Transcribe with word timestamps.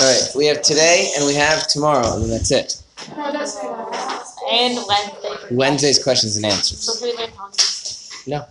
All 0.00 0.06
right, 0.06 0.28
we 0.36 0.46
have 0.46 0.60
today 0.60 1.10
and 1.16 1.26
we 1.26 1.34
have 1.34 1.66
tomorrow, 1.68 2.16
and 2.16 2.30
that's 2.30 2.50
it. 2.50 2.82
No, 3.16 3.32
that's. 3.32 3.56
And 4.50 4.78
Wednesday. 4.86 5.36
Wednesday's 5.50 6.02
questions 6.02 6.36
and 6.36 6.44
answers. 6.44 6.80
So 6.80 7.06
we 7.06 7.16
learned 7.16 7.32
on 7.38 7.50
No. 8.26 8.46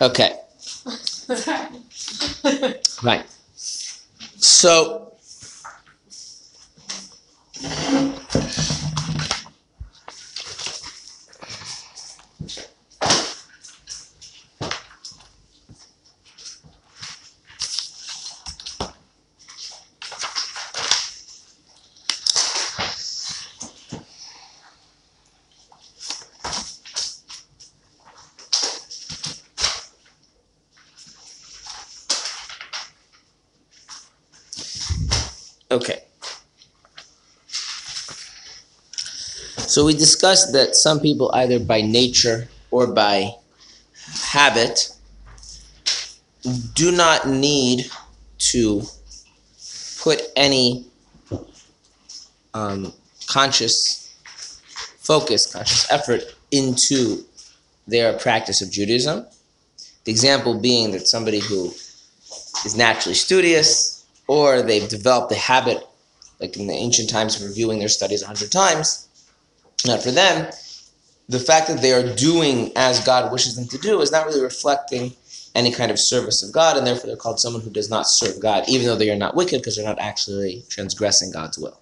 Okay, 0.00 0.36
right. 3.02 3.24
So, 4.36 5.12
okay. 35.70 36.02
So 39.76 39.84
we 39.84 39.92
discussed 39.92 40.54
that 40.54 40.74
some 40.74 41.00
people, 41.00 41.30
either 41.34 41.58
by 41.58 41.82
nature 41.82 42.48
or 42.70 42.86
by 42.86 43.32
habit, 44.30 44.88
do 46.72 46.90
not 46.90 47.28
need 47.28 47.90
to 48.52 48.84
put 50.00 50.22
any 50.34 50.86
um, 52.54 52.90
conscious 53.26 54.16
focus, 54.96 55.52
conscious 55.52 55.92
effort 55.92 56.22
into 56.50 57.22
their 57.86 58.14
practice 58.14 58.62
of 58.62 58.70
Judaism. 58.70 59.26
The 60.04 60.10
example 60.10 60.58
being 60.58 60.92
that 60.92 61.06
somebody 61.06 61.40
who 61.40 61.66
is 62.64 62.74
naturally 62.74 63.14
studious, 63.14 64.06
or 64.26 64.62
they've 64.62 64.88
developed 64.88 65.28
the 65.28 65.36
habit, 65.36 65.86
like 66.40 66.56
in 66.56 66.66
the 66.66 66.72
ancient 66.72 67.10
times, 67.10 67.36
of 67.36 67.46
reviewing 67.46 67.78
their 67.78 67.90
studies 67.90 68.22
a 68.22 68.26
hundred 68.26 68.50
times. 68.50 69.05
Not 69.84 70.02
for 70.02 70.10
them, 70.10 70.50
the 71.28 71.40
fact 71.40 71.68
that 71.68 71.80
they 71.80 71.92
are 71.92 72.14
doing 72.14 72.72
as 72.76 73.04
God 73.04 73.32
wishes 73.32 73.56
them 73.56 73.66
to 73.68 73.78
do 73.78 74.00
is 74.00 74.12
not 74.12 74.26
really 74.26 74.42
reflecting 74.42 75.12
any 75.54 75.72
kind 75.72 75.90
of 75.90 75.98
service 75.98 76.42
of 76.42 76.52
God, 76.52 76.76
and 76.76 76.86
therefore 76.86 77.06
they're 77.08 77.16
called 77.16 77.40
someone 77.40 77.62
who 77.62 77.70
does 77.70 77.90
not 77.90 78.08
serve 78.08 78.40
God, 78.40 78.64
even 78.68 78.86
though 78.86 78.96
they 78.96 79.10
are 79.10 79.16
not 79.16 79.34
wicked 79.34 79.58
because 79.58 79.76
they're 79.76 79.86
not 79.86 79.98
actually 79.98 80.64
transgressing 80.68 81.32
God's 81.32 81.58
will. 81.58 81.80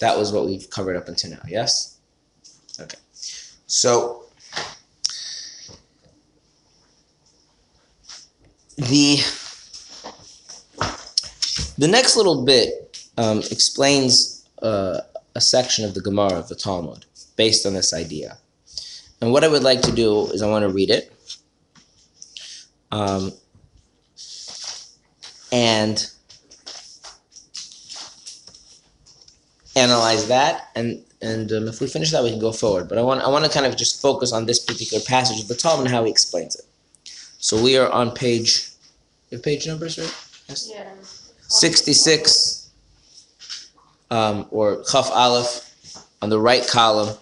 That 0.00 0.16
was 0.16 0.32
what 0.32 0.46
we've 0.46 0.68
covered 0.70 0.96
up 0.96 1.08
until 1.08 1.30
now, 1.32 1.42
yes? 1.46 1.98
Okay. 2.80 2.96
So, 3.66 4.24
the 8.76 9.18
the 11.76 11.86
next 11.86 12.16
little 12.16 12.42
bit 12.44 12.89
um, 13.16 13.38
explains 13.50 14.48
uh, 14.62 15.00
a 15.34 15.40
section 15.40 15.84
of 15.84 15.94
the 15.94 16.00
Gemara 16.00 16.34
of 16.38 16.48
the 16.48 16.54
Talmud 16.54 17.04
based 17.36 17.66
on 17.66 17.74
this 17.74 17.92
idea. 17.92 18.38
And 19.20 19.32
what 19.32 19.44
I 19.44 19.48
would 19.48 19.62
like 19.62 19.82
to 19.82 19.92
do 19.92 20.26
is 20.28 20.42
I 20.42 20.48
want 20.48 20.62
to 20.62 20.68
read 20.70 20.90
it. 20.90 21.12
Um, 22.90 23.32
and 25.52 26.10
analyze 29.76 30.26
that 30.28 30.68
and 30.74 31.02
and 31.22 31.52
um, 31.52 31.68
if 31.68 31.80
we 31.80 31.86
finish 31.86 32.10
that 32.10 32.22
we 32.24 32.30
can 32.30 32.40
go 32.40 32.52
forward 32.52 32.88
but 32.88 32.98
i 32.98 33.02
want 33.02 33.20
i 33.22 33.28
want 33.28 33.44
to 33.44 33.50
kind 33.50 33.66
of 33.66 33.76
just 33.76 34.02
focus 34.02 34.32
on 34.32 34.46
this 34.46 34.58
particular 34.58 35.02
passage 35.04 35.40
of 35.40 35.46
the 35.48 35.54
talmud 35.54 35.86
and 35.86 35.94
how 35.94 36.02
he 36.04 36.10
explains 36.10 36.56
it 36.56 36.64
so 37.38 37.60
we 37.62 37.76
are 37.76 37.88
on 37.90 38.10
page 38.10 38.70
you 39.30 39.36
have 39.36 39.44
page 39.44 39.66
numbers 39.66 39.96
right 39.98 40.14
yes 40.48 40.70
Yeah. 40.74 40.88
66 41.48 42.59
um, 44.10 44.46
or 44.50 44.82
Chaf 44.84 45.10
Aleph 45.10 45.66
on 46.22 46.30
the 46.30 46.38
right 46.38 46.66
column, 46.66 47.16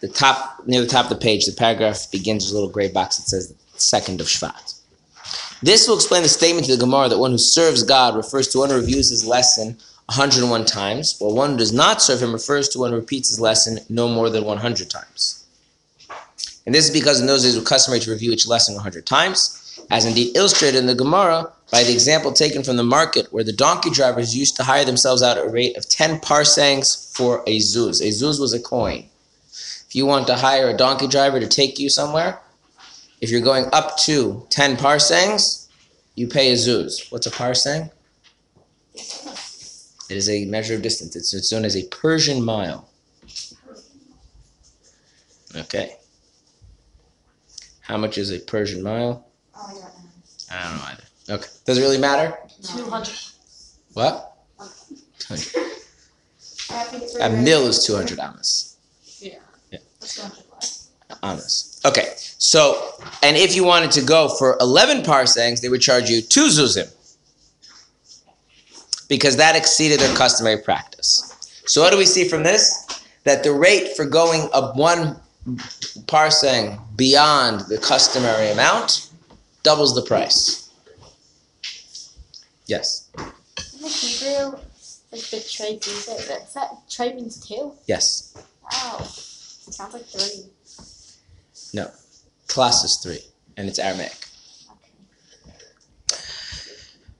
the 0.00 0.08
top 0.08 0.66
near 0.66 0.80
the 0.80 0.86
top 0.86 1.10
of 1.10 1.10
the 1.10 1.22
page, 1.22 1.46
the 1.46 1.52
paragraph 1.52 2.10
begins 2.10 2.44
with 2.44 2.52
a 2.52 2.54
little 2.54 2.70
gray 2.70 2.88
box 2.88 3.16
that 3.18 3.24
says 3.24 3.54
second 3.74 4.20
of 4.20 4.26
Shvat. 4.26 4.80
This 5.62 5.88
will 5.88 5.96
explain 5.96 6.22
the 6.22 6.28
statement 6.28 6.66
to 6.66 6.76
the 6.76 6.84
Gemara 6.84 7.08
that 7.08 7.18
one 7.18 7.30
who 7.30 7.38
serves 7.38 7.82
God 7.82 8.14
refers 8.14 8.48
to 8.48 8.58
one 8.58 8.70
who 8.70 8.76
reviews 8.76 9.08
his 9.08 9.26
lesson 9.26 9.76
101 10.06 10.64
times, 10.66 11.16
while 11.18 11.34
one 11.34 11.52
who 11.52 11.56
does 11.56 11.72
not 11.72 12.00
serve 12.00 12.22
him 12.22 12.32
refers 12.32 12.68
to 12.68 12.78
one 12.78 12.90
who 12.90 12.96
repeats 12.96 13.28
his 13.28 13.40
lesson 13.40 13.78
no 13.88 14.06
more 14.06 14.30
than 14.30 14.44
100 14.44 14.90
times. 14.90 15.44
And 16.64 16.74
this 16.74 16.84
is 16.84 16.92
because 16.92 17.20
in 17.20 17.26
those 17.26 17.42
days 17.42 17.56
it 17.56 17.60
was 17.60 17.68
customary 17.68 18.00
to 18.00 18.10
review 18.10 18.32
each 18.32 18.46
lesson 18.46 18.74
100 18.74 19.06
times, 19.06 19.80
as 19.90 20.04
indeed 20.04 20.36
illustrated 20.36 20.78
in 20.78 20.86
the 20.86 20.94
Gemara 20.94 21.50
by 21.70 21.82
the 21.82 21.92
example 21.92 22.32
taken 22.32 22.62
from 22.62 22.76
the 22.76 22.84
market 22.84 23.32
where 23.32 23.44
the 23.44 23.52
donkey 23.52 23.90
drivers 23.90 24.36
used 24.36 24.56
to 24.56 24.62
hire 24.62 24.84
themselves 24.84 25.22
out 25.22 25.36
at 25.36 25.44
a 25.44 25.48
rate 25.48 25.76
of 25.76 25.88
10 25.88 26.20
parsangs 26.20 27.14
for 27.16 27.42
a 27.46 27.58
zuz. 27.58 28.00
A 28.00 28.08
zuz 28.08 28.40
was 28.40 28.52
a 28.52 28.60
coin. 28.60 29.08
If 29.88 29.94
you 29.94 30.06
want 30.06 30.26
to 30.28 30.36
hire 30.36 30.68
a 30.68 30.76
donkey 30.76 31.08
driver 31.08 31.40
to 31.40 31.46
take 31.46 31.78
you 31.78 31.88
somewhere, 31.88 32.40
if 33.20 33.30
you're 33.30 33.40
going 33.40 33.66
up 33.72 33.96
to 33.98 34.46
10 34.50 34.76
parsangs, 34.76 35.66
you 36.14 36.28
pay 36.28 36.52
a 36.52 36.54
zuz. 36.54 37.10
What's 37.10 37.26
a 37.26 37.30
parsang? 37.30 37.90
It 40.08 40.16
is 40.16 40.28
a 40.28 40.44
measure 40.44 40.74
of 40.74 40.82
distance. 40.82 41.16
It's, 41.16 41.34
it's 41.34 41.50
known 41.50 41.64
as 41.64 41.76
a 41.76 41.86
Persian 41.88 42.44
mile. 42.44 42.88
Okay. 45.54 45.96
How 47.80 47.96
much 47.96 48.18
is 48.18 48.30
a 48.30 48.38
Persian 48.38 48.82
mile? 48.82 49.26
Oh. 49.56 49.90
I 50.50 50.62
don't 50.62 50.76
know 50.76 50.84
either. 50.84 51.05
Okay. 51.28 51.48
Does 51.64 51.78
it 51.78 51.80
really 51.80 51.98
matter? 51.98 52.36
Two 52.62 52.84
hundred. 52.84 53.14
What? 53.94 54.36
I 56.70 56.82
think 56.84 57.02
it's 57.04 57.16
A 57.16 57.30
mil 57.30 57.66
is 57.66 57.84
200 57.84 58.18
amas. 58.18 58.76
Yeah. 59.18 59.78
Too. 60.00 60.22
Amas. 61.22 61.80
Okay. 61.84 62.12
So, 62.16 62.92
and 63.22 63.36
if 63.36 63.56
you 63.56 63.64
wanted 63.64 63.90
to 63.92 64.02
go 64.02 64.28
for 64.28 64.56
11 64.60 65.02
parsangs, 65.02 65.60
they 65.60 65.68
would 65.68 65.80
charge 65.80 66.10
you 66.10 66.20
two 66.20 66.46
zuzim. 66.46 66.92
Because 69.08 69.36
that 69.36 69.56
exceeded 69.56 70.00
their 70.00 70.14
customary 70.16 70.60
practice. 70.62 71.32
So, 71.66 71.80
what 71.80 71.90
do 71.90 71.98
we 71.98 72.06
see 72.06 72.28
from 72.28 72.42
this? 72.42 72.84
That 73.24 73.42
the 73.42 73.52
rate 73.52 73.96
for 73.96 74.04
going 74.04 74.48
up 74.52 74.76
one 74.76 75.16
parsang 76.06 76.78
beyond 76.96 77.60
the 77.62 77.78
customary 77.78 78.50
amount 78.50 79.10
doubles 79.62 79.94
the 79.94 80.02
price. 80.02 80.65
Yes. 82.66 83.08
In 83.16 83.82
the 83.82 83.88
Hebrew, 83.88 84.58
like 85.12 85.22
the 85.30 85.46
trei 85.48 85.78
that's 86.28 86.54
that 86.54 86.88
trei 86.90 87.12
means 87.14 87.46
two. 87.46 87.72
Yes. 87.86 88.36
Wow. 88.62 88.98
Sounds 89.02 89.94
like 89.94 90.06
three. 90.06 90.44
No. 91.74 91.90
Class 92.48 92.84
is 92.84 92.96
three, 92.96 93.20
and 93.56 93.68
it's 93.68 93.78
Aramaic. 93.78 94.26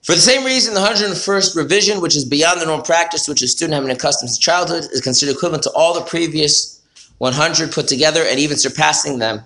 For 0.02 0.14
the 0.14 0.20
same 0.20 0.44
reason, 0.44 0.72
the 0.72 0.80
101st 0.80 1.56
revision, 1.56 2.00
which 2.00 2.14
is 2.14 2.24
beyond 2.24 2.60
the 2.60 2.66
normal 2.66 2.84
practice, 2.84 3.26
which 3.26 3.42
a 3.42 3.48
student 3.48 3.74
having 3.74 3.90
accustomed 3.90 4.30
to 4.30 4.38
childhood, 4.38 4.84
is 4.92 5.00
considered 5.00 5.34
equivalent 5.34 5.64
to 5.64 5.70
all 5.70 5.94
the 5.94 6.02
previous 6.02 6.80
100 7.18 7.72
put 7.72 7.88
together 7.88 8.22
and 8.22 8.38
even 8.38 8.56
surpassing 8.56 9.18
them. 9.18 9.40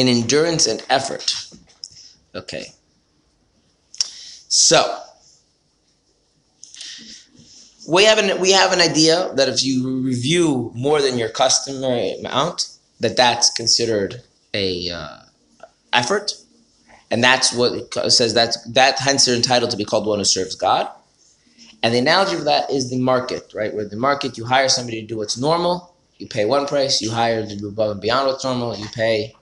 In 0.00 0.08
endurance 0.08 0.66
and 0.66 0.82
effort. 0.88 1.46
Okay. 2.34 2.72
So, 4.48 4.98
we 7.86 8.04
have 8.04 8.16
an 8.16 8.40
we 8.40 8.52
have 8.52 8.72
an 8.72 8.80
idea 8.80 9.30
that 9.34 9.50
if 9.50 9.62
you 9.62 10.00
review 10.00 10.72
more 10.74 11.02
than 11.02 11.18
your 11.18 11.28
customary 11.28 12.14
amount, 12.18 12.70
that 13.00 13.14
that's 13.18 13.50
considered 13.50 14.22
a 14.54 14.88
uh, 14.88 15.18
effort, 15.92 16.32
and 17.10 17.22
that's 17.22 17.52
what 17.52 17.74
it 17.74 18.10
says. 18.10 18.32
That's 18.32 18.56
that 18.72 19.00
hence 19.00 19.26
they're 19.26 19.36
entitled 19.36 19.70
to 19.72 19.76
be 19.76 19.84
called 19.84 20.06
one 20.06 20.18
who 20.18 20.24
serves 20.24 20.54
God. 20.54 20.88
And 21.82 21.92
the 21.92 21.98
analogy 21.98 22.36
of 22.36 22.44
that 22.46 22.70
is 22.70 22.88
the 22.88 22.98
market, 22.98 23.52
right? 23.54 23.74
Where 23.74 23.84
the 23.84 23.96
market 23.96 24.38
you 24.38 24.46
hire 24.46 24.70
somebody 24.70 25.02
to 25.02 25.06
do 25.06 25.18
what's 25.18 25.36
normal, 25.36 25.94
you 26.16 26.26
pay 26.26 26.46
one 26.46 26.66
price. 26.66 27.02
You 27.02 27.10
hire 27.10 27.46
to 27.46 27.54
do 27.54 27.68
above 27.68 27.90
and 27.90 28.00
beyond 28.00 28.28
what's 28.28 28.44
normal. 28.44 28.74
You 28.78 28.86
pay 28.94 29.34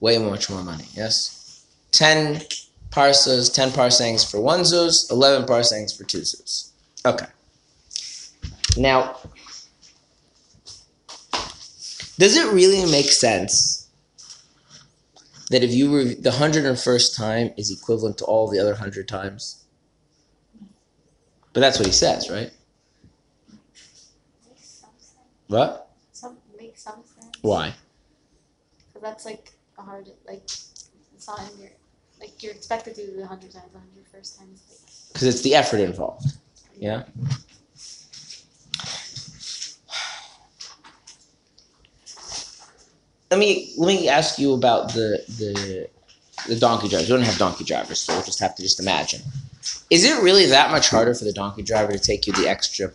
way 0.00 0.18
much 0.18 0.50
more 0.50 0.62
money. 0.62 0.86
Yes, 0.94 1.66
ten 1.92 2.42
parsas, 2.90 3.52
ten 3.52 3.70
parsangs 3.70 4.28
for 4.28 4.40
one 4.40 4.60
zuz, 4.60 5.10
eleven 5.10 5.46
parsangs 5.46 5.96
for 5.96 6.04
two 6.04 6.20
zuz. 6.20 6.70
Okay. 7.04 7.26
Now, 8.76 9.16
does 12.18 12.36
it 12.36 12.52
really 12.52 12.90
make 12.90 13.06
sense 13.06 13.88
that 15.50 15.62
if 15.62 15.72
you 15.72 15.90
were 15.90 16.04
the 16.04 16.32
hundred 16.32 16.64
and 16.64 16.78
first 16.78 17.16
time 17.16 17.52
is 17.56 17.70
equivalent 17.70 18.18
to 18.18 18.24
all 18.24 18.48
the 18.48 18.58
other 18.58 18.74
hundred 18.74 19.08
times? 19.08 19.64
But 21.52 21.60
that's 21.60 21.78
what 21.78 21.86
he 21.86 21.92
says, 21.92 22.28
right? 22.28 22.50
Makes 24.46 24.66
some 24.66 24.90
sense. 24.98 25.22
What? 25.46 25.90
Some 26.12 26.36
makes 26.58 26.82
some 26.82 27.02
sense. 27.18 27.38
Why? 27.40 27.72
Because 28.88 29.02
that's 29.02 29.24
like 29.24 29.52
a 29.78 29.82
hard 29.82 30.10
like 30.26 30.42
it's 30.44 31.26
not 31.26 31.40
in 31.52 31.58
your 31.60 31.70
like 32.20 32.42
you're 32.42 32.52
expected 32.52 32.94
to 32.96 33.06
do 33.06 33.18
it 33.18 33.22
a 33.22 33.26
hundred 33.26 33.52
times. 33.52 33.74
A 33.74 33.78
hundred 33.78 34.06
first 34.12 34.38
time 34.38 34.48
Because 35.12 35.28
it's 35.28 35.42
the 35.42 35.54
effort 35.54 35.80
involved. 35.80 36.26
Yeah. 36.76 37.04
Let 43.30 43.40
me 43.40 43.74
let 43.76 43.86
me 43.88 44.08
ask 44.08 44.38
you 44.38 44.54
about 44.54 44.92
the 44.92 45.22
the 45.28 45.88
the 46.46 46.56
donkey 46.56 46.88
drivers. 46.88 47.08
We 47.08 47.16
don't 47.16 47.24
have 47.24 47.38
donkey 47.38 47.64
drivers, 47.64 47.98
so 47.98 48.14
we'll 48.14 48.22
just 48.22 48.40
have 48.40 48.54
to 48.56 48.62
just 48.62 48.78
imagine. 48.80 49.20
Is 49.90 50.04
it 50.04 50.22
really 50.22 50.46
that 50.46 50.70
much 50.70 50.90
harder 50.90 51.14
for 51.14 51.24
the 51.24 51.32
donkey 51.32 51.62
driver 51.62 51.92
to 51.92 51.98
take 51.98 52.26
you 52.26 52.32
the 52.32 52.48
extra, 52.48 52.92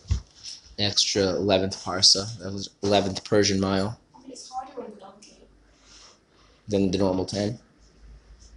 the 0.78 0.84
extra 0.84 1.24
eleventh 1.24 1.84
parsa, 1.84 2.38
that 2.40 2.52
was 2.52 2.70
eleventh 2.82 3.24
Persian 3.24 3.60
mile, 3.60 4.00
I 4.16 4.20
mean, 4.22 4.32
it's 4.32 4.50
harder 4.50 4.84
on 4.84 4.92
the 4.92 4.98
donkey. 4.98 5.36
Than 6.72 6.92
the 6.92 6.98
normal 6.98 7.26
ten? 7.26 7.60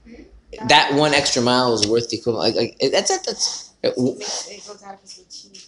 Hmm? 0.05 0.67
That 0.69 0.95
one 0.95 1.15
extra 1.15 1.43
mile 1.43 1.75
is 1.75 1.87
worth 1.87 2.09
the 2.09 2.19
equivalent. 2.19 2.57
Like, 2.57 2.79
like 2.81 2.93
that's 2.93 3.11
it. 3.11 3.25
That's 3.27 3.73
it 3.83 3.95
uh, 3.99 4.03
makes 4.03 4.49
it 4.49 4.67
goes 4.67 4.83
out 4.83 4.95
of 4.95 5.01
his 5.01 5.19
routine. 5.19 5.61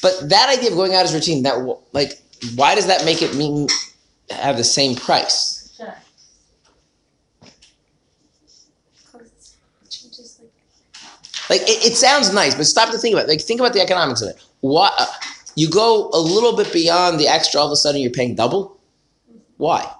But 0.00 0.28
that 0.28 0.48
idea 0.48 0.70
of 0.70 0.76
going 0.76 0.94
out 0.94 1.04
as 1.04 1.12
routine, 1.12 1.42
that 1.42 1.56
like, 1.92 2.22
why 2.54 2.74
does 2.74 2.86
that 2.86 3.04
make 3.04 3.20
it 3.20 3.34
mean 3.34 3.66
have 4.30 4.56
the 4.56 4.64
same 4.64 4.94
price? 4.94 5.74
Sure. 5.76 5.94
Because 8.92 9.56
it 9.82 9.90
changes 9.90 10.40
like 11.50 11.62
it, 11.62 11.86
it 11.86 11.96
sounds 11.96 12.32
nice, 12.32 12.54
but 12.54 12.66
stop 12.66 12.90
to 12.92 12.98
think 12.98 13.14
about 13.14 13.24
it. 13.24 13.28
Like, 13.28 13.40
think 13.40 13.58
about 13.58 13.72
the 13.72 13.80
economics 13.80 14.22
of 14.22 14.28
it. 14.28 14.44
Why 14.60 14.90
uh, 14.98 15.06
you 15.56 15.68
go 15.68 16.10
a 16.12 16.20
little 16.20 16.56
bit 16.56 16.72
beyond 16.72 17.18
the 17.18 17.26
extra, 17.26 17.60
all 17.60 17.66
of 17.66 17.72
a 17.72 17.76
sudden 17.76 18.00
you're 18.00 18.12
paying 18.12 18.36
double? 18.36 18.78
Mm-hmm. 19.28 19.38
Why? 19.56 19.94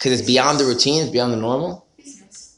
Because 0.00 0.18
it's 0.18 0.26
beyond 0.26 0.58
the 0.58 0.64
routine, 0.64 1.02
it's 1.02 1.10
beyond 1.12 1.30
the 1.34 1.36
normal. 1.36 1.86
Business. 1.98 2.56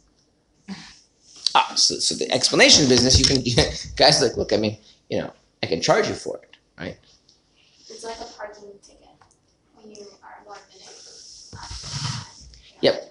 Ah, 1.56 1.72
so, 1.74 1.96
so 1.96 2.14
the 2.14 2.30
explanation 2.30 2.88
business, 2.88 3.18
you 3.18 3.24
can 3.24 3.42
guys 3.96 4.22
like, 4.22 4.36
look, 4.36 4.52
I 4.52 4.58
mean, 4.58 4.78
you 5.10 5.18
know, 5.18 5.32
I 5.60 5.66
can 5.66 5.80
charge 5.80 6.08
you 6.08 6.14
for 6.14 6.38
it, 6.38 6.56
right? 6.78 6.96
It's 7.88 8.04
like 8.04 8.20
a 8.20 8.24
parking 8.38 8.70
ticket 8.80 9.08
when 9.74 9.90
you 9.90 10.06
are 10.22 10.42
one 10.44 10.58
minute. 10.70 10.88
Yep. 12.80 13.10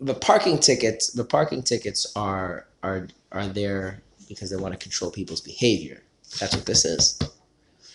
the 0.00 0.14
parking 0.14 0.58
tickets 0.58 1.10
the 1.12 1.24
parking 1.24 1.62
tickets 1.62 2.12
are 2.14 2.66
are 2.82 3.08
are 3.32 3.46
there 3.46 4.02
because 4.28 4.50
they 4.50 4.56
want 4.56 4.72
to 4.72 4.78
control 4.78 5.10
people's 5.10 5.40
behavior 5.40 6.02
that's 6.38 6.54
what 6.54 6.66
this 6.66 6.84
is 6.84 7.18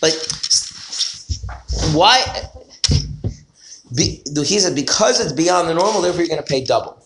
like 0.02 0.14
why 1.96 2.50
be, 3.96 4.22
he 4.36 4.60
said 4.60 4.76
because 4.76 5.20
it's 5.20 5.34
beyond 5.34 5.68
the 5.70 5.74
normal 5.74 6.02
therefore 6.02 6.22
you're 6.22 6.30
going 6.30 6.42
to 6.42 6.48
pay 6.48 6.64
double 6.64 6.98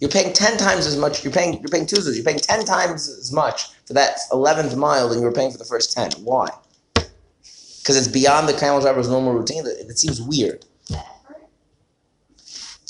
you're 0.00 0.10
paying 0.10 0.32
10 0.32 0.58
times 0.58 0.86
as 0.86 0.96
much 0.96 1.24
you're 1.24 1.32
paying 1.32 1.54
you're 1.60 1.68
paying 1.68 1.86
two 1.86 2.00
you're 2.12 2.24
paying 2.24 2.38
10 2.38 2.64
times 2.64 3.08
as 3.08 3.32
much 3.32 3.72
for 3.86 3.94
that 3.94 4.18
11th 4.30 4.76
mile 4.76 5.08
than 5.08 5.18
you 5.18 5.24
were 5.24 5.32
paying 5.32 5.50
for 5.50 5.58
the 5.58 5.64
first 5.64 5.92
10 5.92 6.12
why 6.22 6.48
because 6.94 7.96
it's 7.96 8.08
beyond 8.08 8.48
the 8.48 8.54
camel 8.54 8.80
driver's 8.80 9.08
normal 9.08 9.32
routine 9.32 9.66
it, 9.66 9.88
it 9.88 9.98
seems 9.98 10.20
weird 10.20 10.64
The 10.88 10.98
effort. 10.98 11.48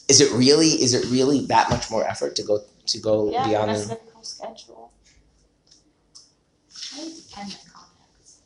is 0.08 0.20
it 0.20 0.32
really 0.32 0.68
is 0.68 0.94
it 0.94 1.10
really 1.10 1.46
that 1.46 1.70
much 1.70 1.90
more 1.90 2.04
effort 2.04 2.34
to 2.36 2.42
go 2.42 2.60
to 2.86 2.98
go 3.00 3.30
yeah, 3.30 3.46
beyond 3.46 3.70
that's 3.70 3.86
the, 3.86 3.98
schedule 4.22 4.84
it 6.96 7.28
depends 7.28 7.56
on 7.56 7.72
context. 7.72 8.40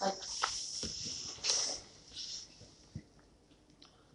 Like, 0.00 0.14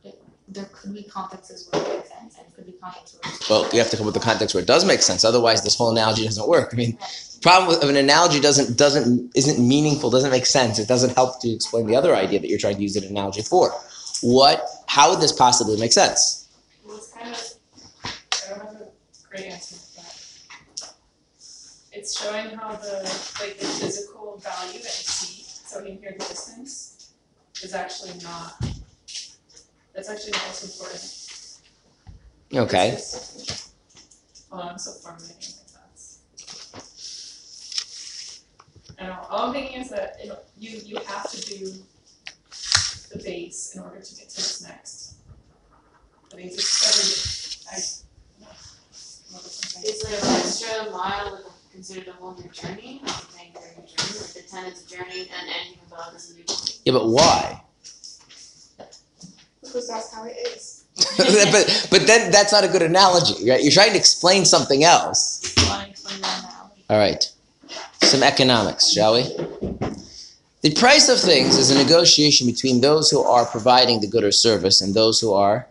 it, 0.03 0.21
there 0.47 0.65
could 0.73 0.93
be 0.93 1.03
contexts 1.03 1.67
where 1.71 1.81
it 1.81 1.89
makes 1.89 2.09
sense, 2.09 2.37
and 2.37 2.55
could 2.55 2.65
be 2.65 2.73
contexts 2.73 3.17
where 3.21 3.33
it's 3.33 3.49
well 3.49 3.69
you 3.73 3.79
have 3.79 3.89
to 3.89 3.97
come 3.97 4.05
up 4.07 4.13
with 4.13 4.21
the 4.21 4.27
context 4.31 4.55
where 4.55 4.63
it 4.63 4.67
does 4.67 4.85
make 4.85 5.01
sense. 5.01 5.23
Otherwise 5.23 5.61
this 5.63 5.75
whole 5.75 5.91
analogy 5.91 6.23
doesn't 6.23 6.47
work. 6.47 6.69
I 6.73 6.75
mean 6.75 6.91
the 6.91 7.39
problem 7.41 7.67
with 7.69 7.83
of 7.83 7.89
an 7.89 7.97
analogy 7.97 8.39
doesn't 8.39 8.77
doesn't 8.77 9.31
isn't 9.35 9.59
meaningful 9.65 10.09
doesn't 10.09 10.31
make 10.31 10.45
sense. 10.45 10.79
It 10.79 10.87
doesn't 10.87 11.15
help 11.15 11.41
to 11.41 11.49
explain 11.49 11.85
the 11.87 11.95
other 11.95 12.15
idea 12.15 12.39
that 12.39 12.47
you're 12.47 12.59
trying 12.59 12.75
to 12.75 12.81
use 12.81 12.95
an 12.95 13.03
analogy 13.03 13.41
for. 13.41 13.73
What 14.21 14.65
how 14.87 15.11
would 15.11 15.21
this 15.21 15.31
possibly 15.31 15.77
make 15.79 15.91
sense? 15.93 16.47
Well, 16.85 16.97
it's 16.97 17.11
kind 17.11 17.29
of, 17.29 17.53
I 18.03 18.49
don't 18.49 18.59
have 18.61 18.81
a 18.81 18.87
great 19.29 19.45
answer 19.51 19.75
for 19.75 20.01
that. 20.01 20.93
It's 21.91 22.19
showing 22.19 22.57
how 22.57 22.71
the, 22.75 23.03
like, 23.39 23.59
the 23.59 23.65
physical 23.65 24.37
value 24.37 24.79
that 24.79 24.83
you 24.83 24.89
see, 24.89 25.43
so 25.43 25.83
in 25.85 25.97
here 25.97 26.15
the 26.17 26.25
distance, 26.25 27.11
is 27.61 27.73
actually 27.73 28.13
not, 28.23 28.55
that's 29.97 30.09
actually 30.09 30.31
not 30.33 30.41
what's 30.43 30.63
important. 30.63 31.03
okay 32.69 32.89
It's 32.89 33.11
just- 33.45 33.71
Hold 34.51 34.61
on, 34.61 34.69
I'm 34.69 34.77
still 34.77 34.93
formulating 34.93 35.53
my 35.57 35.63
thoughts. 35.73 36.03
I 38.99 39.05
don't 39.07 39.15
know, 39.15 39.21
all 39.29 39.47
I'm 39.47 39.53
thinking 39.53 39.81
is 39.81 39.89
that 39.89 40.15
it, 40.21 40.31
you, 40.57 40.79
you 40.85 40.97
have 41.05 41.29
to 41.31 41.41
do 41.41 41.73
the 43.11 43.17
base 43.23 43.73
in 43.75 43.81
order 43.81 43.99
to 43.99 44.15
get 44.15 44.29
to 44.29 44.35
this 44.37 44.61
next. 44.67 45.15
I 46.31 46.35
think 46.35 46.51
it's 46.53 47.67
every, 47.67 47.75
I, 47.75 47.77
what 49.33 49.43
was 49.43 49.59
I 49.63 49.67
saying? 49.67 49.85
Is 49.95 50.03
like 50.03 50.23
an 50.23 50.29
extra 50.45 50.91
mile 50.91 51.51
considered 51.73 52.07
a 52.07 52.13
whole 52.13 52.35
new 52.35 52.49
journey? 52.49 53.01
Like 53.03 53.15
you're 53.17 53.31
paying 53.37 53.51
for 53.53 53.65
a 53.65 53.81
new 53.81 53.87
journey, 53.87 54.19
like 54.19 54.33
the 54.33 54.41
ten 54.49 54.65
is 54.71 54.85
a 54.85 54.87
journey 54.95 55.21
and 55.21 55.49
anything 55.49 55.79
above 55.91 56.15
is 56.15 56.29
a 56.31 56.33
new 56.35 56.43
journey. 56.43 56.71
yeah 56.85 56.93
but 56.93 57.07
why 57.07 57.63
Because 59.77 59.89
that's 59.89 60.11
how 60.11 60.23
it 60.25 60.35
is. 60.55 60.85
but 61.17 61.87
but 61.91 62.07
then 62.07 62.31
that's 62.31 62.51
not 62.51 62.63
a 62.63 62.67
good 62.67 62.81
analogy 62.81 63.47
right 63.47 63.61
you're 63.61 63.71
trying 63.71 63.91
to 63.91 63.97
explain 63.97 64.43
something 64.43 64.83
else 64.83 65.53
Want 65.69 65.83
to 65.83 65.89
explain 65.91 66.21
that 66.21 66.43
now? 66.43 66.71
All 66.89 66.97
right. 66.97 67.29
Some 68.01 68.23
economics, 68.23 68.89
shall 68.89 69.13
we? 69.15 69.23
The 70.61 70.73
price 70.75 71.09
of 71.09 71.19
things 71.19 71.57
is 71.57 71.71
a 71.71 71.77
negotiation 71.83 72.47
between 72.47 72.81
those 72.81 73.11
who 73.11 73.21
are 73.21 73.45
providing 73.45 74.01
the 74.01 74.07
good 74.07 74.23
or 74.23 74.31
service 74.31 74.81
and 74.81 74.93
those 74.93 75.19
who 75.19 75.33
are 75.33 75.67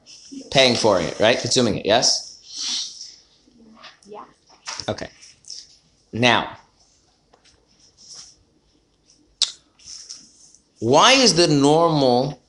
paying 0.50 0.76
for 0.76 1.00
it, 1.00 1.18
right? 1.18 1.38
Consuming 1.38 1.78
it, 1.78 1.86
yes? 1.86 3.18
Yeah. 4.06 4.24
Okay. 4.88 5.08
Now, 6.12 6.56
why 10.78 11.12
is 11.12 11.34
the 11.34 11.48
normal 11.48 12.40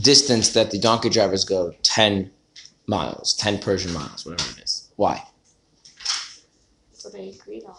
distance 0.00 0.50
that 0.50 0.70
the 0.70 0.78
donkey 0.78 1.08
drivers 1.08 1.44
go 1.44 1.74
10 1.82 2.30
miles, 2.86 3.34
10 3.36 3.58
Persian 3.58 3.92
miles, 3.92 4.24
whatever 4.26 4.50
it 4.50 4.64
is? 4.64 4.88
Why? 4.96 5.22
So 6.92 7.08
they 7.08 7.30
agreed 7.30 7.64
on 7.64 7.76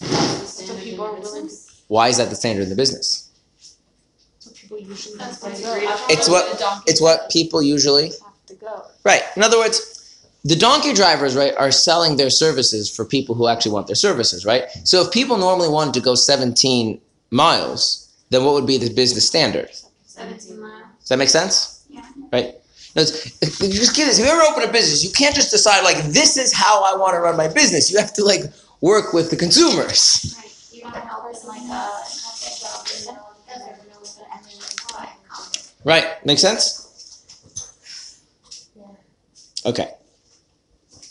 it. 0.00 0.46
So 0.46 0.76
people 0.78 1.04
are 1.04 1.14
willing 1.14 1.48
Why 1.88 2.08
is 2.08 2.16
that 2.18 2.30
the 2.30 2.36
standard 2.36 2.62
in 2.62 2.68
the 2.70 2.76
business? 2.76 3.30
So 4.38 4.50
people 4.52 4.78
usually 4.78 5.16
That's 5.18 5.42
what 5.42 5.52
it's 5.52 5.60
go. 5.62 5.72
agreed 5.74 5.88
after 5.88 6.12
It's 6.12 6.26
the 6.26 6.32
what- 6.32 6.82
It's 6.86 7.00
what 7.00 7.30
people 7.30 7.62
usually 7.62 8.08
have 8.10 8.46
to 8.46 8.54
go. 8.54 8.82
right. 9.04 9.22
In 9.36 9.42
other 9.42 9.58
words, 9.58 9.94
the 10.44 10.54
donkey 10.56 10.92
drivers 10.94 11.34
right 11.34 11.54
are 11.56 11.70
selling 11.72 12.16
their 12.16 12.30
services 12.30 12.88
for 12.88 13.04
people 13.04 13.34
who 13.34 13.48
actually 13.48 13.72
want 13.72 13.86
their 13.88 13.96
services, 13.96 14.44
right? 14.46 14.64
So 14.84 15.02
if 15.02 15.10
people 15.10 15.36
normally 15.36 15.68
wanted 15.68 15.94
to 15.94 16.00
go 16.00 16.14
17 16.14 17.00
miles, 17.30 18.08
then 18.30 18.44
what 18.44 18.54
would 18.54 18.66
be 18.66 18.78
the 18.78 18.90
business 18.90 19.26
standard? 19.26 19.70
Miles. 20.18 20.82
Does 21.00 21.08
that 21.08 21.18
make 21.18 21.28
sense? 21.28 21.84
Yeah. 21.88 22.04
Right. 22.32 22.54
No, 22.96 23.02
you 23.02 23.06
just 23.74 23.94
get 23.94 24.06
this. 24.06 24.18
If 24.18 24.26
you 24.26 24.32
ever 24.32 24.42
open 24.42 24.68
a 24.68 24.72
business, 24.72 25.04
you 25.04 25.10
can't 25.10 25.34
just 25.34 25.50
decide 25.50 25.82
like 25.84 26.04
this 26.06 26.36
is 26.36 26.52
how 26.52 26.82
I 26.82 26.96
want 26.98 27.14
to 27.14 27.20
run 27.20 27.36
my 27.36 27.48
business. 27.48 27.90
You 27.90 27.98
have 27.98 28.12
to 28.14 28.24
like 28.24 28.42
work 28.80 29.12
with 29.12 29.30
the 29.30 29.36
consumers. 29.36 30.34
Right. 30.38 30.68
You 30.72 30.82
don't 30.82 30.94
help 30.94 31.32
them 31.32 31.48
like 31.48 31.62
uh, 31.62 31.66
help 31.66 32.38
their 32.40 32.56
job 32.58 32.86
and 32.96 33.06
know 33.06 33.26
and 33.52 33.60
never 33.66 33.88
know 33.88 33.98
what's 33.98 34.14
gonna 34.16 34.28
end 34.34 34.46
in 34.52 34.58
like 34.94 35.10
what. 35.30 35.72
Right. 35.84 36.26
Make 36.26 36.38
sense? 36.38 37.24
Yeah. 38.74 39.70
Okay. 39.70 39.90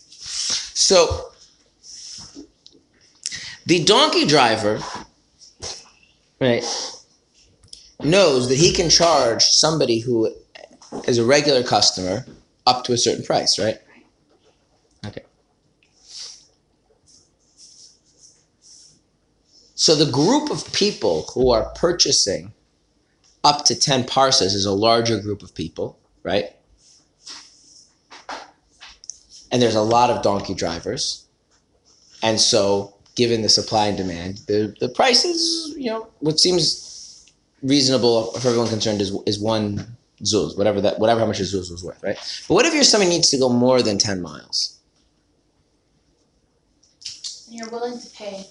So 0.10 1.32
the 3.66 3.84
donkey 3.84 4.26
driver 4.26 4.80
right, 6.40 6.64
knows 8.04 8.50
that 8.50 8.58
he 8.58 8.72
can 8.72 8.90
charge 8.90 9.44
somebody 9.44 10.00
who 10.00 10.34
is 11.08 11.18
a 11.18 11.26
regular 11.26 11.64
customer 11.64 12.26
up 12.66 12.84
to 12.86 12.94
a 12.94 12.98
certain 12.98 13.24
price, 13.24 13.58
right? 13.58 13.78
Okay. 15.06 15.24
So 19.76 19.96
the 19.96 20.12
group 20.12 20.50
of 20.50 20.72
people 20.74 21.24
who 21.34 21.52
are 21.52 21.72
purchasing 21.76 22.54
up 23.44 23.66
to 23.66 23.80
10 23.80 24.06
parses 24.06 24.54
is 24.54 24.66
a 24.66 24.72
larger 24.72 25.20
group 25.20 25.42
of 25.42 25.56
people, 25.56 25.98
right? 26.24 26.54
And 29.52 29.62
there's 29.62 29.76
a 29.76 29.82
lot 29.82 30.10
of 30.10 30.22
donkey 30.22 30.54
drivers. 30.54 31.26
And 32.22 32.40
so, 32.40 32.96
given 33.16 33.42
the 33.42 33.50
supply 33.50 33.88
and 33.88 33.98
demand, 33.98 34.40
the, 34.48 34.76
the 34.80 34.90
price 34.90 35.24
is, 35.24 35.74
you 35.78 35.90
know, 35.90 36.08
what 36.20 36.40
seems 36.40 36.88
reasonable 37.64 38.32
for 38.34 38.50
everyone 38.50 38.68
concerned 38.68 39.02
is, 39.02 39.16
is 39.26 39.40
one 39.40 39.98
zuz, 40.24 40.58
whatever 40.58 40.82
that, 40.82 41.00
whatever 41.00 41.20
how 41.20 41.26
much 41.26 41.40
a 41.40 41.44
zuz 41.44 41.72
was 41.72 41.84
worth, 41.84 42.02
right? 42.04 42.18
But 42.48 42.54
what 42.54 42.66
if 42.66 42.74
you're 42.74 42.84
somebody 42.84 43.12
needs 43.12 43.30
to 43.30 43.38
go 43.38 43.50
more 43.50 43.82
than 43.82 43.98
10 43.98 44.22
miles? 44.22 44.80
And 47.48 47.58
you're 47.58 47.70
willing 47.70 48.00
to 48.00 48.10
pay, 48.12 48.46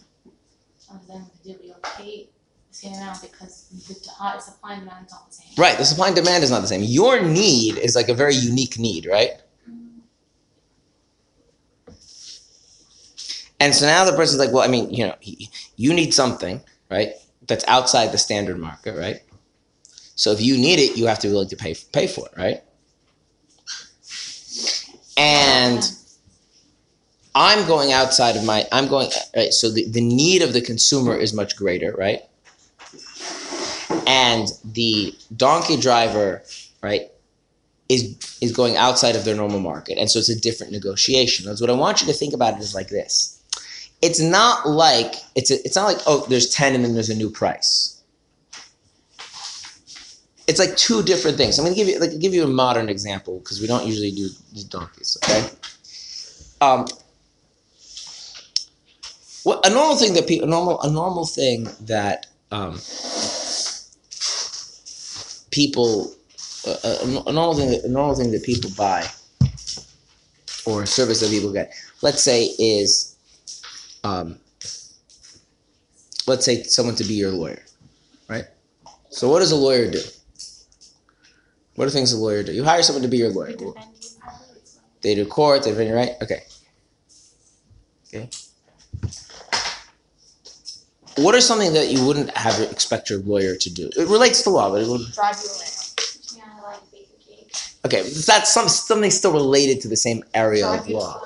some 0.78 0.96
of 0.96 1.06
them 1.06 1.26
you'll 1.44 1.74
pay 1.96 2.28
the 2.70 2.74
same 2.74 2.94
amount 2.94 3.22
because 3.22 3.68
the 3.88 3.94
supply 4.40 4.74
and 4.74 4.82
demand 4.82 5.06
is 5.06 5.12
not 5.12 5.28
the 5.28 5.34
same. 5.34 5.48
Right, 5.56 5.78
the 5.78 5.84
supply 5.84 6.08
and 6.08 6.16
demand 6.16 6.44
is 6.44 6.50
not 6.50 6.60
the 6.60 6.68
same. 6.68 6.82
Your 6.82 7.22
need 7.22 7.78
is 7.78 7.94
like 7.94 8.08
a 8.08 8.14
very 8.14 8.34
unique 8.34 8.78
need, 8.78 9.06
right? 9.06 9.32
Mm-hmm. 9.68 10.00
And 13.60 13.74
so 13.74 13.86
now 13.86 14.04
the 14.04 14.16
person's 14.16 14.38
like, 14.38 14.52
well, 14.52 14.62
I 14.62 14.68
mean, 14.68 14.90
you 14.90 15.06
know, 15.06 15.14
he, 15.20 15.50
you 15.76 15.92
need 15.92 16.12
something, 16.14 16.62
right? 16.90 17.14
That's 17.46 17.64
outside 17.68 18.12
the 18.12 18.18
standard 18.18 18.58
market, 18.58 18.96
right? 18.96 19.20
So 20.16 20.32
if 20.32 20.40
you 20.40 20.56
need 20.56 20.78
it, 20.78 20.96
you 20.96 21.06
have 21.06 21.18
to 21.20 21.28
be 21.28 21.32
willing 21.32 21.48
to 21.48 21.56
pay 21.56 21.74
pay 21.92 22.06
for 22.06 22.26
it, 22.26 22.32
right? 22.36 22.62
And 25.16 25.82
I'm 27.34 27.66
going 27.66 27.92
outside 27.92 28.36
of 28.36 28.44
my 28.44 28.66
I'm 28.72 28.88
going 28.88 29.10
right, 29.36 29.52
so 29.52 29.70
the, 29.70 29.88
the 29.88 30.00
need 30.00 30.42
of 30.42 30.54
the 30.54 30.62
consumer 30.62 31.14
is 31.14 31.34
much 31.34 31.54
greater, 31.54 31.92
right? 31.92 32.22
And 34.06 34.48
the 34.64 35.14
donkey 35.36 35.76
driver, 35.78 36.42
right, 36.82 37.10
is 37.90 38.16
is 38.40 38.52
going 38.52 38.76
outside 38.76 39.16
of 39.16 39.24
their 39.24 39.36
normal 39.36 39.60
market. 39.60 39.98
And 39.98 40.10
so 40.10 40.18
it's 40.18 40.30
a 40.30 40.40
different 40.40 40.72
negotiation. 40.72 41.46
That's 41.46 41.60
what 41.60 41.70
I 41.70 41.74
want 41.74 42.00
you 42.00 42.06
to 42.06 42.12
think 42.14 42.32
about 42.32 42.54
it 42.54 42.60
is 42.60 42.74
like 42.74 42.88
this. 42.88 43.35
It's 44.02 44.20
not 44.20 44.68
like 44.68 45.14
it's 45.34 45.50
a, 45.50 45.54
it's 45.64 45.76
not 45.76 45.86
like 45.86 45.98
oh 46.06 46.26
there's 46.28 46.50
10 46.50 46.74
and 46.74 46.84
then 46.84 46.94
there's 46.94 47.10
a 47.10 47.14
new 47.14 47.30
price 47.30 47.96
it's 50.46 50.58
like 50.58 50.76
two 50.76 51.02
different 51.02 51.36
things. 51.36 51.58
I'm 51.58 51.64
going 51.64 51.74
to 51.74 51.80
give 51.80 51.88
you 51.88 51.98
like 51.98 52.18
give 52.18 52.32
you 52.32 52.44
a 52.44 52.48
modern 52.48 52.88
example 52.88 53.38
because 53.40 53.60
we 53.60 53.66
don't 53.66 53.86
usually 53.86 54.12
do 54.12 54.28
donkeys. 54.68 55.16
Okay. 55.24 55.48
Um, 56.60 56.86
what 59.42 59.66
a 59.66 59.70
normal 59.70 59.96
thing 59.96 60.14
that 60.14 60.26
people 60.26 60.46
a 60.46 60.50
normal 60.50 60.80
a 60.82 60.90
normal 60.90 61.26
thing 61.26 61.68
that 61.82 62.26
um, 62.52 62.78
people 65.50 66.14
uh, 66.66 66.76
a, 66.84 67.28
a 67.28 67.32
normal 67.32 67.54
thing 67.54 67.70
that, 67.70 67.84
a 67.84 67.88
normal 67.88 68.14
thing 68.14 68.30
that 68.30 68.44
people 68.44 68.70
buy 68.76 69.06
or 70.64 70.82
a 70.82 70.86
service 70.86 71.20
that 71.20 71.30
people 71.30 71.52
get. 71.52 71.72
Let's 72.02 72.22
say 72.22 72.44
is 72.58 73.15
um, 74.06 74.38
let's 76.26 76.44
say 76.44 76.62
someone 76.62 76.94
to 76.96 77.04
be 77.04 77.14
your 77.14 77.30
lawyer, 77.30 77.62
right? 78.28 78.44
So 79.10 79.28
what 79.30 79.40
does 79.40 79.52
a 79.52 79.56
lawyer 79.56 79.90
do? 79.90 80.00
What 81.76 81.86
are 81.86 81.90
things 81.90 82.12
a 82.12 82.16
lawyer 82.16 82.42
do? 82.42 82.52
You 82.52 82.64
hire 82.64 82.82
someone 82.82 83.02
to 83.02 83.08
be 83.08 83.18
your 83.18 83.30
lawyer. 83.30 83.52
They 83.52 83.64
defend 83.64 83.86
you. 84.02 84.08
They 85.02 85.14
do 85.14 85.26
court, 85.26 85.62
they 85.64 85.70
defend 85.70 85.88
you, 85.90 85.94
right? 85.94 86.10
Okay. 86.22 86.40
Okay. 88.08 88.28
What 91.16 91.34
are 91.34 91.40
something 91.40 91.72
that 91.72 91.88
you 91.90 92.04
wouldn't 92.06 92.30
have 92.36 92.60
expect 92.60 93.08
your 93.10 93.20
lawyer 93.20 93.56
to 93.56 93.70
do? 93.70 93.88
It 93.96 94.08
relates 94.08 94.42
to 94.42 94.50
law, 94.50 94.70
but 94.70 94.82
it 94.82 94.88
would 94.88 95.12
Drive 95.12 95.36
you 95.42 95.50
away. 95.50 95.66
Yeah, 96.36 96.42
I 96.58 96.72
like 96.72 96.92
bake 96.92 97.08
a 97.18 97.30
cake. 97.30 97.56
okay. 97.86 98.02
That's 98.02 98.52
some 98.52 98.68
something 98.68 99.10
still 99.10 99.32
related 99.32 99.80
to 99.82 99.88
the 99.88 99.96
same 99.96 100.24
area 100.34 100.66
of 100.68 100.88
law. 100.88 101.22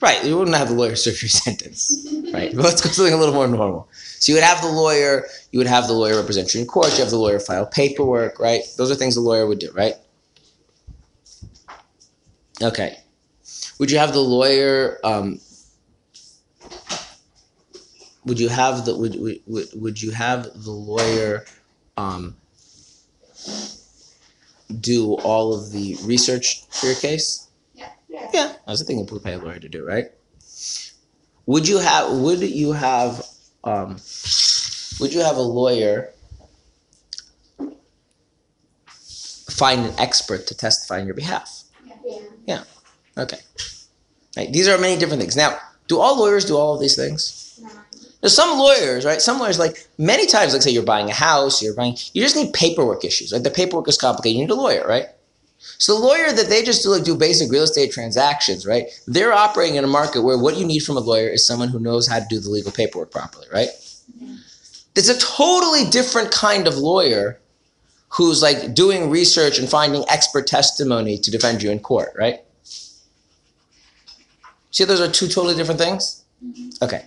Right. 0.00 0.24
You 0.24 0.38
wouldn't 0.38 0.56
have 0.56 0.68
the 0.68 0.74
lawyer 0.74 0.94
serve 0.96 1.20
your 1.20 1.28
sentence. 1.44 2.06
Right. 2.32 2.54
But 2.54 2.64
let's 2.64 2.80
go 2.80 2.88
to 2.88 2.94
something 2.94 3.14
a 3.14 3.16
little 3.16 3.34
more 3.34 3.48
normal. 3.48 3.88
So 3.92 4.32
you 4.32 4.36
would 4.36 4.44
have 4.44 4.60
the 4.62 4.68
lawyer, 4.68 5.26
you 5.50 5.58
would 5.58 5.66
have 5.66 5.86
the 5.86 5.92
lawyer 5.92 6.16
represent 6.16 6.54
you 6.54 6.60
in 6.60 6.66
court, 6.66 6.92
you 6.92 7.00
have 7.00 7.10
the 7.10 7.18
lawyer 7.18 7.40
file 7.40 7.66
paperwork, 7.66 8.38
right? 8.38 8.62
Those 8.76 8.90
are 8.90 8.94
things 8.94 9.14
the 9.16 9.20
lawyer 9.20 9.46
would 9.46 9.58
do, 9.58 9.70
right? 9.72 9.94
Okay. 12.62 12.98
Would 13.78 13.90
you 13.90 13.98
have 13.98 14.12
the 14.12 14.20
lawyer 14.20 14.98
um, 15.04 15.40
would 18.24 18.38
you 18.38 18.48
have 18.48 18.84
the 18.84 18.94
would 18.96 19.18
would, 19.20 19.40
would- 19.46 19.68
would 19.80 20.02
you 20.02 20.10
have 20.10 20.44
the 20.64 20.70
lawyer 20.70 21.44
um, 21.96 22.36
do 24.80 25.14
all 25.14 25.54
of 25.54 25.72
the 25.72 25.96
research 26.04 26.64
for 26.70 26.86
your 26.86 26.96
case? 26.96 27.47
Yeah. 28.18 28.30
Yeah, 28.32 28.52
that's 28.66 28.80
the 28.80 28.84
thing 28.84 29.06
pay 29.20 29.34
a 29.34 29.38
lawyer 29.38 29.58
to 29.58 29.68
do, 29.68 29.84
right? 29.84 30.06
Would 31.46 31.66
you 31.66 31.78
have 31.78 32.10
would 32.12 32.40
you 32.40 32.72
have 32.72 33.24
um, 33.64 33.96
would 35.00 35.12
you 35.12 35.20
have 35.20 35.36
a 35.36 35.42
lawyer 35.42 36.10
find 39.58 39.86
an 39.86 39.94
expert 39.98 40.46
to 40.46 40.54
testify 40.54 41.00
on 41.00 41.06
your 41.06 41.14
behalf? 41.14 41.64
Yeah. 41.84 42.20
Yeah. 42.46 42.64
Okay. 43.16 43.38
Right. 44.36 44.52
These 44.52 44.68
are 44.68 44.78
many 44.78 44.98
different 44.98 45.20
things. 45.20 45.36
Now, 45.36 45.58
do 45.88 45.98
all 45.98 46.18
lawyers 46.18 46.44
do 46.44 46.56
all 46.56 46.74
of 46.74 46.80
these 46.80 46.96
things? 46.96 47.58
No. 47.62 47.70
Now, 48.22 48.28
some 48.28 48.58
lawyers, 48.58 49.04
right? 49.04 49.20
Some 49.20 49.38
lawyers, 49.38 49.58
like 49.58 49.88
many 49.96 50.26
times, 50.26 50.52
like 50.52 50.62
say 50.62 50.70
you're 50.70 50.82
buying 50.82 51.08
a 51.08 51.14
house, 51.14 51.62
you're 51.62 51.74
buying, 51.74 51.96
you 52.12 52.22
just 52.22 52.36
need 52.36 52.52
paperwork 52.52 53.04
issues. 53.04 53.32
Like 53.32 53.42
the 53.42 53.50
paperwork 53.50 53.88
is 53.88 53.96
complicated. 53.96 54.36
You 54.36 54.44
need 54.44 54.50
a 54.50 54.54
lawyer, 54.54 54.86
right? 54.86 55.06
So 55.58 55.98
the 55.98 56.04
lawyer 56.04 56.32
that 56.32 56.48
they 56.48 56.62
just 56.62 56.82
do 56.82 56.90
like 56.90 57.04
do 57.04 57.16
basic 57.16 57.50
real 57.50 57.64
estate 57.64 57.92
transactions, 57.92 58.66
right? 58.66 58.86
They're 59.06 59.32
operating 59.32 59.76
in 59.76 59.84
a 59.84 59.88
market 59.88 60.22
where 60.22 60.38
what 60.38 60.56
you 60.56 60.66
need 60.66 60.80
from 60.80 60.96
a 60.96 61.00
lawyer 61.00 61.28
is 61.28 61.46
someone 61.46 61.68
who 61.68 61.80
knows 61.80 62.06
how 62.06 62.18
to 62.18 62.26
do 62.28 62.40
the 62.40 62.50
legal 62.50 62.72
paperwork 62.72 63.10
properly, 63.10 63.46
right? 63.52 63.68
It's 64.94 65.08
a 65.08 65.18
totally 65.18 65.88
different 65.90 66.32
kind 66.32 66.66
of 66.66 66.76
lawyer 66.76 67.40
who's 68.08 68.42
like 68.42 68.74
doing 68.74 69.10
research 69.10 69.58
and 69.58 69.68
finding 69.68 70.04
expert 70.08 70.46
testimony 70.46 71.18
to 71.18 71.30
defend 71.30 71.62
you 71.62 71.70
in 71.70 71.78
court, 71.78 72.12
right? 72.16 72.40
See, 74.70 74.84
those 74.84 75.00
are 75.00 75.10
two 75.10 75.28
totally 75.28 75.54
different 75.54 75.80
things. 75.80 76.24
Mm-hmm. 76.44 76.84
Okay, 76.84 77.04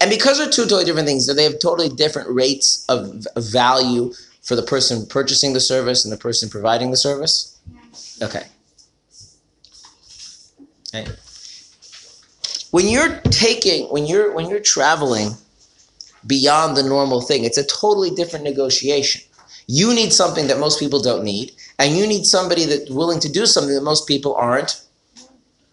and 0.00 0.10
because 0.10 0.38
they're 0.38 0.50
two 0.50 0.62
totally 0.62 0.84
different 0.84 1.06
things, 1.06 1.32
they 1.34 1.44
have 1.44 1.58
totally 1.58 1.88
different 1.88 2.28
rates 2.30 2.84
of 2.88 3.26
value 3.36 4.12
for 4.42 4.56
the 4.56 4.62
person 4.62 5.06
purchasing 5.06 5.52
the 5.52 5.60
service 5.60 6.04
and 6.04 6.12
the 6.12 6.16
person 6.16 6.48
providing 6.48 6.90
the 6.90 6.96
service. 6.96 7.51
Okay. 8.20 8.44
Okay. 10.94 11.10
When 12.70 12.88
you're 12.88 13.20
taking, 13.30 13.86
when 13.88 14.06
you're 14.06 14.32
when 14.32 14.48
you're 14.48 14.60
traveling 14.60 15.34
beyond 16.26 16.76
the 16.76 16.82
normal 16.82 17.20
thing, 17.20 17.44
it's 17.44 17.58
a 17.58 17.66
totally 17.66 18.10
different 18.10 18.44
negotiation. 18.44 19.22
You 19.66 19.94
need 19.94 20.12
something 20.12 20.48
that 20.48 20.58
most 20.58 20.80
people 20.80 21.00
don't 21.00 21.24
need, 21.24 21.52
and 21.78 21.96
you 21.96 22.06
need 22.06 22.24
somebody 22.26 22.64
that's 22.64 22.90
willing 22.90 23.20
to 23.20 23.30
do 23.30 23.46
something 23.46 23.74
that 23.74 23.82
most 23.82 24.08
people 24.08 24.34
aren't 24.34 24.82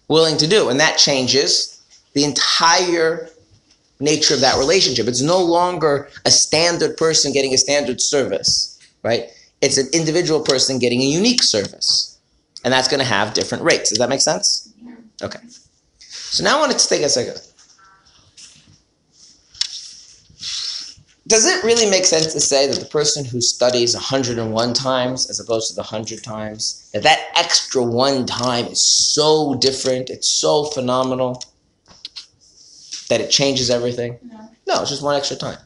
willing 0.08 0.38
to 0.38 0.48
do, 0.48 0.70
and 0.70 0.80
that 0.80 0.98
changes 0.98 1.82
the 2.14 2.24
entire 2.24 3.30
nature 4.00 4.34
of 4.34 4.42
that 4.42 4.58
relationship. 4.58 5.08
It's 5.08 5.22
no 5.22 5.42
longer 5.42 6.10
a 6.26 6.32
standard 6.32 6.98
person 6.98 7.34
getting 7.34 7.54
a 7.54 7.58
standard 7.58 8.02
service, 8.02 8.80
right? 9.04 9.30
It's 9.62 9.78
an 9.78 9.88
individual 9.94 10.42
person 10.42 10.80
getting 10.80 11.02
a 11.02 11.06
unique 11.06 11.44
service. 11.44 12.18
And 12.64 12.74
that's 12.74 12.88
going 12.88 13.00
to 13.00 13.06
have 13.06 13.34
different 13.34 13.64
rates. 13.64 13.90
Does 13.90 14.00
that 14.00 14.10
make 14.10 14.22
sense? 14.22 14.74
Okay. 15.22 15.40
So 16.00 16.44
now 16.44 16.58
I 16.58 16.60
want 16.60 16.78
to 16.78 16.88
take 16.88 17.02
a 17.02 17.10
second. 17.10 17.42
Does 21.28 21.46
it 21.46 21.64
really 21.64 21.88
make 21.90 22.06
sense 22.06 22.34
to 22.34 22.40
say 22.40 22.66
that 22.66 22.80
the 22.80 22.88
person 22.88 23.24
who 23.24 23.40
studies 23.40 23.94
101 23.94 24.74
times 24.74 25.30
as 25.30 25.40
opposed 25.40 25.70
to 25.70 25.76
the 25.76 25.84
100 25.84 26.24
times, 26.24 26.90
that 26.92 27.04
that 27.04 27.20
extra 27.36 27.84
one 27.84 28.26
time 28.26 28.66
is 28.66 28.82
so 28.82 29.54
different, 29.56 30.10
it's 30.10 30.28
so 30.28 30.64
phenomenal 30.66 31.44
that 33.10 33.22
it 33.22 33.30
changes 33.30 33.70
everything? 33.70 34.18
No. 34.24 34.50
No, 34.68 34.82
it's 34.82 34.90
just 34.90 35.04
one 35.04 35.16
extra 35.16 35.38
time. 35.38 35.58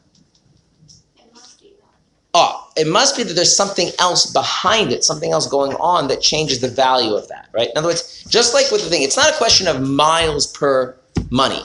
It 1.16 1.32
must 1.32 1.60
be 1.60 1.74
that. 1.80 1.88
Oh, 2.34 2.63
it 2.76 2.86
must 2.88 3.16
be 3.16 3.22
that 3.22 3.34
there's 3.34 3.56
something 3.56 3.90
else 4.00 4.26
behind 4.32 4.92
it, 4.92 5.04
something 5.04 5.32
else 5.32 5.46
going 5.46 5.74
on 5.74 6.08
that 6.08 6.20
changes 6.20 6.60
the 6.60 6.68
value 6.68 7.14
of 7.14 7.28
that, 7.28 7.48
right? 7.52 7.68
In 7.70 7.78
other 7.78 7.88
words, 7.88 8.24
just 8.28 8.54
like 8.54 8.70
with 8.70 8.82
the 8.82 8.90
thing, 8.90 9.02
it's 9.02 9.16
not 9.16 9.30
a 9.30 9.36
question 9.36 9.68
of 9.68 9.80
miles 9.82 10.46
per 10.48 10.96
money. 11.30 11.62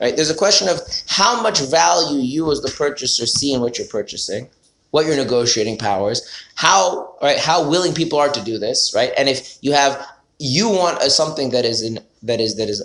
right? 0.00 0.16
There's 0.16 0.30
a 0.30 0.34
question 0.34 0.68
of 0.68 0.80
how 1.08 1.42
much 1.42 1.60
value 1.60 2.20
you 2.20 2.50
as 2.52 2.60
the 2.60 2.70
purchaser 2.70 3.26
see 3.26 3.52
in 3.52 3.60
what 3.60 3.78
you're 3.78 3.88
purchasing, 3.88 4.48
what 4.90 5.06
your 5.06 5.16
negotiating 5.16 5.78
powers, 5.78 6.28
how 6.54 7.16
right 7.22 7.38
how 7.38 7.68
willing 7.68 7.94
people 7.94 8.18
are 8.18 8.30
to 8.30 8.42
do 8.44 8.58
this, 8.58 8.92
right? 8.94 9.12
And 9.18 9.28
if 9.28 9.58
you 9.60 9.72
have 9.72 10.06
you 10.38 10.68
want 10.68 11.02
a, 11.02 11.10
something 11.10 11.50
that 11.50 11.64
is 11.64 11.82
in 11.82 11.98
that 12.22 12.40
is 12.40 12.56
that 12.56 12.68
is 12.68 12.82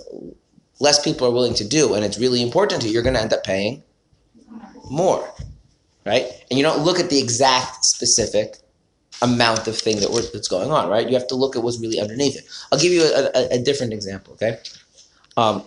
less 0.80 1.02
people 1.04 1.28
are 1.28 1.32
willing 1.32 1.54
to 1.56 1.68
do, 1.68 1.94
and 1.94 2.04
it's 2.04 2.20
really 2.20 2.42
important 2.42 2.82
to 2.82 2.88
you, 2.88 2.94
you're 2.96 3.04
going 3.04 3.16
to 3.16 3.22
end 3.22 3.34
up 3.34 3.44
paying 3.44 3.84
more, 4.90 5.30
right? 6.06 6.26
And 6.50 6.58
you 6.58 6.64
don't 6.64 6.84
look 6.84 7.00
at 7.00 7.10
the 7.10 7.20
exact 7.20 7.86
specific 7.86 8.58
amount 9.22 9.68
of 9.68 9.78
thing 9.78 10.00
that 10.00 10.30
that's 10.34 10.48
going 10.48 10.72
on, 10.72 10.90
right? 10.90 11.08
You 11.08 11.14
have 11.14 11.28
to 11.28 11.36
look 11.36 11.56
at 11.56 11.64
what's 11.64 11.80
really 11.80 12.00
underneath 12.00 12.36
it. 12.36 12.46
I'll 12.72 12.80
give 12.80 12.92
you 12.92 13.04
a, 13.04 13.30
a, 13.34 13.56
a 13.56 13.60
different 13.60 13.94
example, 13.94 14.34
okay? 14.34 14.60
Um, 15.38 15.64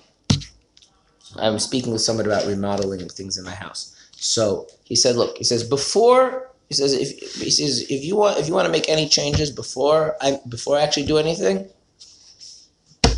I'm 1.37 1.59
speaking 1.59 1.93
with 1.93 2.03
someone 2.03 2.27
about 2.27 2.47
remodeling 2.47 3.09
things 3.09 3.39
in 3.39 3.45
my 3.45 3.55
house. 3.55 3.95
So 4.13 4.67
he 4.85 4.97
said, 4.97 5.17
look, 5.17 5.37
he 5.37 5.45
says 5.45 5.65
before 5.65 6.51
he 6.69 6.75
says 6.75 6.95
if 6.95 7.35
he 7.35 7.51
says 7.51 7.83
if 7.89 8.05
you 8.05 8.17
want 8.17 8.39
if 8.39 8.49
you 8.49 8.55
want 8.55 8.67
to 8.67 8.73
make 8.73 8.89
any 8.89 9.09
changes 9.09 9.51
before 9.51 10.17
I 10.21 10.41
before 10.49 10.77
I 10.77 10.83
actually 10.83 11.07
do 11.07 11.19
anything, 11.19 11.69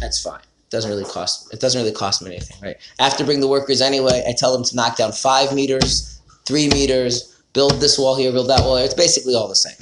that's 0.00 0.22
fine. 0.22 0.40
It 0.40 0.70
doesn't 0.70 0.90
really 0.90 1.04
cost 1.04 1.52
it 1.52 1.60
doesn't 1.60 1.80
really 1.80 1.94
cost 1.94 2.20
me 2.20 2.30
anything, 2.30 2.56
right? 2.62 2.76
I 2.98 3.04
have 3.04 3.16
to 3.16 3.24
bring 3.24 3.40
the 3.40 3.48
workers 3.48 3.80
anyway. 3.80 4.22
I 4.28 4.34
tell 4.36 4.52
them 4.52 4.64
to 4.64 4.76
knock 4.76 4.96
down 4.96 5.12
five 5.12 5.54
meters, 5.54 6.17
three 6.48 6.68
meters, 6.70 7.40
build 7.52 7.80
this 7.80 7.98
wall 7.98 8.16
here, 8.16 8.32
build 8.32 8.48
that 8.48 8.60
wall 8.60 8.76
here. 8.76 8.86
It's 8.86 8.94
basically 8.94 9.34
all 9.34 9.48
the 9.48 9.54
same. 9.54 9.76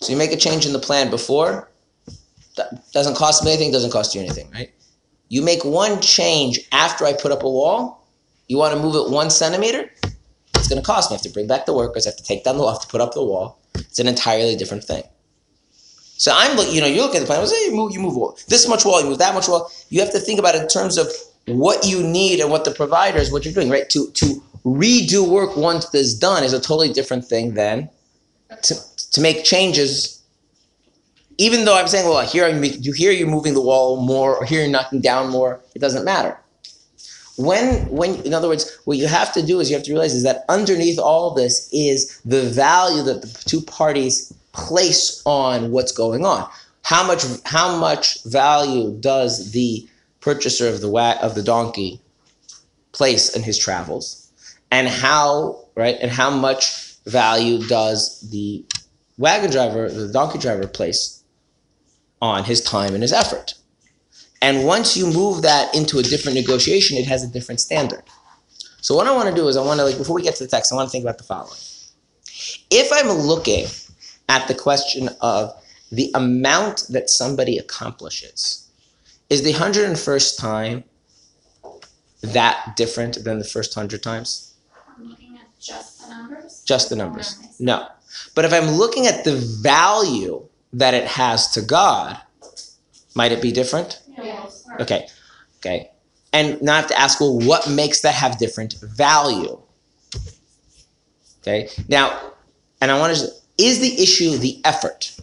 So 0.00 0.12
you 0.12 0.18
make 0.18 0.32
a 0.32 0.36
change 0.36 0.66
in 0.66 0.72
the 0.72 0.78
plan 0.78 1.08
before, 1.08 1.70
that 2.56 2.90
doesn't 2.92 3.16
cost 3.16 3.44
me 3.44 3.52
anything, 3.52 3.70
doesn't 3.70 3.92
cost 3.92 4.14
you 4.14 4.20
anything, 4.20 4.50
right? 4.50 4.72
You 5.28 5.42
make 5.42 5.64
one 5.64 6.00
change 6.00 6.60
after 6.72 7.06
I 7.06 7.12
put 7.12 7.30
up 7.30 7.44
a 7.44 7.50
wall, 7.50 8.06
you 8.48 8.58
want 8.58 8.74
to 8.74 8.80
move 8.80 8.96
it 8.96 9.10
one 9.10 9.30
centimeter, 9.30 9.90
it's 10.54 10.68
going 10.68 10.80
to 10.80 10.86
cost 10.86 11.10
me. 11.10 11.14
I 11.14 11.18
have 11.18 11.22
to 11.22 11.30
bring 11.30 11.46
back 11.46 11.66
the 11.66 11.74
workers, 11.74 12.06
I 12.06 12.10
have 12.10 12.16
to 12.16 12.24
take 12.24 12.44
down 12.44 12.56
the 12.56 12.62
wall, 12.64 12.76
to 12.76 12.88
put 12.88 13.00
up 13.00 13.14
the 13.14 13.24
wall. 13.24 13.60
It's 13.74 14.00
an 14.00 14.08
entirely 14.08 14.56
different 14.56 14.82
thing. 14.84 15.04
So 16.16 16.32
I'm, 16.34 16.58
you 16.74 16.80
know, 16.80 16.88
you 16.88 17.00
look 17.02 17.14
at 17.14 17.20
the 17.20 17.26
plan. 17.26 17.46
Say 17.46 17.66
you 17.66 17.76
move, 17.76 17.92
you 17.92 18.00
move 18.00 18.16
wall. 18.16 18.36
this 18.48 18.68
much 18.68 18.84
wall, 18.84 19.00
you 19.00 19.08
move 19.08 19.18
that 19.18 19.34
much 19.34 19.46
wall. 19.46 19.70
You 19.88 20.00
have 20.00 20.10
to 20.10 20.18
think 20.18 20.40
about 20.40 20.56
it 20.56 20.62
in 20.62 20.68
terms 20.68 20.98
of 20.98 21.06
what 21.46 21.86
you 21.86 22.02
need 22.02 22.40
and 22.40 22.50
what 22.50 22.64
the 22.64 22.72
providers, 22.72 23.30
what 23.30 23.44
you're 23.44 23.54
doing, 23.54 23.70
right? 23.70 23.88
To 23.90 24.10
to 24.10 24.42
redo 24.64 25.28
work 25.28 25.56
once 25.56 25.92
it's 25.94 26.14
done 26.14 26.44
is 26.44 26.52
a 26.52 26.60
totally 26.60 26.92
different 26.92 27.24
thing 27.24 27.54
than 27.54 27.88
to 28.62 28.74
to 29.12 29.20
make 29.20 29.44
changes. 29.44 30.22
Even 31.38 31.64
though 31.64 31.76
I'm 31.78 31.86
saying, 31.86 32.08
well, 32.08 32.26
here 32.26 32.48
you 32.48 32.92
here 32.92 33.12
you're 33.12 33.28
moving 33.28 33.54
the 33.54 33.60
wall 33.60 34.00
more, 34.02 34.36
or 34.36 34.44
here 34.44 34.60
you're 34.62 34.70
knocking 34.70 35.00
down 35.00 35.30
more. 35.30 35.60
It 35.74 35.78
doesn't 35.78 36.04
matter. 36.04 36.36
When 37.36 37.86
when 37.88 38.16
in 38.26 38.34
other 38.34 38.48
words, 38.48 38.76
what 38.84 38.98
you 38.98 39.06
have 39.06 39.32
to 39.34 39.42
do 39.42 39.60
is 39.60 39.70
you 39.70 39.76
have 39.76 39.84
to 39.84 39.92
realize 39.92 40.14
is 40.14 40.24
that 40.24 40.44
underneath 40.48 40.98
all 40.98 41.34
this 41.34 41.68
is 41.72 42.20
the 42.24 42.42
value 42.42 43.02
that 43.04 43.22
the 43.22 43.28
two 43.44 43.60
parties 43.60 44.32
place 44.52 45.22
on 45.24 45.70
what's 45.70 45.92
going 45.92 46.24
on. 46.24 46.48
How 46.82 47.06
much 47.06 47.24
how 47.44 47.76
much 47.76 48.24
value 48.24 48.96
does 48.98 49.52
the 49.52 49.88
purchaser 50.20 50.68
of 50.68 50.80
the 50.80 50.90
wa- 50.90 51.18
of 51.22 51.36
the 51.36 51.42
donkey 51.42 52.00
place 52.92 53.36
in 53.36 53.42
his 53.42 53.58
travels, 53.58 54.27
and 54.70 54.88
how 54.88 55.64
right 55.74 55.96
and 56.00 56.10
how 56.10 56.30
much 56.30 56.96
value 57.04 57.66
does 57.66 58.28
the 58.30 58.64
wagon 59.16 59.50
driver, 59.50 59.88
the 59.88 60.12
donkey 60.12 60.38
driver, 60.38 60.66
place 60.66 61.22
on 62.20 62.44
his 62.44 62.60
time 62.60 62.94
and 62.94 63.02
his 63.02 63.12
effort? 63.12 63.54
And 64.40 64.64
once 64.64 64.96
you 64.96 65.06
move 65.06 65.42
that 65.42 65.74
into 65.74 65.98
a 65.98 66.02
different 66.02 66.36
negotiation, 66.36 66.96
it 66.96 67.06
has 67.06 67.24
a 67.24 67.28
different 67.28 67.60
standard. 67.60 68.02
So 68.80 68.94
what 68.94 69.06
I 69.06 69.14
want 69.14 69.28
to 69.28 69.34
do 69.34 69.48
is 69.48 69.56
I 69.56 69.64
want 69.64 69.80
to 69.80 69.84
like 69.84 69.98
before 69.98 70.14
we 70.14 70.22
get 70.22 70.36
to 70.36 70.44
the 70.44 70.50
text, 70.50 70.72
I 70.72 70.76
want 70.76 70.88
to 70.88 70.92
think 70.92 71.02
about 71.02 71.18
the 71.18 71.24
following. 71.24 71.58
If 72.70 72.90
I'm 72.92 73.10
looking 73.10 73.66
at 74.28 74.46
the 74.46 74.54
question 74.54 75.08
of 75.20 75.52
the 75.90 76.10
amount 76.14 76.86
that 76.90 77.10
somebody 77.10 77.58
accomplishes, 77.58 78.68
is 79.30 79.42
the 79.42 79.52
101st 79.52 80.38
time 80.38 80.84
that 82.22 82.76
different 82.76 83.24
than 83.24 83.38
the 83.38 83.44
first 83.44 83.76
100 83.76 84.02
times? 84.02 84.47
I'm 85.58 85.74
looking 85.74 85.84
at 85.84 85.86
just 85.88 86.00
the 86.00 86.14
numbers. 86.14 86.62
Just 86.64 86.90
the 86.90 86.96
numbers. 86.96 87.38
Oh, 87.42 87.48
no. 87.58 87.88
But 88.34 88.44
if 88.44 88.52
I'm 88.52 88.70
looking 88.72 89.06
at 89.06 89.24
the 89.24 89.36
value 89.36 90.46
that 90.72 90.94
it 90.94 91.06
has 91.06 91.52
to 91.52 91.62
God, 91.62 92.18
might 93.14 93.32
it 93.32 93.42
be 93.42 93.52
different? 93.52 94.00
Yes. 94.16 94.64
Okay. 94.80 95.06
Okay. 95.58 95.90
And 96.32 96.60
now 96.62 96.74
I 96.74 96.76
have 96.76 96.88
to 96.88 96.98
ask, 96.98 97.20
well, 97.20 97.38
what 97.38 97.68
makes 97.68 98.02
that 98.02 98.14
have 98.14 98.38
different 98.38 98.74
value? 98.82 99.60
Okay. 101.42 101.68
Now, 101.88 102.34
and 102.80 102.90
I 102.90 102.98
want 102.98 103.16
to, 103.16 103.28
is 103.56 103.80
the 103.80 104.02
issue 104.02 104.36
the 104.36 104.60
effort? 104.64 105.16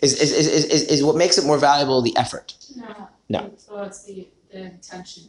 Is, 0.00 0.14
is, 0.14 0.32
is, 0.32 0.46
is, 0.46 0.64
is, 0.64 0.82
is 0.84 1.04
what 1.04 1.16
makes 1.16 1.36
it 1.36 1.44
more 1.44 1.58
valuable 1.58 2.00
the 2.00 2.16
effort? 2.16 2.54
No. 2.76 3.08
No. 3.28 3.54
Well, 3.70 3.84
it's 3.84 4.04
the, 4.04 4.28
the 4.50 4.62
intention. 4.62 5.24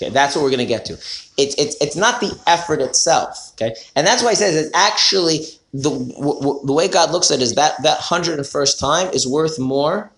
Okay, 0.00 0.10
that's 0.10 0.36
what 0.36 0.42
we're 0.42 0.50
going 0.50 0.58
to 0.60 0.66
get 0.66 0.84
to. 0.86 0.92
It's, 0.94 1.54
it's, 1.58 1.76
it's 1.80 1.96
not 1.96 2.20
the 2.20 2.38
effort 2.46 2.80
itself. 2.80 3.52
Okay, 3.54 3.74
and 3.96 4.06
that's 4.06 4.22
why 4.22 4.30
he 4.30 4.36
says 4.36 4.54
it's 4.54 4.74
actually 4.74 5.40
the 5.74 5.90
w- 5.90 6.14
w- 6.14 6.60
the 6.64 6.72
way 6.72 6.88
God 6.88 7.10
looks 7.10 7.30
at 7.30 7.40
it 7.40 7.42
is 7.42 7.54
that 7.56 7.82
that 7.82 7.98
hundred 7.98 8.38
and 8.38 8.46
first 8.46 8.78
time 8.78 9.08
is 9.12 9.26
worth 9.26 9.58
more 9.58 10.10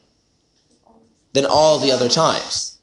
than 1.33 1.47
all 1.47 1.79
the 1.79 1.93
other 1.93 2.09
times. 2.09 2.79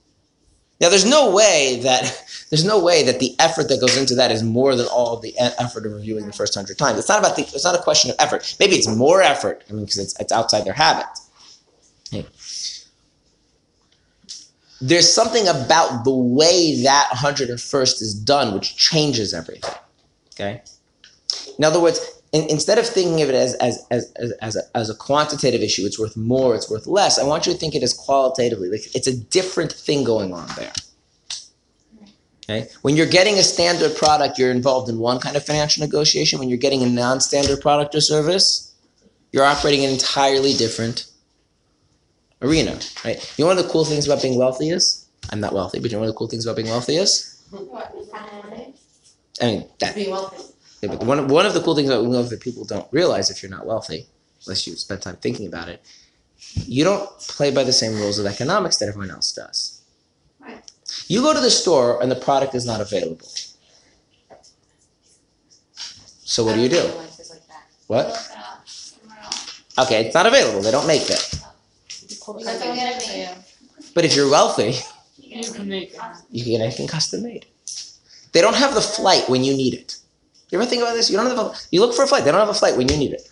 Now, 0.79 0.89
there's 0.89 1.05
no 1.05 1.31
way 1.31 1.79
that 1.83 2.23
there's 2.49 2.65
no 2.65 2.83
way 2.83 3.03
that 3.03 3.19
the 3.19 3.36
effort 3.39 3.69
that 3.69 3.79
goes 3.79 3.97
into 3.97 4.15
that 4.15 4.31
is 4.31 4.43
more 4.43 4.75
than 4.75 4.88
all 4.88 5.17
the 5.17 5.38
effort 5.39 5.86
of 5.86 5.93
reviewing 5.93 6.25
the 6.25 6.33
first 6.33 6.55
hundred 6.55 6.77
times. 6.77 6.99
It's 6.99 7.10
not 7.10 7.19
about 7.19 7.36
the. 7.36 7.43
It's 7.43 7.63
not 7.63 7.75
a 7.75 7.81
question 7.83 8.12
of 8.12 8.17
effort. 8.19 8.55
Maybe 8.60 8.75
it's 8.75 8.88
more 8.88 9.21
effort. 9.21 9.63
I 9.69 9.73
mean, 9.73 9.86
because 9.86 9.99
it's 9.99 10.19
it's 10.19 10.31
outside 10.31 10.65
their 10.65 10.73
habit. 10.73 11.05
There's 14.79 15.11
something 15.11 15.47
about 15.47 16.03
the 16.03 16.13
way 16.13 16.81
that 16.83 17.09
101st 17.15 18.01
is 18.01 18.13
done 18.13 18.53
which 18.53 18.75
changes 18.75 19.33
everything. 19.33 19.73
Okay. 20.33 20.61
In 21.57 21.63
other 21.63 21.81
words, 21.81 21.99
in, 22.31 22.47
instead 22.49 22.77
of 22.77 22.85
thinking 22.85 23.21
of 23.21 23.29
it 23.29 23.35
as 23.35 23.55
as 23.55 23.85
as 23.89 24.11
as, 24.17 24.31
as, 24.41 24.55
a, 24.55 24.61
as 24.75 24.89
a 24.89 24.95
quantitative 24.95 25.61
issue, 25.61 25.85
it's 25.85 25.97
worth 25.97 26.15
more, 26.15 26.55
it's 26.55 26.69
worth 26.69 26.85
less. 26.85 27.17
I 27.17 27.23
want 27.23 27.47
you 27.47 27.53
to 27.53 27.57
think 27.57 27.73
it 27.73 27.81
as 27.81 27.93
qualitatively. 27.93 28.69
Like 28.69 28.95
it's 28.95 29.07
a 29.07 29.17
different 29.17 29.71
thing 29.71 30.03
going 30.03 30.33
on 30.33 30.47
there. 30.55 30.73
Okay. 32.49 32.69
When 32.81 32.95
you're 32.95 33.07
getting 33.07 33.35
a 33.35 33.43
standard 33.43 33.95
product, 33.97 34.37
you're 34.37 34.51
involved 34.51 34.89
in 34.89 34.99
one 34.99 35.19
kind 35.19 35.35
of 35.35 35.45
financial 35.45 35.83
negotiation. 35.83 36.39
When 36.39 36.49
you're 36.49 36.57
getting 36.57 36.81
a 36.81 36.85
non-standard 36.85 37.59
product 37.59 37.93
or 37.93 37.99
service, 37.99 38.73
you're 39.33 39.43
operating 39.43 39.83
an 39.83 39.91
entirely 39.91 40.53
different 40.53 41.07
arena. 42.41 42.80
Right. 43.04 43.34
You 43.38 43.43
know 43.43 43.50
one 43.50 43.58
of 43.58 43.63
the 43.65 43.69
cool 43.71 43.86
things 43.86 44.06
about 44.08 44.21
being 44.21 44.38
wealthy 44.38 44.69
is 44.69 45.08
I'm 45.32 45.39
not 45.39 45.54
wealthy, 45.54 45.80
but 45.80 45.91
you 45.91 45.95
know 45.97 46.02
one 46.02 46.10
of 46.10 46.13
the 46.13 46.17
cool 46.17 46.28
things 46.28 46.45
about 46.45 46.56
being 46.58 46.69
wealthy 46.69 46.95
is 46.97 47.43
What? 47.52 47.93
I 49.41 49.45
mean 49.45 49.65
that 49.80 49.95
Being 49.95 50.12
wealthy. 50.12 50.43
yeah, 50.82 50.89
but 50.89 51.04
one 51.04 51.19
of, 51.19 51.30
one 51.32 51.45
of 51.45 51.54
the 51.54 51.62
cool 51.62 51.76
things 51.76 51.89
about 51.89 52.02
being 52.02 52.12
wealthy 52.12 52.30
that 52.30 52.41
people 52.41 52.65
don't 52.65 52.88
realize 52.91 53.30
if 53.30 53.41
you're 53.43 53.52
not 53.52 53.65
wealthy, 53.65 54.08
unless 54.45 54.65
you 54.67 54.76
spend 54.76 55.02
time 55.02 55.17
thinking 55.17 55.47
about 55.47 55.69
it, 55.69 55.82
you 56.65 56.84
don't 56.84 57.10
play 57.19 57.52
by 57.52 57.63
the 57.63 57.73
same 57.73 57.93
rules 57.93 58.19
of 58.19 58.26
economics 58.26 58.78
that 58.78 58.88
everyone 58.88 59.12
else 59.12 59.34
does. 59.34 59.82
Right. 60.39 60.62
You 61.08 61.21
go 61.21 61.34
to 61.34 61.39
the 61.39 61.52
store 61.52 62.02
and 62.02 62.10
the 62.12 62.15
product 62.15 62.56
is 62.56 62.65
not 62.65 62.82
available. 62.82 63.28
So 66.23 66.43
what 66.45 66.56
do 66.56 66.62
you 66.62 66.69
do? 66.69 66.82
Like. 66.84 67.10
What? 67.88 68.08
Look 68.08 68.15
it 68.15 68.38
up 68.38 68.67
somewhere 68.67 69.17
else. 69.23 69.62
Okay, 69.80 70.06
it's 70.06 70.13
not 70.15 70.26
available. 70.26 70.62
They 70.62 70.71
don't 70.71 70.88
make 70.88 71.10
it. 71.10 71.39
That's 72.33 72.59
what 72.63 72.71
we 72.71 72.77
gotta 72.79 72.99
be. 72.99 73.19
Yeah, 73.19 73.35
But 73.93 74.05
if 74.05 74.15
you're 74.15 74.29
wealthy, 74.29 74.73
You 75.17 75.37
you 75.37 75.43
can 75.43 75.53
can 75.53 75.69
make 75.69 75.93
it. 75.93 75.99
you 76.31 76.43
can 76.43 76.51
get 76.53 76.61
anything 76.61 76.87
custom 76.87 77.23
made. 77.23 77.45
They 78.33 78.41
don't 78.41 78.55
have 78.55 78.73
the 78.73 78.81
flight 78.81 79.27
when 79.29 79.43
you 79.43 79.55
need 79.55 79.73
it. 79.73 79.97
You 80.49 80.59
ever 80.59 80.67
think 80.69 80.81
about 80.81 80.93
this? 80.93 81.09
You 81.09 81.17
don't 81.17 81.27
have 81.27 81.37
a, 81.39 81.53
you 81.71 81.79
look 81.81 81.93
for 81.95 82.03
a 82.03 82.07
flight. 82.07 82.23
They 82.23 82.31
don't 82.31 82.39
have 82.39 82.49
a 82.49 82.53
flight 82.53 82.77
when 82.77 82.87
you 82.89 82.97
need 82.97 83.13
it. 83.13 83.29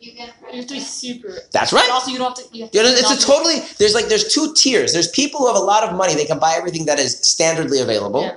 You 0.00 0.12
get. 0.12 0.32
You 0.52 0.56
have 0.56 0.66
to 0.66 0.74
be 0.74 0.80
super. 0.80 1.38
That's 1.52 1.72
right. 1.72 1.84
And 1.84 1.92
also, 1.92 2.10
you 2.10 2.18
don't 2.18 2.36
have 2.36 2.46
to. 2.46 2.56
You 2.56 2.62
have 2.64 2.70
to 2.72 2.78
You 2.78 2.84
know, 2.84 2.90
it's 2.90 3.10
a 3.22 3.26
totally 3.26 3.60
there's 3.78 3.94
like 3.94 4.06
there's 4.06 4.32
two 4.32 4.52
tiers. 4.54 4.92
There's 4.92 5.08
people 5.08 5.40
who 5.40 5.46
have 5.46 5.56
a 5.56 5.60
lot 5.72 5.84
of 5.84 5.94
money, 5.96 6.14
they 6.14 6.24
can 6.24 6.38
buy 6.38 6.54
everything 6.56 6.86
that 6.86 6.98
is 6.98 7.16
standardly 7.16 7.82
available. 7.82 8.22
Yeah. 8.22 8.36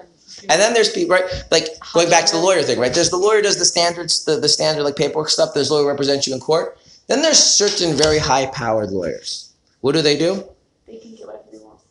And 0.49 0.59
then 0.61 0.73
there's 0.73 0.89
people 0.91 1.15
right 1.15 1.23
like 1.51 1.67
going 1.93 2.09
back 2.09 2.25
to 2.25 2.35
the 2.35 2.41
lawyer 2.41 2.61
thing, 2.63 2.79
right? 2.79 2.93
There's 2.93 3.09
the 3.09 3.17
lawyer 3.17 3.41
does 3.41 3.57
the 3.57 3.65
standards, 3.65 4.25
the, 4.25 4.37
the 4.39 4.49
standard 4.49 4.83
like 4.83 4.97
paperwork 4.97 5.29
stuff, 5.29 5.53
there's 5.53 5.71
lawyer 5.71 5.87
represents 5.87 6.27
you 6.27 6.33
in 6.33 6.41
court. 6.41 6.77
Then 7.07 7.21
there's 7.21 7.39
certain 7.39 7.95
very 7.95 8.17
high 8.17 8.47
powered 8.47 8.91
lawyers. 8.91 9.52
What 9.83 9.95
do 9.95 10.01
they 10.01 10.17
do? 10.17 10.41
They 10.87 10.97
can 10.97 11.13
get 11.13 11.27
whatever 11.27 11.43
they 11.51 11.57
want. 11.57 11.81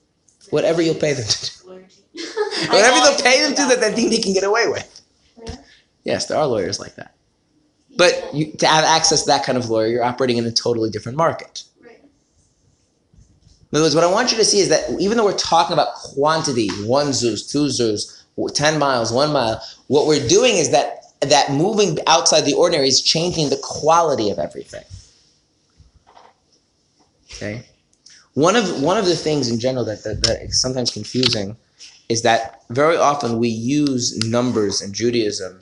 Whatever 0.48 0.81
you'll 0.81 0.94
pay 0.94 1.12
them 1.12 1.26
to 1.26 1.50
do. 1.50 1.68
Whatever 2.70 2.96
they'll 3.00 3.20
pay 3.20 3.42
them 3.42 3.55
to 3.55 3.66
that. 3.66 3.81
that 3.81 3.81
they 3.81 3.94
think 3.94 4.11
they 4.12 4.18
can 4.18 4.33
get 4.33 4.44
away 4.44 4.66
with. 4.66 5.02
Yes, 6.02 6.24
there 6.24 6.38
are 6.38 6.46
lawyers 6.46 6.81
like 6.81 6.94
that. 6.94 7.14
But 7.98 8.31
you, 8.33 8.50
to 8.52 8.66
have 8.66 8.85
access 8.85 9.24
to 9.24 9.26
that 9.26 9.44
kind 9.44 9.59
of 9.59 9.68
lawyer, 9.68 9.88
you're 9.88 10.05
operating 10.05 10.38
in 10.38 10.46
a 10.46 10.50
totally 10.50 10.88
different 10.88 11.18
market. 11.18 11.64
Right. 11.85 12.00
In 12.00 13.76
other 13.76 13.83
words, 13.85 13.94
what 13.94 14.05
I 14.05 14.11
want 14.11 14.33
you 14.33 14.38
to 14.38 14.44
see 14.44 14.61
is 14.61 14.70
that 14.70 14.88
even 14.98 15.18
though 15.18 15.26
we're 15.26 15.37
talking 15.37 15.74
about 15.74 15.92
quantity, 15.92 16.70
one 16.87 17.09
zuz, 17.09 17.50
two 17.50 17.66
zuz, 17.66 18.22
10 18.55 18.78
miles, 18.78 19.12
one 19.12 19.35
mile, 19.35 19.62
what 19.88 20.07
we're 20.07 20.26
doing 20.26 20.57
is 20.57 20.70
that 20.70 21.00
that 21.20 21.52
moving 21.52 21.98
outside 22.07 22.46
the 22.46 22.55
ordinary 22.55 22.88
is 22.88 23.02
changing 23.02 23.50
the 23.50 23.61
quality 23.62 24.31
of 24.31 24.38
everything. 24.38 24.85
Okay? 27.31 27.66
One 28.35 28.57
of, 28.57 28.83
one 28.83 28.97
of 28.97 29.05
the 29.05 29.16
things 29.16 29.51
in 29.51 29.59
general 29.59 29.85
that, 29.85 30.05
that, 30.05 30.23
that 30.25 30.42
is 30.42 30.61
sometimes 30.61 30.90
confusing 30.90 31.57
is 32.09 32.23
that 32.23 32.62
very 32.71 32.97
often 32.97 33.38
we 33.38 33.49
use 33.49 34.18
numbers 34.25 34.81
in 34.81 34.92
Judaism 34.92 35.61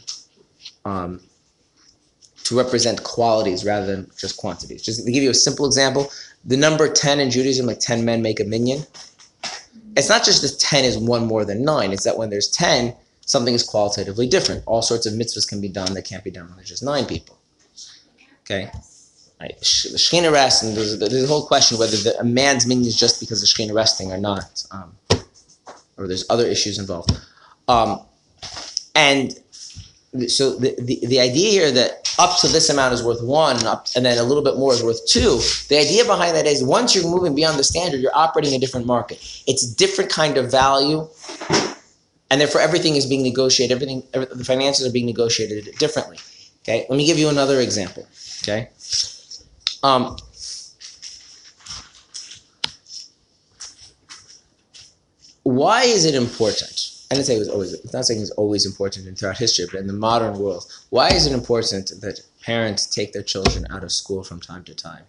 um, 0.85 1.21
to 2.45 2.57
represent 2.57 3.03
qualities 3.03 3.65
rather 3.65 3.87
than 3.87 4.11
just 4.19 4.37
quantities. 4.37 4.83
Just 4.83 5.05
to 5.05 5.13
give 5.13 5.23
you 5.23 5.31
a 5.31 5.35
simple 5.35 5.67
example, 5.67 6.11
the 6.45 6.57
number 6.57 6.93
10 6.93 7.21
in 7.21 7.31
Judaism, 7.31 7.67
like 7.67 7.81
10 7.81 8.05
men 8.05 8.23
make 8.23 8.41
a 8.41 8.45
minyan, 8.45 8.85
it's 9.97 10.09
not 10.09 10.25
just 10.25 10.43
that 10.43 10.59
10 10.59 10.85
is 10.85 10.97
one 10.97 11.27
more 11.27 11.45
than 11.45 11.65
nine, 11.65 11.93
it's 11.93 12.05
that 12.05 12.17
when 12.17 12.31
there's 12.31 12.49
10, 12.49 12.95
something 13.27 13.55
is 13.55 13.63
qualitatively 13.63 14.29
different. 14.29 14.63
All 14.67 14.83
sorts 14.83 15.07
of 15.07 15.15
mitzvahs 15.15 15.49
can 15.49 15.61
be 15.61 15.69
done 15.69 15.95
that 15.95 16.05
can't 16.05 16.25
be 16.25 16.31
done 16.31 16.47
when 16.47 16.57
there's 16.57 16.69
just 16.69 16.83
nine 16.83 17.07
people. 17.07 17.39
Okay? 18.43 18.71
Right. 19.41 19.59
The 19.59 19.65
Shekhinah 19.65 20.33
rests, 20.33 20.63
and 20.63 20.77
there's, 20.77 20.99
there's 20.99 21.25
a 21.25 21.27
whole 21.27 21.47
question 21.47 21.79
whether 21.79 21.97
the, 21.97 22.19
a 22.21 22.25
man's 22.25 22.67
minyan 22.67 22.87
is 22.87 22.97
just 22.97 23.21
because 23.21 23.41
the 23.41 23.47
Shekhinah 23.47 23.75
resting 23.75 24.13
or 24.13 24.19
not, 24.19 24.65
um, 24.71 24.95
or 25.97 26.07
there's 26.07 26.27
other 26.29 26.47
issues 26.47 26.79
involved. 26.79 27.19
Um, 27.67 28.01
and 28.95 29.33
so 30.27 30.57
the, 30.57 30.75
the, 30.79 31.07
the 31.07 31.21
idea 31.21 31.51
here 31.51 31.71
that 31.71 32.01
up 32.19 32.39
to 32.41 32.49
this 32.49 32.69
amount 32.69 32.93
is 32.93 33.03
worth 33.03 33.23
one, 33.23 33.65
up, 33.65 33.87
and 33.97 34.05
then 34.05 34.19
a 34.19 34.23
little 34.23 34.43
bit 34.43 34.57
more 34.57 34.75
is 34.75 34.83
worth 34.83 35.07
two. 35.07 35.41
The 35.69 35.79
idea 35.79 36.05
behind 36.05 36.37
that 36.37 36.47
is 36.47 36.63
once 36.63 36.95
you're 36.95 37.05
moving 37.05 37.35
beyond 37.35 37.59
the 37.59 37.65
standard, 37.65 38.01
you're 38.01 38.15
operating 38.15 38.55
a 38.55 38.59
different 38.59 38.87
market. 38.87 39.19
It's 39.47 39.73
a 39.73 39.77
different 39.77 40.11
kind 40.11 40.37
of 40.37 40.51
value, 40.51 41.09
and 42.31 42.41
therefore 42.41 42.61
everything 42.61 42.97
is 42.97 43.07
being 43.07 43.23
negotiated. 43.23 43.75
Everything, 43.75 44.03
every, 44.13 44.27
the 44.35 44.45
finances 44.45 44.87
are 44.87 44.93
being 44.93 45.07
negotiated 45.07 45.75
differently. 45.79 46.19
Okay, 46.63 46.85
let 46.91 46.97
me 46.97 47.07
give 47.07 47.19
you 47.19 47.31
another 47.31 47.61
example. 47.61 48.07
Okay, 48.43 48.69
um, 49.83 50.17
why 55.43 55.83
is 55.85 56.05
it 56.05 56.15
important? 56.15 56.93
I 57.11 57.15
didn't 57.15 57.27
say 57.27 57.37
it 57.37 57.41
was 57.41 57.49
always. 57.49 57.73
It's 57.73 57.93
not 57.93 58.05
saying 58.05 58.21
it's 58.21 58.31
always 58.33 58.65
important 58.67 59.07
in 59.07 59.17
throughout 59.17 59.39
history, 59.39 59.67
but 59.71 59.81
in 59.81 59.87
the 59.89 59.93
modern 59.93 60.39
world, 60.39 60.65
why 60.91 61.09
is 61.09 61.27
it 61.27 61.33
important 61.33 61.91
that 62.01 62.21
parents 62.43 62.87
take 62.87 63.13
their 63.13 63.23
children 63.23 63.67
out 63.71 63.83
of 63.83 63.91
school 63.93 64.23
from 64.23 64.41
time 64.41 64.63
to 64.65 64.75
time? 64.75 65.05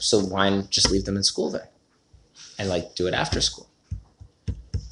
So 0.00 0.20
why 0.20 0.50
not 0.50 0.70
just 0.70 0.90
leave 0.90 1.04
them 1.04 1.16
in 1.16 1.22
school 1.22 1.50
then, 1.50 1.66
and 2.58 2.68
like 2.68 2.94
do 2.94 3.06
it 3.06 3.14
after 3.14 3.40
school? 3.40 3.68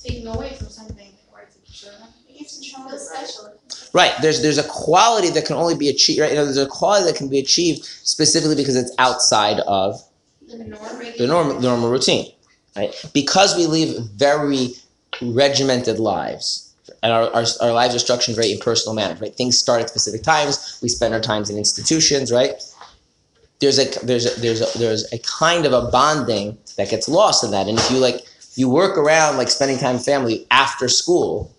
Taking 0.02 0.26
away 0.26 0.54
from 0.54 0.68
something 0.68 1.12
or 1.32 1.40
to 1.40 1.72
show 1.72 1.90
them. 1.90 2.08
It 2.28 2.38
gives 2.38 2.60
them 2.60 2.88
feel 2.88 2.98
special. 2.98 3.57
Right. 3.94 4.12
There's 4.20 4.42
there's 4.42 4.58
a 4.58 4.68
quality 4.68 5.30
that 5.30 5.46
can 5.46 5.56
only 5.56 5.74
be 5.76 5.88
achieved. 5.88 6.20
Right. 6.20 6.30
You 6.30 6.36
know, 6.36 6.44
there's 6.44 6.58
a 6.58 6.66
quality 6.66 7.04
that 7.10 7.16
can 7.16 7.28
be 7.28 7.38
achieved 7.38 7.84
specifically 7.84 8.56
because 8.56 8.76
it's 8.76 8.92
outside 8.98 9.60
of 9.60 10.00
The 10.46 10.58
norm. 10.58 10.98
the 11.18 11.26
normal 11.26 11.54
the 11.60 11.68
normal 11.68 11.90
routine. 11.90 12.32
Right. 12.76 12.94
Because 13.12 13.56
we 13.56 13.66
live 13.66 14.10
very 14.10 14.74
regimented 15.22 15.98
lives, 15.98 16.72
and 17.02 17.12
our, 17.12 17.24
our, 17.34 17.44
our 17.60 17.72
lives 17.72 17.94
are 17.94 17.98
structured 17.98 18.30
in 18.30 18.34
very 18.36 18.52
impersonal 18.52 18.94
manner. 18.94 19.18
Right. 19.20 19.34
Things 19.34 19.58
start 19.58 19.80
at 19.82 19.88
specific 19.88 20.22
times. 20.22 20.78
We 20.82 20.88
spend 20.88 21.14
our 21.14 21.20
times 21.20 21.50
in 21.50 21.56
institutions. 21.56 22.30
Right. 22.30 22.54
There's 23.60 23.78
a 23.78 23.86
there's 24.06 24.26
a, 24.26 24.40
there's 24.40 24.60
a, 24.60 24.78
there's 24.78 25.12
a 25.12 25.18
kind 25.20 25.66
of 25.66 25.72
a 25.72 25.90
bonding 25.90 26.58
that 26.76 26.90
gets 26.90 27.08
lost 27.08 27.42
in 27.42 27.50
that. 27.52 27.66
And 27.68 27.78
if 27.78 27.90
you 27.90 27.98
like 27.98 28.20
you 28.54 28.68
work 28.68 28.98
around 28.98 29.36
like 29.38 29.48
spending 29.48 29.78
time 29.78 29.94
with 29.94 30.04
family 30.04 30.46
after 30.50 30.88
school, 30.88 31.50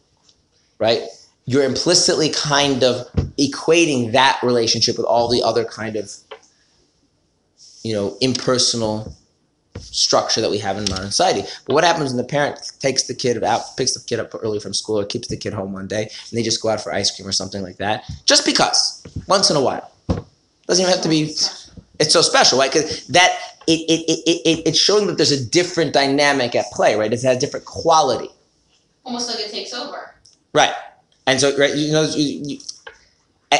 right? 0.77 1.01
You're 1.49 1.63
implicitly 1.63 2.29
kind 2.29 2.83
of 2.83 3.07
equating 3.37 4.11
that 4.11 4.39
relationship 4.43 4.97
with 4.97 5.05
all 5.07 5.27
the 5.29 5.41
other 5.49 5.65
kind 5.65 5.95
of 5.95 6.11
you 7.83 7.93
know 7.93 8.17
impersonal 8.21 9.15
structure 9.79 10.41
that 10.41 10.51
we 10.51 10.57
have 10.59 10.77
in 10.77 10.83
modern 10.89 11.09
society. 11.09 11.47
But 11.65 11.73
what 11.73 11.83
happens 11.83 12.11
when 12.11 12.17
the 12.17 12.23
parent 12.37 12.59
takes 12.79 13.03
the 13.03 13.15
kid 13.15 13.41
out, 13.43 13.61
picks 13.77 13.93
the 13.93 14.03
kid 14.05 14.19
up 14.19 14.29
early 14.43 14.59
from 14.59 14.73
school, 14.73 14.99
or 14.99 15.05
keeps 15.05 15.27
the 15.27 15.37
kid 15.37 15.53
home 15.53 15.71
one 15.73 15.87
day, 15.87 16.03
and 16.03 16.33
they 16.37 16.43
just 16.43 16.61
go 16.61 16.69
out 16.69 16.81
for 16.81 16.93
ice 16.93 17.09
cream 17.15 17.27
or 17.27 17.31
something 17.31 17.63
like 17.63 17.77
that, 17.77 18.03
just 18.25 18.45
because, 18.45 19.03
once 19.27 19.49
in 19.49 19.55
a 19.57 19.61
while, 19.61 19.89
doesn't 20.67 20.83
even 20.83 20.93
have 20.93 21.01
to 21.03 21.09
be. 21.09 21.23
It's 22.01 22.13
so 22.13 22.21
special, 22.21 22.59
right? 22.59 22.71
Because 22.71 23.07
that 23.07 23.37
it, 23.67 23.79
it, 23.89 24.01
it, 24.09 24.41
it 24.45 24.67
it's 24.67 24.77
showing 24.79 25.07
that 25.07 25.17
there's 25.17 25.31
a 25.31 25.43
different 25.45 25.93
dynamic 25.93 26.55
at 26.55 26.65
play, 26.71 26.95
right? 26.95 27.11
It 27.11 27.21
has 27.23 27.37
a 27.37 27.39
different 27.39 27.65
quality, 27.65 28.29
Almost 29.03 29.29
like 29.29 29.39
it 29.39 29.51
takes 29.51 29.73
over. 29.73 30.13
right? 30.53 30.73
And 31.29 31.39
so, 31.39 31.55
right, 31.57 31.75
you 31.75 31.91
know, 31.91 32.01
you, 32.01 32.41
you, 32.43 32.59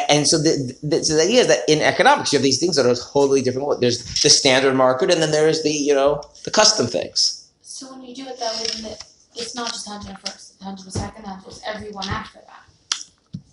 and 0.09 0.27
so 0.27 0.39
the, 0.39 0.75
the, 0.81 1.03
so 1.03 1.13
the 1.15 1.21
idea 1.21 1.41
is 1.41 1.47
that 1.47 1.59
in 1.67 1.81
economics 1.81 2.33
you 2.33 2.37
have 2.39 2.43
these 2.43 2.59
things 2.59 2.75
that 2.77 2.87
are 2.87 2.95
totally 2.95 3.43
different. 3.43 3.79
There's 3.79 4.03
the 4.23 4.29
standard 4.31 4.73
market, 4.73 5.11
and 5.11 5.21
then 5.21 5.29
there's 5.29 5.61
the 5.61 5.69
you 5.69 5.93
know 5.93 6.23
the 6.45 6.49
custom 6.49 6.87
things. 6.87 7.51
So 7.61 7.91
when 7.91 8.01
you 8.01 8.15
do 8.15 8.25
it 8.25 8.39
that 8.39 8.55
way, 8.55 8.89
it, 8.89 9.03
it's 9.35 9.53
not 9.53 9.67
just 9.67 9.87
101st, 9.87 10.57
102nd, 10.57 11.31
and 11.31 11.45
it's 11.45 11.61
everyone 11.67 12.07
after 12.07 12.39
that. 12.39 13.05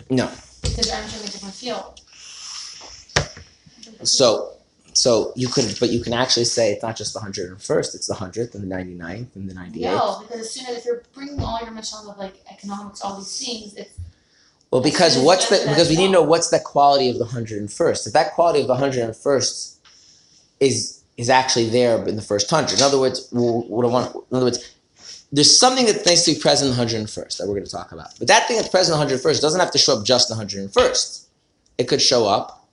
No. 0.09 0.31
Because 0.63 0.89
you're 0.89 0.97
entering 0.97 1.23
a 1.23 1.27
different 1.27 1.55
field. 1.55 2.01
So 4.03 4.57
so 4.97 5.35
you 5.37 5.49
could, 5.49 5.77
but 5.79 5.91
you 5.91 6.01
can 6.01 6.15
actually 6.15 6.47
say 6.47 6.73
it's 6.73 6.83
not 6.83 6.97
just 6.97 7.13
the 7.13 7.21
hundred 7.21 7.51
and 7.51 7.61
first; 7.61 7.95
it's 7.95 8.07
the 8.07 8.15
hundredth 8.15 8.55
and 8.55 8.65
the 8.65 8.75
99th 8.75 9.37
and 9.37 9.49
the 9.49 9.53
ninety 9.53 9.85
eighth. 9.85 9.95
No, 9.95 10.23
because 10.23 10.41
as 10.41 10.51
soon 10.51 10.67
as 10.67 10.79
if 10.79 10.85
you're 10.87 11.03
bringing 11.13 11.39
all 11.43 11.61
your 11.61 11.71
machine 11.71 12.09
of 12.09 12.17
like 12.17 12.43
economics, 12.51 13.03
all 13.03 13.19
these 13.19 13.47
things, 13.47 13.75
it's 13.75 13.91
Well, 14.71 14.83
because 14.83 15.09
As 15.09 15.13
soon 15.15 15.23
as 15.23 15.27
what's 15.27 15.49
the 15.49 15.69
because 15.69 15.89
we 15.89 15.97
need 15.97 16.07
to 16.07 16.13
know 16.13 16.23
what's 16.23 16.51
the 16.51 16.61
quality 16.61 17.09
of 17.09 17.19
the 17.19 17.25
hundred 17.25 17.61
and 17.61 17.73
first. 17.73 18.07
If 18.07 18.13
that 18.13 18.35
quality 18.35 18.61
of 18.61 18.67
the 18.67 18.77
hundred 18.77 19.05
and 19.05 19.17
first 19.17 19.81
is 20.61 21.03
is 21.17 21.31
actually 21.31 21.69
there 21.71 22.03
in 22.07 22.17
the 22.17 22.23
first 22.23 22.51
hundred. 22.51 22.79
In 22.79 22.83
other 22.83 22.99
words, 22.99 23.29
what 23.31 23.85
I 23.85 23.89
want. 23.89 24.15
In 24.15 24.37
other 24.37 24.47
words, 24.47 24.75
there's 25.33 25.59
something 25.59 25.87
that 25.87 26.05
needs 26.07 26.25
to 26.25 26.35
be 26.35 26.41
present 26.41 26.71
in 26.71 26.71
the 26.71 26.77
hundred 26.77 26.99
and 26.99 27.11
first 27.11 27.39
that 27.39 27.47
we're 27.47 27.55
going 27.55 27.65
to 27.65 27.71
talk 27.71 27.93
about. 27.93 28.19
But 28.19 28.29
that 28.29 28.49
thing 28.49 28.57
that's 28.57 28.69
present 28.69 28.95
in 28.95 28.99
the 28.99 28.99
hundred 28.99 29.15
and 29.15 29.23
first 29.23 29.41
doesn't 29.41 29.61
have 29.61 29.71
to 29.71 29.79
show 29.79 29.99
up 29.99 30.05
just 30.05 30.31
in 30.31 30.35
the 30.35 30.37
hundred 30.37 30.61
and 30.61 30.73
first. 30.73 31.29
It 31.79 31.89
could 31.89 32.03
show 32.03 32.27
up 32.27 32.69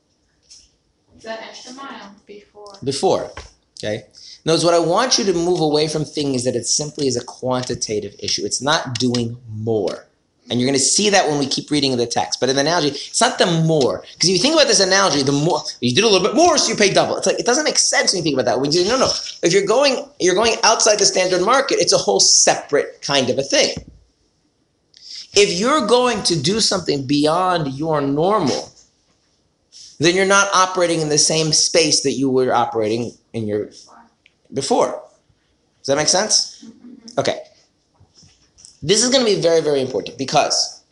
that 1.23 1.41
extra 1.41 1.73
mile 1.73 2.15
before. 2.25 2.73
before. 2.83 3.31
Okay. 3.79 4.05
Knows 4.45 4.65
what 4.65 4.73
I 4.73 4.79
want 4.79 5.17
you 5.17 5.23
to 5.25 5.33
move 5.33 5.61
away 5.61 5.87
from 5.87 6.03
things 6.03 6.37
is 6.37 6.43
that 6.43 6.55
it 6.55 6.67
simply 6.67 7.07
is 7.07 7.15
a 7.15 7.23
quantitative 7.23 8.15
issue. 8.19 8.45
It's 8.45 8.61
not 8.61 8.99
doing 8.99 9.37
more. 9.47 10.05
And 10.49 10.59
you're 10.59 10.67
going 10.67 10.77
to 10.77 10.83
see 10.83 11.09
that 11.09 11.27
when 11.27 11.39
we 11.39 11.47
keep 11.47 11.71
reading 11.71 11.95
the 11.95 12.05
text. 12.05 12.39
But 12.39 12.49
in 12.49 12.55
the 12.55 12.61
analogy, 12.61 12.89
it's 12.89 13.21
not 13.21 13.39
the 13.39 13.45
more. 13.45 14.03
Because 14.13 14.29
if 14.29 14.35
you 14.35 14.41
think 14.41 14.55
about 14.55 14.67
this 14.67 14.81
analogy, 14.81 15.23
the 15.23 15.31
more 15.31 15.61
you 15.79 15.95
did 15.95 16.03
a 16.03 16.07
little 16.07 16.25
bit 16.25 16.35
more, 16.35 16.57
so 16.57 16.69
you 16.69 16.75
pay 16.75 16.93
double. 16.93 17.15
It's 17.17 17.27
like 17.27 17.39
it 17.39 17.45
doesn't 17.45 17.63
make 17.63 17.79
sense 17.79 18.11
when 18.11 18.17
you 18.17 18.23
think 18.23 18.35
about 18.35 18.45
that. 18.45 18.59
When 18.59 18.71
you 18.71 18.83
no, 18.85 18.97
no. 18.97 19.09
If 19.41 19.53
you're 19.53 19.65
going, 19.65 20.05
you're 20.19 20.35
going 20.35 20.55
outside 20.63 20.99
the 20.99 21.05
standard 21.05 21.41
market. 21.41 21.79
It's 21.79 21.93
a 21.93 21.97
whole 21.97 22.19
separate 22.19 23.01
kind 23.01 23.29
of 23.29 23.37
a 23.37 23.43
thing. 23.43 23.75
If 25.35 25.59
you're 25.59 25.87
going 25.87 26.21
to 26.23 26.39
do 26.39 26.59
something 26.59 27.07
beyond 27.07 27.73
your 27.73 28.01
normal, 28.01 28.69
then 29.99 30.15
you're 30.15 30.25
not 30.25 30.49
operating 30.53 30.99
in 30.99 31.09
the 31.09 31.17
same 31.17 31.53
space 31.53 32.01
that 32.01 32.11
you 32.11 32.29
were 32.29 32.53
operating 32.53 33.11
in 33.31 33.47
your 33.47 33.69
before. 34.53 35.01
Does 35.79 35.87
that 35.87 35.95
make 35.95 36.09
sense? 36.09 36.65
Okay. 37.17 37.39
This 38.83 39.01
is 39.01 39.09
going 39.09 39.25
to 39.25 39.35
be 39.35 39.41
very, 39.41 39.61
very 39.61 39.79
important 39.79 40.17
because, 40.17 40.83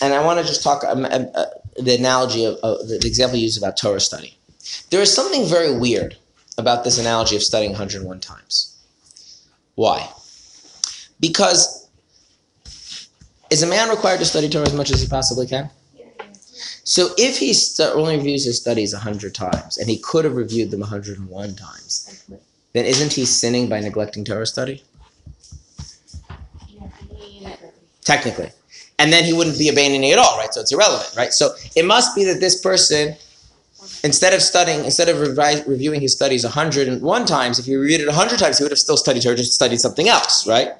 and 0.00 0.14
I 0.14 0.24
want 0.24 0.40
to 0.40 0.46
just 0.46 0.62
talk 0.62 0.82
um, 0.84 1.04
um, 1.04 1.28
uh, 1.34 1.44
the 1.78 1.96
analogy 1.96 2.46
of 2.46 2.58
uh, 2.62 2.78
the, 2.82 2.98
example 3.04 3.38
used 3.38 3.58
about 3.58 3.76
Torah 3.76 4.00
study. 4.00 4.38
There 4.88 5.02
is 5.02 5.12
something 5.12 5.44
very 5.44 5.78
weird 5.78 6.16
about 6.56 6.82
this 6.82 6.98
analogy 6.98 7.36
of 7.36 7.42
studying 7.42 7.72
101 7.72 8.20
times. 8.20 8.74
Why? 9.74 10.08
Because 11.20 11.90
is 13.50 13.62
a 13.62 13.66
man 13.66 13.90
required 13.90 14.20
to 14.20 14.24
study 14.24 14.48
Torah 14.48 14.66
as 14.66 14.74
much 14.74 14.90
as 14.90 15.02
he 15.02 15.08
possibly 15.08 15.46
can? 15.46 15.68
So 16.84 17.10
if 17.18 17.38
he 17.38 17.54
only 17.82 18.16
reviews 18.16 18.46
his 18.46 18.58
studies 18.58 18.94
100 18.94 19.34
times 19.34 19.76
and 19.76 19.90
he 19.90 19.98
could 19.98 20.24
have 20.24 20.36
reviewed 20.36 20.70
them 20.70 20.80
101 20.80 21.54
times, 21.54 22.24
then 22.72 22.84
isn't 22.84 23.12
he 23.12 23.24
sinning 23.24 23.68
by 23.68 23.80
neglecting 23.80 24.24
Torah 24.24 24.46
study? 24.46 24.82
Technically. 28.06 28.50
And 28.98 29.12
then 29.12 29.24
he 29.24 29.32
wouldn't 29.32 29.58
be 29.58 29.68
abandoning 29.68 30.10
it 30.10 30.18
all, 30.18 30.38
right? 30.38 30.54
So 30.54 30.60
it's 30.60 30.72
irrelevant, 30.72 31.14
right? 31.16 31.32
So 31.32 31.54
it 31.74 31.84
must 31.84 32.14
be 32.14 32.24
that 32.24 32.38
this 32.40 32.58
person, 32.60 33.16
instead 34.04 34.32
of 34.32 34.40
studying, 34.40 34.84
instead 34.84 35.08
of 35.08 35.16
revi- 35.16 35.66
reviewing 35.66 36.00
his 36.00 36.12
studies 36.12 36.44
101 36.44 37.26
times, 37.26 37.58
if 37.58 37.66
he 37.66 37.74
reviewed 37.74 38.00
it 38.00 38.06
100 38.06 38.38
times, 38.38 38.58
he 38.58 38.64
would 38.64 38.70
have 38.70 38.78
still 38.78 38.96
studied 38.96 39.22
Torah, 39.22 39.36
just 39.36 39.52
studied 39.52 39.80
something 39.80 40.08
else, 40.08 40.46
right? 40.46 40.74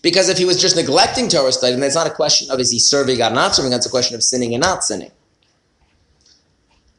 Because 0.00 0.28
if 0.30 0.38
he 0.38 0.46
was 0.46 0.60
just 0.60 0.76
neglecting 0.76 1.28
Torah 1.28 1.52
study, 1.52 1.74
then 1.74 1.82
it's 1.82 1.94
not 1.94 2.06
a 2.06 2.10
question 2.10 2.50
of 2.50 2.58
is 2.58 2.70
he 2.70 2.78
serving 2.78 3.18
God 3.18 3.32
or 3.32 3.34
not 3.34 3.54
serving 3.54 3.70
God, 3.70 3.76
it's 3.76 3.86
a 3.86 3.90
question 3.90 4.14
of 4.16 4.22
sinning 4.22 4.54
and 4.54 4.62
not 4.62 4.82
sinning. 4.82 5.10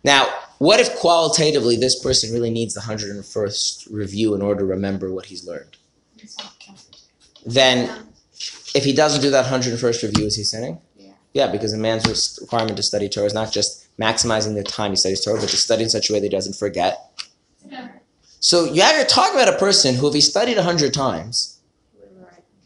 Now, 0.04 0.28
what 0.60 0.80
if 0.80 0.96
qualitatively 0.96 1.78
this 1.78 2.02
person 2.02 2.32
really 2.32 2.52
needs 2.52 2.74
the 2.74 2.82
101st 2.82 3.92
review 3.92 4.36
in 4.36 4.42
order 4.42 4.60
to 4.60 4.66
remember 4.66 5.12
what 5.12 5.26
he's 5.26 5.48
learned? 5.48 5.78
Then, 7.46 8.07
if 8.78 8.86
he 8.86 8.94
doesn't 8.94 9.22
do 9.22 9.32
that 9.32 9.46
101st 9.46 10.04
review, 10.04 10.26
is 10.28 10.36
he 10.36 10.44
sinning? 10.44 10.80
Yeah. 10.96 11.14
Yeah, 11.34 11.48
because 11.48 11.74
a 11.74 11.78
man's 11.78 12.06
requirement 12.40 12.78
to 12.78 12.84
study 12.84 13.10
Torah 13.10 13.26
is 13.26 13.34
not 13.34 13.52
just 13.52 13.88
maximizing 13.98 14.54
the 14.54 14.64
time 14.64 14.92
he 14.92 14.96
studies 14.96 15.26
Torah, 15.26 15.40
but 15.40 15.50
to 15.50 15.58
study 15.58 15.84
in 15.84 15.90
such 15.90 16.10
a 16.10 16.14
way 16.14 16.20
that 16.20 16.26
he 16.26 16.30
doesn't 16.30 16.56
forget. 16.56 17.24
Yeah. 17.66 17.90
So 18.40 18.66
you 18.66 18.82
have 18.84 19.02
to 19.02 19.14
talk 19.14 19.34
about 19.34 19.50
a 19.50 19.58
person 19.58 19.96
who, 19.96 20.08
if 20.08 20.14
he 20.14 20.22
studied 20.22 20.58
100 20.58 20.94
times, 20.94 21.60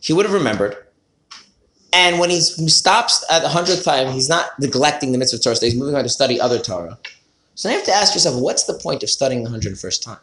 he 0.01 0.11
would 0.13 0.25
have 0.25 0.33
remembered. 0.33 0.75
And 1.93 2.19
when 2.19 2.29
he 2.29 2.39
stops 2.41 3.25
at 3.29 3.41
the 3.41 3.47
100th 3.47 3.83
time, 3.83 4.11
he's 4.11 4.29
not 4.29 4.47
neglecting 4.59 5.11
the 5.11 5.17
mitzvah 5.17 5.37
of 5.37 5.43
Torah, 5.43 5.55
so 5.55 5.65
he's 5.65 5.75
moving 5.75 5.95
on 5.95 6.03
to 6.03 6.09
study 6.09 6.39
other 6.39 6.59
Torah. 6.59 6.97
So 7.55 7.69
now 7.69 7.73
you 7.73 7.79
have 7.79 7.87
to 7.87 7.93
ask 7.93 8.13
yourself, 8.13 8.41
what's 8.41 8.63
the 8.63 8.73
point 8.73 9.03
of 9.03 9.09
studying 9.09 9.43
the 9.43 9.49
101st 9.49 10.03
time? 10.03 10.19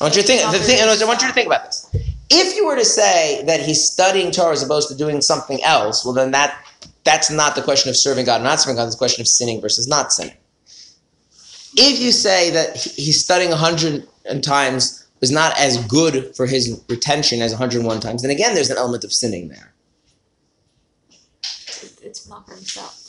I 0.00 0.04
want 0.04 0.14
you 0.16 0.22
to 0.22 0.28
think, 0.28 0.50
the 0.52 0.58
thing, 0.58 0.80
I 0.80 0.86
want 1.06 1.22
you 1.22 1.28
to 1.28 1.34
think 1.34 1.46
about 1.46 1.64
this. 1.64 1.88
If 2.28 2.56
you 2.56 2.66
were 2.66 2.76
to 2.76 2.84
say 2.84 3.42
that 3.46 3.60
he's 3.60 3.84
studying 3.84 4.30
Torah 4.30 4.52
as 4.52 4.62
opposed 4.62 4.88
to 4.88 4.96
doing 4.96 5.20
something 5.20 5.62
else, 5.62 6.04
well, 6.04 6.14
then 6.14 6.32
that 6.32 6.58
that's 7.04 7.30
not 7.30 7.54
the 7.54 7.62
question 7.62 7.88
of 7.88 7.96
serving 7.96 8.26
God 8.26 8.40
or 8.40 8.44
not 8.44 8.60
serving 8.60 8.76
God. 8.76 8.84
It's 8.86 8.96
the 8.96 8.98
question 8.98 9.22
of 9.22 9.28
sinning 9.28 9.60
versus 9.60 9.86
not 9.86 10.12
sinning. 10.12 10.34
If 11.76 12.00
you 12.00 12.10
say 12.10 12.50
that 12.50 12.76
he's 12.76 13.22
studying 13.22 13.50
100 13.50 14.08
times 14.42 15.06
is 15.20 15.30
not 15.30 15.56
as 15.58 15.84
good 15.86 16.34
for 16.34 16.46
his 16.46 16.82
retention 16.88 17.42
as 17.42 17.52
101 17.52 18.00
times, 18.00 18.22
then 18.22 18.30
again, 18.30 18.54
there's 18.54 18.70
an 18.70 18.76
element 18.76 19.04
of 19.04 19.12
sinning 19.12 19.48
there. 19.48 19.72
It's 22.02 22.28
not 22.28 22.46
for 22.46 22.54
himself. 22.54 23.02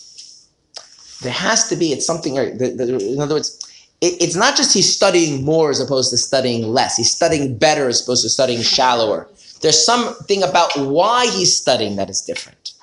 There 1.21 1.33
has 1.33 1.67
to 1.69 1.75
be, 1.75 1.91
it's 1.91 2.05
something, 2.05 2.35
the, 2.35 2.69
the, 2.69 3.13
in 3.13 3.19
other 3.19 3.35
words, 3.35 3.66
it, 4.01 4.21
it's 4.21 4.35
not 4.35 4.55
just 4.55 4.73
he's 4.73 4.93
studying 4.93 5.43
more 5.43 5.69
as 5.69 5.79
opposed 5.79 6.11
to 6.11 6.17
studying 6.17 6.67
less. 6.67 6.97
He's 6.97 7.11
studying 7.11 7.57
better 7.57 7.87
as 7.87 8.01
opposed 8.01 8.23
to 8.23 8.29
studying 8.29 8.61
shallower. 8.61 9.27
There's 9.61 9.83
something 9.83 10.43
about 10.43 10.77
why 10.77 11.25
he's 11.27 11.55
studying 11.55 11.95
that 11.95 12.09
is 12.09 12.21
different. 12.21 12.73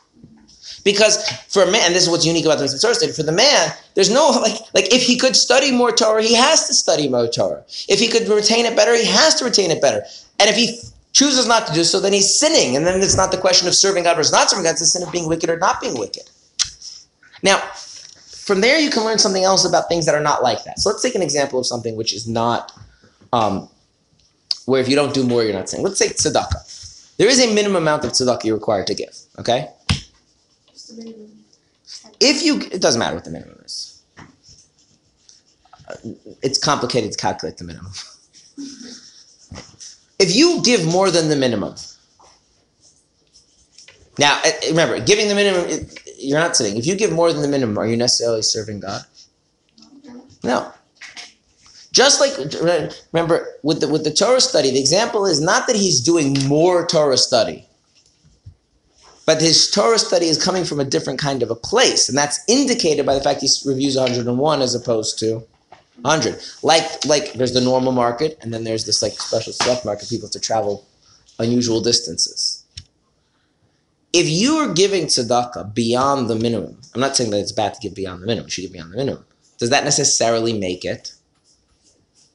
Because 0.83 1.27
for 1.49 1.63
a 1.63 1.71
man, 1.71 1.83
and 1.87 1.95
this 1.95 2.03
is 2.03 2.11
what's 2.11 2.27
unique 2.27 2.45
about 2.45 2.59
the 2.59 2.79
Torah 2.79 2.95
study, 2.95 3.13
for 3.13 3.23
the 3.23 3.33
man, 3.33 3.73
there's 3.95 4.11
no 4.11 4.29
like 4.43 4.61
like 4.75 4.93
if 4.93 5.03
he 5.03 5.17
could 5.17 5.35
study 5.35 5.73
more 5.73 5.93
Torah, 5.93 6.23
he 6.23 6.35
has 6.35 6.67
to 6.67 6.75
study 6.75 7.09
more 7.09 7.27
Torah. 7.27 7.65
If 7.89 8.01
he 8.01 8.09
could 8.09 8.29
retain 8.29 8.67
it 8.67 8.77
better, 8.77 8.95
he 8.95 9.07
has 9.07 9.35
to 9.37 9.45
retain 9.45 9.71
it 9.71 9.81
better. 9.81 10.05
And 10.39 10.51
if 10.51 10.57
he 10.57 10.81
chooses 11.15 11.47
not 11.47 11.67
to 11.69 11.73
do 11.73 11.85
so, 11.85 12.01
then 12.01 12.13
he's 12.13 12.39
sinning. 12.39 12.77
And 12.77 12.87
then 12.87 13.01
it's 13.01 13.17
not 13.17 13.31
the 13.31 13.39
question 13.39 13.67
of 13.67 13.75
serving 13.75 14.05
God 14.05 14.17
versus 14.17 14.33
not 14.33 14.51
serving 14.51 14.65
God, 14.65 14.73
it's 14.73 14.81
the 14.81 14.87
sin 14.87 15.03
of 15.03 15.13
being 15.13 15.27
wicked 15.27 15.49
or 15.49 15.57
not 15.57 15.81
being 15.81 15.99
wicked. 15.99 16.29
Now, 17.43 17.63
from 18.45 18.61
there 18.61 18.79
you 18.79 18.91
can 18.91 19.05
learn 19.05 19.19
something 19.19 19.43
else 19.43 19.65
about 19.65 19.89
things 19.89 20.05
that 20.07 20.15
are 20.15 20.21
not 20.23 20.43
like 20.43 20.65
that. 20.65 20.79
So 20.79 20.91
let's 20.91 21.03
take 21.03 21.15
an 21.15 21.23
example 21.23 21.59
of 21.59 21.67
something 21.67 21.97
which 21.97 22.13
is 22.13 22.29
not 22.29 22.73
um, 23.33 23.69
where 24.67 24.81
if 24.81 24.89
you 24.89 24.97
don't 24.97 25.15
do 25.15 25.27
more, 25.27 25.43
you're 25.43 25.55
not 25.55 25.69
saying. 25.69 25.83
Let's 25.83 25.99
say 25.99 26.09
tzedakah. 26.09 27.17
There 27.17 27.29
is 27.29 27.41
a 27.41 27.53
minimum 27.55 27.83
amount 27.83 28.05
of 28.05 28.13
tzedakah 28.13 28.45
you're 28.45 28.57
required 28.57 28.87
to 28.89 28.95
give. 28.95 29.17
Okay? 29.39 29.69
If 32.21 32.43
you, 32.45 32.61
it 32.61 32.81
doesn't 32.81 32.99
matter 32.99 33.15
what 33.15 33.25
the 33.25 33.31
minimum 33.31 33.61
is. 33.65 34.03
Uh, 35.89 35.95
It's 36.43 36.59
complicated 36.59 37.13
to 37.13 37.19
calculate 37.19 37.57
the 37.59 37.65
minimum. 37.65 37.93
If 40.17 40.35
you 40.35 40.63
give 40.63 40.87
more 40.87 41.11
than 41.11 41.29
the 41.29 41.35
minimum, 41.37 41.75
now 44.17 44.41
uh, 44.45 44.51
remember, 44.69 45.01
giving 45.01 45.29
the 45.29 45.35
minimum, 45.35 45.69
it- 45.69 46.04
you're 46.25 46.41
not 46.41 46.57
sinning. 46.57 46.77
If 46.77 46.87
you 46.87 46.97
give 46.97 47.13
more 47.13 47.33
than 47.33 47.43
the 47.43 47.49
minimum, 47.49 47.79
are 47.79 47.87
you 47.87 47.97
necessarily 47.97 48.43
serving 48.43 48.81
God? 48.81 49.03
No. 50.43 50.73
Just 51.93 52.21
like 52.21 52.33
remember 53.13 53.49
with 53.63 53.81
the 53.81 53.89
with 53.89 54.03
the 54.03 54.13
Torah 54.13 54.41
study, 54.41 54.71
the 54.71 54.81
example 54.81 55.27
is 55.27 55.41
not 55.41 55.69
that 55.69 55.77
he's 55.77 56.01
doing 56.01 56.37
more 56.49 56.87
Torah 56.87 57.17
study, 57.17 57.69
but 59.27 59.41
his 59.41 59.71
Torah 59.71 59.99
study 59.99 60.27
is 60.27 60.43
coming 60.43 60.65
from 60.65 60.81
a 60.81 60.85
different 60.85 61.21
kind 61.21 61.43
of 61.43 61.51
a 61.51 61.55
place, 61.55 62.09
and 62.09 62.19
that's 62.19 62.41
indicated 62.49 63.07
by 63.07 63.15
the 63.15 63.21
fact 63.21 63.43
he 63.43 63.49
reviews 63.65 63.97
101 63.97 64.61
as 64.61 64.75
opposed 64.75 65.21
to 65.21 65.47
100. 66.03 66.43
Like 66.65 67.05
like 67.05 67.35
there's 67.35 67.53
the 67.55 67.61
normal 67.61 67.93
market, 67.93 68.39
and 68.43 68.53
then 68.53 68.65
there's 68.65 68.87
this 68.87 69.01
like 69.01 69.13
special 69.13 69.53
select 69.53 69.85
market. 69.85 70.09
People 70.09 70.27
have 70.27 70.33
to 70.33 70.41
travel 70.41 70.85
unusual 71.39 71.81
distances. 71.81 72.64
If 74.15 74.29
you 74.29 74.59
are 74.59 74.73
giving 74.73 75.07
tzedakah 75.07 75.75
beyond 75.75 76.31
the 76.31 76.37
minimum, 76.37 76.81
I'm 76.95 77.01
not 77.01 77.17
saying 77.17 77.33
that 77.33 77.41
it's 77.41 77.51
bad 77.51 77.75
to 77.75 77.81
give 77.81 77.97
beyond 77.97 78.23
the 78.23 78.27
minimum. 78.27 78.47
You 78.47 78.51
should 78.53 78.63
give 78.63 78.73
beyond 78.73 78.93
the 78.93 78.97
minimum. 78.97 79.25
Does 79.59 79.71
that 79.71 79.83
necessarily 79.83 80.57
make 80.57 80.85
it 80.85 81.15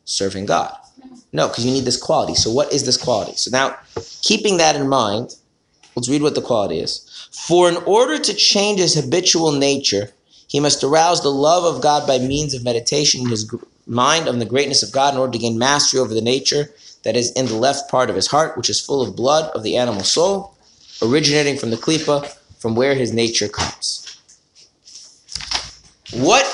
serving 0.03 0.45
God? 0.45 0.75
No, 1.31 1.47
because 1.47 1.65
you 1.65 1.71
need 1.71 1.85
this 1.85 1.95
quality. 1.95 2.35
So 2.35 2.51
what 2.51 2.73
is 2.73 2.85
this 2.85 2.97
quality? 2.97 3.37
So 3.37 3.49
now, 3.49 3.77
keeping 4.21 4.57
that 4.57 4.75
in 4.75 4.89
mind, 4.89 5.37
let's 5.95 6.09
read 6.09 6.21
what 6.21 6.35
the 6.35 6.41
quality 6.41 6.79
is. 6.79 7.29
For 7.31 7.69
in 7.69 7.77
order 7.77 8.19
to 8.19 8.33
change 8.33 8.81
his 8.81 8.95
habitual 8.95 9.53
nature, 9.53 10.11
he 10.49 10.59
must 10.59 10.83
arouse 10.83 11.21
the 11.21 11.29
love 11.29 11.63
of 11.63 11.81
God 11.81 12.05
by 12.05 12.17
means 12.19 12.53
of 12.53 12.65
meditation 12.65 13.21
in 13.21 13.29
his 13.29 13.49
mind 13.87 14.27
on 14.27 14.39
the 14.39 14.45
greatness 14.45 14.83
of 14.83 14.91
God 14.91 15.13
in 15.13 15.19
order 15.21 15.31
to 15.31 15.39
gain 15.39 15.57
mastery 15.57 16.01
over 16.01 16.13
the 16.13 16.19
nature 16.19 16.71
that 17.03 17.15
is 17.15 17.31
in 17.31 17.45
the 17.45 17.55
left 17.55 17.89
part 17.89 18.09
of 18.09 18.17
his 18.17 18.27
heart, 18.27 18.57
which 18.57 18.69
is 18.69 18.81
full 18.81 19.01
of 19.01 19.15
blood 19.15 19.49
of 19.55 19.63
the 19.63 19.77
animal 19.77 20.03
soul, 20.03 20.57
originating 21.01 21.57
from 21.57 21.69
the 21.69 21.77
klipa, 21.77 22.27
from 22.59 22.75
where 22.75 22.93
his 22.95 23.13
nature 23.13 23.47
comes. 23.47 24.05
What 26.13 26.45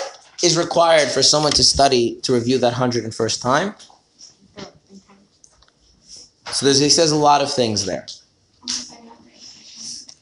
is 0.43 0.57
required 0.57 1.09
for 1.09 1.23
someone 1.23 1.51
to 1.53 1.63
study 1.63 2.19
to 2.21 2.33
review 2.33 2.57
that 2.59 2.73
101st 2.73 3.41
time? 3.41 3.75
So 6.51 6.65
there's, 6.65 6.79
he 6.79 6.89
says 6.89 7.11
a 7.11 7.15
lot 7.15 7.41
of 7.41 7.51
things 7.51 7.85
there. 7.85 8.05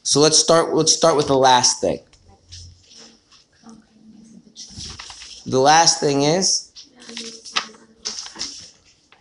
So 0.02 0.20
let's 0.20 0.38
start. 0.38 0.74
Let's 0.74 0.92
start 0.92 1.16
with 1.16 1.26
the 1.26 1.36
last 1.36 1.80
thing. 1.80 1.98
The 5.46 5.58
last 5.58 6.00
thing 6.00 6.22
is 6.22 6.70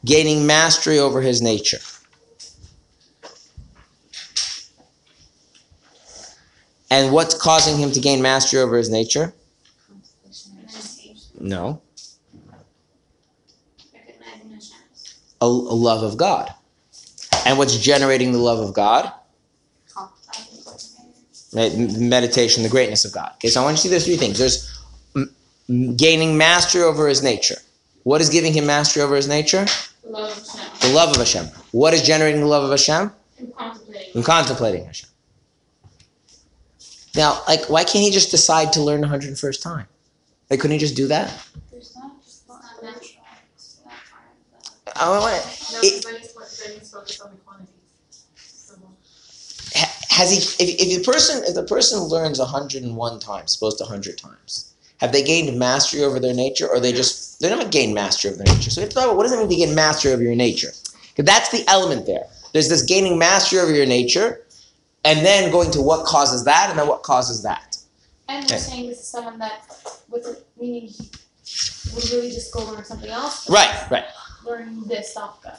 gaining 0.05 0.45
mastery 0.45 0.99
over 0.99 1.21
his 1.21 1.41
nature. 1.41 1.79
And 6.93 7.11
what's 7.11 7.33
causing 7.33 7.77
him 7.79 7.91
to 7.91 7.99
gain 7.99 8.21
mastery 8.21 8.59
over 8.61 8.77
his 8.77 8.87
nature? 8.91 9.33
No, 11.39 11.81
Recognizing 13.91 14.51
Hashem. 14.51 14.77
a, 15.41 15.45
a 15.45 15.77
love 15.89 16.03
of 16.03 16.17
God. 16.17 16.53
And 17.47 17.57
what's 17.57 17.75
generating 17.79 18.31
the 18.31 18.37
love 18.37 18.59
of 18.59 18.75
God? 18.75 19.11
Med- 21.53 21.99
Meditation, 21.99 22.61
the 22.61 22.69
greatness 22.69 23.05
of 23.05 23.11
God. 23.11 23.31
Okay, 23.35 23.47
so 23.49 23.59
I 23.61 23.63
want 23.63 23.77
you 23.77 23.77
to 23.77 23.81
see 23.81 23.89
there's 23.89 24.05
three 24.05 24.15
things. 24.15 24.37
There's 24.37 24.79
m- 25.15 25.95
gaining 25.95 26.37
mastery 26.37 26.83
over 26.83 27.07
his 27.07 27.23
nature. 27.23 27.57
What 28.03 28.21
is 28.21 28.29
giving 28.29 28.53
him 28.53 28.67
mastery 28.67 29.01
over 29.01 29.15
his 29.15 29.27
nature? 29.27 29.65
Love 30.05 30.29
of 30.37 30.47
Hashem. 30.47 30.89
The 30.89 30.95
love 30.95 31.09
of 31.09 31.17
Hashem. 31.17 31.45
What 31.71 31.95
is 31.95 32.03
generating 32.03 32.41
the 32.41 32.47
love 32.47 32.63
of 32.63 32.69
Hashem? 32.69 33.11
And 33.39 33.55
contemplating. 33.55 34.13
From 34.13 34.23
contemplating 34.23 34.85
Hashem. 34.85 35.09
Now, 37.15 37.41
like, 37.47 37.69
why 37.69 37.83
can't 37.83 38.03
he 38.03 38.11
just 38.11 38.31
decide 38.31 38.73
to 38.73 38.81
learn 38.81 39.01
the 39.01 39.07
101st 39.07 39.61
time? 39.61 39.87
Like, 40.49 40.59
couldn't 40.59 40.73
he 40.73 40.79
just 40.79 40.95
do 40.95 41.07
that? 41.07 41.31
There's 41.71 41.95
not, 41.95 42.11
It's 42.25 42.43
not 42.47 42.61
natural. 42.81 43.01
It's 43.55 43.77
not 43.85 43.93
part 44.11 44.97
of. 44.97 45.01
I 45.01 45.09
want 45.09 45.23
No, 45.71 45.79
It- 45.83 46.03
because 46.03 46.03
then 46.03 46.15
he's, 46.21 46.33
then 46.33 46.79
he's 46.79 47.21
on 47.21 47.31
the 47.31 47.37
quantities. 47.37 47.69
Has 50.09 50.29
he 50.29 50.37
if, 50.63 50.79
if 50.79 51.03
the 51.03 51.11
person 51.11 51.43
if 51.43 51.55
the 51.55 51.63
person 51.63 51.99
learns 52.01 52.37
101 52.37 53.19
times 53.19 53.51
supposed 53.51 53.79
to 53.79 53.83
100 53.83 54.15
times 54.15 54.71
have 54.97 55.11
they 55.11 55.23
gained 55.23 55.57
mastery 55.57 56.03
over 56.03 56.19
their 56.19 56.35
nature 56.35 56.67
or 56.67 56.79
they 56.79 56.91
just 56.93 57.39
they 57.41 57.49
don't 57.49 57.71
gain 57.71 57.95
mastery 57.95 58.29
over 58.31 58.43
their 58.43 58.53
nature 58.55 58.69
so 58.69 58.79
we 58.79 58.83
have 58.83 58.89
to 58.89 58.95
talk 58.95 59.05
about 59.05 59.17
what 59.17 59.23
does 59.23 59.31
it 59.31 59.39
mean 59.39 59.49
to 59.49 59.55
gain 59.55 59.73
mastery 59.73 60.13
over 60.13 60.21
your 60.21 60.35
nature 60.35 60.69
because 61.09 61.25
that's 61.25 61.49
the 61.49 61.63
element 61.67 62.05
there 62.05 62.25
there's 62.53 62.69
this 62.69 62.83
gaining 62.83 63.17
mastery 63.17 63.59
over 63.59 63.73
your 63.73 63.87
nature 63.87 64.43
and 65.05 65.25
then 65.25 65.51
going 65.51 65.71
to 65.71 65.81
what 65.81 66.05
causes 66.05 66.43
that 66.45 66.69
and 66.69 66.77
then 66.79 66.87
what 66.87 67.03
causes 67.03 67.43
that 67.43 67.77
and 68.29 68.45
Okay. 68.45 68.55
we're 68.55 68.59
saying 68.59 68.87
this 68.89 68.99
is 68.99 69.07
someone 69.07 69.37
that, 69.39 69.65
with 70.09 70.23
the, 70.23 70.39
meaning 70.59 70.87
he 70.87 71.09
would 71.93 72.09
really 72.11 72.31
just 72.31 72.53
go 72.53 72.63
learn 72.63 72.83
something 72.85 73.09
else. 73.11 73.49
right 73.49 73.89
right 73.91 74.05
Learn 74.45 74.85
this. 74.89 75.15
Good. 75.15 75.51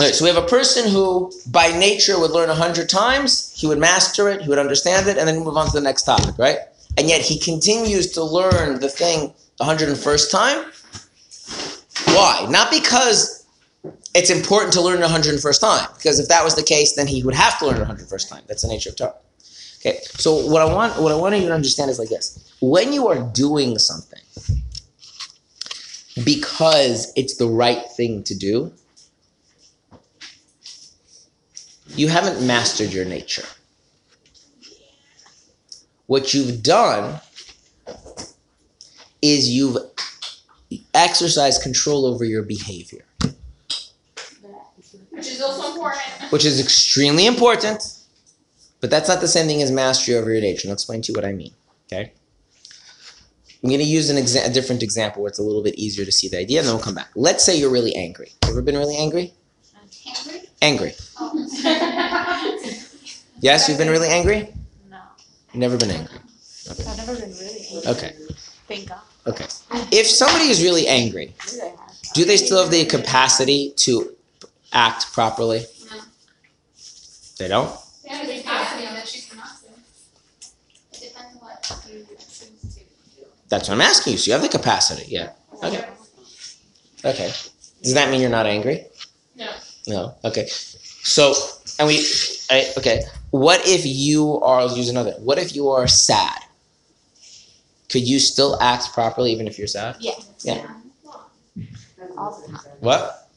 Okay, 0.00 0.12
so 0.12 0.24
we 0.24 0.32
have 0.32 0.40
a 0.40 0.46
person 0.46 0.88
who, 0.88 1.32
by 1.50 1.76
nature, 1.76 2.20
would 2.20 2.30
learn 2.30 2.48
a 2.50 2.54
hundred 2.54 2.88
times. 2.88 3.52
He 3.56 3.66
would 3.66 3.78
master 3.80 4.28
it. 4.28 4.42
He 4.42 4.48
would 4.48 4.60
understand 4.60 5.08
it, 5.08 5.18
and 5.18 5.26
then 5.26 5.42
move 5.42 5.56
on 5.56 5.66
to 5.66 5.72
the 5.72 5.80
next 5.80 6.04
topic, 6.04 6.38
right? 6.38 6.58
And 6.96 7.08
yet 7.08 7.20
he 7.20 7.36
continues 7.40 8.12
to 8.12 8.22
learn 8.22 8.78
the 8.78 8.88
thing 8.88 9.34
the 9.58 9.64
hundred 9.64 9.88
and 9.88 9.98
first 9.98 10.30
time. 10.30 10.66
Why? 12.14 12.46
Not 12.48 12.70
because 12.70 13.37
it's 14.14 14.30
important 14.30 14.72
to 14.74 14.80
learn 14.80 15.02
and 15.02 15.40
first 15.40 15.60
time. 15.60 15.88
Because 15.96 16.18
if 16.18 16.28
that 16.28 16.44
was 16.44 16.54
the 16.54 16.62
case, 16.62 16.94
then 16.94 17.06
he 17.06 17.22
would 17.22 17.34
have 17.34 17.58
to 17.58 17.66
learn 17.66 17.80
and 17.80 18.00
first 18.08 18.28
time. 18.28 18.42
That's 18.46 18.62
the 18.62 18.68
nature 18.68 18.90
of 18.90 18.96
Torah. 18.96 19.14
Okay. 19.80 20.00
So 20.02 20.46
what 20.46 20.62
I 20.62 20.72
want, 20.72 21.00
what 21.00 21.12
I 21.12 21.14
want 21.14 21.36
you 21.36 21.46
to 21.46 21.54
understand 21.54 21.90
is 21.90 21.98
like 21.98 22.08
this: 22.08 22.52
when 22.60 22.92
you 22.92 23.06
are 23.08 23.20
doing 23.32 23.78
something, 23.78 24.20
because 26.24 27.12
it's 27.16 27.36
the 27.36 27.46
right 27.46 27.84
thing 27.96 28.24
to 28.24 28.34
do, 28.34 28.72
you 31.94 32.08
haven't 32.08 32.44
mastered 32.44 32.92
your 32.92 33.04
nature. 33.04 33.46
What 36.06 36.34
you've 36.34 36.62
done 36.62 37.20
is 39.20 39.50
you've 39.50 39.76
exercised 40.94 41.62
control 41.62 42.06
over 42.06 42.24
your 42.24 42.42
behavior, 42.42 43.04
which 46.30 46.44
is 46.44 46.60
extremely 46.60 47.26
important, 47.26 47.82
but 48.80 48.90
that's 48.90 49.08
not 49.08 49.20
the 49.20 49.28
same 49.28 49.46
thing 49.46 49.62
as 49.62 49.70
mastery 49.70 50.14
over 50.16 50.30
your 50.32 50.40
nature. 50.40 50.62
And 50.64 50.70
I'll 50.70 50.74
explain 50.74 51.02
to 51.02 51.12
you 51.12 51.16
what 51.16 51.24
I 51.24 51.32
mean. 51.32 51.52
Okay? 51.86 52.12
I'm 53.62 53.68
going 53.70 53.80
to 53.80 53.86
use 53.86 54.08
an 54.10 54.16
exa- 54.16 54.46
a 54.48 54.52
different 54.52 54.82
example 54.84 55.22
where 55.22 55.28
it's 55.28 55.38
a 55.40 55.42
little 55.42 55.62
bit 55.64 55.74
easier 55.76 56.04
to 56.04 56.12
see 56.12 56.28
the 56.28 56.38
idea, 56.38 56.60
and 56.60 56.68
then 56.68 56.74
we'll 56.76 56.84
come 56.84 56.94
back. 56.94 57.10
Let's 57.16 57.42
say 57.42 57.58
you're 57.58 57.70
really 57.70 57.94
angry. 57.96 58.30
Ever 58.46 58.62
been 58.62 58.76
really 58.76 58.96
angry? 58.96 59.32
Angry? 60.06 60.40
Angry. 60.62 60.92
Oh. 61.20 61.34
Yes, 63.40 63.68
you've 63.68 63.78
been 63.78 63.88
really 63.88 64.08
angry? 64.08 64.52
No, 64.90 64.98
never 65.54 65.76
been 65.76 65.90
angry. 65.92 66.18
I've 66.70 66.96
never 66.96 67.14
been 67.14 67.30
really 67.30 67.66
angry. 67.72 67.90
Okay. 67.92 68.12
Thank 68.66 68.88
God. 68.88 69.00
Okay. 69.26 69.46
If 69.92 70.06
somebody 70.08 70.46
is 70.48 70.62
really 70.62 70.86
angry, 70.88 71.32
Maybe 71.52 71.62
I 71.62 71.66
have. 71.68 71.78
do 72.14 72.24
they 72.24 72.36
still 72.36 72.60
have 72.62 72.70
the 72.72 72.84
capacity 72.86 73.72
to 73.76 74.12
act 74.72 75.12
properly? 75.12 75.64
No. 77.38 77.44
They 77.44 77.48
don't? 77.48 77.80
Yeah, 78.04 78.26
there's 78.26 78.42
capacity 78.42 78.86
on 78.86 78.94
that 78.94 79.08
she's 79.08 79.34
not 79.34 79.48
to. 79.60 79.66
It 80.92 81.08
depends 81.08 81.36
on 81.36 81.40
what 81.40 81.84
you 81.88 82.06
choose 82.18 82.38
to 82.40 82.80
do. 83.20 83.26
That's 83.48 83.68
what 83.68 83.74
I'm 83.74 83.80
asking 83.80 84.12
you. 84.12 84.18
So 84.18 84.28
you 84.28 84.32
have 84.32 84.42
the 84.42 84.48
capacity. 84.48 85.04
Yeah. 85.08 85.32
Okay. 85.62 85.84
Okay. 87.04 87.32
Does 87.82 87.94
that 87.94 88.10
mean 88.10 88.20
you're 88.20 88.30
not 88.30 88.46
angry? 88.46 88.86
No. 89.36 89.50
No. 89.86 90.14
Okay. 90.24 90.46
So, 90.48 91.34
and 91.78 91.86
we, 91.86 92.04
I, 92.50 92.72
okay. 92.76 93.02
What 93.30 93.60
if 93.64 93.82
you 93.84 94.40
are, 94.40 94.60
I'll 94.60 94.76
use 94.76 94.88
another. 94.88 95.12
What 95.18 95.38
if 95.38 95.54
you 95.54 95.68
are 95.68 95.86
sad? 95.86 96.38
Could 97.88 98.06
you 98.06 98.18
still 98.18 98.60
act 98.60 98.92
properly 98.92 99.32
even 99.32 99.46
if 99.46 99.58
you're 99.58 99.66
sad? 99.66 99.96
Yeah. 100.00 100.12
Yeah. 100.42 100.66
All. 102.16 102.32
What? 102.80 103.27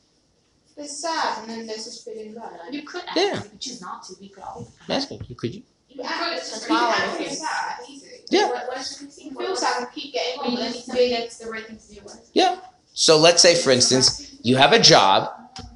It's 0.82 1.02
sad, 1.02 1.40
and 1.42 1.50
then 1.50 1.68
there's 1.68 1.86
this 1.86 2.04
feeling 2.04 2.34
good. 2.34 2.74
You 2.74 2.82
could 2.84 3.04
act, 3.08 3.18
Yeah. 3.18 3.42
choose 3.60 3.82
not 3.82 4.04
to, 4.06 4.16
we 4.20 4.30
could 4.30 4.44
always. 4.44 4.68
I'm 4.90 5.20
you. 5.28 5.36
Could 5.36 5.56
you? 5.56 5.64
You 5.90 5.98
could, 5.98 6.08
just, 6.08 6.52
That's 6.52 6.70
you 6.70 6.76
not 6.76 6.80
can 6.80 6.88
what 6.90 7.00
act 7.00 7.08
I 7.08 7.14
when 7.14 7.22
you're 7.24 7.32
sad, 7.32 7.76
easy. 7.90 8.08
Yeah. 8.30 8.50
What, 8.50 8.68
what 8.68 8.78
is 8.80 9.20
You 9.22 9.32
feel 9.36 9.56
sad 9.56 9.84
and 9.84 9.92
keep 9.92 10.14
getting 10.14 10.40
But 10.40 10.46
on, 10.46 10.52
you 10.52 10.58
but 10.58 10.64
need 10.72 10.76
it's 10.78 10.86
something 10.86 11.12
that's 11.12 11.38
the 11.38 11.50
right 11.52 11.66
thing 11.68 11.78
to 11.78 11.88
do 11.96 12.02
with. 12.04 12.60
So 12.94 13.18
let's 13.18 13.42
say, 13.42 13.56
for 13.56 13.72
instance, 13.72 14.36
you 14.44 14.58
have 14.58 14.74
a 14.74 14.80
job, 14.80 15.30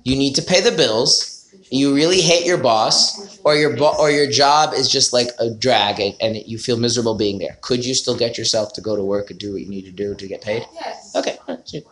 you 0.04 0.16
need 0.16 0.36
to 0.36 0.42
pay 0.42 0.62
the 0.62 0.72
bills, 0.72 1.50
you 1.72 1.96
really 1.96 2.22
hate 2.22 2.46
your 2.46 2.58
boss, 2.58 3.40
or 3.44 3.56
your 3.56 3.76
bo- 3.76 3.96
or 3.98 4.12
your 4.12 4.30
job 4.30 4.74
is 4.74 4.90
just 4.90 5.14
like 5.14 5.30
a 5.40 5.50
drag, 5.52 6.00
and, 6.00 6.14
and 6.22 6.36
you 6.46 6.58
feel 6.58 6.78
miserable 6.78 7.16
being 7.16 7.40
there. 7.40 7.58
Could 7.62 7.86
you 7.86 7.94
still 7.94 8.18
get 8.18 8.38
yourself 8.38 8.74
to 8.74 8.82
go 8.82 8.96
to 8.96 9.04
work 9.04 9.30
and 9.30 9.40
do 9.40 9.54
what 9.54 9.62
you 9.62 9.70
need 9.70 9.86
to 9.86 9.92
do 9.92 10.14
to 10.16 10.28
get 10.28 10.42
paid? 10.42 10.66
Yes. 10.74 11.16
Okay, 11.16 11.38
You 11.48 11.84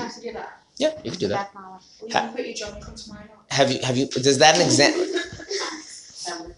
have 0.00 0.14
to 0.14 0.20
do 0.20 0.32
that. 0.32 0.65
Yeah, 0.78 0.92
you 1.04 1.10
can 1.10 1.20
do 1.20 1.28
that. 1.28 1.52
That's 1.52 1.54
not 1.54 1.70
what- 1.70 1.82
Or 2.00 2.08
you 2.08 2.14
Ha- 2.14 2.32
can 2.34 2.44
your 2.44 2.54
job 2.54 2.80
come 2.82 2.94
to. 2.94 3.12
Have 3.50 3.70
you 3.72 3.80
have 3.82 3.96
you? 3.96 4.06
Does 4.08 4.38
that 4.38 4.56
an 4.56 4.62
example? 4.62 5.04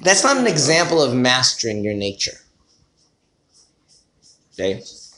That's 0.00 0.24
not 0.24 0.36
an 0.36 0.46
example 0.46 1.00
of 1.00 1.14
mastering 1.14 1.84
your 1.84 1.94
nature. 1.94 2.38
Okay. 4.54 4.74
Just 4.80 5.12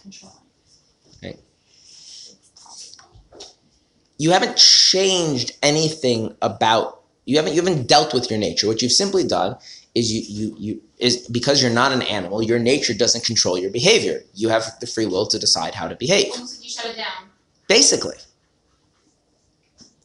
you 4.18 4.30
haven't 4.30 4.56
changed 4.56 5.52
anything 5.62 6.34
about 6.40 7.02
you 7.24 7.36
haven't 7.36 7.54
you 7.54 7.60
haven't 7.60 7.86
dealt 7.88 8.14
with 8.14 8.30
your 8.30 8.38
nature 8.38 8.66
what 8.66 8.80
you've 8.82 8.92
simply 8.92 9.24
done 9.26 9.56
is 9.94 10.12
you 10.12 10.22
you 10.28 10.56
you 10.58 10.82
is 10.98 11.26
because 11.28 11.60
you're 11.62 11.72
not 11.72 11.92
an 11.92 12.02
animal 12.02 12.42
your 12.42 12.58
nature 12.58 12.94
doesn't 12.94 13.24
control 13.24 13.58
your 13.58 13.70
behavior 13.70 14.22
you 14.34 14.48
have 14.48 14.78
the 14.80 14.86
free 14.86 15.06
will 15.06 15.26
to 15.26 15.38
decide 15.38 15.74
how 15.74 15.88
to 15.88 15.96
behave 15.96 16.30
Almost 16.32 16.56
like 16.56 16.64
you 16.64 16.70
shut 16.70 16.86
it 16.86 16.96
down. 16.96 17.30
Basically 17.78 18.18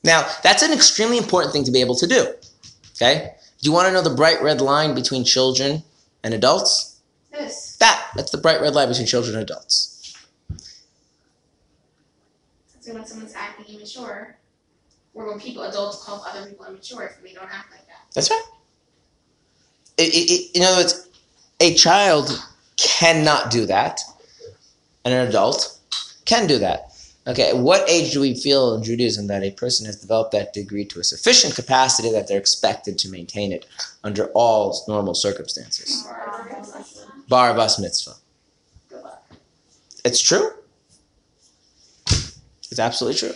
now 0.04 0.20
that's 0.46 0.64
an 0.64 0.74
extremely 0.74 1.18
important 1.18 1.54
thing 1.54 1.64
to 1.64 1.72
be 1.72 1.82
able 1.86 1.98
to 2.04 2.08
do 2.08 2.22
okay 2.96 3.14
do 3.62 3.64
you 3.70 3.74
want 3.78 3.86
to 3.88 3.94
know 3.94 4.02
the 4.02 4.16
bright 4.22 4.42
red 4.42 4.60
line 4.60 4.96
between 4.96 5.24
children 5.24 5.84
and 6.24 6.34
adults 6.34 6.74
This. 7.32 7.78
that 7.78 7.98
that's 8.16 8.32
the 8.32 8.42
bright 8.46 8.60
red 8.62 8.74
line 8.74 8.90
between 8.90 9.08
children 9.08 9.36
and 9.36 9.44
adults 9.44 9.90
So 12.90 12.96
when 12.96 13.06
someone's 13.06 13.36
acting 13.36 13.76
immature, 13.76 14.36
or 15.14 15.28
when 15.28 15.40
people, 15.40 15.62
adults 15.62 16.04
call 16.04 16.26
other 16.28 16.50
people 16.50 16.66
immature 16.66 17.04
if 17.04 17.22
they 17.22 17.34
don't 17.34 17.44
act 17.44 17.70
like 17.70 17.86
that. 17.86 18.02
That's 18.16 18.32
right. 18.32 18.44
It, 19.98 20.10
it, 20.16 20.32
it, 20.32 20.56
in 20.56 20.64
other 20.64 20.78
words, 20.78 21.08
a 21.60 21.76
child 21.76 22.44
cannot 22.78 23.52
do 23.52 23.68
that, 23.68 24.02
and 25.06 25.14
an 25.14 25.28
adult 25.28 25.78
can 26.26 26.48
do 26.48 26.58
that. 26.58 26.89
Okay, 27.30 27.50
at 27.50 27.58
what 27.58 27.88
age 27.88 28.12
do 28.12 28.22
we 28.22 28.34
feel 28.34 28.74
in 28.74 28.82
Judaism 28.82 29.28
that 29.28 29.44
a 29.44 29.52
person 29.52 29.86
has 29.86 29.98
developed 29.98 30.32
that 30.32 30.52
degree 30.52 30.84
to 30.86 31.00
a 31.00 31.04
sufficient 31.04 31.54
capacity 31.54 32.12
that 32.12 32.28
they're 32.28 32.40
expected 32.40 32.98
to 32.98 33.10
maintain 33.10 33.52
it 33.52 33.68
under 34.04 34.32
all 34.34 34.84
normal 34.88 35.14
circumstances? 35.14 36.08
Bar 37.28 37.54
bas 37.54 37.78
mitzvah. 37.78 38.16
It's 40.04 40.20
true. 40.20 40.50
It's 42.72 42.80
absolutely 42.80 43.20
true. 43.20 43.36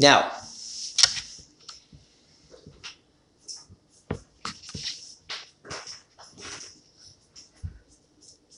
Now, 0.00 0.32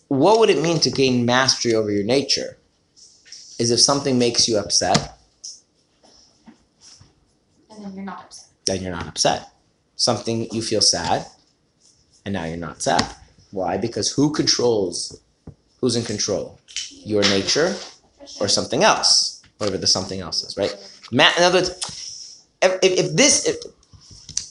what 0.08 0.38
would 0.38 0.50
it 0.50 0.62
mean 0.62 0.80
to 0.80 0.90
gain 0.90 1.24
mastery 1.26 1.74
over 1.74 1.90
your 1.90 2.04
nature? 2.04 2.56
Is 3.58 3.70
if 3.70 3.80
something 3.80 4.18
makes 4.18 4.46
you 4.48 4.58
upset, 4.58 5.18
And 7.70 7.84
then 7.84 7.94
you're 7.94 8.04
not 8.04 8.20
upset. 8.24 8.48
then 8.66 8.82
you're 8.82 8.92
not 8.92 9.06
upset. 9.08 9.48
Something 9.96 10.48
you 10.52 10.60
feel 10.62 10.80
sad, 10.82 11.26
and 12.24 12.34
now 12.34 12.44
you're 12.44 12.56
not 12.58 12.82
sad. 12.82 13.04
Why? 13.50 13.78
Because 13.78 14.12
who 14.12 14.30
controls? 14.32 15.20
Who's 15.80 15.96
in 15.96 16.04
control? 16.04 16.58
Your 16.90 17.22
nature 17.22 17.74
or 18.40 18.48
something 18.48 18.82
else, 18.84 19.42
whatever 19.58 19.78
the 19.78 19.86
something 19.86 20.20
else 20.20 20.42
is, 20.42 20.56
right? 20.56 20.74
In 21.12 21.20
other 21.20 21.58
words, 21.60 22.44
if, 22.62 22.72
if, 22.82 22.98
if 23.06 23.16
this, 23.16 23.46
if, 23.46 23.56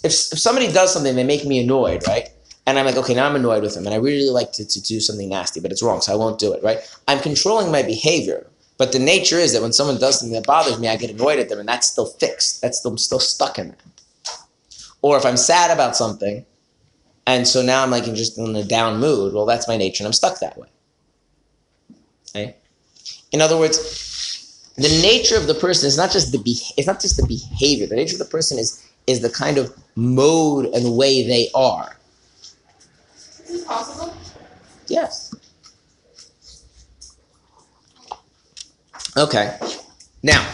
if 0.03 0.11
if 0.33 0.39
somebody 0.39 0.71
does 0.71 0.93
something, 0.93 1.15
they 1.15 1.23
make 1.23 1.45
me 1.45 1.59
annoyed, 1.63 2.07
right? 2.07 2.29
And 2.67 2.79
I'm 2.79 2.85
like, 2.85 2.97
okay, 2.97 3.13
now 3.13 3.27
I'm 3.27 3.35
annoyed 3.35 3.61
with 3.61 3.75
them, 3.75 3.85
and 3.85 3.93
I 3.93 3.97
really 3.97 4.29
like 4.29 4.51
to, 4.53 4.65
to 4.65 4.81
do 4.81 4.99
something 4.99 5.29
nasty, 5.29 5.59
but 5.59 5.71
it's 5.71 5.83
wrong, 5.83 6.01
so 6.01 6.11
I 6.11 6.15
won't 6.15 6.39
do 6.39 6.51
it, 6.51 6.63
right? 6.63 6.79
I'm 7.07 7.19
controlling 7.19 7.71
my 7.71 7.83
behavior, 7.83 8.47
but 8.77 8.91
the 8.91 8.99
nature 8.99 9.37
is 9.37 9.53
that 9.53 9.61
when 9.61 9.71
someone 9.71 9.99
does 9.99 10.19
something 10.19 10.33
that 10.33 10.47
bothers 10.47 10.79
me, 10.79 10.87
I 10.87 10.97
get 10.97 11.11
annoyed 11.11 11.39
at 11.39 11.49
them, 11.49 11.59
and 11.59 11.69
that's 11.69 11.87
still 11.87 12.07
fixed. 12.07 12.61
That's 12.61 12.79
still, 12.79 12.91
I'm 12.91 12.97
still 12.97 13.19
stuck 13.19 13.59
in 13.59 13.69
that. 13.69 14.39
Or 15.01 15.15
if 15.17 15.25
I'm 15.25 15.37
sad 15.37 15.69
about 15.69 15.95
something, 15.95 16.43
and 17.27 17.47
so 17.47 17.61
now 17.61 17.83
I'm 17.83 17.91
like 17.91 18.05
just 18.05 18.37
in 18.37 18.55
a 18.55 18.63
down 18.63 18.99
mood, 18.99 19.33
well, 19.33 19.45
that's 19.45 19.67
my 19.67 19.77
nature, 19.77 20.03
and 20.03 20.07
I'm 20.07 20.13
stuck 20.13 20.39
that 20.39 20.57
way. 20.57 20.67
Okay? 22.29 22.55
In 23.31 23.41
other 23.41 23.57
words, 23.57 24.73
the 24.75 24.89
nature 25.01 25.37
of 25.37 25.47
the 25.47 25.53
person 25.53 25.87
is 25.87 25.97
not 25.97 26.11
just 26.11 26.31
the 26.31 26.37
be- 26.39 26.59
it's 26.77 26.87
not 26.87 26.99
just 26.99 27.17
the 27.17 27.25
behavior. 27.25 27.87
The 27.87 27.95
nature 27.95 28.15
of 28.15 28.19
the 28.19 28.25
person 28.25 28.59
is 28.59 28.83
is 29.07 29.21
the 29.21 29.29
kind 29.29 29.57
of 29.57 29.73
mode 29.95 30.65
and 30.73 30.97
way 30.97 31.25
they 31.25 31.49
are. 31.55 31.94
Is 33.55 33.63
possible? 33.63 34.13
Yes. 34.87 35.33
Okay. 39.15 39.57
Now, 40.23 40.45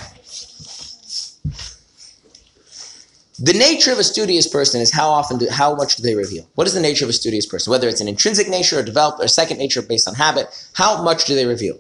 the 3.40 3.54
nature 3.54 3.92
of 3.92 3.98
a 3.98 4.04
studious 4.04 4.48
person 4.48 4.82
is 4.82 4.92
how 4.92 5.10
often 5.10 5.40
do 5.40 5.48
how 5.50 5.74
much 5.74 5.96
do 5.96 6.04
they 6.04 6.14
reveal? 6.14 6.48
What 6.54 6.68
is 6.68 6.74
the 6.74 6.80
nature 6.80 7.06
of 7.06 7.10
a 7.10 7.14
studious 7.14 7.48
person? 7.48 7.72
Whether 7.72 7.88
it's 7.88 8.02
an 8.02 8.08
intrinsic 8.08 8.48
nature 8.48 8.78
or 8.80 8.84
developed 8.84 9.20
or 9.20 9.28
second 9.28 9.58
nature 9.58 9.82
based 9.82 10.08
on 10.08 10.14
habit, 10.14 10.48
how 10.74 11.02
much 11.02 11.26
do 11.26 11.34
they 11.34 11.48
reveal? 11.48 11.80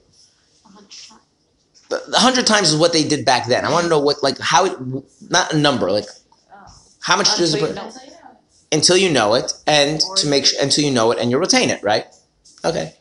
A 0.66 0.70
hundred 0.70 0.90
times. 0.90 1.22
The 1.90 2.04
the 2.08 2.20
hundred 2.20 2.48
times 2.48 2.72
is 2.72 2.78
what 2.78 2.94
they 2.94 3.08
did 3.08 3.26
back 3.26 3.46
then. 3.46 3.64
I 3.64 3.72
want 3.72 3.84
to 3.84 3.90
know 3.90 4.00
what 4.00 4.24
like 4.24 4.40
how 4.40 4.66
it, 4.66 4.76
not 5.30 5.54
a 5.54 5.58
number 5.58 5.92
like 5.92 6.06
how 7.02 7.16
much 7.16 7.38
does 7.38 7.54
a 7.54 8.11
Until 8.72 8.98
you 8.98 9.12
know. 9.12 9.34
So, 9.36 9.62
yeah. 9.68 9.74
until 9.74 9.88
you 9.88 10.00
know 10.00 10.02
it 10.02 10.02
and 10.02 10.02
to 10.18 10.28
make 10.28 10.46
sure 10.46 10.62
until 10.62 10.84
you 10.84 10.92
know 10.92 11.12
it 11.12 11.20
and 11.20 11.32
you 11.32 11.38
retain 11.38 11.70
it, 11.70 11.84
right? 11.84 12.06
Okay. 12.64 12.94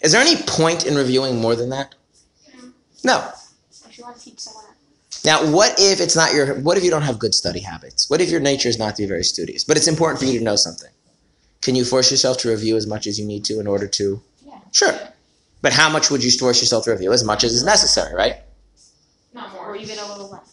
Is 0.00 0.12
there 0.12 0.20
any 0.20 0.36
point 0.42 0.86
in 0.86 0.94
reviewing 0.94 1.40
more 1.40 1.54
than 1.54 1.70
that? 1.70 1.94
No. 3.04 3.30
If 3.70 3.98
you 3.98 4.04
want 4.04 4.18
to 4.18 4.32
someone 4.40 4.64
Now, 5.24 5.50
what 5.50 5.78
if 5.78 6.00
it's 6.00 6.16
not 6.16 6.32
your? 6.32 6.54
What 6.60 6.76
if 6.78 6.84
you 6.84 6.90
don't 6.90 7.02
have 7.02 7.18
good 7.18 7.34
study 7.34 7.60
habits? 7.60 8.08
What 8.08 8.20
if 8.20 8.30
your 8.30 8.40
nature 8.40 8.68
is 8.68 8.78
not 8.78 8.96
to 8.96 9.02
be 9.02 9.06
very 9.08 9.24
studious, 9.24 9.64
but 9.64 9.76
it's 9.76 9.88
important 9.88 10.20
for 10.20 10.26
you 10.26 10.38
to 10.38 10.44
know 10.44 10.56
something? 10.56 10.90
Can 11.62 11.74
you 11.74 11.84
force 11.84 12.10
yourself 12.10 12.38
to 12.38 12.50
review 12.50 12.76
as 12.76 12.86
much 12.86 13.06
as 13.06 13.18
you 13.18 13.26
need 13.26 13.44
to 13.46 13.60
in 13.60 13.66
order 13.66 13.86
to? 13.86 14.22
Yeah. 14.46 14.58
Sure. 14.72 14.98
But 15.62 15.74
how 15.74 15.90
much 15.90 16.10
would 16.10 16.24
you 16.24 16.30
force 16.30 16.60
yourself 16.60 16.84
to 16.84 16.92
review? 16.92 17.12
As 17.12 17.22
much 17.22 17.44
as 17.44 17.52
is 17.52 17.64
necessary, 17.64 18.14
right? 18.14 18.36
Not 19.34 19.52
more. 19.52 19.66
Or 19.66 19.76
even 19.76 19.98
a 19.98 20.08
little 20.08 20.30
less. 20.30 20.49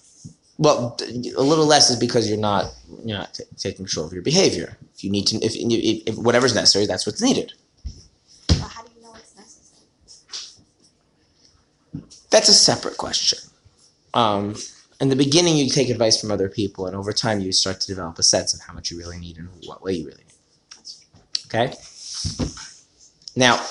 Well, 0.58 0.98
a 1.02 1.42
little 1.42 1.66
less 1.66 1.90
is 1.90 1.98
because 1.98 2.28
you're 2.28 2.40
not 2.40 2.74
you're 3.06 3.18
not 3.18 3.34
t- 3.36 3.44
taking 3.58 3.86
control 3.86 4.08
of 4.08 4.14
your 4.14 4.24
behavior. 4.24 4.78
If 4.96 5.04
you 5.04 5.12
need 5.12 5.28
to, 5.28 5.38
if, 5.38 5.56
if, 5.56 6.08
if 6.08 6.18
whatever's 6.18 6.56
necessary, 6.56 6.88
that's 6.88 7.06
what's 7.06 7.22
needed. 7.22 7.54
But 8.48 8.62
how 8.62 8.82
do 8.84 8.92
you 8.96 9.04
know 9.04 9.14
it's 9.16 9.36
necessary? 9.36 9.84
That's 12.32 12.50
a 12.50 12.54
separate 12.54 12.98
question. 12.98 13.40
Um, 14.16 14.56
in 15.00 15.10
the 15.10 15.16
beginning, 15.16 15.58
you 15.58 15.70
take 15.70 15.90
advice 15.90 16.20
from 16.20 16.32
other 16.32 16.50
people, 16.50 16.88
and 16.88 16.96
over 16.96 17.14
time, 17.14 17.40
you 17.40 17.52
start 17.52 17.80
to 17.82 17.88
develop 17.88 18.18
a 18.18 18.24
sense 18.24 18.56
of 18.56 18.62
how 18.62 18.74
much 18.74 18.90
you 18.90 18.98
really 18.98 19.20
need 19.20 19.38
and 19.38 19.50
what 19.66 19.84
way 19.84 19.94
you 19.94 20.06
really 20.08 20.24
need. 20.24 20.34
Okay. 21.46 21.76
Now, 23.36 23.64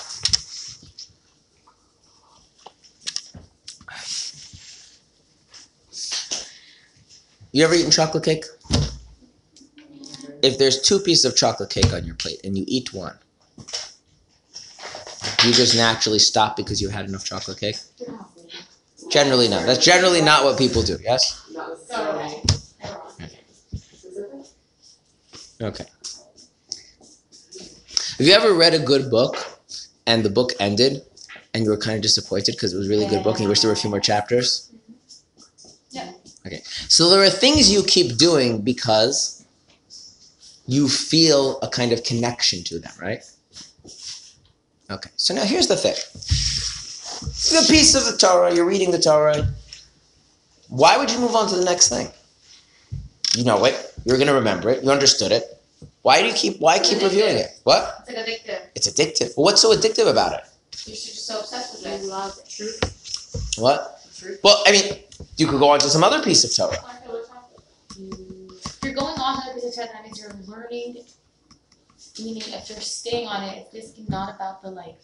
you 7.57 7.63
ever 7.63 7.73
eaten 7.73 7.89
chocolate 7.89 8.23
cake? 8.23 8.45
If 10.43 10.59
there's 10.59 10.79
two 10.79 10.99
pieces 10.99 11.25
of 11.25 11.35
chocolate 11.35 11.71
cake 11.71 11.91
on 11.91 12.05
your 12.05 12.13
plate 12.13 12.39
and 12.43 12.55
you 12.55 12.63
eat 12.67 12.93
one, 12.93 13.17
you 15.43 15.51
just 15.53 15.75
naturally 15.75 16.19
stop 16.19 16.55
because 16.55 16.79
you 16.79 16.89
had 16.89 17.05
enough 17.05 17.25
chocolate 17.25 17.59
cake. 17.59 17.77
Generally, 19.09 19.47
not. 19.47 19.65
That's 19.65 19.83
generally 19.83 20.21
not 20.21 20.43
what 20.43 20.59
people 20.59 20.83
do. 20.83 20.99
Yes. 21.01 21.43
Okay. 25.59 25.85
Have 28.19 28.27
you 28.27 28.33
ever 28.33 28.53
read 28.53 28.75
a 28.75 28.79
good 28.79 29.09
book 29.09 29.35
and 30.05 30.23
the 30.23 30.29
book 30.29 30.51
ended 30.59 31.01
and 31.55 31.63
you 31.63 31.71
were 31.71 31.77
kind 31.77 31.95
of 31.95 32.03
disappointed 32.03 32.51
because 32.51 32.73
it 32.73 32.77
was 32.77 32.85
a 32.85 32.89
really 32.89 33.07
good 33.07 33.23
book 33.23 33.37
and 33.37 33.43
you 33.43 33.49
wish 33.49 33.61
there 33.61 33.69
were 33.69 33.73
a 33.73 33.77
few 33.77 33.89
more 33.89 33.99
chapters? 33.99 34.66
Yeah. 36.99 37.05
Okay. 37.05 37.09
So 37.09 37.09
there 37.09 37.23
are 37.23 37.29
things 37.29 37.71
you 37.71 37.83
keep 37.83 38.17
doing 38.17 38.61
because 38.61 39.45
you 40.67 40.87
feel 40.89 41.59
a 41.61 41.69
kind 41.69 41.91
of 41.91 42.03
connection 42.03 42.63
to 42.65 42.79
them, 42.79 42.93
right? 43.01 43.23
Okay. 44.89 45.09
So 45.15 45.33
now 45.33 45.43
here's 45.43 45.67
the 45.67 45.77
thing. 45.77 45.95
The 47.59 47.65
piece 47.69 47.95
of 47.95 48.05
the 48.05 48.17
Torah, 48.17 48.53
you're 48.53 48.65
reading 48.65 48.91
the 48.91 48.99
Torah. 48.99 49.47
Why 50.69 50.97
would 50.97 51.11
you 51.11 51.19
move 51.19 51.35
on 51.35 51.49
to 51.49 51.55
the 51.55 51.65
next 51.65 51.89
thing? 51.89 52.09
You 53.35 53.43
know 53.45 53.65
it. 53.65 53.93
You're 54.05 54.17
gonna 54.17 54.33
remember 54.33 54.69
it. 54.69 54.83
You 54.83 54.91
understood 54.91 55.31
it. 55.31 55.43
Why 56.01 56.21
do 56.21 56.27
you 56.27 56.33
keep? 56.33 56.59
Why 56.59 56.79
keep 56.79 57.01
reviewing 57.01 57.37
it? 57.37 57.59
What? 57.63 58.05
It's 58.07 58.17
like 58.17 58.27
addictive. 58.27 58.61
It's 58.75 58.87
addictive. 58.87 59.33
What's 59.35 59.61
so 59.61 59.75
addictive 59.75 60.07
about 60.09 60.33
it? 60.33 60.41
You're 60.85 60.95
just 60.95 61.27
so 61.27 61.39
obsessed 61.39 61.73
with 61.73 61.85
You 61.85 61.91
it. 61.91 62.03
love 62.05 62.37
it. 62.37 63.57
What? 63.57 63.96
Well, 64.43 64.63
I 64.65 64.71
mean, 64.71 64.93
you 65.37 65.47
could 65.47 65.59
go 65.59 65.69
on 65.69 65.79
to 65.79 65.89
some 65.89 66.03
other 66.03 66.21
piece 66.21 66.43
of 66.43 66.55
Torah. 66.55 66.77
If 67.99 68.83
you're 68.83 68.93
going 68.93 69.19
on 69.19 69.41
to 69.43 69.51
a 69.51 69.53
piece 69.53 69.65
of 69.65 69.75
Torah, 69.75 69.89
that 69.93 70.03
means 70.03 70.19
you're 70.19 70.33
learning. 70.45 71.03
Meaning, 72.19 72.43
if 72.47 72.69
you're 72.69 72.79
staying 72.79 73.27
on 73.27 73.43
it, 73.43 73.67
it's 73.71 73.93
just 73.93 74.09
not 74.09 74.35
about 74.35 74.61
the 74.61 74.71
like. 74.71 74.97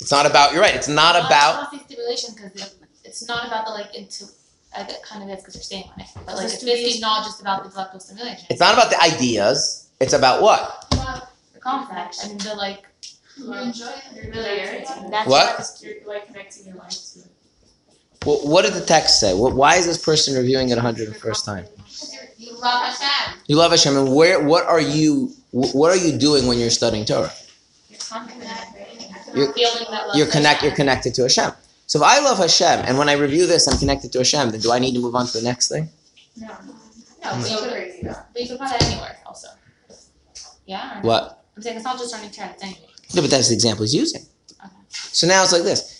It's 0.00 0.12
not 0.12 0.26
about. 0.26 0.52
You're 0.52 0.62
right. 0.62 0.74
It's 0.74 0.88
not 0.88 1.16
about. 1.16 1.72
Not 1.72 1.84
stimulation 1.84 2.34
because 2.36 2.76
it's 3.04 3.26
not 3.26 3.46
about 3.46 3.66
the 3.66 3.72
like 3.72 3.94
into. 3.94 4.24
Uh, 4.24 4.80
I 4.80 4.84
get 4.84 5.02
kind 5.02 5.22
of 5.22 5.30
is 5.30 5.42
because 5.42 5.54
you're 5.54 5.62
staying 5.62 5.90
on 5.92 6.00
it, 6.00 6.06
but 6.26 6.36
like 6.36 6.44
It's 6.44 6.54
it's 6.54 6.64
basically 6.64 6.94
be- 6.94 7.00
not 7.00 7.24
just 7.24 7.40
about 7.40 7.62
the 7.62 7.68
intellectual 7.70 8.00
stimulation. 8.00 8.46
It's 8.50 8.60
not 8.60 8.74
about 8.74 8.90
the 8.90 9.00
ideas. 9.02 9.90
It's 10.00 10.12
about 10.12 10.42
what? 10.42 10.84
the 10.90 11.60
concept. 11.60 12.18
I 12.22 12.28
mean, 12.28 12.38
the 12.38 12.54
like. 12.54 12.86
You 13.36 13.52
enjoy 13.52 13.86
it. 13.86 14.24
Familiarity. 14.24 14.84
That's 15.10 15.28
What? 15.28 15.58
why- 15.58 15.64
You're 15.82 15.94
like 16.06 16.26
connecting 16.26 16.66
your 16.66 16.76
life 16.76 16.90
to. 16.90 17.20
Well, 18.24 18.38
what 18.48 18.64
did 18.64 18.74
the 18.74 18.84
text 18.84 19.20
say? 19.20 19.34
What, 19.34 19.54
why 19.54 19.76
is 19.76 19.86
this 19.86 19.98
person 20.02 20.34
reviewing 20.36 20.70
it 20.70 20.78
a 20.78 20.80
hundred 20.80 21.08
and 21.08 21.16
first 21.16 21.44
time? 21.44 21.64
You 22.38 22.52
love 22.58 22.82
Hashem. 22.84 23.38
You 23.46 23.56
love 23.56 23.70
Hashem, 23.70 23.96
and 23.96 24.14
where? 24.14 24.42
What 24.42 24.64
are 24.66 24.80
you? 24.80 25.32
What 25.52 25.90
are 25.90 25.96
you 25.96 26.18
doing 26.18 26.46
when 26.46 26.58
you're 26.58 26.70
studying 26.70 27.04
Torah? 27.04 27.32
You're. 27.90 29.44
You're- 29.44 29.52
feeling 29.52 29.86
that 29.90 30.08
love. 30.08 30.16
You're 30.16 30.26
connect. 30.26 30.62
You're 30.62 30.74
connected 30.74 31.14
to 31.14 31.22
Hashem. 31.22 31.52
So 31.86 32.00
if 32.00 32.04
I 32.04 32.18
love 32.20 32.38
Hashem, 32.38 32.80
and 32.86 32.98
when 32.98 33.08
I 33.08 33.12
review 33.12 33.46
this, 33.46 33.68
I'm 33.68 33.78
connected 33.78 34.10
to 34.12 34.18
Hashem, 34.18 34.50
then 34.50 34.60
do 34.60 34.72
I 34.72 34.78
need 34.80 34.94
to 34.94 35.00
move 35.00 35.14
on 35.14 35.26
to 35.26 35.38
the 35.38 35.44
next 35.44 35.68
thing? 35.68 35.88
No, 36.36 36.48
No, 36.48 36.54
but 37.22 37.36
you 37.38 37.42
so 37.44 37.60
could, 37.60 37.70
crazy 37.70 38.00
though. 38.02 38.14
but 38.32 38.42
you 38.42 38.48
could 38.48 38.54
apply 38.56 38.68
that 38.70 38.82
anywhere 38.82 39.16
also. 39.24 39.48
Yeah. 40.66 41.00
What? 41.02 41.44
I'm 41.56 41.62
saying 41.62 41.76
it's 41.76 41.84
not 41.84 41.96
just 41.98 42.12
learning 42.12 42.30
Torah. 42.32 42.50
It's 42.50 42.62
anything. 42.64 42.88
No, 43.14 43.22
but 43.22 43.30
that's 43.30 43.48
the 43.48 43.54
example 43.54 43.84
he's 43.84 43.94
using. 43.94 44.22
So 44.90 45.26
now 45.26 45.42
it's 45.42 45.52
like 45.52 45.62
this. 45.62 45.96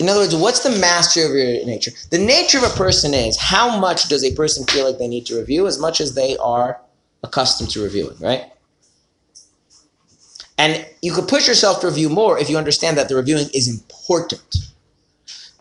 In 0.00 0.08
other 0.08 0.20
words, 0.20 0.34
what's 0.34 0.60
the 0.60 0.76
master 0.78 1.24
of 1.24 1.30
your 1.30 1.64
nature? 1.66 1.92
The 2.10 2.18
nature 2.18 2.58
of 2.58 2.64
a 2.64 2.76
person 2.76 3.14
is 3.14 3.38
how 3.38 3.78
much 3.78 4.08
does 4.08 4.24
a 4.24 4.34
person 4.34 4.66
feel 4.66 4.86
like 4.86 4.98
they 4.98 5.08
need 5.08 5.26
to 5.26 5.38
review 5.38 5.66
as 5.66 5.78
much 5.78 6.00
as 6.00 6.14
they 6.14 6.36
are 6.38 6.80
accustomed 7.22 7.70
to 7.70 7.82
reviewing, 7.82 8.16
right? 8.18 8.50
And 10.58 10.86
you 11.02 11.12
could 11.12 11.28
push 11.28 11.48
yourself 11.48 11.80
to 11.80 11.88
review 11.88 12.08
more 12.08 12.38
if 12.38 12.48
you 12.48 12.56
understand 12.56 12.96
that 12.98 13.08
the 13.08 13.16
reviewing 13.16 13.48
is 13.54 13.68
important. 13.68 14.56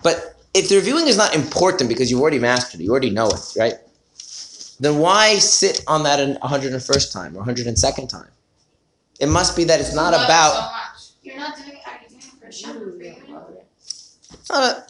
But 0.03 0.35
if 0.53 0.69
the 0.69 0.75
reviewing 0.75 1.07
is 1.07 1.17
not 1.17 1.35
important 1.35 1.89
because 1.89 2.11
you've 2.11 2.21
already 2.21 2.39
mastered 2.39 2.79
it, 2.79 2.83
you 2.83 2.91
already 2.91 3.09
know 3.09 3.27
it, 3.27 3.53
right? 3.57 3.75
Then 4.79 4.99
why 4.99 5.37
sit 5.37 5.83
on 5.87 6.03
that 6.03 6.19
in 6.19 6.35
101st 6.35 7.11
time 7.11 7.37
or 7.37 7.43
102nd 7.43 8.09
time? 8.09 8.32
It 9.19 9.27
must 9.27 9.55
be 9.55 9.63
that 9.65 9.79
it's 9.79 9.93
not 9.93 10.13
You 10.17 10.23
about 10.25 10.53
So. 10.97 11.13
You're 11.23 11.37
not 11.37 11.55
doing 11.57 11.69
it. 11.69 11.81
Are 11.87 11.99
you 12.01 12.09
doing 12.09 12.21
it 12.21 12.39
for 12.39 12.45
Hashem 12.45 12.79
for 12.79 13.03
you? 13.03 13.57
Uh, 14.49 14.81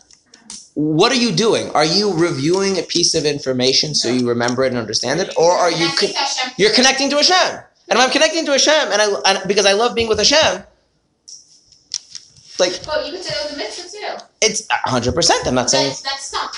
what 0.75 1.11
are 1.11 1.15
you 1.15 1.31
doing? 1.31 1.69
Are 1.71 1.85
you 1.85 2.13
reviewing 2.13 2.79
a 2.79 2.83
piece 2.83 3.13
of 3.13 3.25
information 3.25 3.93
so 3.93 4.09
you 4.09 4.27
remember 4.27 4.63
it 4.63 4.69
and 4.69 4.77
understand 4.77 5.19
it, 5.19 5.31
or 5.37 5.51
are 5.51 5.71
you 5.71 5.87
con- 5.99 6.09
you're 6.57 6.73
connecting 6.73 7.09
to 7.11 7.17
Hashem? 7.17 7.59
And 7.89 7.99
if 7.99 8.05
I'm 8.05 8.09
connecting 8.11 8.45
to 8.45 8.51
Hashem, 8.51 8.91
and 8.91 8.99
I 9.01 9.07
and 9.25 9.47
because 9.47 9.65
I 9.67 9.73
love 9.73 9.93
being 9.93 10.07
with 10.07 10.17
Hashem, 10.17 10.63
like 12.59 12.79
But 12.85 13.05
you 13.05 13.11
could 13.11 13.23
say 13.23 13.35
it 13.35 13.43
was 13.43 13.53
a 13.53 13.57
mitzvah 13.57 13.89
too. 13.89 14.25
it's 14.41 14.67
hundred 14.71 15.13
percent. 15.13 15.45
I'm 15.47 15.53
not 15.55 15.69
saying 15.69 15.89
That's 15.89 16.01
that's 16.01 16.33
not. 16.33 16.57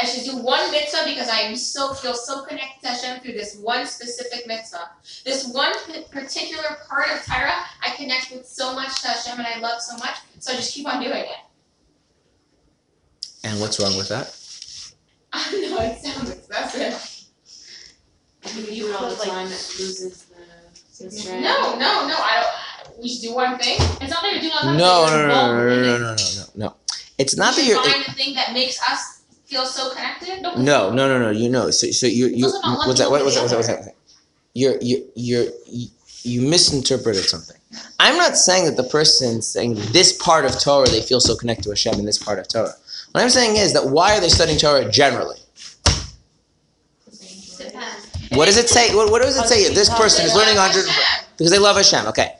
I 0.00 0.06
should 0.06 0.24
do 0.24 0.36
one 0.38 0.70
mitzvah 0.70 1.02
because 1.04 1.28
I 1.28 1.40
am 1.40 1.56
so 1.56 1.92
feel 1.92 2.14
so 2.14 2.44
connected 2.44 2.80
to 2.82 2.88
Hashem 2.88 3.20
through 3.20 3.32
this 3.34 3.56
one 3.56 3.86
specific 3.86 4.46
mitzvah. 4.46 4.90
This 5.24 5.48
one 5.52 5.72
particular 6.10 6.78
part 6.88 7.08
of 7.10 7.24
Torah, 7.26 7.64
I 7.82 7.90
connect 7.96 8.30
with 8.32 8.46
so 8.46 8.74
much 8.74 9.02
to 9.02 9.08
Hashem 9.08 9.38
and 9.38 9.46
I 9.46 9.58
love 9.58 9.80
so 9.82 9.96
much, 9.98 10.16
so 10.38 10.52
I 10.52 10.56
just 10.56 10.72
keep 10.74 10.86
on 10.86 11.02
doing 11.02 11.12
it. 11.12 11.28
And 13.44 13.60
what's 13.60 13.78
wrong 13.80 13.96
with 13.96 14.08
that? 14.08 14.34
I 15.32 15.50
know 15.60 15.78
it 15.80 15.98
sounds 16.00 16.30
excessive. 16.30 17.16
If 18.42 18.56
you 18.70 18.84
do 18.84 18.90
it 18.90 18.96
all 18.96 19.10
the 19.10 19.16
time, 19.16 19.46
it 19.46 19.50
loses 19.50 20.24
the, 20.98 21.04
the 21.04 21.10
strength. 21.10 21.42
No, 21.42 21.72
no, 21.78 22.08
no. 22.08 22.14
I 22.16 22.42
don't. 22.42 23.00
We 23.00 23.08
should 23.08 23.22
do 23.22 23.34
one 23.34 23.58
thing. 23.58 23.76
It's 23.78 24.10
not 24.10 24.22
that 24.22 24.32
you're 24.32 24.40
doing 24.40 24.52
all 24.54 24.74
No, 24.74 25.06
that. 25.06 25.28
no, 25.28 25.56
no, 25.56 25.68
no, 25.68 25.76
no, 25.76 25.82
no, 25.82 25.98
no, 25.98 25.98
no, 25.98 26.16
no, 26.16 26.44
no. 26.66 26.76
It's 27.18 27.36
not 27.36 27.54
that 27.54 27.64
you're. 27.64 27.82
find 27.82 28.04
the 28.04 28.12
thing 28.12 28.34
that 28.34 28.52
makes 28.52 28.80
us 28.90 29.19
feel 29.50 29.66
so 29.66 29.90
connected. 29.90 30.42
No, 30.42 30.54
No, 30.54 30.92
no, 30.94 31.18
no. 31.18 31.30
You 31.30 31.50
know. 31.50 31.70
So, 31.70 31.90
so 31.90 32.06
you, 32.06 32.28
you. 32.28 32.46
also 32.46 32.60
not 32.60 32.78
one 32.78 32.88
What's 32.88 33.00
that? 33.00 33.10
What, 33.10 33.24
what's 33.24 33.34
that? 33.34 33.42
What's 33.42 33.66
that? 33.66 33.76
What's 33.76 33.86
that? 33.86 33.94
You're, 34.54 34.78
you, 34.80 35.06
you're, 35.14 35.46
you, 35.66 35.88
you 36.22 36.40
misinterpreted 36.42 37.24
something. 37.24 37.56
I'm 37.98 38.16
not 38.16 38.36
saying 38.36 38.64
that 38.66 38.76
the 38.76 38.88
person 38.88 39.42
saying 39.42 39.74
this 39.92 40.12
part 40.12 40.44
of 40.44 40.58
Torah 40.60 40.88
they 40.88 41.02
feel 41.02 41.20
so 41.20 41.36
connected 41.36 41.64
to 41.64 41.70
Hashem 41.70 41.94
in 41.94 42.04
this 42.04 42.18
part 42.18 42.38
of 42.38 42.48
Torah. 42.48 42.74
What 43.12 43.22
I'm 43.22 43.30
saying 43.30 43.56
is 43.56 43.72
that 43.74 43.86
why 43.86 44.16
are 44.16 44.20
they 44.20 44.28
studying 44.28 44.58
Torah 44.58 44.90
generally? 44.90 45.36
What 48.32 48.46
does 48.46 48.56
it 48.56 48.68
say? 48.68 48.94
What, 48.94 49.10
what 49.10 49.22
does 49.22 49.36
it 49.36 49.46
say? 49.46 49.72
This 49.72 49.88
person 49.90 50.24
is 50.24 50.34
learning 50.34 50.56
100 50.56 50.84
because 51.36 51.50
they 51.50 51.58
love 51.58 51.76
Hashem. 51.76 52.06
Okay, 52.06 52.34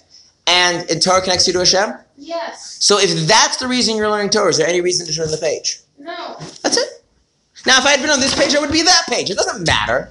and, 0.47 0.89
and 0.91 1.03
Torah 1.03 1.21
connects 1.21 1.47
you 1.47 1.53
to 1.55 1.61
Hashem. 1.61 1.95
Yes. 2.17 2.79
So 2.81 2.99
if 2.99 3.27
that's 3.27 3.57
the 3.57 3.67
reason 3.67 3.97
you're 3.97 4.11
learning 4.11 4.31
Torah, 4.31 4.51
is 4.51 4.59
there 4.59 4.69
any 4.69 4.81
reason 4.81 5.07
to 5.07 5.15
turn 5.15 5.31
the 5.31 5.39
page? 5.39 5.81
No. 5.99 6.37
That's 6.63 6.77
it. 6.77 6.90
Now, 7.67 7.79
if 7.79 7.87
I 7.87 7.91
had 7.91 8.01
been 8.01 8.11
on 8.11 8.21
this 8.21 8.35
page, 8.35 8.55
I 8.55 8.61
would 8.61 8.73
be 8.73 8.83
that 8.83 9.03
page. 9.09 9.31
It 9.31 9.37
doesn't 9.37 9.67
matter. 9.67 10.11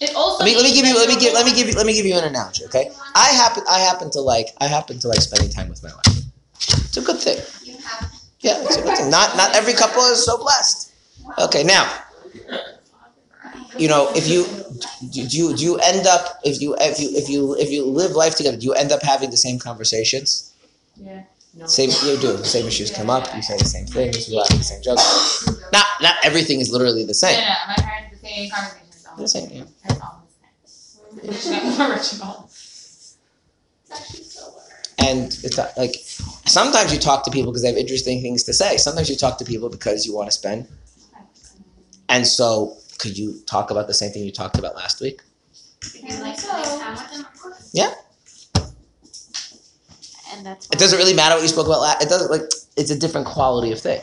It 0.00 0.14
also 0.16 0.42
Let 0.42 0.50
me 0.50 0.56
let 0.56 0.64
me 0.64 0.72
give 0.72 0.86
you 0.86 0.94
let 0.96 1.08
me 1.08 1.20
give 1.20 1.34
let 1.34 1.44
me 1.44 1.52
give 1.52 1.68
you 1.68 1.74
let 1.74 1.84
me 1.84 1.92
give 1.92 2.06
you 2.06 2.16
an 2.16 2.24
analogy. 2.24 2.64
Okay, 2.64 2.90
I 3.14 3.26
happen 3.28 3.62
I 3.68 3.80
happen 3.80 4.10
to 4.12 4.20
like 4.20 4.48
I 4.58 4.66
happen 4.66 4.98
to 5.00 5.08
like 5.08 5.20
spending 5.20 5.50
time 5.50 5.68
with 5.68 5.82
my 5.82 5.90
wife. 5.90 6.24
It's 6.56 6.96
a 6.96 7.02
good 7.02 7.18
thing. 7.18 7.36
You 7.62 7.78
have. 7.82 8.10
Yeah, 8.40 8.62
it's 8.62 8.76
a 8.78 8.82
good 8.82 8.96
thing. 8.96 9.10
Not 9.10 9.36
not 9.36 9.54
every 9.54 9.74
couple 9.74 10.00
is 10.04 10.24
so 10.24 10.38
blessed. 10.38 10.92
Okay, 11.38 11.64
now 11.64 11.84
you 13.76 13.88
know 13.88 14.10
if 14.16 14.26
you 14.26 14.46
do 15.10 15.20
you 15.20 15.54
do 15.54 15.62
you 15.62 15.76
end 15.80 16.06
up 16.06 16.40
if 16.44 16.62
you 16.62 16.74
if 16.80 16.98
you 16.98 17.14
if 17.14 17.28
you 17.28 17.54
if 17.56 17.70
you 17.70 17.84
live 17.84 18.12
life 18.12 18.36
together, 18.36 18.56
do 18.56 18.64
you 18.64 18.72
end 18.72 18.92
up 18.92 19.02
having 19.02 19.28
the 19.28 19.36
same 19.36 19.58
conversations? 19.58 20.54
Yeah. 20.96 21.24
No. 21.54 21.66
Same 21.66 21.90
you 22.06 22.20
do. 22.20 22.36
The 22.36 22.44
same 22.44 22.66
issues 22.66 22.90
come 22.90 23.10
up. 23.10 23.34
You 23.34 23.42
say 23.42 23.56
the 23.58 23.64
same 23.64 23.86
things. 23.86 24.28
You 24.28 24.38
laugh 24.38 24.50
at 24.50 24.58
the 24.58 24.64
same 24.64 24.82
jokes. 24.82 25.46
Not 25.72 25.86
not 26.00 26.16
everything 26.24 26.60
is 26.60 26.72
literally 26.72 27.04
the 27.04 27.14
same. 27.14 27.38
no, 27.38 27.44
no, 27.44 27.54
my 27.68 27.74
parents 27.76 28.20
the 28.20 28.26
same 28.26 28.50
conversations. 28.50 29.06
all 29.08 29.16
The 29.16 29.28
same. 29.28 29.50
Yeah. 29.50 29.64
That's 29.84 30.00
all 30.00 30.26
the 31.22 31.32
same. 31.32 31.80
Original. 31.90 32.44
It's 32.46 33.90
actually 33.90 34.24
so 34.24 34.54
and 35.00 35.26
it's 35.42 35.56
not, 35.56 35.76
like 35.76 35.96
sometimes 36.46 36.92
you 36.92 36.98
talk 36.98 37.24
to 37.24 37.30
people 37.30 37.50
because 37.50 37.62
they 37.62 37.68
have 37.68 37.76
interesting 37.76 38.20
things 38.20 38.42
to 38.44 38.52
say. 38.52 38.76
Sometimes 38.76 39.08
you 39.08 39.16
talk 39.16 39.38
to 39.38 39.44
people 39.44 39.68
because 39.68 40.06
you 40.06 40.14
want 40.14 40.28
to 40.28 40.32
spend. 40.32 40.68
And 42.08 42.26
so, 42.26 42.76
could 42.98 43.16
you 43.16 43.40
talk 43.46 43.70
about 43.70 43.86
the 43.86 43.94
same 43.94 44.10
thing 44.12 44.24
you 44.24 44.32
talked 44.32 44.58
about 44.58 44.74
last 44.76 45.00
week? 45.00 45.22
Yeah. 47.72 47.88
you 47.88 48.09
And 50.40 50.46
that's 50.46 50.66
It 50.72 50.78
doesn't 50.78 50.98
really 50.98 51.12
matter 51.12 51.34
what 51.34 51.42
you 51.42 51.48
spoke 51.48 51.66
about. 51.66 51.80
La- 51.80 51.98
it 52.00 52.08
doesn't 52.08 52.30
like 52.30 52.40
it's 52.78 52.90
a 52.90 52.98
different 52.98 53.26
quality 53.26 53.72
of 53.72 53.78
thing. 53.78 54.00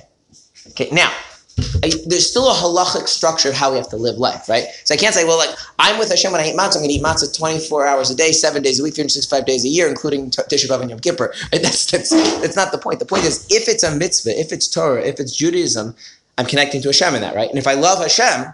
Okay, 0.69 0.87
now 0.91 1.11
there's 2.05 2.29
still 2.29 2.51
a 2.51 2.53
halachic 2.53 3.07
structure 3.07 3.49
of 3.49 3.55
how 3.55 3.71
we 3.71 3.77
have 3.77 3.89
to 3.89 3.95
live 3.95 4.17
life, 4.19 4.47
right? 4.47 4.65
So 4.83 4.93
I 4.93 4.97
can't 4.97 5.15
say, 5.15 5.25
well, 5.25 5.39
like 5.39 5.49
I'm 5.79 5.97
with 5.97 6.09
Hashem 6.09 6.31
when 6.31 6.39
I 6.39 6.49
eat 6.49 6.55
matzah. 6.55 6.75
I'm 6.75 6.83
going 6.83 6.89
to 6.89 6.93
eat 6.93 7.03
matzah 7.03 7.35
24 7.35 7.87
hours 7.87 8.11
a 8.11 8.15
day, 8.15 8.31
seven 8.31 8.61
days 8.61 8.79
a 8.79 8.83
week, 8.83 8.93
365 8.93 9.47
days 9.47 9.65
a 9.65 9.67
year, 9.67 9.87
including 9.87 10.29
t- 10.29 10.43
Tisha 10.43 10.67
B'av 10.69 10.81
and 10.81 10.91
Yom 10.91 10.99
Kippur. 10.99 11.33
Right? 11.51 11.63
That's 11.63 11.89
that's 11.89 12.11
that's 12.41 12.55
not 12.55 12.71
the 12.71 12.77
point. 12.77 12.99
The 12.99 13.05
point 13.05 13.23
is, 13.23 13.47
if 13.49 13.67
it's 13.67 13.81
a 13.81 13.95
mitzvah, 13.95 14.39
if 14.39 14.51
it's 14.51 14.67
Torah, 14.67 15.01
if 15.01 15.19
it's 15.19 15.35
Judaism, 15.35 15.95
I'm 16.37 16.45
connecting 16.45 16.83
to 16.83 16.89
Hashem 16.89 17.15
in 17.15 17.21
that, 17.21 17.35
right? 17.35 17.49
And 17.49 17.57
if 17.57 17.65
I 17.65 17.73
love 17.73 17.97
Hashem, 17.97 18.53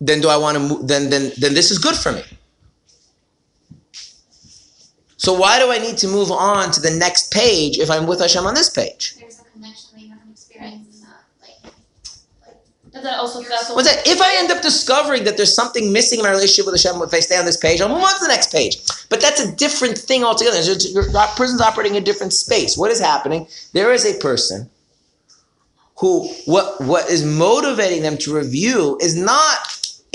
then 0.00 0.20
do 0.20 0.28
I 0.28 0.36
want 0.36 0.56
to? 0.56 0.62
Mo- 0.68 0.82
then 0.82 1.10
then 1.10 1.30
then 1.38 1.54
this 1.54 1.70
is 1.70 1.78
good 1.78 1.94
for 1.94 2.10
me. 2.10 2.24
So 5.16 5.32
why 5.32 5.58
do 5.58 5.70
I 5.70 5.78
need 5.78 5.96
to 5.98 6.08
move 6.08 6.30
on 6.30 6.70
to 6.72 6.80
the 6.80 6.90
next 6.90 7.32
page 7.32 7.78
if 7.78 7.90
I'm 7.90 8.06
with 8.06 8.20
Hashem 8.20 8.46
on 8.46 8.54
this 8.54 8.68
page? 8.68 9.16
There's 9.18 9.40
a 9.40 9.44
connection 9.44 9.90
that 9.94 10.00
you 10.00 10.10
haven't 10.10 10.30
experienced 10.30 11.02
that, 11.02 11.20
like, 11.40 11.72
But 12.92 13.02
then 13.02 13.14
also 13.14 13.40
What's 13.40 13.88
that? 13.88 14.06
If 14.06 14.20
I 14.20 14.36
end 14.38 14.50
up 14.50 14.62
discovering 14.62 15.24
that 15.24 15.36
there's 15.36 15.54
something 15.54 15.92
missing 15.92 16.18
in 16.18 16.24
my 16.24 16.30
relationship 16.30 16.66
with 16.66 16.82
Hashem, 16.82 17.00
if 17.00 17.14
I 17.14 17.20
stay 17.20 17.38
on 17.38 17.46
this 17.46 17.56
page, 17.56 17.80
I'll 17.80 17.88
move 17.88 18.02
on 18.02 18.12
to 18.14 18.20
the 18.20 18.28
next 18.28 18.52
page. 18.52 18.76
But 19.08 19.20
that's 19.22 19.40
a 19.40 19.50
different 19.56 19.96
thing 19.96 20.22
altogether. 20.22 20.60
Your 20.60 21.04
person's 21.36 21.62
operating 21.62 21.94
in 21.94 22.02
a 22.02 22.04
different 22.04 22.34
space. 22.34 22.76
What 22.76 22.90
is 22.90 23.00
happening? 23.00 23.48
There 23.72 23.92
is 23.92 24.04
a 24.04 24.18
person 24.18 24.68
who 25.98 26.28
what 26.44 26.78
what 26.82 27.08
is 27.10 27.24
motivating 27.24 28.02
them 28.02 28.18
to 28.18 28.34
review 28.34 28.98
is 29.00 29.16
not 29.16 29.66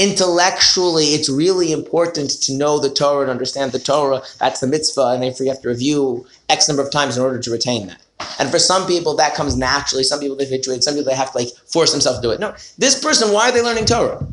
intellectually 0.01 1.13
it's 1.13 1.29
really 1.29 1.71
important 1.71 2.31
to 2.31 2.53
know 2.53 2.79
the 2.79 2.89
Torah 2.89 3.21
and 3.21 3.29
understand 3.29 3.71
the 3.71 3.79
Torah. 3.79 4.23
That's 4.39 4.59
the 4.59 4.67
mitzvah, 4.67 5.11
and 5.13 5.21
therefore 5.21 5.45
you 5.45 5.51
have 5.51 5.61
to 5.61 5.69
review 5.69 6.25
X 6.49 6.67
number 6.67 6.81
of 6.81 6.91
times 6.91 7.17
in 7.17 7.23
order 7.23 7.39
to 7.39 7.51
retain 7.51 7.87
that. 7.87 8.01
And 8.39 8.49
for 8.49 8.59
some 8.59 8.87
people 8.87 9.15
that 9.17 9.35
comes 9.35 9.55
naturally. 9.55 10.03
Some 10.03 10.19
people 10.19 10.35
they 10.35 10.45
habituate. 10.45 10.83
Some 10.83 10.95
people 10.95 11.11
they 11.11 11.15
have 11.15 11.31
to 11.31 11.37
like 11.37 11.49
force 11.71 11.91
themselves 11.91 12.19
to 12.19 12.23
do 12.23 12.31
it. 12.31 12.39
No, 12.39 12.55
this 12.77 13.01
person, 13.01 13.31
why 13.31 13.49
are 13.49 13.51
they 13.51 13.61
learning 13.61 13.85
Torah? 13.85 14.25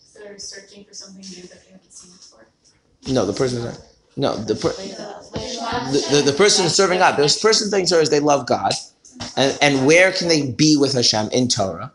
So 0.00 0.20
they're 0.20 0.38
searching 0.38 0.84
for 0.84 0.94
something 0.94 1.22
new 1.22 1.46
that 1.48 1.64
they 1.64 1.72
haven't 1.72 1.92
seen 1.92 2.12
before. 2.12 2.46
No, 3.12 3.26
the 3.26 3.34
person 3.34 3.64
is 3.64 3.84
no 4.16 4.34
the 4.36 4.54
per, 4.54 4.70
the, 4.70 6.06
the, 6.10 6.32
the 6.32 6.36
person 6.36 6.64
is 6.64 6.74
serving 6.74 6.98
God. 6.98 7.16
This 7.16 7.40
person 7.40 7.70
thinks 7.70 7.90
Torah 7.90 8.02
is 8.02 8.10
they 8.10 8.20
love 8.20 8.46
God, 8.46 8.72
and 9.36 9.58
and 9.60 9.86
where 9.86 10.12
can 10.12 10.28
they 10.28 10.50
be 10.50 10.76
with 10.76 10.94
Hashem 10.94 11.28
in 11.30 11.48
Torah? 11.48 11.92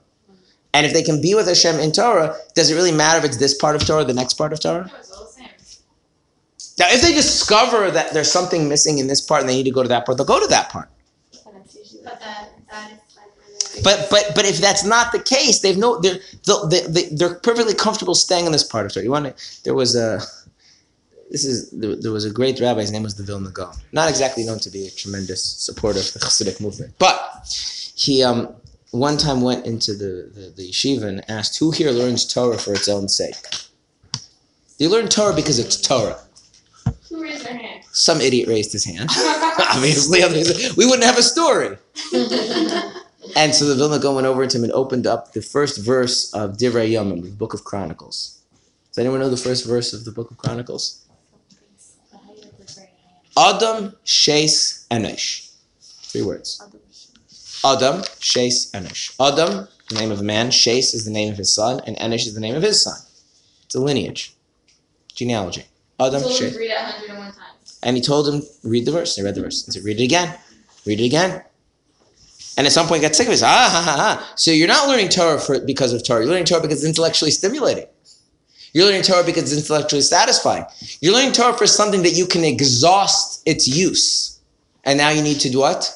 And 0.73 0.85
if 0.85 0.93
they 0.93 1.03
can 1.03 1.21
be 1.21 1.35
with 1.35 1.47
Hashem 1.47 1.79
in 1.79 1.91
Torah, 1.91 2.35
does 2.55 2.71
it 2.71 2.75
really 2.75 2.91
matter 2.91 3.19
if 3.19 3.25
it's 3.25 3.37
this 3.37 3.53
part 3.53 3.75
of 3.75 3.85
Torah, 3.85 4.01
or 4.01 4.05
the 4.05 4.13
next 4.13 4.33
part 4.33 4.53
of 4.53 4.59
Torah? 4.59 4.91
Now, 6.79 6.87
if 6.89 7.01
they 7.01 7.13
discover 7.13 7.91
that 7.91 8.13
there's 8.13 8.31
something 8.31 8.67
missing 8.67 8.97
in 8.97 9.07
this 9.07 9.21
part 9.21 9.41
and 9.41 9.49
they 9.49 9.55
need 9.55 9.65
to 9.65 9.71
go 9.71 9.83
to 9.83 9.89
that 9.89 10.05
part, 10.05 10.17
they'll 10.17 10.25
go 10.25 10.39
to 10.39 10.47
that 10.47 10.69
part. 10.69 10.89
but. 13.83 14.07
But 14.09 14.31
but 14.35 14.45
if 14.45 14.57
that's 14.59 14.83
not 14.83 15.11
the 15.11 15.19
case, 15.19 15.59
they've 15.59 15.77
no 15.77 15.99
they're 15.99 16.19
they- 16.69 17.09
they're 17.11 17.35
perfectly 17.35 17.73
comfortable 17.73 18.15
staying 18.15 18.45
in 18.45 18.51
this 18.51 18.63
part 18.63 18.85
of 18.85 18.93
Torah. 18.93 19.03
You 19.03 19.11
want 19.11 19.25
to? 19.25 19.61
There 19.63 19.73
was 19.73 19.95
a 19.95 20.21
this 21.31 21.43
is 21.43 21.71
there, 21.71 21.95
there 21.95 22.11
was 22.11 22.25
a 22.25 22.29
great 22.29 22.59
rabbi. 22.59 22.81
His 22.81 22.91
name 22.91 23.03
was 23.03 23.15
the 23.15 23.23
Vilna 23.23 23.49
Gaon. 23.49 23.75
Not 23.91 24.09
exactly 24.09 24.43
known 24.43 24.59
to 24.59 24.69
be 24.69 24.85
a 24.87 24.91
tremendous 24.91 25.43
supporter 25.43 25.99
of 25.99 26.13
the 26.13 26.19
Hasidic 26.19 26.61
movement, 26.61 26.93
but 26.99 27.19
he 27.95 28.23
um 28.23 28.55
one 28.93 29.17
time 29.17 29.41
went 29.41 29.65
into 29.65 29.93
the, 29.93 30.29
the, 30.33 30.53
the 30.55 30.69
yeshiva 30.69 31.03
and 31.03 31.29
asked 31.29 31.57
who 31.57 31.71
here 31.71 31.91
learns 31.91 32.31
Torah 32.31 32.57
for 32.57 32.73
its 32.73 32.87
own 32.87 33.09
sake. 33.09 33.35
You 34.77 34.89
learn 34.89 35.07
Torah 35.07 35.35
because 35.35 35.57
it's 35.57 35.81
Torah? 35.81 36.19
Who 37.09 37.23
raised 37.23 37.45
their 37.45 37.57
hand? 37.57 37.83
Some 37.91 38.21
idiot 38.21 38.47
raised 38.47 38.71
his 38.71 38.85
hand. 38.85 39.09
Obviously, 39.73 40.21
otherwise 40.21 40.75
we 40.77 40.85
wouldn't 40.85 41.03
have 41.03 41.17
a 41.17 41.23
story. 41.23 41.77
And 43.35 43.55
so 43.55 43.65
the 43.65 43.75
Vilna 43.75 43.99
Gaon 43.99 44.15
went 44.15 44.27
over 44.27 44.45
to 44.45 44.57
him 44.57 44.63
and 44.63 44.73
opened 44.73 45.07
up 45.07 45.33
the 45.33 45.41
first 45.41 45.79
verse 45.79 46.31
of 46.33 46.57
Divrei 46.57 46.91
Yomim, 46.91 47.23
the 47.23 47.31
Book 47.31 47.53
of 47.53 47.63
Chronicles. 47.63 48.41
Does 48.89 48.99
anyone 48.99 49.21
know 49.21 49.29
the 49.29 49.37
first 49.37 49.65
verse 49.65 49.93
of 49.93 50.05
the 50.05 50.11
Book 50.11 50.29
of 50.29 50.37
Chronicles? 50.37 51.05
Adam 53.35 53.95
Sheis 54.05 54.87
Enosh. 54.89 55.51
Three 55.81 56.21
words. 56.21 56.61
Adam 56.63 56.79
Sheis 57.63 58.71
Enosh. 58.71 59.15
Adam, 59.19 59.67
the 59.89 59.95
name 59.95 60.11
of 60.11 60.19
a 60.19 60.23
man. 60.23 60.49
Sheis 60.49 60.93
is 60.93 61.05
the 61.05 61.11
name 61.11 61.31
of 61.31 61.37
his 61.37 61.53
son, 61.53 61.81
and 61.87 61.95
Enosh 61.97 62.27
is 62.27 62.33
the 62.33 62.41
name 62.41 62.55
of 62.55 62.63
his 62.63 62.81
son. 62.83 62.97
It's 63.65 63.75
a 63.75 63.79
lineage, 63.79 64.33
genealogy. 65.13 65.65
Adam 65.99 66.21
Told 66.21 66.33
him 66.39 66.49
Sheis. 66.49 66.53
to 66.53 66.59
read 66.59 66.71
it 66.71 66.75
101 66.75 67.25
times. 67.33 67.79
And 67.83 67.95
he 67.95 68.01
told 68.01 68.27
him, 68.27 68.41
read 68.63 68.85
the 68.85 68.91
verse. 68.91 69.15
They 69.15 69.23
read 69.23 69.35
the 69.35 69.41
verse. 69.41 69.65
He 69.65 69.71
said, 69.71 69.83
read 69.83 69.99
it 69.99 70.03
again. 70.03 70.37
Read 70.85 70.99
it 70.99 71.05
again. 71.05 71.43
And 72.57 72.67
at 72.67 72.73
some 72.73 72.87
point, 72.87 73.01
he 73.01 73.07
got 73.07 73.15
sick 73.15 73.27
of 73.27 73.33
it. 73.33 73.37
Said, 73.37 73.47
Ah, 73.47 73.69
ha, 73.71 73.81
ha, 73.81 73.97
ha. 73.97 74.33
So 74.35 74.51
you're 74.51 74.67
not 74.67 74.87
learning 74.87 75.09
Torah 75.09 75.39
for, 75.39 75.59
because 75.59 75.91
of 75.91 76.03
Torah. 76.05 76.21
You're 76.21 76.29
learning 76.29 76.45
Torah 76.45 76.61
because 76.61 76.79
it's 76.83 76.87
intellectually 76.87 77.31
stimulating. 77.31 77.85
You're 78.73 78.85
learning 78.85 79.03
Torah 79.03 79.23
because 79.23 79.51
it's 79.51 79.61
intellectually 79.61 80.01
satisfying. 80.01 80.65
You're 81.01 81.13
learning 81.13 81.31
Torah 81.33 81.53
for 81.57 81.65
something 81.67 82.03
that 82.03 82.13
you 82.13 82.25
can 82.27 82.43
exhaust 82.43 83.41
its 83.47 83.67
use. 83.67 84.39
And 84.83 84.97
now 84.97 85.09
you 85.09 85.21
need 85.23 85.39
to 85.41 85.49
do 85.49 85.59
what? 85.59 85.91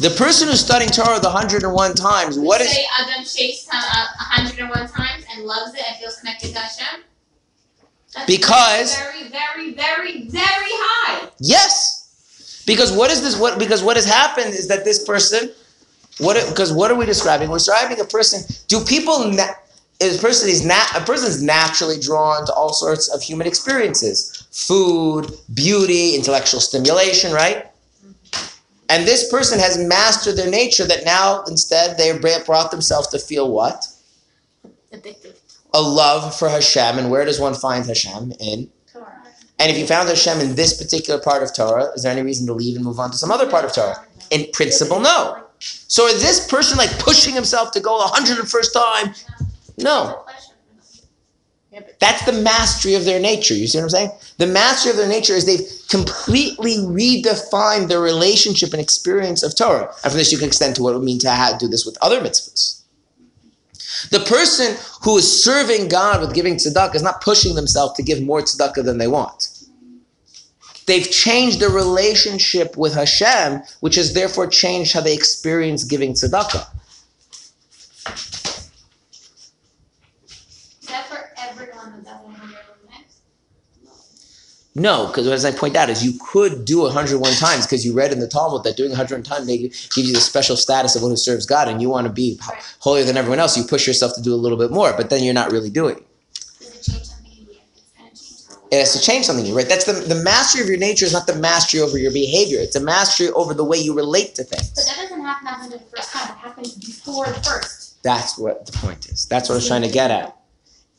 The 0.00 0.08
person 0.10 0.48
who's 0.48 0.60
studying 0.60 0.90
Torah 0.90 1.20
the 1.20 1.28
101 1.28 1.94
times, 1.94 2.38
what 2.38 2.62
is. 2.62 2.72
Say 2.72 2.86
Adam 2.98 3.22
uh, 3.70 4.06
101 4.34 4.88
times 4.88 5.24
and 5.30 5.44
loves 5.44 5.74
it 5.74 5.82
and 5.86 5.96
feels 5.98 6.16
connected 6.16 6.54
to 6.54 6.58
Hashem. 6.58 7.02
That's 8.14 8.26
Because- 8.26 8.96
very, 8.96 9.28
very, 9.28 9.74
very, 9.74 10.22
very 10.28 10.42
high. 10.42 11.28
Yes, 11.38 12.62
because 12.66 12.92
what 12.92 13.10
is 13.10 13.20
this? 13.20 13.38
What 13.38 13.58
because 13.58 13.82
what 13.82 13.96
has 13.96 14.06
happened 14.06 14.54
is 14.54 14.68
that 14.68 14.84
this 14.84 15.04
person, 15.04 15.50
what? 16.18 16.48
Because 16.48 16.72
what 16.72 16.90
are 16.90 16.96
we 16.96 17.04
describing? 17.04 17.50
We're 17.50 17.58
describing 17.58 18.00
a 18.00 18.04
person. 18.04 18.42
Do 18.68 18.82
people? 18.84 19.30
Na- 19.30 19.54
is 20.00 20.16
a 20.16 20.18
person 20.18 20.48
is 20.48 20.64
nat 20.64 20.90
a 20.96 21.00
person 21.02 21.28
is 21.28 21.42
naturally 21.42 22.00
drawn 22.00 22.46
to 22.46 22.54
all 22.54 22.72
sorts 22.72 23.08
of 23.08 23.22
human 23.22 23.46
experiences, 23.46 24.48
food, 24.50 25.30
beauty, 25.52 26.14
intellectual 26.14 26.58
stimulation, 26.60 27.32
right? 27.32 27.69
And 28.90 29.06
this 29.06 29.30
person 29.30 29.60
has 29.60 29.78
mastered 29.78 30.34
their 30.36 30.50
nature 30.50 30.84
that 30.84 31.04
now 31.04 31.44
instead 31.44 31.96
they 31.96 32.18
brought 32.44 32.72
themselves 32.72 33.06
to 33.08 33.20
feel 33.20 33.52
what? 33.52 33.86
Addictive. 34.92 35.36
A 35.72 35.80
love 35.80 36.36
for 36.36 36.48
Hashem. 36.48 36.98
And 36.98 37.08
where 37.08 37.24
does 37.24 37.38
one 37.38 37.54
find 37.54 37.86
Hashem? 37.86 38.32
In 38.40 38.68
Torah. 38.92 39.22
and 39.60 39.70
if 39.70 39.78
you 39.78 39.86
found 39.86 40.08
Hashem 40.08 40.40
in 40.40 40.56
this 40.56 40.82
particular 40.82 41.20
part 41.20 41.44
of 41.44 41.54
Torah, 41.54 41.92
is 41.94 42.02
there 42.02 42.10
any 42.10 42.22
reason 42.22 42.48
to 42.48 42.52
leave 42.52 42.74
and 42.74 42.84
move 42.84 42.98
on 42.98 43.12
to 43.12 43.16
some 43.16 43.30
other 43.30 43.48
part 43.48 43.64
of 43.64 43.72
Torah? 43.72 44.04
In 44.30 44.46
principle, 44.52 44.98
no. 44.98 45.44
So 45.60 46.08
is 46.08 46.20
this 46.20 46.48
person 46.48 46.76
like 46.76 46.90
pushing 46.98 47.32
himself 47.32 47.70
to 47.72 47.80
go 47.80 47.96
the 47.98 48.06
101st 48.06 48.72
time? 48.72 49.14
No. 49.78 50.24
That's 52.00 52.24
the 52.24 52.32
mastery 52.32 52.94
of 52.94 53.04
their 53.04 53.20
nature. 53.20 53.54
You 53.54 53.66
see 53.66 53.78
what 53.78 53.84
I'm 53.84 53.90
saying? 53.90 54.10
The 54.38 54.46
mastery 54.46 54.90
of 54.90 54.96
their 54.96 55.08
nature 55.08 55.34
is 55.34 55.46
they've 55.46 55.68
completely 55.88 56.76
redefined 56.76 57.88
their 57.88 58.00
relationship 58.00 58.72
and 58.72 58.80
experience 58.80 59.42
of 59.42 59.54
Torah. 59.54 59.92
And 60.02 60.10
from 60.10 60.18
this, 60.18 60.32
you 60.32 60.38
can 60.38 60.48
extend 60.48 60.76
to 60.76 60.82
what 60.82 60.92
it 60.92 60.98
would 60.98 61.04
mean 61.04 61.18
to 61.20 61.30
ha- 61.30 61.56
do 61.58 61.68
this 61.68 61.84
with 61.86 61.96
other 62.02 62.20
mitzvahs. 62.20 62.80
The 64.10 64.20
person 64.20 64.76
who 65.02 65.18
is 65.18 65.44
serving 65.44 65.88
God 65.88 66.20
with 66.20 66.34
giving 66.34 66.56
tzedakah 66.56 66.94
is 66.94 67.02
not 67.02 67.20
pushing 67.20 67.54
themselves 67.54 67.94
to 67.94 68.02
give 68.02 68.22
more 68.22 68.40
tzedakah 68.40 68.84
than 68.84 68.96
they 68.96 69.08
want. 69.08 69.48
They've 70.86 71.08
changed 71.08 71.60
their 71.60 71.70
relationship 71.70 72.76
with 72.76 72.94
Hashem, 72.94 73.62
which 73.80 73.96
has 73.96 74.14
therefore 74.14 74.46
changed 74.46 74.94
how 74.94 75.02
they 75.02 75.14
experience 75.14 75.84
giving 75.84 76.14
tzedakah. 76.14 76.66
Is 80.80 80.88
that 80.88 81.06
for 81.06 81.30
everyone 81.38 81.92
that 81.92 82.04
doesn't 82.04 82.32
have 82.32 82.50
their 82.50 82.58
own 82.58 82.88
mix? 82.88 83.20
No, 84.76 85.08
because 85.08 85.26
as 85.26 85.44
I 85.44 85.50
point 85.50 85.74
out, 85.74 85.90
is 85.90 86.04
you 86.04 86.18
could 86.30 86.64
do 86.64 86.82
101 86.82 87.32
times 87.34 87.66
because 87.66 87.84
you 87.84 87.92
read 87.92 88.12
in 88.12 88.20
the 88.20 88.28
Talmud 88.28 88.62
that 88.62 88.76
doing 88.76 88.90
101 88.90 89.24
times 89.24 89.46
they 89.46 89.58
give 89.58 90.04
you 90.06 90.12
the 90.12 90.20
special 90.20 90.56
status 90.56 90.94
of 90.94 91.02
one 91.02 91.10
who 91.10 91.16
serves 91.16 91.44
God, 91.44 91.66
and 91.66 91.82
you 91.82 91.90
want 91.90 92.06
to 92.06 92.12
be 92.12 92.38
holier 92.78 93.04
than 93.04 93.16
everyone 93.16 93.40
else. 93.40 93.56
You 93.56 93.64
push 93.64 93.86
yourself 93.86 94.14
to 94.14 94.22
do 94.22 94.32
a 94.32 94.36
little 94.36 94.58
bit 94.58 94.70
more, 94.70 94.92
but 94.96 95.10
then 95.10 95.24
you're 95.24 95.34
not 95.34 95.50
really 95.50 95.70
doing 95.70 95.96
it. 95.96 96.06
It 96.60 96.82
change 96.82 97.04
something 97.04 97.32
in 97.32 97.46
you? 97.46 97.58
It's 97.74 97.92
gonna 97.98 98.10
change 98.10 98.18
something. 98.18 98.68
It 98.70 98.78
has 98.78 98.92
to 98.92 99.00
change 99.00 99.26
something, 99.26 99.44
in 99.44 99.50
you, 99.50 99.56
right? 99.56 99.68
That's 99.68 99.84
the 99.86 99.92
the 99.92 100.22
mastery 100.22 100.62
of 100.62 100.68
your 100.68 100.78
nature 100.78 101.04
is 101.04 101.12
not 101.12 101.26
the 101.26 101.34
mastery 101.34 101.80
over 101.80 101.98
your 101.98 102.12
behavior. 102.12 102.60
It's 102.60 102.76
a 102.76 102.80
mastery 102.80 103.30
over 103.30 103.54
the 103.54 103.64
way 103.64 103.78
you 103.78 103.92
relate 103.92 104.36
to 104.36 104.44
things 104.44 104.70
But 104.70 104.86
that 104.86 104.96
doesn't 105.02 105.20
happen 105.20 105.48
after 105.48 105.78
the 105.78 105.84
first 105.84 106.12
time. 106.12 106.30
It 106.30 106.38
happens 106.38 106.74
before 106.74 107.26
the 107.26 107.42
first. 107.42 108.00
That's 108.04 108.38
what 108.38 108.66
the 108.66 108.72
point 108.78 109.08
is. 109.08 109.26
That's 109.26 109.48
what 109.48 109.56
I 109.56 109.58
was 109.58 109.66
trying 109.66 109.82
to 109.82 109.90
get 109.90 110.12
at. 110.12 110.39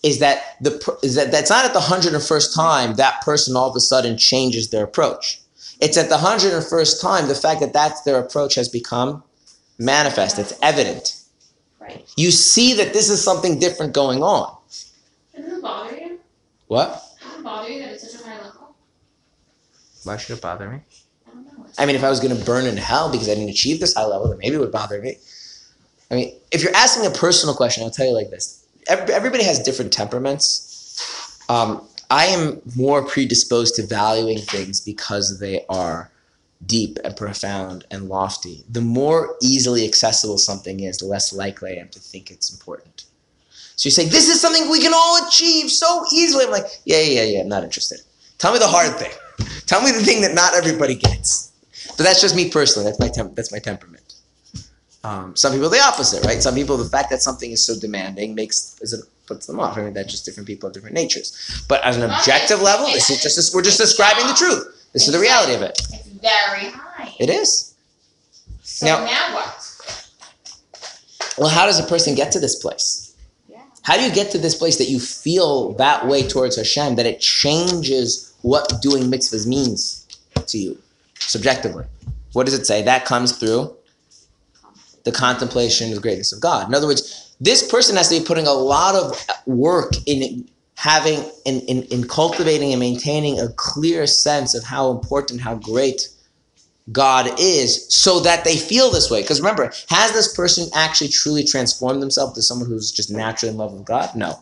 Is 0.04 0.20
that 0.20 0.58
the 0.62 0.98
is 1.04 1.16
that 1.16 1.32
that's 1.32 1.50
not 1.50 1.66
at 1.66 1.74
the 1.74 1.80
hundred 1.80 2.14
and 2.14 2.24
first 2.24 2.56
time 2.56 2.96
that 2.96 3.22
person 3.22 3.56
all 3.56 3.70
of 3.70 3.76
a 3.76 3.80
sudden 3.80 4.18
changes 4.18 4.70
their 4.70 4.84
approach. 4.84 5.40
It's 5.80 5.98
at 5.98 6.10
the 6.10 6.18
hundred 6.18 6.54
and 6.54 6.66
first 6.66 7.02
time 7.02 7.28
the 7.28 7.36
fact 7.36 7.60
that 7.62 7.74
that's 7.74 8.02
their 8.02 8.20
approach 8.20 8.56
has 8.56 8.70
become 8.70 9.24
manifest. 9.78 10.40
It's 10.40 10.54
evident. 10.62 11.22
Right. 11.80 12.08
You 12.16 12.32
see 12.32 12.74
that 12.76 12.94
this 12.94 13.10
is 13.10 13.24
something 13.24 13.60
different 13.60 13.94
going 13.94 14.22
on. 14.22 14.56
Doesn't 15.36 15.52
it 15.52 15.62
bother 15.62 15.98
you? 15.98 16.20
What? 16.68 17.04
Doesn't 17.22 17.40
it 17.40 17.44
bother 17.44 17.70
you 17.70 17.82
that 17.82 17.94
it's 17.94 18.12
such 18.12 18.22
a 18.22 18.30
high 18.30 18.38
level? 18.38 18.76
Why 20.04 20.18
should 20.18 20.38
it 20.38 20.42
bother 20.42 20.70
me? 20.70 20.80
I 21.28 21.32
don't 21.32 21.46
know. 21.46 21.66
I 21.78 21.86
mean, 21.86 21.96
if 21.96 22.04
I 22.04 22.10
was 22.10 22.20
going 22.20 22.36
to 22.36 22.46
burn 22.46 22.66
in 22.66 22.78
hell 22.78 23.12
because 23.12 23.30
I 23.30 23.34
didn't 23.34 23.50
achieve 23.50 23.80
this 23.80 23.96
high 23.96 24.06
level, 24.06 24.30
then 24.30 24.38
maybe 24.38 24.56
it 24.56 24.60
would 24.60 24.72
bother 24.72 25.02
me. 25.02 25.18
I 26.12 26.16
mean, 26.16 26.36
if 26.52 26.62
you're 26.62 26.76
asking 26.76 27.06
a 27.06 27.12
personal 27.12 27.56
question, 27.56 27.84
I'll 27.84 27.92
tell 27.92 28.06
you 28.06 28.14
like 28.14 28.30
this: 28.30 28.44
Ev- 28.52 28.61
everybody 28.92 29.44
has 29.44 29.60
different 29.60 29.92
temperaments. 29.94 31.40
Um, 31.50 31.88
I 32.10 32.26
am 32.26 32.62
more 32.76 33.04
predisposed 33.06 33.76
to 33.76 33.88
valuing 33.88 34.40
things 34.40 34.82
because 34.82 35.40
they 35.40 35.66
are 35.70 36.12
deep 36.66 37.00
and 37.04 37.16
profound 37.16 37.86
and 37.90 38.10
lofty. 38.10 38.64
The 38.70 38.82
more 38.82 39.36
easily 39.42 39.88
accessible 39.88 40.38
something 40.38 40.82
is, 40.82 40.98
the 40.98 41.06
less 41.06 41.34
likely 41.34 41.72
I 41.72 41.82
am 41.82 41.90
to 41.90 42.00
think 42.00 42.30
it's 42.30 42.52
important. 42.52 43.06
So 43.76 43.88
you 43.88 43.92
say, 43.92 44.06
"This 44.06 44.30
is 44.30 44.40
something 44.40 44.70
we 44.70 44.80
can 44.80 44.94
all 44.94 45.28
achieve 45.28 45.72
so 45.72 46.06
easily." 46.14 46.46
I'm 46.46 46.52
like, 46.52 46.82
"Yeah, 46.86 47.00
yeah, 47.02 47.24
yeah. 47.24 47.40
I'm 47.42 47.50
not 47.50 47.64
interested. 47.64 48.02
Tell 48.38 48.54
me 48.54 48.60
the 48.60 48.68
hard 48.68 48.98
thing. 49.00 49.12
Tell 49.66 49.82
me 49.82 49.92
the 49.92 50.04
thing 50.04 50.22
that 50.22 50.34
not 50.36 50.54
everybody 50.54 50.96
gets." 50.96 51.52
But 51.98 52.04
that's 52.04 52.22
just 52.22 52.36
me 52.36 52.50
personally. 52.50 52.88
That's 52.88 53.00
my 53.00 53.10
temp- 53.10 53.36
that's 53.36 53.52
my 53.52 53.60
temperament. 53.60 54.01
Um, 55.04 55.36
some 55.36 55.52
people 55.54 55.70
the 55.70 55.80
opposite, 55.80 56.24
right? 56.26 56.42
Some 56.42 56.54
people, 56.54 56.78
the 56.78 56.88
fact 56.90 57.10
that 57.10 57.22
something 57.22 57.52
is 57.52 57.64
so 57.64 57.80
demanding 57.80 58.36
makes 58.36 58.78
is 58.82 58.94
it 58.94 59.04
puts 59.26 59.48
them 59.48 59.60
off. 59.60 59.78
I 59.78 59.82
mean, 59.84 59.94
that's 59.94 60.12
just 60.12 60.26
different 60.26 60.46
people 60.46 60.70
have 60.70 60.74
different 60.74 60.94
natures. 60.94 61.64
But 61.68 61.84
as 61.84 61.98
an 61.98 62.04
objective 62.04 62.62
level, 62.62 62.86
this 62.88 63.10
is 63.10 63.22
just 63.22 63.56
we're 63.56 63.64
just 63.64 63.80
describing 63.80 64.28
the 64.28 64.34
truth. 64.34 64.90
This 64.94 65.08
is 65.08 65.14
the 65.14 65.20
reality 65.20 65.54
of 65.56 65.62
it. 65.64 65.72
It's 65.92 66.08
very 66.08 66.70
high. 66.72 67.16
It 67.20 67.30
is. 67.30 67.74
So 68.62 68.86
Now- 68.86 69.06
now 69.06 69.34
what? 69.34 69.58
Well, 71.38 71.50
how 71.50 71.66
does 71.66 71.80
a 71.80 71.84
person 71.84 72.14
get 72.14 72.32
to 72.34 72.40
this 72.40 72.56
place? 72.56 73.16
Yeah. 73.50 73.62
How 73.84 73.98
do 73.98 74.04
you 74.04 74.12
get 74.12 74.32
to 74.32 74.38
this 74.38 74.54
place 74.54 74.78
that 74.78 74.90
you 74.90 75.00
feel 75.00 75.74
that 75.74 76.08
way 76.08 76.28
towards 76.28 76.58
Hashem, 76.58 76.96
that 76.98 77.06
it 77.08 77.20
changes 77.22 78.34
what 78.42 78.82
doing 78.82 79.04
mitzvahs 79.10 79.48
means 79.48 80.06
to 80.46 80.58
you 80.58 80.78
subjectively? 81.20 81.86
What 82.34 82.46
does 82.46 82.54
it 82.54 82.66
say? 82.68 82.82
That 82.84 83.06
comes 83.06 83.32
through 83.38 83.74
the 85.04 85.12
contemplation 85.12 85.90
of 85.90 85.96
the 85.96 86.02
greatness 86.02 86.32
of 86.32 86.42
God. 86.42 86.68
In 86.68 86.76
other 86.76 86.88
words, 86.88 87.36
this 87.40 87.68
person 87.70 87.96
has 87.96 88.10
to 88.10 88.20
be 88.20 88.26
putting 88.26 88.48
a 88.48 88.54
lot 88.54 88.96
of 88.96 89.26
work 89.48 89.94
in 90.06 90.48
having 90.76 91.24
in, 91.46 91.60
in, 91.62 91.84
in 91.84 92.08
cultivating 92.08 92.72
and 92.72 92.80
maintaining 92.80 93.40
a 93.40 93.50
clear 93.50 94.08
sense 94.08 94.56
of 94.56 94.64
how 94.64 94.92
important, 94.92 95.42
how 95.42 95.56
great 95.56 96.10
God 96.92 97.40
is, 97.40 97.94
so 97.94 98.20
that 98.22 98.44
they 98.44 98.58
feel 98.58 98.90
this 98.90 99.10
way. 99.10 99.22
Because 99.22 99.40
remember, 99.40 99.72
has 99.90 100.12
this 100.14 100.36
person 100.36 100.68
actually 100.74 101.10
truly 101.10 101.44
transformed 101.44 102.02
themselves 102.02 102.34
to 102.34 102.42
someone 102.42 102.68
who's 102.68 102.92
just 102.92 103.12
naturally 103.12 103.52
in 103.52 103.58
love 103.58 103.74
with 103.74 103.86
God? 103.86 104.16
No. 104.16 104.40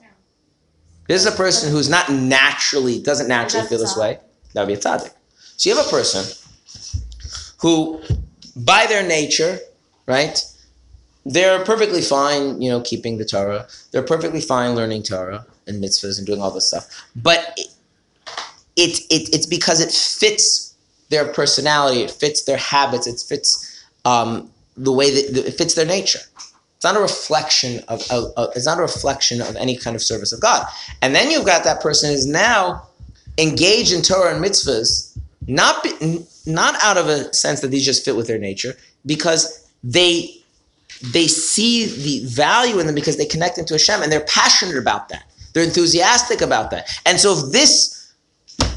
This 1.07 1.25
is 1.25 1.33
a 1.33 1.35
person 1.35 1.71
who's 1.71 1.89
not 1.89 2.09
naturally, 2.09 3.01
doesn't 3.01 3.27
naturally 3.27 3.67
feel 3.67 3.79
this 3.79 3.97
way. 3.97 4.19
That 4.53 4.61
would 4.61 4.67
be 4.67 4.73
a 4.73 4.77
tzaddik. 4.77 5.11
So 5.57 5.69
you 5.69 5.75
have 5.75 5.85
a 5.85 5.89
person 5.89 6.23
who, 7.59 8.01
by 8.55 8.85
their 8.85 9.05
nature, 9.05 9.59
right, 10.09 10.43
they're 11.25 11.63
perfectly 11.63 12.01
fine, 12.01 12.61
you 12.61 12.69
know, 12.69 12.81
keeping 12.81 13.17
the 13.17 13.25
Torah. 13.25 13.67
They're 13.91 14.03
perfectly 14.03 14.41
fine 14.41 14.75
learning 14.75 15.03
Torah 15.03 15.45
and 15.67 15.81
mitzvahs 15.81 16.17
and 16.17 16.25
doing 16.25 16.41
all 16.41 16.51
this 16.51 16.67
stuff. 16.67 16.87
But 17.15 17.53
it, 17.55 17.67
it, 18.75 18.99
it 19.09 19.35
it's 19.35 19.45
because 19.45 19.79
it 19.79 19.91
fits 19.91 20.75
their 21.09 21.31
personality, 21.31 22.01
it 22.01 22.11
fits 22.11 22.43
their 22.43 22.57
habits, 22.57 23.07
it 23.07 23.23
fits 23.25 23.85
um, 24.05 24.49
the 24.75 24.91
way 24.91 25.11
that 25.11 25.47
it 25.47 25.53
fits 25.53 25.75
their 25.75 25.85
nature. 25.85 26.19
It's 26.75 26.85
not 26.85 26.95
a 26.95 27.01
reflection 27.01 27.83
of, 27.89 28.01
of 28.09 28.31
it's 28.55 28.65
not 28.65 28.79
a 28.79 28.81
reflection 28.81 29.41
of 29.41 29.55
any 29.57 29.75
kind 29.75 29.95
of 29.95 30.01
service 30.01 30.31
of 30.31 30.39
God. 30.39 30.65
And 31.01 31.13
then 31.13 31.29
you've 31.29 31.45
got 31.45 31.63
that 31.65 31.81
person 31.81 32.09
who's 32.09 32.25
now 32.25 32.87
engaged 33.37 33.91
in 33.91 34.01
Torah 34.01 34.33
and 34.33 34.43
mitzvahs, 34.43 35.17
not 35.47 35.83
be, 35.83 35.91
not 36.45 36.75
out 36.81 36.97
of 36.97 37.07
a 37.09 37.33
sense 37.33 37.59
that 37.61 37.67
these 37.67 37.85
just 37.85 38.05
fit 38.05 38.15
with 38.15 38.27
their 38.27 38.39
nature, 38.39 38.75
because 39.05 39.68
they 39.83 40.35
they 41.13 41.27
see 41.27 41.85
the 41.85 42.25
value 42.27 42.79
in 42.79 42.85
them 42.85 42.95
because 42.95 43.17
they 43.17 43.25
connect 43.25 43.55
them 43.55 43.63
into 43.63 43.73
Hashem 43.75 44.01
and 44.01 44.11
they're 44.11 44.25
passionate 44.25 44.77
about 44.77 45.09
that. 45.09 45.23
They're 45.53 45.63
enthusiastic 45.63 46.41
about 46.41 46.71
that. 46.71 46.89
And 47.05 47.19
so 47.19 47.37
if 47.37 47.51
this, 47.51 48.13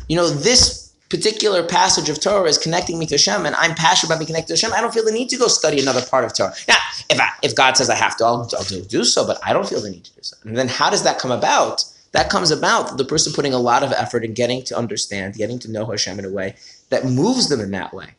you 0.09 0.16
know, 0.16 0.28
this 0.28 0.92
particular 1.09 1.66
passage 1.66 2.09
of 2.09 2.20
Torah 2.20 2.48
is 2.48 2.59
connecting 2.59 2.98
me 2.98 3.07
to 3.07 3.14
Hashem 3.14 3.44
and 3.44 3.55
I'm 3.57 3.74
passionate 3.74 4.11
about 4.11 4.20
being 4.20 4.28
connected 4.28 4.57
to 4.57 4.61
Hashem, 4.61 4.76
I 4.76 4.80
don't 4.80 4.94
feel 4.94 5.05
the 5.05 5.12
need 5.12 5.28
to 5.30 5.36
go 5.36 5.48
study 5.48 5.80
another 5.80 6.03
part 6.03 6.24
of 6.24 6.34
Torah. 6.34 6.55
Now, 6.68 6.76
if, 7.11 7.20
I, 7.20 7.28
if 7.42 7.55
God 7.57 7.76
says 7.76 7.90
I 7.90 7.96
have 7.96 8.16
to, 8.18 8.24
I'll, 8.24 8.48
I'll 8.57 8.64
do, 8.64 8.82
do 8.82 9.05
so, 9.05 9.26
but 9.26 9.38
I 9.44 9.53
don't 9.53 9.68
feel 9.68 9.82
the 9.82 9.90
need 9.90 10.05
to 10.05 10.14
do 10.14 10.22
so. 10.22 10.36
And 10.44 10.57
then 10.57 10.68
how 10.68 10.90
does 10.90 11.03
that 11.03 11.18
come 11.18 11.32
about? 11.32 11.84
That 12.12 12.30
comes 12.30 12.50
about 12.50 12.98
the 12.98 13.05
person 13.05 13.32
putting 13.32 13.53
a 13.53 13.59
lot 13.59 13.82
of 13.82 13.90
effort 13.92 14.24
in 14.24 14.34
getting 14.34 14.62
to 14.64 14.76
understand, 14.76 15.34
getting 15.34 15.59
to 15.61 15.70
know 15.70 15.86
Hashem 15.86 16.18
in 16.18 16.24
a 16.24 16.30
way 16.30 16.55
that 16.90 17.05
moves 17.05 17.48
them 17.48 17.61
in 17.61 17.70
that 17.72 17.92
way. 17.92 18.14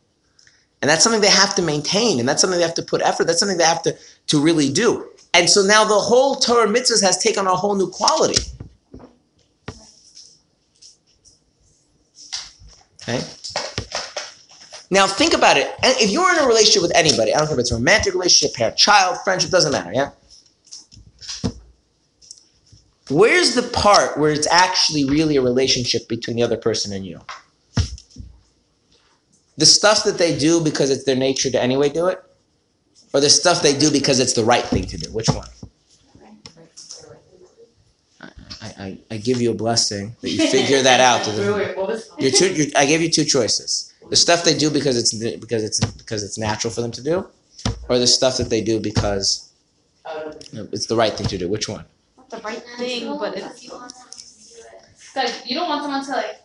And 0.84 0.90
that's 0.90 1.02
something 1.02 1.22
they 1.22 1.30
have 1.30 1.56
to 1.56 1.62
maintain, 1.62 2.20
and 2.20 2.28
that's 2.28 2.42
something 2.42 2.60
they 2.60 2.66
have 2.66 2.74
to 2.74 2.84
put 2.84 3.02
effort. 3.04 3.24
That's 3.24 3.40
something 3.40 3.58
they 3.58 3.64
have 3.64 3.84
to, 3.84 3.96
to 4.28 4.42
really 4.42 4.70
do. 4.70 5.08
And 5.34 5.50
so 5.50 5.62
now 5.62 5.86
the 5.86 5.98
whole 5.98 6.36
Torah 6.36 6.68
mitzvahs 6.68 7.02
has 7.02 7.18
taken 7.18 7.48
on 7.48 7.54
a 7.54 7.56
whole 7.56 7.76
new 7.76 7.90
quality. 7.90 8.36
Okay? 13.02 13.22
Now 14.92 15.08
think 15.08 15.34
about 15.34 15.56
it. 15.56 15.74
If 15.84 16.12
you're 16.12 16.30
in 16.36 16.44
a 16.44 16.48
relationship 16.48 16.82
with 16.82 16.92
anybody, 16.96 17.34
I 17.34 17.38
don't 17.38 17.48
care 17.48 17.56
if 17.56 17.62
it's 17.62 17.72
a 17.72 17.76
romantic 17.76 18.14
relationship, 18.14 18.54
parent, 18.54 18.76
child, 18.76 19.20
friendship, 19.24 19.52
doesn't 19.52 19.72
matter, 19.72 19.94
yeah? 19.94 20.10
Where's 23.10 23.56
the 23.56 23.64
part 23.64 24.18
where 24.18 24.32
it's 24.32 24.48
actually 24.48 25.06
really 25.06 25.38
a 25.38 25.42
relationship 25.42 26.10
between 26.10 26.36
the 26.36 26.44
other 26.44 26.58
person 26.58 26.92
and 26.92 27.06
you? 27.06 27.22
The 29.58 29.66
stuff 29.66 30.04
that 30.06 30.18
they 30.18 30.38
do 30.38 30.62
because 30.64 30.90
it's 30.90 31.04
their 31.04 31.16
nature 31.16 31.50
to 31.52 31.62
anyway 31.62 31.90
do 31.90 32.08
it? 32.08 32.24
Or 33.14 33.20
the 33.20 33.30
stuff 33.30 33.62
they 33.62 33.78
do 33.78 33.92
because 33.92 34.20
it's 34.20 34.34
the 34.34 34.44
right 34.44 34.64
thing 34.64 34.86
to 34.86 34.98
do? 34.98 35.12
Which 35.12 35.30
one? 35.30 35.48
I, 38.22 38.68
I, 38.80 38.98
I 39.12 39.18
give 39.18 39.42
you 39.42 39.52
a 39.52 39.54
blessing 39.54 40.16
that 40.22 40.30
you 40.30 40.48
figure 40.48 40.82
that 40.82 41.00
out. 41.00 41.28
Wait, 41.28 41.54
wait, 41.54 41.78
what? 41.78 42.10
You're 42.18 42.32
two, 42.32 42.54
you're, 42.54 42.68
I 42.76 42.86
gave 42.86 43.02
you 43.02 43.10
two 43.10 43.26
choices: 43.26 43.94
the 44.10 44.16
stuff 44.16 44.44
they 44.44 44.58
do 44.58 44.72
because 44.72 44.98
it's 44.98 45.14
because 45.14 45.64
it's 45.64 45.80
because 45.80 46.24
it's 46.24 46.38
natural 46.38 46.72
for 46.72 46.82
them 46.82 46.92
to 46.92 47.04
do, 47.04 47.28
or 47.90 48.00
the 48.00 48.08
stuff 48.08 48.38
that 48.38 48.50
they 48.50 48.62
do 48.62 48.80
because 48.80 49.52
you 50.52 50.60
know, 50.60 50.68
it's 50.72 50.88
the 50.88 50.96
right 50.96 51.14
thing 51.14 51.28
to 51.28 51.38
do. 51.38 51.50
Which 51.50 51.68
one? 51.68 51.86
Not 52.18 52.30
the 52.30 52.38
right 52.38 52.64
thing, 52.78 53.18
but 53.20 53.38
it's 53.38 53.70
Like 55.16 55.34
you 55.46 55.56
don't 55.56 55.68
want 55.68 55.84
someone 55.84 56.06
to 56.06 56.12
like 56.12 56.43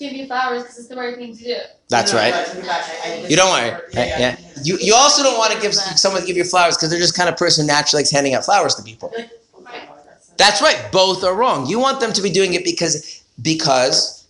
give 0.00 0.12
you 0.12 0.26
flowers 0.26 0.62
because 0.64 0.78
it's 0.78 0.88
the 0.88 0.96
right 0.96 1.14
thing 1.14 1.36
to 1.36 1.44
do. 1.44 1.56
That's 1.88 2.12
no, 2.12 2.18
no, 2.18 2.24
right. 2.24 2.34
no, 2.34 2.44
take 2.52 2.62
it 2.64 2.66
back. 2.66 2.84
I- 3.04 3.12
I 3.12 3.26
You 3.28 3.36
don't 3.36 3.48
want 3.50 3.66
it. 3.66 3.84
Yeah, 3.92 4.04
Yeah, 4.04 4.18
yeah. 4.18 4.36
You 4.64 4.78
you 4.80 4.94
also 4.94 5.22
don't 5.22 5.38
want 5.38 5.52
to 5.52 5.60
give 5.60 5.74
someone 5.74 6.20
to 6.22 6.26
give 6.26 6.36
you 6.36 6.44
flowers 6.44 6.76
because 6.76 6.90
they're 6.90 6.98
just 6.98 7.16
kind 7.16 7.28
of 7.28 7.36
person 7.36 7.64
who 7.64 7.68
naturally 7.68 8.00
likes 8.00 8.10
handing 8.10 8.34
out 8.34 8.44
flowers 8.44 8.74
to 8.76 8.82
people. 8.82 9.12
Like, 9.16 9.30
my 9.62 9.70
God, 9.70 9.98
that's- 10.04 10.30
That's 10.36 10.60
right. 10.62 10.80
Both 10.90 11.22
are 11.24 11.34
wrong. 11.34 11.66
You 11.66 11.78
want 11.78 12.00
them 12.00 12.12
to 12.12 12.22
be 12.22 12.30
doing 12.30 12.54
it 12.54 12.64
because 12.64 13.22
because 13.42 14.24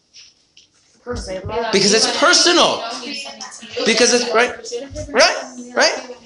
Because 1.72 1.92
it's 1.94 2.06
personal. 2.18 2.82
Because 3.86 4.12
it's- 4.14 4.32
right, 4.34 4.52
right, 5.10 5.36
right. 5.74 6.16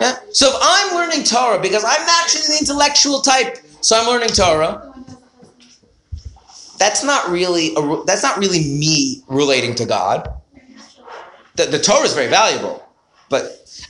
yeah. 0.00 0.16
So 0.32 0.48
if 0.50 0.56
I'm 0.60 0.94
learning 0.96 1.24
Torah 1.24 1.60
because 1.60 1.84
I'm 1.84 2.04
naturally 2.06 2.46
the 2.48 2.58
intellectual 2.60 3.20
type, 3.22 3.58
so 3.80 3.98
I'm 3.98 4.06
learning 4.06 4.30
Torah. 4.30 4.92
That's 6.78 7.02
not 7.02 7.30
really 7.30 7.74
a, 7.76 8.04
that's 8.04 8.22
not 8.22 8.38
really 8.38 8.60
me 8.60 9.22
relating 9.28 9.74
to 9.76 9.84
God. 9.84 10.28
The, 11.56 11.66
the 11.66 11.78
Torah 11.78 12.04
is 12.04 12.14
very 12.14 12.28
valuable, 12.28 12.86
but 13.28 13.42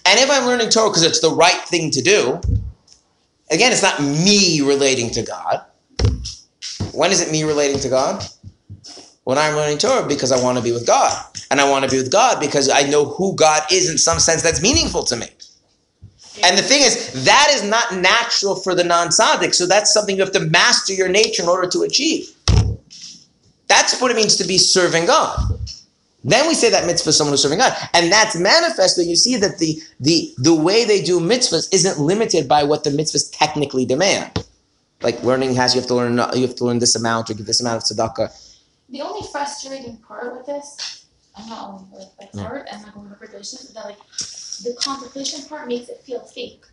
and 0.06 0.18
if 0.18 0.30
I'm 0.30 0.46
learning 0.46 0.70
Torah 0.70 0.88
because 0.88 1.02
it's 1.02 1.20
the 1.20 1.30
right 1.30 1.60
thing 1.68 1.90
to 1.90 2.02
do, 2.02 2.40
again, 3.50 3.72
it's 3.72 3.82
not 3.82 4.00
me 4.00 4.62
relating 4.62 5.10
to 5.10 5.22
God. 5.22 5.64
When 6.92 7.10
is 7.10 7.20
it 7.20 7.30
me 7.30 7.44
relating 7.44 7.78
to 7.80 7.88
God? 7.88 8.24
When 9.24 9.36
I'm 9.36 9.54
learning 9.54 9.78
Torah 9.78 10.08
because 10.08 10.32
I 10.32 10.42
want 10.42 10.56
to 10.56 10.64
be 10.64 10.72
with 10.72 10.86
God, 10.86 11.12
and 11.50 11.60
I 11.60 11.68
want 11.68 11.84
to 11.84 11.90
be 11.90 11.98
with 11.98 12.10
God 12.10 12.40
because 12.40 12.70
I 12.70 12.82
know 12.82 13.04
who 13.04 13.34
God 13.36 13.62
is 13.70 13.90
in 13.90 13.98
some 13.98 14.18
sense 14.18 14.42
that's 14.42 14.62
meaningful 14.62 15.04
to 15.04 15.16
me. 15.16 15.26
And 16.44 16.56
the 16.56 16.62
thing 16.62 16.82
is, 16.82 17.24
that 17.24 17.48
is 17.50 17.64
not 17.64 17.96
natural 17.96 18.54
for 18.54 18.74
the 18.74 18.84
non-tzaddik, 18.84 19.54
so 19.54 19.66
that's 19.66 19.92
something 19.92 20.16
you 20.16 20.22
have 20.22 20.32
to 20.32 20.40
master 20.40 20.92
your 20.92 21.08
nature 21.08 21.42
in 21.42 21.48
order 21.48 21.68
to 21.68 21.82
achieve. 21.82 22.28
That's 23.68 24.00
what 24.00 24.10
it 24.10 24.16
means 24.16 24.36
to 24.36 24.44
be 24.46 24.58
serving 24.58 25.06
God. 25.06 25.38
Then 26.24 26.48
we 26.48 26.54
say 26.54 26.68
that 26.70 26.84
mitzvah 26.86 27.10
is 27.10 27.16
someone 27.16 27.32
who's 27.32 27.42
serving 27.42 27.58
God. 27.58 27.72
And 27.94 28.10
that's 28.10 28.36
manifest 28.38 28.98
when 28.98 29.08
you 29.08 29.16
see 29.16 29.36
that 29.36 29.58
the, 29.58 29.80
the, 30.00 30.32
the 30.38 30.54
way 30.54 30.84
they 30.84 31.00
do 31.00 31.20
mitzvahs 31.20 31.72
isn't 31.72 31.98
limited 32.00 32.48
by 32.48 32.64
what 32.64 32.82
the 32.84 32.90
mitzvahs 32.90 33.30
technically 33.32 33.84
demand. 33.86 34.44
like 35.02 35.22
learning 35.22 35.54
has 35.54 35.74
you 35.74 35.80
have 35.80 35.86
to 35.88 35.94
learn 35.94 36.16
you 36.34 36.42
have 36.42 36.56
to 36.56 36.64
learn 36.64 36.80
this 36.80 36.96
amount 36.96 37.30
or 37.30 37.34
give 37.34 37.46
this 37.46 37.60
amount 37.60 37.76
of 37.78 37.84
tzedakah. 37.84 38.28
The 38.88 39.00
only 39.02 39.26
frustrating 39.30 39.96
part 39.98 40.34
with 40.36 40.46
this, 40.46 41.04
I'm 41.36 41.48
not 41.48 41.68
only 41.68 41.84
with 41.92 42.08
like 42.18 42.30
Yeah. 42.34 42.44
art 42.46 42.68
and 42.72 42.82
like 42.82 42.96
interpretation, 42.96 43.60
is 43.62 43.72
that 43.74 43.84
like 43.84 43.98
the 44.66 44.74
contemplation 44.80 45.44
part 45.48 45.68
makes 45.68 45.88
it 45.88 46.02
feel 46.04 46.20
fake. 46.20 46.64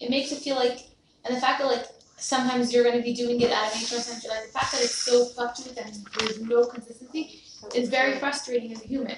It 0.00 0.08
makes 0.08 0.32
it 0.32 0.38
feel 0.38 0.56
like, 0.56 0.88
and 1.24 1.36
the 1.36 1.40
fact 1.40 1.58
that 1.60 1.66
like 1.66 1.86
sometimes 2.18 2.72
you're 2.72 2.84
gonna 2.84 3.02
be 3.02 3.14
doing 3.14 3.40
it 3.40 3.50
at 3.50 3.74
nature, 3.74 3.96
sometimes 3.96 4.24
you're 4.24 4.34
like 4.34 4.46
the 4.46 4.52
fact 4.52 4.72
that 4.72 4.82
it's 4.82 4.94
so 4.94 5.24
fluctuates 5.26 5.78
and 5.78 6.06
there's 6.18 6.40
no 6.40 6.64
consistency 6.66 7.40
is 7.74 7.88
very 7.88 8.18
frustrating 8.18 8.72
as 8.72 8.82
a 8.84 8.86
human. 8.86 9.16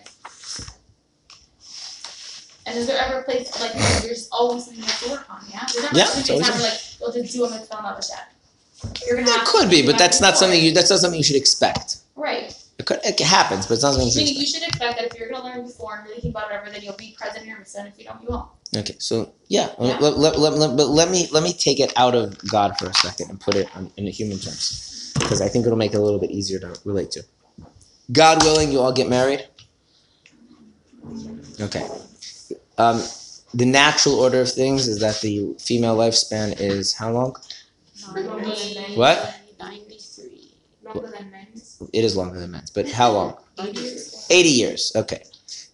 And 2.67 2.79
is 2.79 2.87
there 2.87 3.03
ever 3.03 3.21
a 3.21 3.25
place 3.25 3.59
like 3.61 3.73
there's 4.03 4.29
always 4.31 4.65
something 4.65 4.83
you 4.83 4.89
have 4.89 5.03
to 5.03 5.11
work 5.11 5.31
on? 5.31 5.41
Yeah. 5.51 5.67
There's 5.73 5.83
never 5.83 5.99
Yeah, 5.99 6.05
it's 6.15 6.31
always 6.31 6.47
have 6.47 6.61
like, 6.61 6.81
well, 7.01 7.13
just 7.13 7.33
do 7.33 7.45
a 7.45 7.51
mitzvah 7.51 7.77
on 7.77 7.97
the 7.97 8.03
shed. 8.03 9.01
You're 9.07 9.17
gonna 9.17 9.31
There 9.31 9.45
could 9.45 9.71
be, 9.71 9.85
but 9.85 9.99
that's 9.99 10.21
not 10.21 10.37
something 10.39 10.63
you 10.63 10.73
that's 10.73 10.91
not 10.91 11.01
something 11.01 11.19
you 11.19 11.25
should 11.25 11.37
expect. 11.37 11.99
Right. 12.17 12.57
It 12.79 12.87
could 12.87 13.01
it 13.05 13.19
happens, 13.21 13.67
but 13.67 13.75
it's 13.75 13.83
not 13.83 13.93
something 13.93 14.07
you 14.07 14.13
should 14.13 14.23
expect. 14.23 14.41
you 14.41 14.47
should 14.47 14.69
expect 14.69 14.99
that 14.99 15.07
if 15.13 15.19
you're 15.19 15.29
gonna 15.29 15.45
learn 15.45 15.63
before 15.67 15.97
and 15.97 16.05
really 16.07 16.21
think 16.21 16.35
about 16.35 16.51
it, 16.51 16.55
whatever, 16.55 16.71
then 16.71 16.83
you'll 16.83 16.97
be 16.97 17.15
present 17.19 17.43
in 17.43 17.49
your 17.49 17.59
mitzvah, 17.59 17.81
and 17.81 17.89
if 17.89 17.99
you 17.99 18.05
don't, 18.05 18.23
you 18.23 18.29
won't. 18.29 18.49
Okay, 18.77 18.95
so 18.99 19.33
yeah, 19.49 19.71
Yeah. 19.81 19.99
Let, 19.99 20.17
let, 20.19 20.39
let, 20.39 20.53
let- 20.55 20.77
but 20.77 20.89
let 20.89 21.11
me 21.11 21.29
let 21.33 21.43
me 21.43 21.53
take 21.53 21.81
it 21.81 21.93
out 21.97 22.15
of 22.15 22.39
God 22.49 22.77
for 22.79 22.87
a 22.89 22.95
second 22.95 23.31
and 23.31 23.41
put 23.41 23.57
it 23.57 23.69
on, 23.77 23.91
in 23.97 24.05
the 24.05 24.13
human 24.13 24.39
terms, 24.39 25.13
because 25.19 25.41
I 25.41 25.49
think 25.49 25.67
it'll 25.67 25.79
make 25.79 25.93
it 25.93 25.97
a 25.97 26.01
little 26.03 26.21
bit 26.21 26.31
easier 26.31 26.61
to 26.61 26.79
relate 26.85 27.11
to. 27.13 27.25
God 28.13 28.43
willing, 28.45 28.71
you 28.73 28.81
all 28.81 28.93
get 28.93 29.09
married. 29.09 29.49
Okay. 31.61 31.87
Um, 32.79 33.03
the 33.55 33.67
natural 33.67 34.17
order 34.17 34.41
of 34.43 34.51
things 34.53 34.87
is 34.89 35.01
that 35.01 35.21
the 35.21 35.55
female 35.61 35.97
lifespan 35.97 36.55
is 36.61 36.95
how 36.95 37.11
long? 37.13 37.37
What? 38.95 39.35
Ninety-three. 39.59 40.55
Longer 40.85 41.11
than 41.19 41.31
men's. 41.31 41.83
It 41.93 42.05
is 42.05 42.17
longer 42.17 42.39
than 42.41 42.51
men's, 42.53 42.71
but 42.71 42.91
how 42.91 43.11
long? 43.13 43.37
Years. 43.73 44.27
Eighty 44.31 44.49
years. 44.49 44.93
Okay. 44.97 45.23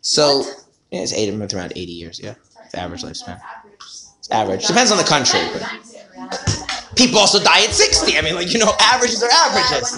So 0.01 0.42
yeah, 0.90 1.01
it's 1.03 1.12
eight, 1.12 1.32
around 1.32 1.72
eighty 1.76 1.92
years. 1.92 2.20
Yeah, 2.22 2.34
average 2.77 3.03
lifespan. 3.03 3.41
It's 4.18 4.31
average. 4.31 4.66
Depends 4.66 4.91
on 4.91 4.99
the 4.99 5.05
country, 5.05 5.41
but 5.53 5.62
people 6.97 7.18
also 7.18 7.43
die 7.43 7.64
at 7.64 7.70
sixty. 7.72 8.18
I 8.18 8.22
mean, 8.22 8.35
like 8.35 8.53
you 8.53 8.59
know, 8.59 8.72
averages 8.81 9.22
are 9.22 9.31
averages. 9.33 9.89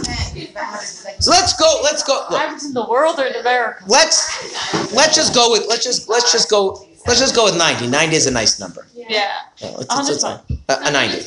So 1.20 1.30
let's 1.30 1.54
go. 1.58 1.80
Let's 1.82 2.02
go. 2.02 2.26
Look, 2.30 2.40
Average 2.40 2.62
in 2.64 2.74
the 2.74 2.86
world 2.88 3.18
or 3.18 3.26
in 3.26 3.34
America? 3.36 3.84
let's 3.86 4.92
let's 4.92 5.14
just 5.16 5.34
go 5.34 5.50
with 5.50 5.66
let's 5.68 5.84
just 5.84 6.08
let's 6.08 6.30
just 6.32 6.50
go 6.50 6.86
let's 7.06 7.20
just 7.20 7.34
go 7.34 7.44
with 7.44 7.56
ninety. 7.56 7.86
Ninety 7.86 8.16
is 8.16 8.26
a 8.26 8.30
nice 8.30 8.60
number. 8.60 8.86
Yeah. 8.94 9.08
Yeah, 9.08 9.74
it's, 9.80 9.86
it's, 9.98 10.08
it's 10.10 10.22
fine. 10.22 10.38
120. 10.38 10.62
A, 10.68 10.88
a 10.88 10.90
ninety. 10.92 11.24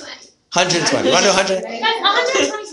120. 0.53 1.07
You 1.07 1.13
want 1.13 1.25
to 1.25 1.31
do 1.31 1.37
100? 1.37 1.63
Guys, 1.63 1.81
120 1.81 2.43
is 2.43 2.49
horrible. 2.51 2.70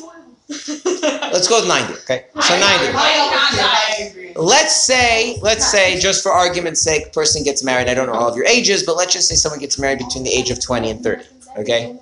Let's 0.49 1.46
go 1.49 1.61
with 1.61 1.68
90. 1.68 1.94
Okay. 2.01 2.26
So 2.40 2.59
90. 2.59 4.34
Let's 4.36 4.86
say, 4.86 5.38
let's 5.42 5.66
say, 5.70 5.99
just 5.99 6.22
for 6.22 6.32
argument's 6.32 6.80
sake, 6.80 7.12
person 7.12 7.42
gets 7.42 7.62
married. 7.62 7.88
I 7.88 7.94
don't 7.94 8.07
know 8.07 8.14
all 8.14 8.28
of 8.28 8.36
your 8.36 8.46
ages, 8.46 8.82
but 8.82 8.96
let's 8.96 9.12
just 9.12 9.28
say 9.28 9.34
someone 9.34 9.61
gets 9.61 9.78
married 9.78 9.99
between 9.99 10.24
the 10.24 10.30
age 10.30 10.51
of 10.51 10.61
20 10.61 10.90
and 10.90 11.03
30. 11.03 11.24
Okay. 11.59 11.99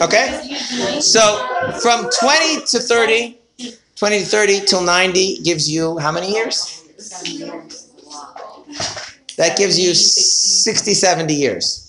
Okay. 0.00 1.00
So 1.00 1.46
from 1.80 2.08
20 2.18 2.66
to 2.66 2.78
30, 2.78 3.38
20 3.96 4.18
to 4.18 4.24
30 4.24 4.60
till 4.60 4.82
90 4.82 5.38
gives 5.42 5.70
you 5.70 5.98
how 5.98 6.10
many 6.12 6.32
years? 6.32 6.82
That 9.36 9.56
gives 9.56 9.78
you 9.78 9.94
60, 9.94 10.94
70 10.94 11.34
years. 11.34 11.85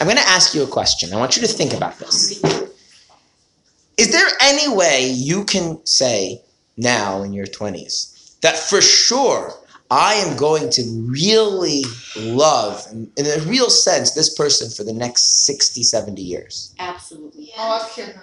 I'm 0.00 0.06
going 0.06 0.18
to 0.18 0.28
ask 0.28 0.54
you 0.54 0.62
a 0.62 0.66
question. 0.66 1.12
I 1.12 1.16
want 1.16 1.36
you 1.36 1.42
to 1.42 1.48
think 1.48 1.72
about 1.72 1.98
this. 1.98 2.42
Is 3.96 4.12
there 4.12 4.26
any 4.42 4.68
way 4.74 5.08
you 5.10 5.44
can 5.44 5.84
say 5.86 6.42
now 6.76 7.22
in 7.22 7.32
your 7.32 7.46
20s 7.46 8.38
that 8.40 8.56
for 8.56 8.82
sure 8.82 9.54
I 9.90 10.14
am 10.14 10.36
going 10.36 10.68
to 10.70 10.82
really 11.10 11.82
love, 12.18 12.84
in 12.92 13.10
in 13.16 13.26
a 13.26 13.42
real 13.44 13.70
sense, 13.70 14.10
this 14.12 14.34
person 14.34 14.68
for 14.68 14.84
the 14.84 14.92
next 14.92 15.46
60, 15.46 15.82
70 15.82 16.20
years? 16.20 16.74
Absolutely. 16.78 17.50
Yeah. 17.56 17.62
I've 17.62 17.90
killed 17.90 18.10
him. 18.10 18.20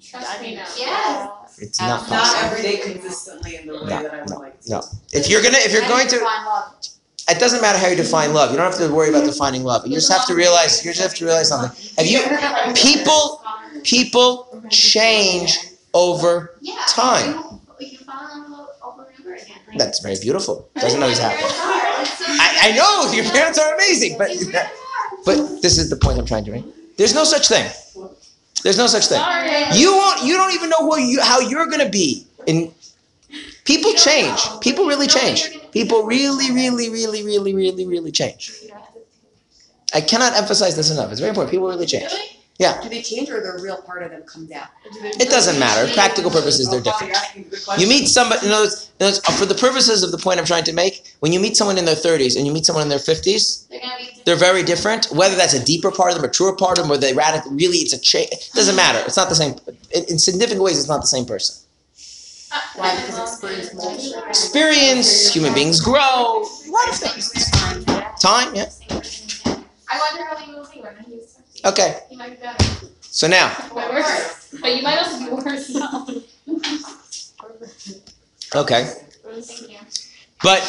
Trust 0.00 0.40
me. 0.40 0.52
Yes. 0.52 0.76
Yes. 0.78 1.58
It's 1.60 1.80
not 1.80 2.08
Not 2.08 2.08
possible. 2.08 2.50
every 2.50 2.62
day 2.62 2.76
consistently 2.76 3.56
in 3.56 3.66
the 3.66 3.74
way 3.74 3.80
No, 3.80 4.02
that 4.02 4.14
I 4.14 4.20
would 4.20 4.30
no, 4.30 4.38
like 4.38 4.60
to. 4.60 4.70
no. 4.70 4.82
If 5.12 5.28
you're 5.28 5.42
gonna, 5.42 5.58
if 5.58 5.72
you're 5.72 5.88
going 5.88 6.06
to, 6.08 6.18
it 7.28 7.38
doesn't 7.38 7.60
matter 7.60 7.78
how 7.78 7.88
you 7.88 7.96
define 7.96 8.32
love. 8.32 8.50
You 8.50 8.56
don't 8.56 8.70
have 8.70 8.80
to 8.80 8.92
worry 8.92 9.10
about 9.10 9.24
defining 9.24 9.64
love. 9.64 9.86
You 9.86 9.94
just 9.94 10.10
have 10.10 10.26
to 10.26 10.34
realize. 10.34 10.84
You 10.84 10.90
just 10.92 11.02
have 11.02 11.14
to 11.16 11.24
realize 11.24 11.48
something. 11.48 11.70
Have 11.96 12.06
you? 12.06 12.20
People, 12.74 13.42
people 13.82 14.64
change 14.70 15.58
over 15.94 16.54
time. 16.88 17.60
And 19.70 19.78
That's 19.78 20.00
very 20.00 20.16
beautiful. 20.20 20.68
Doesn't 20.76 21.02
always 21.02 21.18
happen. 21.18 21.44
I, 21.44 22.58
I 22.62 22.72
know 22.72 23.12
your 23.12 23.24
parents 23.24 23.58
are 23.58 23.74
amazing, 23.74 24.16
but 24.16 24.30
but 25.24 25.62
this 25.62 25.78
is 25.78 25.90
the 25.90 25.96
point 25.96 26.18
I'm 26.18 26.26
trying 26.26 26.44
to 26.46 26.52
make. 26.52 26.64
There's 26.96 27.14
no 27.14 27.24
such 27.24 27.48
thing. 27.48 27.70
There's 28.62 28.78
no 28.78 28.86
such 28.86 29.06
thing. 29.06 29.20
You 29.74 29.92
won't. 29.92 30.24
You 30.24 30.36
don't 30.36 30.52
even 30.54 30.70
know 30.70 30.80
who 30.80 30.98
you 30.98 31.20
how 31.22 31.40
you're 31.40 31.66
gonna 31.66 31.88
be. 31.88 32.26
In 32.46 32.72
people 33.64 33.92
change. 33.92 34.40
People 34.60 34.86
really 34.86 35.06
change. 35.06 35.57
People 35.78 36.02
really, 36.02 36.50
really, 36.50 36.90
really, 36.90 37.22
really, 37.24 37.54
really, 37.54 37.86
really 37.86 38.10
change. 38.10 38.52
I 39.94 40.00
cannot 40.00 40.34
emphasize 40.34 40.74
this 40.74 40.90
enough. 40.90 41.12
It's 41.12 41.20
very 41.20 41.30
important. 41.30 41.52
People 41.52 41.68
really 41.68 41.86
change. 41.86 42.12
Yeah. 42.58 42.82
Do 42.82 42.88
they 42.88 43.00
change 43.00 43.30
or 43.30 43.40
the 43.40 43.62
real 43.62 43.80
part 43.82 44.02
of 44.02 44.10
them 44.10 44.22
comes 44.22 44.50
out? 44.50 44.70
It 44.84 45.30
doesn't 45.30 45.60
matter. 45.60 45.90
Practical 45.94 46.32
purposes, 46.32 46.68
they're 46.68 46.80
different. 46.80 47.12
you're 47.12 47.16
asking 47.16 47.44
a 47.44 47.48
good 47.50 47.80
You 47.80 47.86
meet 47.86 48.08
somebody. 48.08 48.44
In 48.44 48.52
other 48.52 48.64
words, 48.64 48.90
in 48.98 49.06
other 49.06 49.16
words, 49.24 49.38
for 49.38 49.46
the 49.46 49.54
purposes 49.54 50.02
of 50.02 50.10
the 50.10 50.18
point 50.18 50.40
I'm 50.40 50.44
trying 50.44 50.64
to 50.64 50.72
make, 50.72 51.14
when 51.20 51.32
you 51.32 51.38
meet 51.38 51.56
someone 51.56 51.78
in 51.78 51.84
their 51.84 51.94
30s 51.94 52.36
and 52.36 52.44
you 52.44 52.52
meet 52.52 52.66
someone 52.66 52.82
in 52.82 52.88
their 52.88 52.98
50s, 52.98 53.68
They're 53.68 53.80
they're 54.24 54.34
very 54.34 54.64
different. 54.64 55.06
Whether 55.12 55.36
that's 55.36 55.54
a 55.54 55.64
deeper 55.64 55.92
part 55.92 56.10
of 56.10 56.16
them, 56.16 56.28
a 56.28 56.32
truer 56.32 56.56
part 56.56 56.78
of 56.78 56.84
them, 56.84 56.92
or 56.92 56.98
they 56.98 57.14
radical, 57.14 57.52
really, 57.52 57.78
it's 57.78 57.92
a 57.92 58.00
change. 58.00 58.32
It 58.32 58.50
doesn't 58.54 58.74
matter. 58.74 58.98
It's 59.06 59.16
not 59.16 59.28
the 59.28 59.36
same. 59.36 59.54
In, 59.94 60.02
in 60.10 60.18
significant 60.18 60.60
ways, 60.60 60.80
it's 60.80 60.88
not 60.88 61.00
the 61.00 61.06
same 61.06 61.26
person. 61.26 61.64
Why? 62.74 62.94
Because 62.96 63.18
experience 63.18 63.74
molds. 63.74 64.14
Experience, 64.28 65.32
human 65.32 65.52
beings 65.54 65.80
grow, 65.80 66.42
a 66.44 66.70
lot 66.70 66.88
of 66.88 66.94
things. 66.96 67.30
Time, 68.20 68.54
yeah. 68.54 68.66
I 69.90 69.98
wonder 69.98 70.24
how 70.24 70.36
he 70.36 70.52
will 70.54 70.66
be 70.72 70.80
when 70.80 70.96
he's 71.06 71.36
Okay, 71.64 72.00
He 72.08 72.16
might 72.16 72.30
be 72.30 72.36
better. 72.36 72.64
so 73.00 73.26
now, 73.26 73.54
But 73.74 73.90
worse. 73.90 74.54
But 74.60 74.76
you 74.76 74.82
might 74.82 74.98
also 74.98 75.18
be 75.18 75.30
worse 75.30 75.76
okay, 78.54 78.84
Thank 79.24 79.70
you. 79.70 79.76
but 80.42 80.62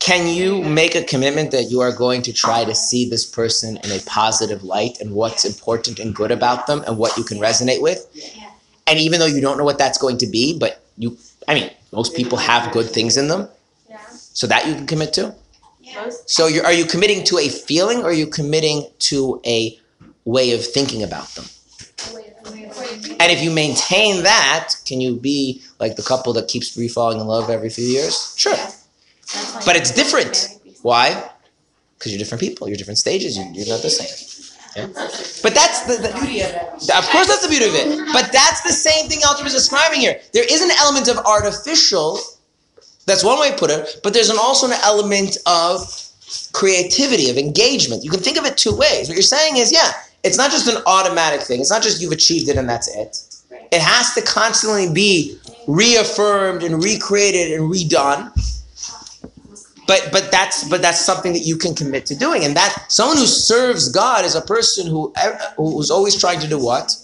can 0.00 0.26
you 0.26 0.62
make 0.62 0.94
a 0.94 1.02
commitment 1.04 1.50
that 1.52 1.64
you 1.70 1.80
are 1.80 1.92
going 1.92 2.22
to 2.22 2.32
try 2.32 2.64
to 2.64 2.74
see 2.74 3.08
this 3.08 3.24
person 3.24 3.76
in 3.84 3.90
a 3.92 4.00
positive 4.06 4.64
light 4.64 4.98
and 5.00 5.12
what's 5.12 5.44
important 5.44 5.98
and 5.98 6.14
good 6.14 6.30
about 6.32 6.66
them 6.66 6.82
and 6.86 6.98
what 6.98 7.16
you 7.16 7.24
can 7.24 7.38
resonate 7.38 7.80
with? 7.80 8.06
Yeah. 8.12 8.50
And 8.86 8.98
even 8.98 9.20
though 9.20 9.26
you 9.26 9.40
don't 9.40 9.56
know 9.56 9.64
what 9.64 9.78
that's 9.78 9.96
going 9.98 10.18
to 10.18 10.26
be, 10.26 10.58
but 10.58 10.83
you, 10.96 11.16
I 11.48 11.54
mean, 11.54 11.70
most 11.92 12.14
people 12.14 12.38
have 12.38 12.72
good 12.72 12.86
things 12.86 13.16
in 13.16 13.28
them, 13.28 13.48
Yeah. 13.88 13.98
so 14.10 14.46
that 14.46 14.66
you 14.66 14.74
can 14.74 14.86
commit 14.86 15.12
to. 15.14 15.34
Yeah. 15.80 16.10
So 16.26 16.46
you're, 16.46 16.64
are 16.64 16.72
you 16.72 16.84
committing 16.86 17.24
to 17.24 17.38
a 17.38 17.48
feeling 17.48 17.98
or 17.98 18.06
are 18.06 18.12
you 18.12 18.26
committing 18.26 18.86
to 19.10 19.40
a 19.46 19.78
way 20.24 20.52
of 20.52 20.64
thinking 20.64 21.02
about 21.02 21.28
them? 21.34 21.44
And 23.20 23.32
if 23.32 23.42
you 23.42 23.50
maintain 23.50 24.22
that, 24.24 24.74
can 24.84 25.00
you 25.00 25.16
be 25.16 25.62
like 25.78 25.96
the 25.96 26.02
couple 26.02 26.32
that 26.34 26.48
keeps 26.48 26.76
refalling 26.76 27.20
in 27.20 27.26
love 27.26 27.48
every 27.48 27.70
few 27.70 27.84
years? 27.84 28.34
Sure. 28.36 28.56
But 29.64 29.76
it's 29.76 29.90
different. 29.90 30.58
Why? 30.82 31.30
Because 31.98 32.12
you're 32.12 32.18
different 32.18 32.40
people. 32.40 32.68
You're 32.68 32.76
different 32.76 32.98
stages. 32.98 33.36
You're, 33.36 33.46
you're 33.52 33.68
not 33.68 33.82
the 33.82 33.90
same. 33.90 34.08
But 34.74 35.54
that's 35.54 35.82
the, 35.86 35.98
the 36.02 36.12
Beauty 36.20 36.40
of 36.40 36.50
it. 36.50 36.90
of 36.90 37.08
course, 37.10 37.28
that's 37.28 37.42
the 37.42 37.48
beauty 37.48 37.66
of 37.66 37.74
it. 37.74 38.12
But 38.12 38.32
that's 38.32 38.62
the 38.62 38.72
same 38.72 39.08
thing 39.08 39.20
Alter 39.26 39.46
is 39.46 39.52
describing 39.52 40.00
here. 40.00 40.20
There 40.32 40.44
is 40.44 40.62
an 40.62 40.70
element 40.80 41.08
of 41.08 41.18
artificial. 41.18 42.18
That's 43.06 43.22
one 43.22 43.38
way 43.38 43.50
to 43.50 43.56
put 43.56 43.70
it. 43.70 44.00
But 44.02 44.14
there's 44.14 44.30
an, 44.30 44.38
also 44.40 44.66
an 44.66 44.78
element 44.82 45.36
of 45.46 45.80
creativity, 46.52 47.30
of 47.30 47.36
engagement. 47.36 48.04
You 48.04 48.10
can 48.10 48.20
think 48.20 48.38
of 48.38 48.44
it 48.46 48.56
two 48.56 48.74
ways. 48.74 49.08
What 49.08 49.14
you're 49.14 49.22
saying 49.22 49.58
is, 49.58 49.72
yeah, 49.72 49.92
it's 50.22 50.38
not 50.38 50.50
just 50.50 50.66
an 50.68 50.82
automatic 50.86 51.42
thing. 51.42 51.60
It's 51.60 51.70
not 51.70 51.82
just 51.82 52.00
you've 52.00 52.12
achieved 52.12 52.48
it 52.48 52.56
and 52.56 52.68
that's 52.68 52.88
it. 52.88 53.18
It 53.70 53.80
has 53.80 54.14
to 54.14 54.22
constantly 54.22 54.92
be 54.92 55.38
reaffirmed 55.66 56.62
and 56.62 56.82
recreated 56.82 57.52
and 57.52 57.70
redone. 57.70 58.32
But 59.86 60.08
but 60.12 60.30
that's 60.30 60.68
but 60.68 60.80
that's 60.82 61.00
something 61.00 61.32
that 61.32 61.40
you 61.40 61.56
can 61.56 61.74
commit 61.74 62.06
to 62.06 62.16
doing, 62.16 62.44
and 62.44 62.56
that 62.56 62.86
someone 62.88 63.18
who 63.18 63.26
serves 63.26 63.90
God 63.90 64.24
is 64.24 64.34
a 64.34 64.40
person 64.40 64.86
who 64.86 65.12
who's 65.56 65.90
always 65.90 66.18
trying 66.18 66.40
to 66.40 66.48
do 66.48 66.58
what? 66.58 66.96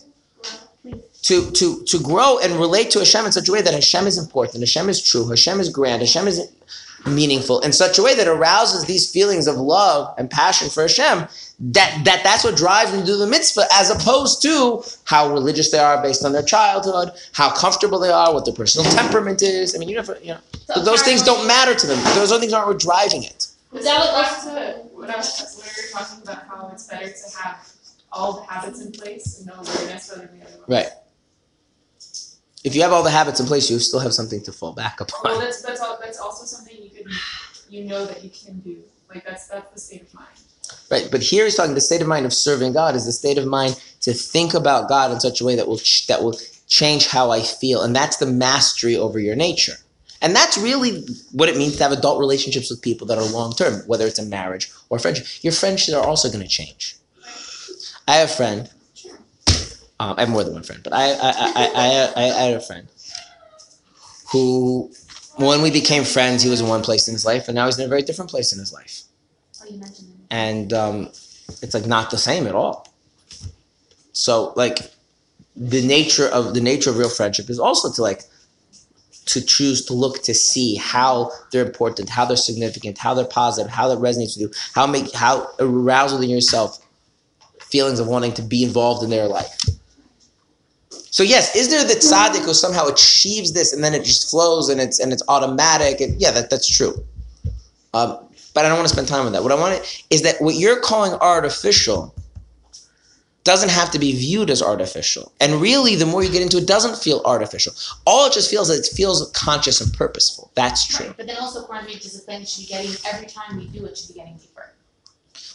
To 1.23 1.51
to 1.51 1.85
to 1.85 1.99
grow 2.01 2.39
and 2.39 2.55
relate 2.55 2.91
to 2.93 2.99
Hashem 3.01 3.27
in 3.27 3.33
such 3.33 3.49
a 3.49 3.53
way 3.53 3.61
that 3.61 3.75
Hashem 3.75 4.07
is 4.07 4.17
important, 4.17 4.63
Hashem 4.63 4.89
is 4.89 5.03
true, 5.03 5.29
Hashem 5.29 5.61
is 5.61 5.69
grand, 5.69 6.01
Hashem 6.01 6.27
is 6.27 6.51
meaningful 7.07 7.61
in 7.61 7.73
such 7.73 7.99
a 7.99 8.03
way 8.03 8.15
that 8.15 8.29
arouses 8.29 8.85
these 8.85 9.11
feelings 9.11 9.47
of 9.47 9.57
love 9.57 10.15
and 10.19 10.31
passion 10.31 10.69
for 10.69 10.83
Hashem. 10.83 11.27
That, 11.63 12.03
that 12.05 12.23
that's 12.25 12.43
what 12.45 12.57
drives 12.57 12.91
them 12.91 13.01
to 13.01 13.07
do 13.07 13.17
the 13.19 13.27
mitzvah, 13.27 13.67
as 13.75 13.91
opposed 13.91 14.41
to 14.43 14.83
how 15.05 15.31
religious 15.33 15.71
they 15.71 15.79
are 15.79 16.01
based 16.03 16.25
on 16.25 16.33
their 16.33 16.43
childhood, 16.43 17.11
how 17.33 17.51
comfortable 17.55 17.99
they 17.99 18.11
are, 18.11 18.33
what 18.33 18.45
their 18.47 18.55
personal 18.55 18.91
temperament 18.93 19.43
is. 19.43 19.75
I 19.75 19.79
mean, 19.79 19.89
you 19.89 19.97
never, 19.97 20.19
you 20.23 20.29
know, 20.29 20.39
So 20.75 20.83
those 20.83 21.03
things 21.03 21.23
don't 21.23 21.47
matter 21.47 21.75
to 21.75 21.87
them. 21.87 21.99
Those 22.15 22.33
other 22.33 22.41
things 22.41 22.53
aren't 22.55 22.69
what 22.69 22.79
driving 22.79 23.25
it. 23.25 23.47
Is 23.73 23.85
that 23.85 23.99
what 23.99 24.23
Back 24.23 24.41
to 24.43 24.89
what 24.95 25.11
I 25.11 25.17
was, 25.17 25.55
what 25.57 25.67
we 25.67 25.83
were 25.83 26.05
talking 26.05 26.23
about, 26.23 26.47
how 26.49 26.71
it's 26.73 26.87
better 26.87 27.07
to 27.07 27.39
have 27.43 27.71
all 28.13 28.41
the 28.41 28.47
habits 28.53 28.81
in 28.81 28.93
place 28.93 29.39
and 29.39 29.47
no 29.47 29.55
awareness 29.55 30.11
rather 30.11 30.27
than 30.27 30.41
the 30.41 30.47
other 30.47 30.59
one. 30.59 30.65
Right. 30.69 30.89
If 32.63 32.75
you 32.75 32.83
have 32.83 32.93
all 32.93 33.03
the 33.03 33.11
habits 33.11 33.41
in 33.41 33.47
place, 33.47 33.71
you 33.71 33.79
still 33.79 34.01
have 34.01 34.13
something 34.13 34.43
to 34.43 34.53
fall 34.53 34.73
back 34.73 35.01
Well, 35.01 35.09
upon. 35.33 35.41
that's, 35.41 35.63
that's 35.63 35.81
all, 35.81 35.99
that's 36.03 36.19
also 36.19 36.45
something 36.45 36.77
you 36.83 36.90
can, 37.05 37.13
you 37.69 37.85
know 37.85 38.07
that 38.07 38.23
you 38.25 38.31
can 38.31 38.59
do, 38.61 38.79
like, 39.09 39.25
that's, 39.27 39.49
that's 39.49 39.73
the 39.73 39.81
state 39.81 40.03
of 40.03 40.15
mind. 40.15 40.29
Right. 40.91 41.09
But 41.11 41.23
here 41.23 41.45
he's 41.45 41.57
talking 41.57 41.75
the 41.75 41.81
state 41.81 42.01
of 42.01 42.09
mind 42.09 42.27
of 42.27 42.33
serving 42.33 42.73
God 42.73 42.95
is 42.95 43.07
the 43.07 43.13
state 43.13 43.39
of 43.39 43.47
mind 43.47 43.81
to 44.03 44.13
think 44.13 44.55
about 44.55 44.89
God 44.89 45.11
in 45.11 45.21
such 45.21 45.41
a 45.41 45.45
way 45.45 45.57
that 45.57 45.67
will 45.67 45.79
ch- 45.79 46.07
that 46.07 46.23
will 46.23 46.37
change 46.69 47.09
how 47.09 47.31
I 47.31 47.43
feel, 47.43 47.83
and 47.83 47.95
that's 47.95 48.19
the 48.19 48.27
mastery 48.27 48.97
over 48.97 49.19
your 49.19 49.37
nature. 49.37 49.75
And 50.23 50.37
that's 50.37 50.59
really 50.59 51.07
what 51.33 51.49
it 51.49 51.57
means 51.57 51.77
to 51.77 51.83
have 51.83 51.93
adult 51.93 52.21
relationships 52.21 52.71
with 52.71 52.83
people 52.83 53.07
that 53.09 53.19
are 53.19 53.25
long 53.25 53.53
term, 53.53 53.83
whether 53.87 54.07
it's 54.07 54.19
a 54.19 54.25
marriage 54.25 54.71
or 54.91 54.99
friendship. 54.99 55.27
Your 55.43 55.53
friendships 55.53 55.95
are 55.95 56.07
also 56.07 56.29
going 56.29 56.43
to 56.43 56.49
change. 56.49 56.97
I 58.07 58.17
have 58.17 58.31
a 58.31 58.33
friend. 58.33 58.71
Um, 59.99 60.15
I 60.17 60.21
have 60.21 60.31
more 60.31 60.45
than 60.45 60.55
one 60.55 60.63
friend, 60.63 60.83
but 60.83 60.93
I 60.93 61.13
I, 61.13 61.31
I, 61.31 61.53
I, 61.57 62.13
I, 62.17 62.25
I 62.25 62.43
had 62.45 62.55
a 62.55 62.61
friend 62.61 62.89
who, 64.33 64.93
when 65.41 65.63
we 65.63 65.71
became 65.71 66.05
friends, 66.05 66.43
he 66.43 66.51
was 66.51 66.61
in 66.61 66.69
one 66.69 66.83
place 66.83 67.09
in 67.09 67.15
his 67.15 67.25
life, 67.25 67.49
and 67.49 67.55
now 67.55 67.67
he's 67.67 67.79
in 67.79 67.85
a 67.85 67.89
very 67.89 68.03
different 68.03 68.31
place 68.31 68.53
in 68.53 68.59
his 68.59 68.73
life 68.73 69.03
Oh, 69.63 69.67
you 69.69 69.79
mentioned 69.79 70.11
and 70.31 70.73
um, 70.73 71.07
it's 71.63 71.75
like 71.75 71.87
not 71.87 72.11
the 72.11 72.19
same 72.19 72.47
at 72.47 72.55
all. 72.55 72.89
So 74.13 74.53
like 74.57 74.79
the 75.57 75.83
nature 75.83 76.29
of 76.29 76.55
the 76.55 76.61
nature 76.61 76.91
of 76.91 76.97
real 76.97 77.11
friendship 77.11 77.51
is 77.51 77.59
also 77.59 77.93
to 77.93 78.03
like 78.03 78.23
to 79.27 79.41
choose 79.45 79.85
to 79.87 79.93
look 79.93 80.23
to 80.23 80.35
see 80.35 80.77
how 80.77 81.31
they're 81.53 81.67
important, 81.67 82.09
how 82.09 82.25
they're 82.25 82.37
significant, 82.37 82.99
how 82.99 83.15
they're 83.15 83.25
positive, 83.25 83.71
how 83.71 83.89
that 83.89 83.99
resonates 83.99 84.37
with 84.37 84.39
you, 84.39 84.51
how 84.75 84.87
make 84.87 85.13
how 85.13 85.49
arouse 85.59 86.13
within 86.13 86.31
yourself 86.31 86.79
feelings 87.61 88.01
of 88.01 88.07
wanting 88.07 88.33
to 88.33 88.43
be 88.43 88.63
involved 88.63 89.03
in 89.05 89.11
their 89.11 89.29
life. 89.29 89.59
So 91.11 91.23
yes, 91.23 91.57
is 91.57 91.71
there 91.71 91.85
the 91.85 91.95
tzaddik 91.95 92.45
who 92.45 92.55
somehow 92.55 92.87
achieves 92.87 93.53
this 93.53 93.73
and 93.73 93.83
then 93.83 93.95
it 93.95 94.05
just 94.05 94.31
flows 94.31 94.69
and 94.69 94.81
it's 94.81 95.01
and 95.01 95.13
it's 95.13 95.23
automatic 95.29 96.01
and 96.01 96.21
yeah, 96.21 96.31
that, 96.31 96.51
that's 96.51 96.69
true. 96.69 97.05
Um, 97.93 98.19
but 98.55 98.65
I 98.65 98.69
don't 98.69 98.79
want 98.79 98.89
to 98.89 98.95
spend 98.95 99.09
time 99.09 99.27
on 99.27 99.33
that. 99.33 99.43
What 99.43 99.53
I 99.53 99.57
want 99.57 99.83
to, 99.83 100.03
is 100.11 100.23
that 100.23 100.41
what 100.41 100.55
you're 100.55 100.81
calling 100.81 101.13
artificial 101.15 102.15
doesn't 103.45 103.71
have 103.71 103.91
to 103.91 103.99
be 103.99 104.13
viewed 104.13 104.51
as 104.51 104.63
artificial. 104.63 105.33
And 105.41 105.61
really, 105.61 105.97
the 105.97 106.07
more 106.07 106.23
you 106.23 106.31
get 106.31 106.43
into 106.43 106.59
it, 106.59 106.67
doesn't 106.67 106.97
feel 106.97 107.23
artificial. 107.25 107.73
All 108.07 108.27
it 108.27 108.33
just 108.33 108.51
feels 108.51 108.71
is 108.71 108.87
it 108.89 108.95
feels 108.95 109.31
conscious 109.33 109.81
and 109.81 109.93
purposeful. 109.95 110.51
That's 110.55 110.87
true. 110.87 111.07
Right, 111.07 111.17
but 111.17 111.27
then 111.27 111.37
also 111.41 111.67
to 111.67 111.99
discipline 111.99 112.45
should 112.45 112.63
be 112.63 112.67
getting 112.69 112.93
every 113.07 113.27
time 113.27 113.57
we 113.57 113.67
do 113.69 113.85
it 113.87 113.97
should 113.97 114.15
be 114.15 114.21
getting 114.21 114.37
deeper. 114.37 114.73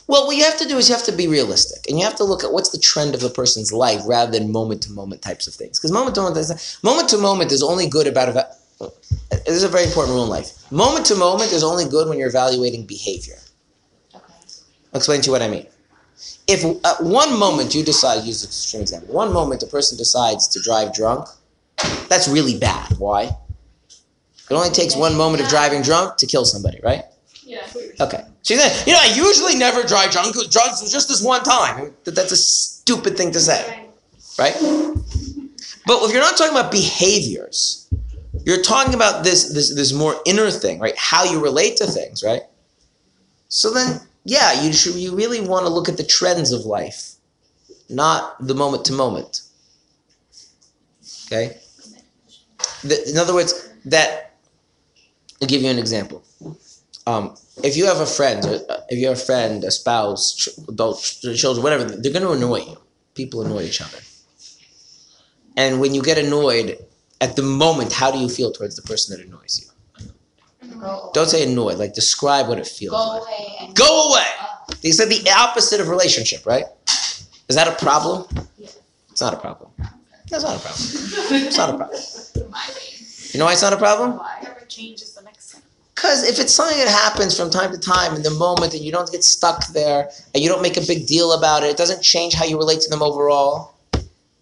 Well, 0.07 0.27
what 0.27 0.37
you 0.37 0.43
have 0.43 0.57
to 0.59 0.67
do 0.67 0.77
is 0.77 0.87
you 0.87 0.95
have 0.95 1.05
to 1.05 1.11
be 1.11 1.27
realistic, 1.27 1.89
and 1.89 1.97
you 1.97 2.05
have 2.05 2.15
to 2.17 2.23
look 2.23 2.43
at 2.43 2.53
what's 2.53 2.69
the 2.69 2.77
trend 2.77 3.15
of 3.15 3.23
a 3.23 3.29
person's 3.29 3.73
life 3.73 4.01
rather 4.05 4.31
than 4.31 4.51
moment 4.51 4.83
to 4.83 4.91
moment 4.91 5.21
types 5.23 5.47
of 5.47 5.53
things. 5.55 5.79
Because 5.79 5.91
moment 5.91 6.15
to 6.15 6.21
moment, 6.21 6.37
is- 6.37 6.77
moment 6.83 7.09
to 7.09 7.17
moment 7.17 7.51
is 7.51 7.63
only 7.63 7.87
good 7.87 8.07
about. 8.07 8.29
Eva- 8.29 8.55
uh, 8.81 8.89
this 9.29 9.55
is 9.55 9.63
a 9.63 9.67
very 9.67 9.85
important 9.85 10.13
rule 10.13 10.23
in 10.25 10.29
life. 10.29 10.69
Moment 10.71 11.05
to 11.07 11.15
moment 11.15 11.51
is 11.51 11.63
only 11.63 11.85
good 11.85 12.07
when 12.07 12.19
you're 12.19 12.27
evaluating 12.27 12.85
behavior. 12.85 13.39
Okay. 14.13 14.23
I'll 14.93 14.97
explain 14.97 15.21
to 15.21 15.27
you 15.27 15.31
what 15.31 15.41
I 15.41 15.47
mean. 15.47 15.65
If 16.47 16.63
at 16.85 17.01
one 17.01 17.37
moment 17.39 17.73
you 17.73 17.83
decide, 17.83 18.23
use 18.25 18.43
an 18.43 18.49
extreme 18.49 18.81
example, 18.81 19.13
one 19.13 19.33
moment 19.33 19.63
a 19.63 19.67
person 19.67 19.97
decides 19.97 20.47
to 20.49 20.61
drive 20.61 20.93
drunk, 20.93 21.27
that's 22.09 22.27
really 22.27 22.57
bad. 22.59 22.93
Why? 22.99 23.35
It 24.49 24.53
only 24.53 24.69
takes 24.69 24.95
one 24.95 25.15
moment 25.15 25.41
of 25.41 25.49
driving 25.49 25.81
drunk 25.81 26.17
to 26.17 26.27
kill 26.27 26.45
somebody, 26.45 26.79
right? 26.83 27.05
Yeah. 27.45 27.67
Okay. 28.01 28.23
So 28.41 28.55
then, 28.55 28.71
you 28.87 28.93
know, 28.93 28.99
I 29.01 29.13
usually 29.15 29.55
never 29.55 29.83
drive 29.83 30.11
drunk. 30.11 30.33
Drunk 30.49 30.71
was 30.81 30.91
just 30.91 31.07
this 31.07 31.21
one 31.23 31.43
time. 31.43 31.93
That- 32.03 32.15
That's 32.15 32.31
a 32.31 32.37
stupid 32.37 33.15
thing 33.17 33.31
to 33.31 33.39
say, 33.39 33.85
right? 34.39 34.55
But 35.87 36.03
if 36.03 36.11
you're 36.11 36.21
not 36.21 36.35
talking 36.37 36.53
about 36.57 36.71
behaviors, 36.71 37.87
you're 38.45 38.61
talking 38.63 38.95
about 38.95 39.23
this 39.23 39.53
this 39.53 39.73
this 39.75 39.93
more 39.93 40.15
inner 40.25 40.49
thing, 40.49 40.79
right? 40.79 40.97
How 40.97 41.23
you 41.23 41.39
relate 41.41 41.77
to 41.77 41.85
things, 41.85 42.23
right? 42.23 42.41
So 43.49 43.71
then, 43.71 44.01
yeah, 44.23 44.63
you 44.63 44.73
should 44.73 44.95
you 44.95 45.15
really 45.15 45.41
want 45.41 45.65
to 45.67 45.71
look 45.71 45.87
at 45.87 45.97
the 45.97 46.03
trends 46.03 46.51
of 46.51 46.65
life, 46.65 47.11
not 47.89 48.35
the 48.45 48.55
moment 48.55 48.85
to 48.85 48.93
moment. 48.93 49.41
Okay. 51.27 51.57
The, 52.83 53.09
in 53.09 53.17
other 53.17 53.33
words, 53.33 53.69
that 53.85 54.33
I'll 55.41 55.47
give 55.47 55.61
you 55.61 55.69
an 55.69 55.79
example. 55.79 56.23
Um, 57.07 57.35
if 57.63 57.77
you 57.77 57.85
have 57.85 57.99
a 57.99 58.05
friend, 58.05 58.43
uh, 58.45 58.77
if 58.89 58.97
you 58.99 59.07
have 59.07 59.17
a 59.17 59.21
friend, 59.21 59.63
a 59.63 59.71
spouse, 59.71 60.47
adult, 60.67 60.99
children, 61.35 61.63
whatever, 61.63 61.83
they're 61.85 62.11
going 62.11 62.23
to 62.25 62.31
annoy 62.31 62.59
you. 62.59 62.77
People 63.13 63.41
annoy 63.45 63.63
each 63.63 63.81
other. 63.81 63.97
And 65.55 65.79
when 65.79 65.93
you 65.93 66.01
get 66.01 66.17
annoyed, 66.17 66.77
at 67.21 67.35
the 67.35 67.41
moment, 67.43 67.93
how 67.93 68.11
do 68.11 68.19
you 68.19 68.27
feel 68.27 68.51
towards 68.51 68.75
the 68.75 68.81
person 68.81 69.15
that 69.17 69.25
annoys 69.25 69.61
you? 69.61 69.71
Don't 71.13 71.29
say 71.29 71.43
annoyed, 71.49 71.77
like 71.77 71.93
describe 71.93 72.47
what 72.49 72.59
it 72.59 72.67
feels 72.67 72.91
go 72.91 73.07
like. 73.07 73.21
away 73.21 73.71
Go 73.73 74.09
away! 74.09 74.25
Uh, 74.41 74.73
They 74.81 74.91
said 74.91 75.09
the 75.09 75.29
opposite 75.31 75.79
of 75.79 75.87
relationship, 75.87 76.45
right? 76.45 76.65
Is 77.47 77.55
that 77.55 77.67
a 77.67 77.75
problem? 77.83 78.25
Yeah. 78.57 78.67
It's 79.11 79.21
not 79.21 79.33
a 79.33 79.37
problem. 79.37 79.71
That's 80.29 80.43
not 80.43 80.57
a 80.57 80.59
problem. 80.59 80.83
It's 81.47 81.57
not 81.57 81.69
a 81.69 81.77
problem. 81.77 81.99
You 83.31 83.39
know 83.39 83.45
why 83.45 83.53
it's 83.53 83.61
not 83.61 83.73
a 83.73 83.77
problem? 83.77 84.19
Never 84.43 84.65
changes 84.67 85.13
the 85.13 85.21
next 85.21 85.53
thing. 85.53 85.61
Because 86.05 86.29
if 86.29 86.39
it's 86.39 86.53
something 86.53 86.77
that 86.77 86.87
happens 86.87 87.35
from 87.35 87.49
time 87.49 87.71
to 87.71 87.79
time 87.79 88.15
in 88.15 88.21
the 88.21 88.29
moment 88.29 88.75
and 88.75 88.83
you 88.83 88.91
don't 88.91 89.11
get 89.11 89.23
stuck 89.23 89.65
there 89.69 90.11
and 90.35 90.43
you 90.43 90.47
don't 90.47 90.61
make 90.61 90.77
a 90.77 90.85
big 90.85 91.07
deal 91.07 91.33
about 91.33 91.63
it, 91.63 91.71
it 91.71 91.77
doesn't 91.77 92.03
change 92.03 92.35
how 92.35 92.45
you 92.45 92.59
relate 92.59 92.79
to 92.81 92.89
them 92.91 93.01
overall. 93.01 93.73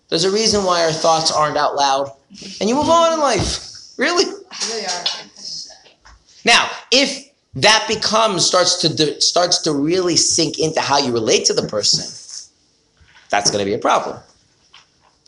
There's 0.09 0.25
a 0.25 0.29
reason 0.29 0.65
why 0.65 0.83
our 0.83 0.91
thoughts 0.91 1.31
aren't 1.31 1.55
out 1.55 1.75
loud. 1.75 2.11
And 2.59 2.67
you 2.67 2.75
move 2.75 2.89
on 2.89 3.13
in 3.13 3.19
life. 3.21 3.97
Really? 3.97 4.25
Really 4.25 4.85
are. 4.85 5.05
Now, 6.43 6.69
if 6.91 7.31
that 7.53 7.85
becomes 7.87 8.45
starts 8.45 8.81
to 8.81 8.93
do, 8.93 9.21
starts 9.21 9.59
to 9.59 9.71
really 9.71 10.17
sink 10.17 10.59
into 10.59 10.81
how 10.81 10.97
you 10.97 11.13
relate 11.13 11.45
to 11.45 11.53
the 11.53 11.65
person, 11.65 12.03
that's 13.29 13.51
going 13.51 13.63
to 13.63 13.65
be 13.65 13.73
a 13.73 13.79
problem. 13.79 14.19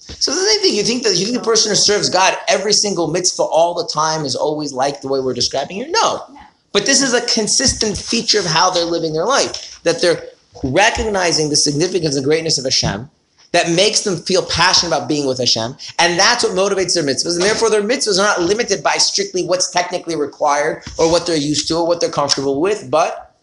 So 0.08 0.32
the 0.32 0.38
same 0.38 0.62
thing. 0.62 0.76
You 0.76 0.84
think 0.84 1.04
that 1.04 1.16
you 1.16 1.26
think 1.26 1.38
the 1.38 1.44
person 1.44 1.72
who 1.72 1.76
serves 1.76 2.10
God 2.10 2.38
every 2.48 2.74
single 2.74 3.08
mitzvah 3.08 3.44
all 3.44 3.74
the 3.74 3.88
time 3.88 4.26
is 4.26 4.36
always 4.36 4.72
like 4.72 5.02
the 5.02 5.08
way 5.08 5.20
we're 5.20 5.34
describing 5.34 5.78
here? 5.78 5.88
No. 5.90 6.24
No. 6.32 6.40
But 6.72 6.86
this 6.86 7.02
is 7.02 7.14
a 7.14 7.26
consistent 7.26 7.98
feature 7.98 8.40
of 8.40 8.46
how 8.46 8.70
they're 8.70 8.86
living 8.86 9.14
their 9.14 9.26
life. 9.26 9.82
That 9.84 10.02
they're 10.02 10.30
recognizing 10.64 11.50
the 11.50 11.56
significance 11.56 12.16
and 12.16 12.26
greatness 12.26 12.58
of 12.58 12.66
Hashem. 12.66 13.10
That 13.52 13.70
makes 13.72 14.02
them 14.02 14.18
feel 14.18 14.46
passionate 14.46 14.94
about 14.94 15.08
being 15.08 15.26
with 15.26 15.38
Hashem, 15.38 15.78
and 15.98 16.20
that's 16.20 16.44
what 16.44 16.52
motivates 16.52 16.94
their 16.94 17.06
mitzvahs. 17.06 17.36
And 17.36 17.44
therefore, 17.44 17.70
their 17.70 17.82
mitzvahs 17.82 18.20
are 18.20 18.24
not 18.24 18.42
limited 18.42 18.84
by 18.84 18.98
strictly 18.98 19.46
what's 19.46 19.72
technically 19.72 20.18
required 20.18 20.84
or 20.98 21.10
what 21.10 21.26
they're 21.26 21.38
used 21.38 21.70
to 21.70 21.78
or 21.78 21.88
what 21.88 22.02
they're 22.02 22.10
comfortable 22.10 22.60
with, 22.60 22.92
but 22.92 23.38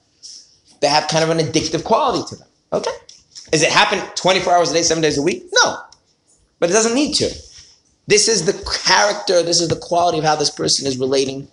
they 0.82 0.88
have 0.88 1.08
kind 1.08 1.24
of 1.24 1.30
an 1.30 1.38
addictive 1.38 1.82
quality 1.84 2.28
to 2.28 2.36
them. 2.36 2.48
Okay? 2.74 2.90
Does 3.52 3.62
it 3.62 3.70
happen 3.70 4.00
24 4.14 4.52
hours 4.52 4.70
a 4.70 4.74
day, 4.74 4.82
seven 4.82 5.02
days 5.02 5.16
a 5.16 5.22
week? 5.22 5.46
No. 5.64 5.78
But 6.62 6.70
it 6.70 6.74
doesn't 6.74 6.94
need 6.94 7.14
to. 7.14 7.28
This 8.06 8.28
is 8.28 8.46
the 8.46 8.52
character, 8.86 9.42
this 9.42 9.60
is 9.60 9.66
the 9.66 9.74
quality 9.74 10.18
of 10.18 10.24
how 10.24 10.36
this 10.36 10.48
person 10.48 10.86
is 10.86 10.96
relating 10.96 11.48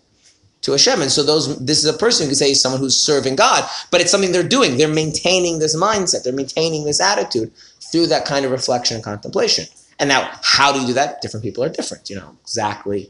to 0.62 0.74
Hashem. 0.74 1.01
And 1.01 1.10
so 1.10 1.24
those 1.24 1.57
this 1.57 1.80
is 1.80 1.86
a 1.86 1.97
person 1.97 2.26
who 2.26 2.30
can 2.30 2.36
say 2.36 2.51
is 2.51 2.62
someone 2.62 2.80
who's 2.80 2.95
serving 2.95 3.36
God, 3.36 3.68
but 3.89 4.01
it's 4.01 4.12
something 4.12 4.32
they're 4.32 4.43
doing. 4.43 4.78
They're 4.78 4.88
maintaining 4.88 5.57
this 5.57 5.76
mindset, 5.76 6.22
they're 6.22 6.32
maintaining 6.32 6.86
this 6.86 7.01
attitude 7.01 7.51
through 7.91 8.05
that 8.05 8.26
kind 8.26 8.45
of 8.45 8.51
reflection 8.51 8.93
and 8.97 9.03
contemplation. 9.03 9.66
And 9.97 10.10
now, 10.10 10.30
how 10.43 10.72
do 10.72 10.80
you 10.80 10.86
do 10.86 10.93
that? 10.93 11.24
Different 11.24 11.43
people 11.43 11.64
are 11.64 11.70
different, 11.70 12.07
you 12.07 12.16
know, 12.16 12.38
exactly, 12.43 13.10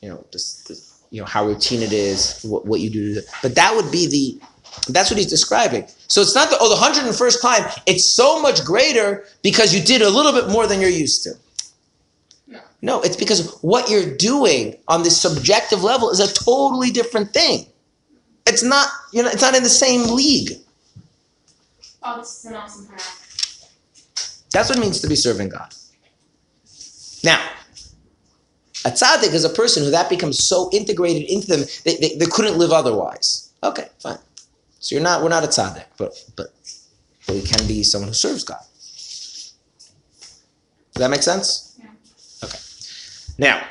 you 0.00 0.08
know, 0.08 0.24
just, 0.30 0.68
just, 0.68 1.02
you 1.10 1.20
know, 1.20 1.26
how 1.26 1.44
routine 1.44 1.82
it 1.82 1.92
is, 1.92 2.40
what, 2.44 2.66
what 2.66 2.78
you 2.78 2.88
do. 2.88 3.20
But 3.42 3.56
that 3.56 3.74
would 3.74 3.90
be 3.90 4.06
the 4.06 4.46
that's 4.88 5.10
what 5.10 5.18
he's 5.18 5.26
describing. 5.28 5.86
So 6.08 6.20
it's 6.22 6.34
not 6.34 6.50
the 6.50 6.58
oh 6.60 6.68
the 6.68 6.76
hundred 6.76 7.06
and 7.06 7.14
first 7.14 7.42
time. 7.42 7.64
It's 7.86 8.04
so 8.04 8.40
much 8.40 8.64
greater 8.64 9.24
because 9.42 9.74
you 9.74 9.82
did 9.82 10.02
a 10.02 10.10
little 10.10 10.32
bit 10.32 10.50
more 10.50 10.66
than 10.66 10.80
you're 10.80 10.90
used 10.90 11.24
to. 11.24 11.34
No. 12.46 12.60
No, 12.82 13.02
it's 13.02 13.16
because 13.16 13.58
what 13.62 13.90
you're 13.90 14.16
doing 14.16 14.76
on 14.88 15.02
this 15.02 15.20
subjective 15.20 15.82
level 15.82 16.10
is 16.10 16.20
a 16.20 16.32
totally 16.32 16.90
different 16.90 17.32
thing. 17.32 17.66
It's 18.46 18.62
not 18.62 18.88
you 19.12 19.22
know 19.22 19.30
it's 19.30 19.42
not 19.42 19.56
in 19.56 19.62
the 19.62 19.68
same 19.68 20.14
league. 20.14 20.52
Oh, 22.02 22.18
this 22.18 22.38
is 22.38 22.44
an 22.46 22.54
awesome 22.54 22.86
part. 22.86 23.02
That's 24.52 24.68
what 24.68 24.78
it 24.78 24.80
means 24.80 25.00
to 25.00 25.08
be 25.08 25.16
serving 25.16 25.50
God. 25.50 25.74
Now, 27.24 27.44
A 28.86 28.90
tzaddik 28.90 29.34
is 29.34 29.44
a 29.44 29.48
person 29.48 29.82
who 29.82 29.90
that 29.90 30.08
becomes 30.08 30.46
so 30.46 30.70
integrated 30.72 31.28
into 31.28 31.48
them 31.48 31.64
they, 31.84 31.96
they 32.16 32.26
couldn't 32.26 32.56
live 32.56 32.70
otherwise. 32.70 33.52
Okay, 33.64 33.88
fine. 34.00 34.18
So 34.86 34.94
you're 34.94 35.02
not 35.02 35.20
we're 35.20 35.30
not 35.30 35.42
a 35.42 35.48
tzaddik, 35.48 35.86
but 35.98 36.14
but 36.36 36.46
but 37.26 37.34
we 37.34 37.42
can 37.42 37.66
be 37.66 37.82
someone 37.82 38.06
who 38.06 38.14
serves 38.14 38.44
God. 38.44 38.62
Does 40.94 41.00
that 41.00 41.10
make 41.10 41.24
sense? 41.24 41.76
Yeah. 41.76 41.88
Okay. 42.44 42.58
Now, 43.36 43.66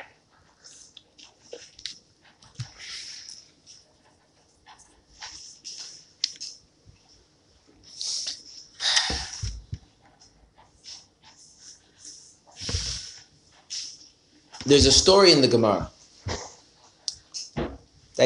there's 14.66 14.84
a 14.84 14.92
story 14.92 15.32
in 15.32 15.40
the 15.40 15.48
Gemara. 15.48 15.90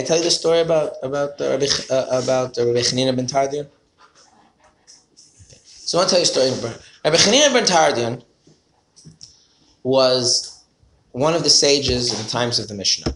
I 0.01 0.03
tell 0.03 0.17
you 0.17 0.25
the 0.25 0.31
story 0.31 0.61
about 0.61 0.95
about 1.03 1.39
uh, 1.39 1.51
Rabbi, 1.51 1.67
uh, 1.91 2.23
about 2.23 2.59
uh, 2.59 2.67
Rabbi 2.67 2.79
Chanina 2.81 3.15
ben 3.15 3.27
Tardian? 3.27 3.69
So 5.57 5.99
I 5.99 6.01
want 6.01 6.09
to 6.09 6.15
tell 6.15 6.25
you 6.25 6.51
a 6.51 6.55
story. 6.55 6.73
Rabbi 7.05 7.17
Chanina 7.17 7.53
ben 7.53 7.65
Tardian 7.65 8.25
was 9.83 10.65
one 11.13 11.35
of 11.35 11.45
the 11.45 11.51
sages 11.51 12.13
in 12.13 12.25
the 12.25 12.31
times 12.31 12.59
of 12.59 12.69
the 12.69 12.73
Mishnah, 12.73 13.15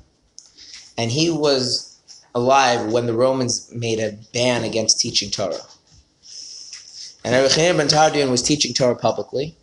and 0.99 1.11
he 1.11 1.31
was 1.31 1.99
alive 2.35 2.93
when 2.93 3.07
the 3.07 3.15
Romans 3.15 3.71
made 3.73 3.99
a 3.99 4.19
ban 4.35 4.63
against 4.63 5.01
teaching 5.01 5.31
Torah. 5.31 5.65
And 7.25 7.33
Rabbi 7.33 7.49
Chanina 7.49 7.79
ben 7.79 7.89
Tardian 7.89 8.31
was 8.31 8.43
teaching 8.43 8.75
Torah 8.75 8.95
publicly. 8.95 9.57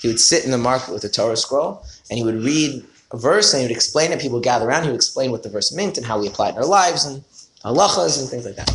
He 0.00 0.06
would 0.06 0.20
sit 0.20 0.44
in 0.44 0.52
the 0.52 0.58
market 0.58 0.92
with 0.92 1.02
a 1.02 1.08
Torah 1.08 1.36
scroll, 1.36 1.84
and 2.08 2.18
he 2.18 2.24
would 2.24 2.36
read 2.36 2.84
a 3.10 3.16
verse 3.16 3.52
and 3.52 3.60
he 3.62 3.66
would 3.66 3.74
explain 3.74 4.12
it. 4.12 4.20
People 4.20 4.36
would 4.36 4.44
gather 4.44 4.66
around. 4.66 4.82
He 4.82 4.88
would 4.90 4.96
explain 4.96 5.30
what 5.30 5.42
the 5.42 5.48
verse 5.48 5.72
meant 5.72 5.96
and 5.96 6.06
how 6.06 6.18
we 6.20 6.26
apply 6.26 6.48
it 6.48 6.52
in 6.52 6.58
our 6.58 6.66
lives 6.66 7.04
and 7.04 7.24
halachas 7.64 8.20
and 8.20 8.28
things 8.28 8.44
like 8.44 8.56
that. 8.56 8.70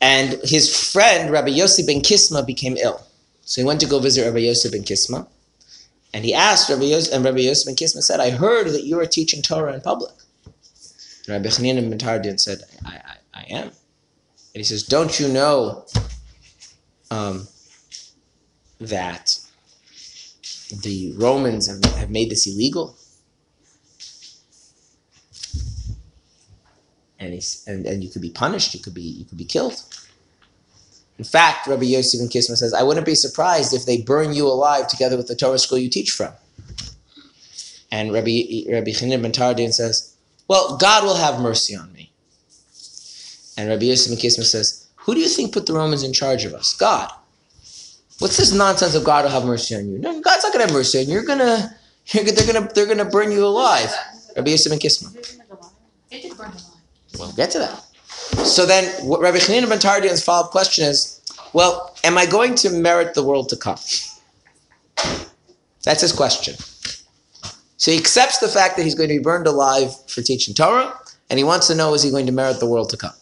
And 0.00 0.32
his 0.42 0.92
friend 0.92 1.30
Rabbi 1.30 1.50
Yossi 1.50 1.86
ben 1.86 2.00
Kisma 2.00 2.42
became 2.44 2.76
ill, 2.76 3.00
so 3.42 3.60
he 3.60 3.66
went 3.66 3.80
to 3.80 3.86
go 3.86 4.00
visit 4.00 4.24
Rabbi 4.24 4.40
Yossi 4.40 4.70
ben 4.70 4.82
Kisma, 4.82 5.28
and 6.12 6.24
he 6.24 6.34
asked 6.34 6.68
Rabbi 6.68 6.82
Yossi, 6.82 7.12
and 7.12 7.24
Rabbi 7.24 7.38
Yossi 7.38 7.66
ben 7.66 7.76
Kisma 7.76 8.02
said, 8.02 8.18
"I 8.18 8.30
heard 8.30 8.68
that 8.70 8.84
you 8.84 8.98
are 8.98 9.06
teaching 9.06 9.42
Torah 9.42 9.72
in 9.74 9.80
public." 9.80 10.12
And 11.26 11.34
Rabbi 11.34 11.48
Chanina 11.48 11.88
ben 11.88 11.98
Tardian 11.98 12.40
said, 12.40 12.62
I, 12.84 12.96
I, 12.96 13.40
"I 13.40 13.42
am." 13.50 13.68
And 13.68 13.72
he 14.54 14.64
says, 14.64 14.82
"Don't 14.82 15.20
you 15.20 15.28
know 15.28 15.86
um, 17.12 17.46
that?" 18.80 19.38
The 20.80 21.12
Romans 21.16 21.66
have, 21.66 21.84
have 21.96 22.10
made 22.10 22.30
this 22.30 22.46
illegal. 22.46 22.96
And, 27.18 27.34
and 27.66 27.86
and 27.86 28.02
you 28.02 28.10
could 28.10 28.22
be 28.22 28.30
punished. 28.30 28.74
You 28.74 28.80
could 28.80 28.94
be 28.94 29.02
you 29.02 29.24
could 29.24 29.38
be 29.38 29.44
killed. 29.44 29.80
In 31.18 31.24
fact, 31.24 31.66
Rabbi 31.66 31.84
Yosef 31.84 32.20
ben 32.20 32.28
Kisma 32.28 32.56
says, 32.56 32.74
"I 32.74 32.82
wouldn't 32.82 33.06
be 33.06 33.14
surprised 33.14 33.74
if 33.74 33.84
they 33.84 34.00
burn 34.00 34.32
you 34.32 34.48
alive 34.48 34.88
together 34.88 35.16
with 35.16 35.28
the 35.28 35.36
Torah 35.36 35.58
scroll 35.58 35.78
you 35.78 35.90
teach 35.90 36.10
from." 36.10 36.32
And 37.92 38.12
Rabbi 38.12 38.64
Rabbi 38.68 38.90
Chanina 38.90 39.20
ben 39.22 39.30
Tardian 39.30 39.72
says, 39.72 40.14
"Well, 40.48 40.78
God 40.78 41.04
will 41.04 41.16
have 41.16 41.38
mercy 41.38 41.76
on 41.76 41.92
me." 41.92 42.10
And 43.56 43.68
Rabbi 43.68 43.84
Yosef 43.84 44.10
ben 44.10 44.18
Kisma 44.18 44.44
says, 44.44 44.86
"Who 44.96 45.14
do 45.14 45.20
you 45.20 45.28
think 45.28 45.52
put 45.52 45.66
the 45.66 45.74
Romans 45.74 46.02
in 46.02 46.12
charge 46.12 46.44
of 46.44 46.54
us? 46.54 46.72
God." 46.74 47.12
What's 48.18 48.36
this 48.36 48.52
nonsense 48.52 48.94
of 48.94 49.04
God 49.04 49.24
will 49.24 49.32
have 49.32 49.44
mercy 49.44 49.74
on 49.74 49.90
you? 49.90 49.98
No, 49.98 50.20
God's 50.20 50.44
not 50.44 50.52
gonna 50.52 50.66
have 50.66 50.72
mercy 50.72 51.00
on 51.00 51.06
you. 51.06 51.14
You're 51.14 51.24
gonna, 51.24 51.76
you're, 52.06 52.24
they're 52.24 52.52
gonna, 52.52 52.68
they're 52.74 52.86
gonna 52.86 53.04
burn 53.04 53.32
you 53.32 53.44
alive. 53.44 53.92
Rabbi 54.36 54.50
Yosef 54.50 54.70
ben 54.70 54.78
Kisma. 54.78 55.14
It 56.10 56.22
did 56.22 56.36
burn 56.36 56.50
them 56.50 56.58
alive. 56.58 56.82
We'll 57.18 57.32
get 57.32 57.50
to 57.52 57.58
that. 57.58 57.84
So 58.46 58.64
then, 58.64 58.84
what 59.06 59.20
Rabbi 59.20 59.38
Chanina 59.38 59.68
ben 59.68 59.78
Tardian's 59.78 60.22
follow-up 60.24 60.50
question 60.50 60.84
is, 60.84 61.20
well, 61.52 61.94
am 62.04 62.16
I 62.16 62.26
going 62.26 62.54
to 62.56 62.70
merit 62.70 63.14
the 63.14 63.22
world 63.22 63.48
to 63.50 63.56
come? 63.56 63.78
That's 65.84 66.00
his 66.00 66.12
question. 66.12 66.54
So 67.76 67.90
he 67.90 67.98
accepts 67.98 68.38
the 68.38 68.48
fact 68.48 68.76
that 68.76 68.84
he's 68.84 68.94
going 68.94 69.08
to 69.08 69.14
be 69.16 69.22
burned 69.22 69.46
alive 69.46 69.90
for 70.08 70.22
teaching 70.22 70.54
Torah, 70.54 70.98
and 71.28 71.38
he 71.38 71.44
wants 71.44 71.66
to 71.66 71.74
know 71.74 71.92
is 71.94 72.02
he 72.02 72.10
going 72.10 72.26
to 72.26 72.32
merit 72.32 72.60
the 72.60 72.66
world 72.66 72.88
to 72.90 72.96
come? 72.96 73.14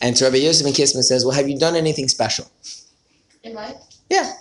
And 0.00 0.16
so 0.16 0.26
Rabbi 0.26 0.38
Yosef 0.38 0.64
ben 0.64 0.74
Kisma 0.74 1.02
says, 1.02 1.24
well, 1.24 1.34
have 1.34 1.48
you 1.48 1.58
done 1.58 1.74
anything 1.74 2.08
special? 2.08 2.46
In 3.46 3.54
life? 3.54 3.76
Yeah. 4.10 4.32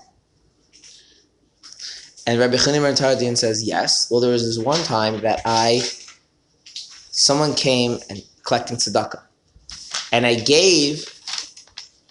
And 2.25 2.39
Rabbi 2.39 2.55
Chanina 2.55 2.81
ben 2.81 2.95
Tardian 2.95 3.37
says, 3.37 3.63
yes. 3.63 4.09
Well, 4.09 4.19
there 4.19 4.31
was 4.31 4.43
this 4.43 4.57
one 4.57 4.83
time 4.83 5.21
that 5.21 5.41
I, 5.45 5.83
someone 7.11 7.53
came 7.53 7.99
and 8.09 8.23
collecting 8.43 8.77
tzedakah, 8.77 9.21
and 10.11 10.25
I 10.25 10.33
gave 10.33 11.07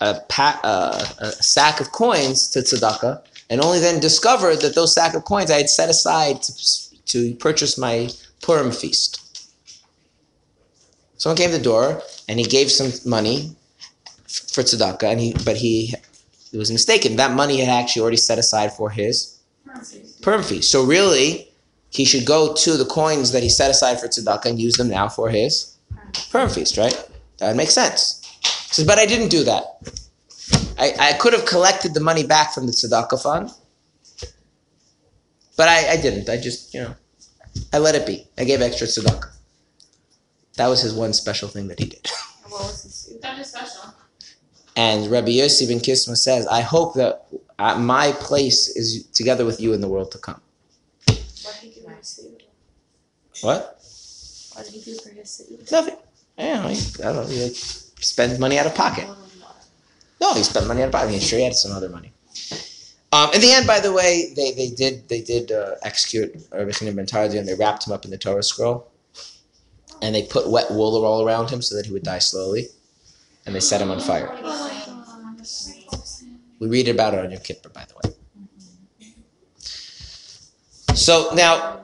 a, 0.01 0.21
pa- 0.29 0.61
uh, 0.63 1.05
a 1.19 1.33
sack 1.33 1.81
of 1.81 1.91
coins 1.91 2.49
to 2.51 2.61
tzedakah, 2.61 3.25
and 3.51 3.61
only 3.61 3.81
then 3.81 3.99
discovered 3.99 4.61
that 4.61 4.77
those 4.77 4.95
sack 4.95 5.15
of 5.15 5.25
coins 5.25 5.51
I 5.51 5.57
had 5.57 5.69
set 5.69 5.91
aside 5.91 6.43
to, 6.43 6.53
to 7.07 7.35
purchase 7.35 7.77
my 7.77 8.09
Purim 8.41 8.71
feast. 8.71 9.21
Someone 11.17 11.37
came 11.37 11.51
to 11.51 11.59
the 11.59 11.65
door, 11.65 12.03
and 12.29 12.39
he 12.39 12.45
gave 12.45 12.71
some 12.71 12.93
money 13.05 13.57
for 14.29 14.63
tzedakah, 14.63 15.11
and 15.11 15.19
he, 15.19 15.35
but 15.45 15.57
he 15.57 15.93
he 16.55 16.59
was 16.59 16.71
mistaken. 16.71 17.17
That 17.17 17.33
money 17.33 17.59
had 17.59 17.69
actually 17.69 18.03
already 18.03 18.17
set 18.17 18.39
aside 18.39 18.73
for 18.73 18.89
his 18.89 19.41
Purim 20.23 20.45
feast. 20.45 20.71
So 20.71 20.85
really, 20.85 21.51
he 21.91 22.05
should 22.05 22.25
go 22.25 22.55
to 22.55 22.77
the 22.77 22.85
coins 22.85 23.33
that 23.33 23.43
he 23.43 23.49
set 23.49 23.73
aside 23.73 23.99
for 23.99 24.07
tzedakah 24.07 24.47
and 24.47 24.61
use 24.61 24.75
them 24.75 24.89
now 24.89 25.09
for 25.09 25.29
his 25.29 25.77
Purim 26.31 26.49
feast, 26.49 26.77
right? 26.77 26.95
That 27.39 27.49
would 27.49 27.57
make 27.57 27.71
sense. 27.71 28.23
He 28.69 28.75
says, 28.75 28.87
but 28.87 29.01
I 29.01 29.05
didn't 29.07 29.31
do 29.31 29.43
that. 29.43 29.65
I, 30.79 30.93
I 31.01 31.13
could 31.15 31.33
have 31.33 31.45
collected 31.45 31.93
the 31.93 31.99
money 31.99 32.25
back 32.25 32.55
from 32.55 32.67
the 32.67 32.73
tzedakah 32.73 33.21
fund, 33.21 33.51
but 35.57 35.69
I, 35.69 35.95
I 35.95 35.97
didn't. 35.97 36.29
I 36.29 36.37
just, 36.37 36.73
you 36.73 36.83
know, 36.83 36.95
I 37.73 37.79
let 37.79 37.97
it 37.97 38.07
be. 38.07 38.29
I 38.39 38.45
gave 38.45 38.63
extra 38.63 38.87
tzedakah. 38.87 39.33
That 40.55 40.69
was 40.69 40.83
his 40.83 40.95
one 40.95 41.13
special 41.15 41.49
thing 41.49 41.67
that 41.67 41.81
he 41.81 41.87
did. 41.87 42.09
What 42.49 42.63
was 42.63 42.85
his 42.85 43.49
special. 43.49 43.93
And 44.77 45.11
Rabbi 45.11 45.33
Yossi 45.33 45.69
ben 45.69 45.81
Kisma 45.81 46.17
says, 46.17 46.47
I 46.49 46.61
hope 46.61 46.95
that 46.95 47.27
uh, 47.59 47.79
my 47.79 48.13
place 48.13 48.69
is 48.69 49.07
together 49.07 49.45
with 49.45 49.61
you 49.61 49.73
in 49.73 49.81
the 49.81 49.89
world 49.89 50.11
to 50.13 50.19
come. 50.19 50.41
What 51.07 51.59
did 51.61 51.71
he 51.73 51.81
do 51.81 51.87
for 51.87 51.91
his 51.93 52.07
seudah? 52.07 53.45
What? 53.45 53.81
What 54.55 54.65
did 54.65 54.75
he 54.75 54.81
do 54.81 54.99
for 54.99 55.11
his 55.11 55.29
seudah? 55.29 55.71
Nothing. 55.71 55.97
Yeah, 56.39 56.69
he, 56.69 57.03
I 57.03 57.13
don't 57.13 57.17
know. 57.17 57.27
He 57.27 57.53
like, 58.19 58.41
money 58.41 58.59
out 58.59 58.67
of 58.67 58.75
pocket. 58.75 59.09
No, 60.21 60.35
he 60.35 60.43
spent 60.43 60.67
money 60.67 60.83
out 60.83 60.87
of 60.87 60.93
pocket. 60.93 61.13
I'm 61.13 61.21
sure 61.21 61.39
he 61.39 61.45
had 61.45 61.55
some 61.55 61.73
other 61.73 61.89
money. 61.89 62.13
Um, 63.13 63.33
in 63.33 63.41
the 63.41 63.53
end, 63.53 63.67
by 63.67 63.79
the 63.79 63.93
way, 63.93 64.33
they, 64.35 64.51
they 64.53 64.71
did 64.71 65.09
they 65.09 65.21
did 65.21 65.53
uh, 65.53 65.77
execute 65.83 66.35
Rabbi 66.51 66.71
Chanina 66.71 66.97
ben 66.97 67.07
Tardian. 67.07 67.47
They 67.47 67.55
wrapped 67.55 67.87
him 67.87 67.93
up 67.93 68.05
in 68.05 68.11
the 68.11 68.19
Torah 68.19 68.43
scroll, 68.43 68.91
and 70.03 70.15
they 70.15 70.25
put 70.25 70.49
wet 70.51 70.73
wool 70.73 71.05
all 71.05 71.25
around 71.25 71.49
him 71.49 71.63
so 71.63 71.77
that 71.77 71.87
he 71.87 71.93
would 71.93 72.03
die 72.03 72.19
slowly, 72.19 72.67
and 73.47 73.55
they 73.55 73.61
set 73.61 73.81
him 73.81 73.91
on 73.91 74.01
fire. 74.01 74.31
We 76.61 76.69
read 76.69 76.89
about 76.89 77.15
it 77.15 77.21
on 77.21 77.31
Yom 77.31 77.41
Kippur, 77.43 77.69
by 77.69 77.85
the 77.85 77.95
way. 77.95 78.15
So 80.95 81.31
now, 81.35 81.81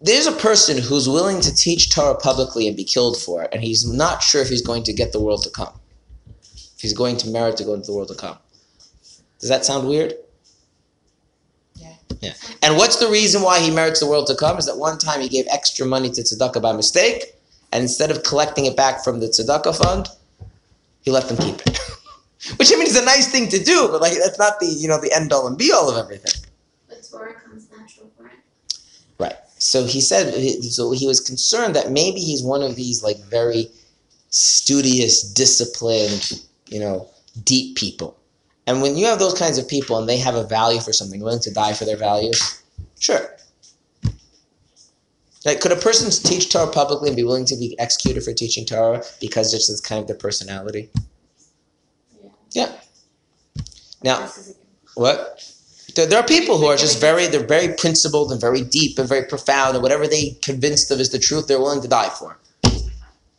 there's 0.00 0.26
a 0.26 0.32
person 0.32 0.78
who's 0.78 1.08
willing 1.08 1.40
to 1.40 1.54
teach 1.54 1.94
Torah 1.94 2.16
publicly 2.16 2.66
and 2.66 2.76
be 2.76 2.84
killed 2.84 3.16
for 3.16 3.44
it, 3.44 3.50
and 3.52 3.62
he's 3.62 3.90
not 3.90 4.22
sure 4.22 4.42
if 4.42 4.48
he's 4.48 4.62
going 4.62 4.82
to 4.82 4.92
get 4.92 5.12
the 5.12 5.20
world 5.20 5.44
to 5.44 5.50
come. 5.50 5.72
If 6.44 6.80
he's 6.80 6.92
going 6.92 7.16
to 7.18 7.28
merit 7.28 7.56
to 7.58 7.64
go 7.64 7.74
into 7.74 7.86
the 7.86 7.96
world 7.96 8.08
to 8.08 8.14
come. 8.14 8.36
Does 9.38 9.48
that 9.48 9.64
sound 9.64 9.88
weird? 9.88 10.14
Yeah. 11.76 11.94
Yeah. 12.20 12.32
And 12.62 12.76
what's 12.76 12.96
the 12.96 13.08
reason 13.08 13.42
why 13.42 13.60
he 13.60 13.70
merits 13.70 14.00
the 14.00 14.08
world 14.08 14.26
to 14.26 14.34
come? 14.34 14.58
Is 14.58 14.66
that 14.66 14.76
one 14.76 14.98
time 14.98 15.20
he 15.20 15.28
gave 15.28 15.46
extra 15.50 15.86
money 15.86 16.10
to 16.10 16.22
tzedakah 16.22 16.60
by 16.60 16.72
mistake, 16.72 17.36
and 17.72 17.82
instead 17.82 18.10
of 18.10 18.24
collecting 18.24 18.66
it 18.66 18.76
back 18.76 19.04
from 19.04 19.20
the 19.20 19.26
tzedakah 19.26 19.78
fund, 19.78 20.08
he 21.02 21.10
let 21.10 21.28
them 21.28 21.36
keep 21.36 21.60
it. 21.66 21.78
Which 22.56 22.72
I 22.72 22.76
mean 22.76 22.86
is 22.86 22.96
a 22.96 23.04
nice 23.04 23.30
thing 23.30 23.48
to 23.48 23.62
do, 23.62 23.88
but 23.88 24.00
like 24.00 24.14
that's 24.14 24.38
not 24.38 24.58
the 24.58 24.66
you 24.66 24.88
know 24.88 25.00
the 25.00 25.12
end 25.12 25.32
all 25.32 25.46
and 25.46 25.56
be 25.56 25.70
all 25.72 25.90
of 25.90 25.96
everything. 26.02 26.42
But 26.88 27.06
Torah 27.08 27.34
comes 27.34 27.68
natural 27.70 28.10
for 28.16 28.26
it. 28.26 28.32
Right. 29.18 29.36
So 29.58 29.84
he 29.84 30.00
said, 30.00 30.34
so 30.64 30.90
he 30.90 31.06
was 31.06 31.20
concerned 31.20 31.76
that 31.76 31.92
maybe 31.92 32.18
he's 32.18 32.42
one 32.42 32.62
of 32.62 32.74
these 32.74 33.02
like 33.02 33.18
very 33.30 33.68
studious, 34.30 35.22
disciplined, 35.22 36.42
you 36.66 36.80
know, 36.80 37.08
deep 37.44 37.76
people. 37.76 38.18
And 38.66 38.82
when 38.82 38.96
you 38.96 39.06
have 39.06 39.18
those 39.18 39.38
kinds 39.38 39.58
of 39.58 39.68
people 39.68 39.98
and 39.98 40.08
they 40.08 40.16
have 40.18 40.34
a 40.34 40.44
value 40.44 40.80
for 40.80 40.92
something, 40.92 41.20
willing 41.20 41.40
to 41.40 41.52
die 41.52 41.74
for 41.74 41.84
their 41.84 41.96
values, 41.96 42.62
sure. 42.98 43.36
Like, 45.44 45.60
could 45.60 45.72
a 45.72 45.76
person 45.76 46.10
teach 46.10 46.52
Torah 46.52 46.70
publicly 46.70 47.08
and 47.08 47.16
be 47.16 47.24
willing 47.24 47.44
to 47.46 47.56
be 47.56 47.76
executed 47.78 48.22
for 48.22 48.32
teaching 48.32 48.64
Torah 48.64 49.02
because 49.20 49.52
it's 49.52 49.66
just 49.66 49.84
kind 49.84 50.00
of 50.00 50.06
their 50.06 50.16
personality? 50.16 50.90
Yeah. 52.52 52.72
Now, 54.04 54.30
what? 54.94 55.48
There, 55.96 56.06
there 56.06 56.18
are 56.18 56.26
people 56.26 56.58
who 56.58 56.66
are 56.66 56.76
just 56.76 57.00
very, 57.00 57.26
they're 57.26 57.46
very 57.46 57.74
principled 57.74 58.30
and 58.30 58.40
very 58.40 58.62
deep 58.62 58.98
and 58.98 59.08
very 59.08 59.24
profound, 59.24 59.74
and 59.74 59.82
whatever 59.82 60.06
they 60.06 60.38
convinced 60.42 60.90
of 60.90 61.00
is 61.00 61.10
the 61.10 61.18
truth, 61.18 61.48
they're 61.48 61.58
willing 61.58 61.82
to 61.82 61.88
die 61.88 62.08
for. 62.08 62.38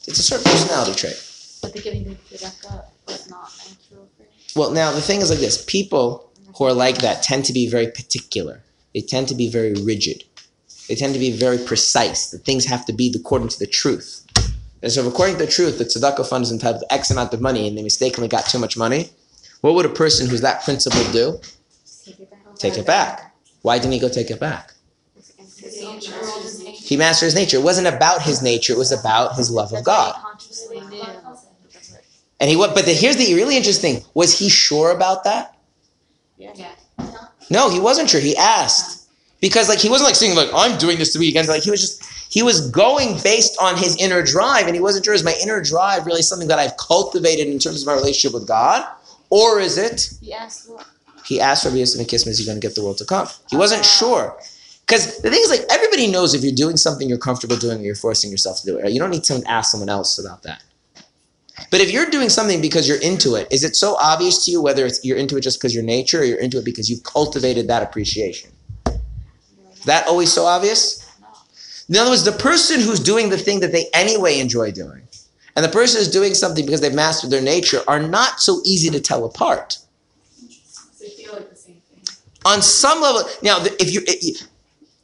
It's 0.06 0.20
a 0.20 0.24
certain 0.24 0.52
personality 0.52 0.94
trait. 0.94 1.16
But 1.62 1.74
the 1.74 1.80
tzedakah 1.80 2.84
not 3.30 3.52
natural 3.58 4.10
for 4.18 4.24
him. 4.24 4.30
Well, 4.56 4.72
now 4.72 4.92
the 4.92 5.02
thing 5.02 5.22
is 5.22 5.30
like 5.30 5.40
this: 5.40 5.64
people 5.66 6.30
who 6.58 6.66
are 6.66 6.74
like 6.74 6.98
that 7.00 7.24
tend 7.24 7.46
to 7.46 7.54
be 7.54 7.70
very 7.70 7.88
particular. 7.88 8.62
They 8.94 9.02
tend 9.02 9.28
to 9.30 9.36
be 9.36 9.50
very 9.50 9.74
rigid. 9.74 10.26
They 10.94 11.00
tend 11.00 11.16
to 11.16 11.20
be 11.20 11.32
very 11.32 11.58
precise. 11.58 12.28
That 12.28 12.46
things 12.46 12.66
have 12.66 12.86
to 12.86 12.94
be 12.94 13.12
according 13.16 13.48
to 13.48 13.58
the 13.58 13.66
truth. 13.66 14.28
And 14.84 14.92
so, 14.92 15.02
if 15.02 15.08
according 15.08 15.40
to 15.40 15.46
the 15.48 15.52
truth, 15.52 15.80
the 15.80 15.86
tzedakah 15.86 16.30
fund 16.30 16.44
is 16.44 16.52
entitled 16.52 16.84
to 16.88 16.94
X 16.94 17.10
amount 17.10 17.34
of 17.34 17.42
money, 17.42 17.68
and 17.68 17.76
they 17.76 17.82
mistakenly 17.82 18.28
got 18.28 18.46
too 18.46 18.60
much 18.60 18.78
money, 18.78 19.10
what 19.62 19.74
would 19.74 19.88
a 19.88 19.90
person 19.90 20.30
who's 20.30 20.42
that 20.42 20.64
principled 20.64 21.12
do? 21.12 21.40
Take 22.06 22.20
it 22.20 22.30
back. 22.30 22.56
Take 22.58 22.78
it 22.78 22.86
back. 22.86 23.36
Why 23.64 23.80
didn't 23.80 23.94
he 23.94 24.00
go 24.00 24.08
take 24.08 24.30
it 24.30 24.40
back? 24.40 24.74
He 25.58 26.96
mastered 26.96 27.26
his 27.26 27.34
nature. 27.34 27.58
It 27.58 27.64
wasn't 27.64 27.88
about 27.88 28.22
his 28.22 28.44
nature. 28.44 28.74
It 28.74 28.78
was 28.78 28.92
about 28.92 29.36
his 29.36 29.50
love 29.50 29.74
of 29.74 29.84
God. 29.84 30.14
And 32.40 32.52
he 32.52 32.56
what? 32.56 32.76
But 32.76 32.86
the, 32.86 32.94
here's 32.94 33.16
the 33.16 33.34
really 33.34 33.58
interesting: 33.58 34.04
was 34.14 34.38
he 34.38 34.48
sure 34.48 34.92
about 34.92 35.24
that? 35.24 35.58
Yeah. 36.38 36.54
No, 37.50 37.72
he 37.72 37.80
wasn't 37.80 38.12
sure. 38.12 38.22
He 38.22 38.38
asked 38.38 39.03
because 39.44 39.68
like 39.68 39.80
he 39.80 39.90
wasn't 39.90 40.08
like 40.08 40.16
saying 40.16 40.38
like 40.38 40.50
I'm 40.56 40.78
doing 40.78 40.98
this 40.98 41.12
to 41.12 41.20
be 41.20 41.28
against. 41.28 41.50
Like 41.50 41.64
he 41.64 41.70
was 41.70 41.82
just 41.82 42.02
he 42.32 42.42
was 42.42 42.72
going 42.72 43.20
based 43.24 43.58
on 43.62 43.76
his 43.76 44.02
inner 44.02 44.24
drive, 44.24 44.68
and 44.68 44.74
he 44.74 44.82
wasn't 44.82 45.04
sure 45.04 45.14
is 45.14 45.22
my 45.22 45.36
inner 45.44 45.62
drive 45.62 46.06
really 46.06 46.22
something 46.22 46.48
that 46.48 46.60
I've 46.60 46.78
cultivated 46.78 47.48
in 47.48 47.60
terms 47.60 47.82
of 47.82 47.86
my 47.86 47.94
relationship 47.94 48.34
with 48.34 48.48
God, 48.48 48.88
or 49.30 49.60
is 49.60 49.78
it? 49.78 50.14
He 50.22 50.32
asked 50.32 50.70
what? 50.70 50.88
He 51.26 51.42
asked 51.42 51.66
Rabbi 51.66 51.76
Yosef 51.78 52.00
and 52.00 52.08
Kisma, 52.08 52.32
is 52.32 52.40
he 52.40 52.46
going 52.46 52.60
to 52.60 52.66
get 52.66 52.76
the 52.76 52.84
world 52.84 52.98
to 53.00 53.06
come? 53.06 53.28
He 53.50 53.58
wasn't 53.58 53.82
ah. 53.82 53.84
sure. 53.84 54.38
Because 54.86 55.18
the 55.22 55.30
thing 55.30 55.40
is, 55.42 55.50
like, 55.50 55.66
everybody 55.72 56.08
knows 56.08 56.34
if 56.34 56.44
you're 56.44 56.52
doing 56.52 56.76
something 56.76 57.08
you're 57.08 57.18
comfortable 57.18 57.56
doing 57.56 57.80
or 57.80 57.84
you're 57.84 57.96
forcing 57.96 58.30
yourself 58.30 58.60
to 58.60 58.66
do 58.66 58.78
it. 58.78 58.84
Right? 58.84 58.92
You 58.92 59.00
don't 59.00 59.12
need 59.12 59.24
to 59.26 59.42
ask 59.48 59.72
someone 59.72 59.88
else 59.88 60.20
about 60.20 60.44
that. 60.44 60.62
But 61.72 61.80
if 61.80 61.92
you're 61.92 62.10
doing 62.10 62.28
something 62.28 62.62
because 62.62 62.88
you're 62.90 63.02
into 63.02 63.36
it, 63.36 63.48
is 63.50 63.64
it 63.64 63.78
so 63.78 63.96
obvious 63.96 64.44
to 64.46 64.52
you 64.52 64.62
whether 64.62 64.86
it's 64.86 65.04
you're 65.06 65.18
into 65.18 65.38
it 65.38 65.42
just 65.42 65.60
because 65.60 65.74
your 65.74 65.84
nature 65.84 66.20
or 66.20 66.24
you're 66.24 66.40
into 66.40 66.58
it 66.58 66.66
because 66.66 66.90
you've 66.90 67.04
cultivated 67.04 67.68
that 67.70 67.84
appreciation? 67.84 68.53
Is 69.84 69.88
that 69.88 70.08
always 70.08 70.32
so 70.32 70.46
obvious? 70.46 71.06
In 71.90 71.98
other 71.98 72.12
words, 72.12 72.24
the 72.24 72.32
person 72.32 72.80
who's 72.80 73.02
doing 73.02 73.28
the 73.28 73.38
thing 73.38 73.60
that 73.60 73.74
they 73.74 73.88
anyway 73.94 74.40
enjoy 74.40 74.72
doing, 74.72 75.02
and 75.58 75.66
the 75.66 75.70
person 75.70 76.00
who's 76.00 76.10
doing 76.10 76.34
something 76.34 76.66
because 76.66 76.80
they've 76.80 76.94
mastered 76.94 77.32
their 77.32 77.42
nature 77.42 77.82
are 77.86 78.00
not 78.00 78.40
so 78.40 78.62
easy 78.64 78.90
to 78.92 79.02
tell 79.02 79.26
apart. 79.26 79.80
They 81.02 81.10
feel 81.10 81.34
like 81.34 81.50
the 81.50 81.56
same 81.58 81.82
thing. 81.94 82.02
on 82.46 82.62
some 82.62 83.02
level 83.02 83.24
now 83.42 83.58
if 83.62 83.94
you 83.94 84.06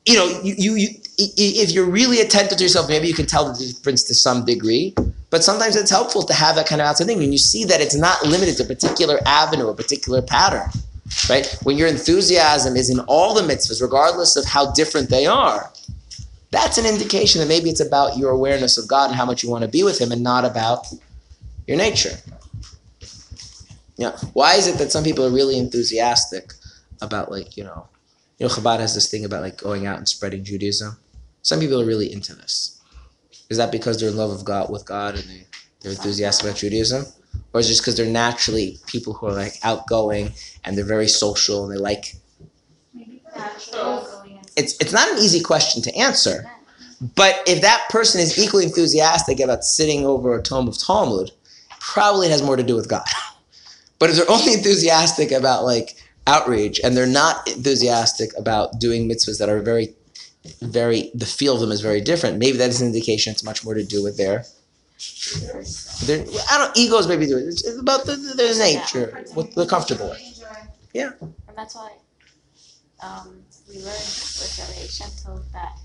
you 0.05 0.17
know 0.17 0.39
you, 0.45 0.55
you, 0.57 0.75
you 0.75 0.87
if 1.17 1.71
you're 1.71 1.89
really 1.89 2.21
attentive 2.21 2.57
to 2.57 2.63
yourself 2.63 2.87
maybe 2.87 3.05
you 3.05 3.13
can 3.13 3.25
tell 3.25 3.51
the 3.51 3.73
difference 3.73 4.03
to 4.03 4.15
some 4.15 4.45
degree 4.45 4.95
but 5.29 5.43
sometimes 5.43 5.75
it's 5.75 5.91
helpful 5.91 6.23
to 6.23 6.33
have 6.33 6.55
that 6.55 6.67
kind 6.67 6.79
of 6.79 6.87
outside 6.87 7.07
thing 7.07 7.17
when 7.17 7.33
you 7.33 7.37
see 7.37 7.65
that 7.65 7.81
it's 7.81 7.95
not 7.95 8.25
limited 8.25 8.55
to 8.55 8.63
a 8.63 8.65
particular 8.65 9.19
avenue 9.25 9.65
or 9.65 9.71
a 9.71 9.75
particular 9.75 10.21
pattern 10.21 10.69
right 11.29 11.57
when 11.63 11.77
your 11.77 11.87
enthusiasm 11.87 12.75
is 12.75 12.89
in 12.89 12.99
all 13.01 13.33
the 13.33 13.41
mitzvahs 13.41 13.81
regardless 13.81 14.35
of 14.35 14.45
how 14.45 14.71
different 14.71 15.09
they 15.09 15.25
are 15.25 15.71
that's 16.51 16.77
an 16.77 16.85
indication 16.85 17.39
that 17.39 17.47
maybe 17.47 17.69
it's 17.69 17.79
about 17.79 18.17
your 18.17 18.31
awareness 18.31 18.77
of 18.77 18.87
god 18.87 19.07
and 19.09 19.15
how 19.15 19.25
much 19.25 19.43
you 19.43 19.49
want 19.49 19.63
to 19.63 19.67
be 19.69 19.83
with 19.83 19.99
him 19.99 20.11
and 20.11 20.23
not 20.23 20.45
about 20.45 20.87
your 21.67 21.77
nature 21.77 22.17
yeah 23.97 24.15
why 24.33 24.55
is 24.55 24.67
it 24.67 24.77
that 24.77 24.91
some 24.91 25.03
people 25.03 25.25
are 25.25 25.31
really 25.31 25.57
enthusiastic 25.57 26.53
about 27.01 27.31
like 27.31 27.57
you 27.57 27.63
know 27.63 27.87
you 28.37 28.47
know 28.47 28.53
Chabad 28.53 28.79
has 28.79 28.95
this 28.95 29.09
thing 29.09 29.25
about 29.25 29.41
like 29.41 29.57
going 29.57 29.85
out 29.85 29.97
and 29.97 30.07
spreading 30.07 30.43
Judaism. 30.43 30.97
Some 31.41 31.59
people 31.59 31.79
are 31.81 31.85
really 31.85 32.11
into 32.11 32.33
this. 32.33 32.81
Is 33.49 33.57
that 33.57 33.71
because 33.71 33.99
they're 33.99 34.09
in 34.09 34.17
love 34.17 34.31
of 34.31 34.45
God 34.45 34.69
with 34.69 34.85
God 34.85 35.15
and 35.15 35.23
they, 35.23 35.45
they're 35.81 35.91
enthusiastic 35.91 36.45
about 36.45 36.57
Judaism? 36.57 37.05
Or 37.53 37.59
is 37.59 37.67
it 37.67 37.69
just 37.69 37.81
because 37.81 37.95
they're 37.97 38.05
naturally 38.05 38.77
people 38.87 39.13
who 39.13 39.27
are 39.27 39.33
like 39.33 39.55
outgoing 39.63 40.33
and 40.63 40.77
they're 40.77 40.85
very 40.85 41.07
social 41.07 41.63
and 41.63 41.73
they 41.73 41.79
like 41.79 42.15
it's 44.55 44.75
it's 44.79 44.93
not 44.93 45.09
an 45.09 45.17
easy 45.17 45.41
question 45.41 45.81
to 45.83 45.95
answer. 45.95 46.49
But 47.15 47.41
if 47.47 47.61
that 47.61 47.87
person 47.89 48.19
is 48.19 48.37
equally 48.37 48.65
enthusiastic 48.65 49.39
about 49.39 49.63
sitting 49.63 50.05
over 50.05 50.37
a 50.37 50.41
tome 50.41 50.67
of 50.67 50.77
Talmud, 50.77 51.31
probably 51.79 52.27
has 52.29 52.43
more 52.43 52.57
to 52.57 52.63
do 52.63 52.75
with 52.75 52.89
God. 52.89 53.05
But 53.99 54.09
if 54.09 54.15
they're 54.15 54.31
only 54.31 54.53
enthusiastic 54.53 55.29
about 55.29 55.65
like 55.65 55.97
outrage 56.25 56.79
and 56.83 56.95
they're 56.95 57.05
not 57.05 57.45
enthusiastic 57.49 58.29
about 58.37 58.79
doing 58.79 59.09
mitzvahs 59.09 59.39
that 59.39 59.49
are 59.49 59.61
very 59.61 59.93
very 60.61 61.11
the 61.13 61.25
feel 61.25 61.55
of 61.55 61.59
them 61.59 61.71
is 61.71 61.81
very 61.81 61.99
different 61.99 62.37
maybe 62.37 62.57
that 62.57 62.69
is 62.69 62.81
an 62.81 62.87
indication 62.87 63.31
it's 63.31 63.43
much 63.43 63.65
more 63.65 63.73
to 63.73 63.83
do 63.83 64.01
with 64.01 64.15
their 64.15 64.45
their 66.05 66.25
i 66.51 66.57
don't 66.57 66.75
egos 66.77 67.07
maybe 67.07 67.25
do 67.25 67.37
it. 67.37 67.43
It's 67.47 67.65
it's 67.65 67.79
about 67.79 68.05
the, 68.05 68.15
their 68.35 68.57
nature 68.57 69.23
what 69.33 69.55
they're 69.55 69.65
comfortable 69.65 70.09
with. 70.09 70.43
Yeah. 70.93 71.11
And 71.21 71.55
that's 71.55 71.75
why 71.75 71.91
um, 73.01 73.43
we 73.67 73.75
learned 73.75 73.85
with 73.85 74.59
Rabbi 74.59 74.87
Shem 74.87 75.09
Tov 75.09 75.51
that 75.53 75.77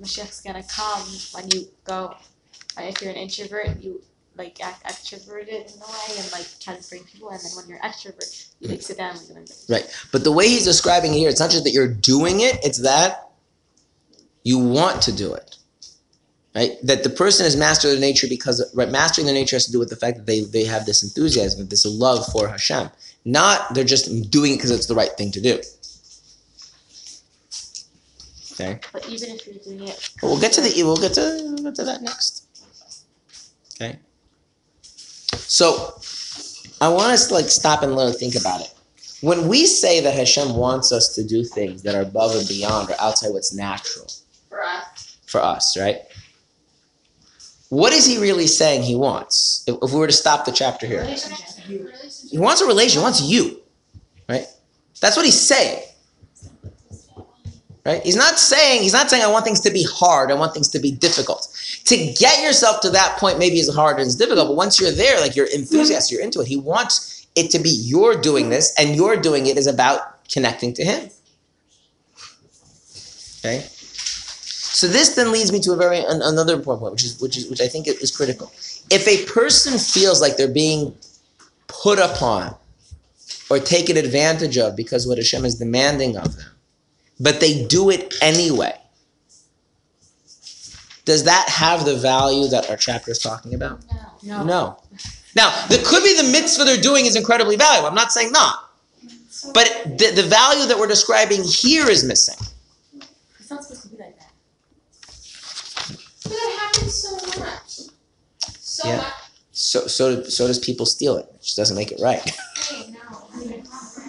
Mashiach's 0.00 0.40
gonna 0.40 0.62
come 0.62 1.02
when 1.32 1.50
you 1.50 1.68
go. 1.84 2.14
Like 2.76 2.94
if 2.94 3.02
you're 3.02 3.10
an 3.10 3.16
introvert, 3.16 3.82
you 3.82 4.02
like 4.36 4.62
act 4.62 4.84
extroverted 4.84 5.74
in 5.74 5.82
a 5.82 5.86
way 5.86 6.16
and 6.18 6.32
like 6.32 6.46
try 6.60 6.76
to 6.76 6.88
bring 6.88 7.04
people, 7.04 7.30
and 7.30 7.40
then 7.40 7.50
when 7.56 7.68
you're 7.68 7.80
extrovert, 7.80 8.48
you 8.60 8.68
like 8.68 8.82
sit 8.82 8.98
down 8.98 9.16
and 9.16 9.36
like, 9.36 9.48
Right, 9.68 10.00
but 10.12 10.24
the 10.24 10.32
way 10.32 10.48
he's 10.48 10.64
describing 10.64 11.12
it 11.14 11.18
here 11.18 11.28
it's 11.28 11.40
not 11.40 11.50
just 11.50 11.64
that 11.64 11.72
you're 11.72 11.88
doing 11.92 12.40
it 12.40 12.58
it's 12.64 12.78
that 12.82 13.30
you 14.44 14.58
want 14.58 15.02
to 15.02 15.12
do 15.12 15.34
it 15.34 15.56
right 16.56 16.72
that 16.82 17.02
the 17.04 17.10
person 17.10 17.44
has 17.44 17.56
mastered 17.56 17.92
their 17.92 18.00
nature 18.00 18.26
because 18.28 18.56
right 18.74 18.90
mastering 18.90 19.26
their 19.26 19.34
nature 19.42 19.56
has 19.56 19.66
to 19.66 19.72
do 19.72 19.78
with 19.78 19.90
the 19.94 20.00
fact 20.04 20.16
that 20.18 20.26
they 20.26 20.40
they 20.56 20.64
have 20.64 20.86
this 20.86 21.02
enthusiasm 21.08 21.68
this 21.68 21.84
love 21.86 22.26
for 22.32 22.48
hashem 22.48 22.88
not 23.24 23.72
they're 23.74 23.84
just 23.96 24.06
doing 24.30 24.52
it 24.52 24.56
because 24.56 24.70
it's 24.70 24.86
the 24.86 24.94
right 25.02 25.12
thing 25.18 25.30
to 25.30 25.40
do 25.40 25.54
okay 28.52 28.80
But 28.92 29.08
even 29.08 29.30
if 29.30 29.46
you're 29.46 29.56
doing 29.56 29.88
it, 29.88 30.10
we'll 30.22 30.40
get 30.40 30.52
to 30.54 30.60
the 30.62 30.72
we'll 30.82 30.96
get 30.96 31.12
to 31.14 31.20
we'll 31.20 31.64
get 31.64 31.74
to 31.76 31.84
that 31.84 32.00
next. 32.02 32.44
Okay. 33.74 33.98
So 35.32 36.00
I 36.80 36.88
want 36.88 37.12
us 37.12 37.28
to 37.28 37.34
like 37.34 37.48
stop 37.50 37.82
and 37.82 37.92
really 37.92 38.12
think 38.12 38.34
about 38.34 38.62
it. 38.62 38.72
When 39.20 39.48
we 39.48 39.66
say 39.66 40.00
that 40.00 40.14
Hashem 40.14 40.54
wants 40.54 40.92
us 40.92 41.14
to 41.16 41.24
do 41.24 41.44
things 41.44 41.82
that 41.82 41.94
are 41.94 42.02
above 42.02 42.34
and 42.34 42.48
beyond 42.48 42.90
or 42.90 42.96
outside 42.98 43.30
what's 43.32 43.52
natural 43.54 44.06
For 44.48 44.62
us. 44.64 45.16
for 45.26 45.40
us, 45.42 45.76
right? 45.76 45.98
What 47.68 47.92
is 47.92 48.06
he 48.06 48.18
really 48.18 48.46
saying 48.46 48.82
he 48.82 48.94
wants? 48.94 49.64
If, 49.66 49.76
if 49.82 49.92
we 49.92 49.98
were 49.98 50.06
to 50.06 50.12
stop 50.12 50.44
the 50.44 50.52
chapter 50.52 50.86
here, 50.86 51.04
he 51.04 52.38
wants 52.38 52.60
a 52.60 52.66
relation. 52.66 53.00
He 53.00 53.02
wants 53.02 53.22
you, 53.22 53.60
right? 54.28 54.46
That's 55.00 55.16
what 55.16 55.24
he's 55.24 55.40
saying. 55.40 55.82
Right? 57.84 58.02
He's 58.02 58.16
not 58.16 58.38
saying 58.38 58.82
he's 58.82 58.92
not 58.92 59.08
saying 59.10 59.22
I 59.22 59.28
want 59.28 59.44
things 59.44 59.60
to 59.60 59.70
be 59.70 59.84
hard. 59.88 60.32
I 60.32 60.34
want 60.34 60.54
things 60.54 60.68
to 60.70 60.80
be 60.80 60.90
difficult. 60.90 61.46
To 61.84 61.96
get 61.96 62.42
yourself 62.42 62.80
to 62.80 62.90
that 62.90 63.16
point 63.18 63.38
maybe 63.38 63.60
is 63.60 63.72
hard 63.72 63.98
and 63.98 64.06
it's 64.06 64.16
difficult, 64.16 64.48
but 64.48 64.56
once 64.56 64.80
you're 64.80 64.90
there, 64.90 65.20
like 65.20 65.36
you're 65.36 65.46
enthusiastic, 65.46 66.16
you're 66.16 66.24
into 66.24 66.40
it. 66.40 66.48
He 66.48 66.56
wants 66.56 67.28
it 67.36 67.50
to 67.52 67.60
be 67.60 67.68
you're 67.68 68.20
doing 68.20 68.48
this, 68.48 68.74
and 68.78 68.96
you're 68.96 69.16
doing 69.16 69.46
it 69.46 69.56
is 69.56 69.68
about 69.68 70.26
connecting 70.28 70.72
to 70.74 70.84
him. 70.84 71.10
Okay. 73.38 73.64
So 74.76 74.86
this 74.86 75.14
then 75.14 75.32
leads 75.32 75.50
me 75.52 75.60
to 75.60 75.72
a 75.72 75.76
very 75.76 76.00
an, 76.00 76.20
another 76.20 76.52
important 76.52 76.82
point, 76.82 76.92
which 76.92 77.04
is 77.06 77.18
which 77.18 77.38
is 77.38 77.48
which 77.48 77.62
I 77.62 77.66
think 77.66 77.88
is 77.88 78.14
critical. 78.14 78.52
If 78.90 79.08
a 79.08 79.24
person 79.24 79.78
feels 79.78 80.20
like 80.20 80.36
they're 80.36 80.48
being 80.48 80.94
put 81.66 81.98
upon 81.98 82.54
or 83.48 83.58
taken 83.58 83.96
advantage 83.96 84.58
of 84.58 84.76
because 84.76 85.06
what 85.06 85.16
Hashem 85.16 85.46
is 85.46 85.54
demanding 85.54 86.18
of 86.18 86.36
them, 86.36 86.50
but 87.18 87.40
they 87.40 87.64
do 87.64 87.88
it 87.88 88.12
anyway. 88.20 88.78
Does 91.06 91.24
that 91.24 91.48
have 91.48 91.86
the 91.86 91.96
value 91.96 92.46
that 92.48 92.68
our 92.68 92.76
chapter 92.76 93.12
is 93.12 93.18
talking 93.18 93.54
about? 93.54 93.82
No. 94.22 94.44
No. 94.44 94.82
Now, 95.34 95.54
there 95.68 95.82
could 95.86 96.04
be 96.04 96.14
the 96.18 96.28
mitzvah 96.30 96.64
they're 96.64 96.76
doing 96.76 97.06
is 97.06 97.16
incredibly 97.16 97.56
valuable. 97.56 97.88
I'm 97.88 97.94
not 97.94 98.12
saying 98.12 98.30
not. 98.30 98.68
But 99.54 99.84
the, 99.84 100.12
the 100.14 100.24
value 100.24 100.66
that 100.66 100.76
we're 100.78 100.86
describing 100.86 101.44
here 101.44 101.88
is 101.88 102.04
missing. 102.04 102.36
it's 103.40 103.50
not 103.50 103.64
supposed 103.64 103.84
to 103.84 103.88
be 103.88 103.96
like 104.02 104.18
that. 104.18 104.26
But 106.28 106.32
it 106.32 106.58
happens 106.58 106.65
so 106.90 107.40
much. 107.40 107.80
So 108.60 108.88
Yeah. 108.88 108.96
much. 108.98 109.12
So 109.52 109.86
so 109.86 110.22
so 110.24 110.46
does 110.46 110.58
people 110.58 110.86
steal 110.86 111.16
it. 111.16 111.26
It 111.34 111.42
just 111.42 111.56
doesn't 111.56 111.76
make 111.76 111.92
it 111.92 112.00
right. 112.00 112.20
Hey, 112.68 112.90
no. 112.90 113.28
I 113.32 113.36
mean, 113.38 113.50
It's 113.52 113.70
also 113.72 114.00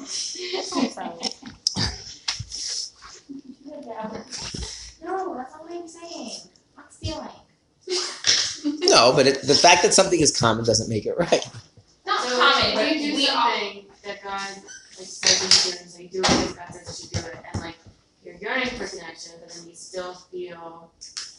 No, 5.03 5.35
that's 5.35 5.53
not 5.53 5.64
what 5.64 5.72
I'm 5.72 5.88
saying. 5.88 6.31
Not 6.76 6.94
stealing. 6.94 7.27
No, 8.89 9.14
but 9.15 9.27
it, 9.27 9.41
the 9.44 9.53
fact 9.53 9.84
that 9.84 9.94
something 9.94 10.19
is 10.19 10.35
common 10.38 10.65
doesn't 10.65 10.89
make 10.89 11.06
it 11.06 11.15
right. 11.18 11.45
Not 12.06 12.19
So 12.22 12.38
common, 12.39 12.77
if 12.88 13.02
you 13.02 13.11
do 13.11 13.15
we 13.18 13.27
all. 13.30 13.35
something 13.52 13.85
that 14.03 14.23
God 14.23 14.49
like 14.98 15.07
says 15.07 15.44
in 15.44 15.49
students, 15.52 15.99
like 15.99 16.11
do 16.11 16.19
it, 16.19 16.56
God 16.56 16.73
says 16.73 16.99
you 17.03 17.07
should 17.10 17.23
do 17.23 17.30
it, 17.30 17.35
and 17.53 17.61
like 17.64 17.76
you're 18.23 18.35
yearning 18.35 18.68
for 18.69 18.88
connection, 18.88 19.34
but 19.39 19.49
then 19.53 19.68
you 19.69 19.76
still 19.76 20.14
feel, 20.14 20.91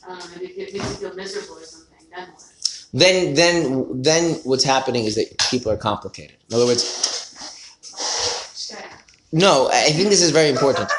I 0.08 0.12
don't 0.12 0.18
know, 0.18 0.36
maybe 0.36 0.52
it 0.52 0.72
makes 0.72 0.88
you 0.90 0.96
feel 0.96 1.14
miserable 1.14 1.56
or 1.58 1.64
something, 1.64 1.98
then 2.14 2.28
what? 2.28 2.86
then 2.92 3.34
then 3.34 4.02
then 4.02 4.34
what's 4.44 4.64
happening 4.64 5.04
is 5.04 5.14
that 5.16 5.36
people 5.50 5.70
are 5.70 5.76
complicated. 5.76 6.36
In 6.48 6.56
other 6.56 6.66
words, 6.66 6.82
no, 9.32 9.68
I 9.70 9.90
think 9.90 10.08
this 10.08 10.22
is 10.22 10.30
very 10.30 10.48
important. 10.48 10.90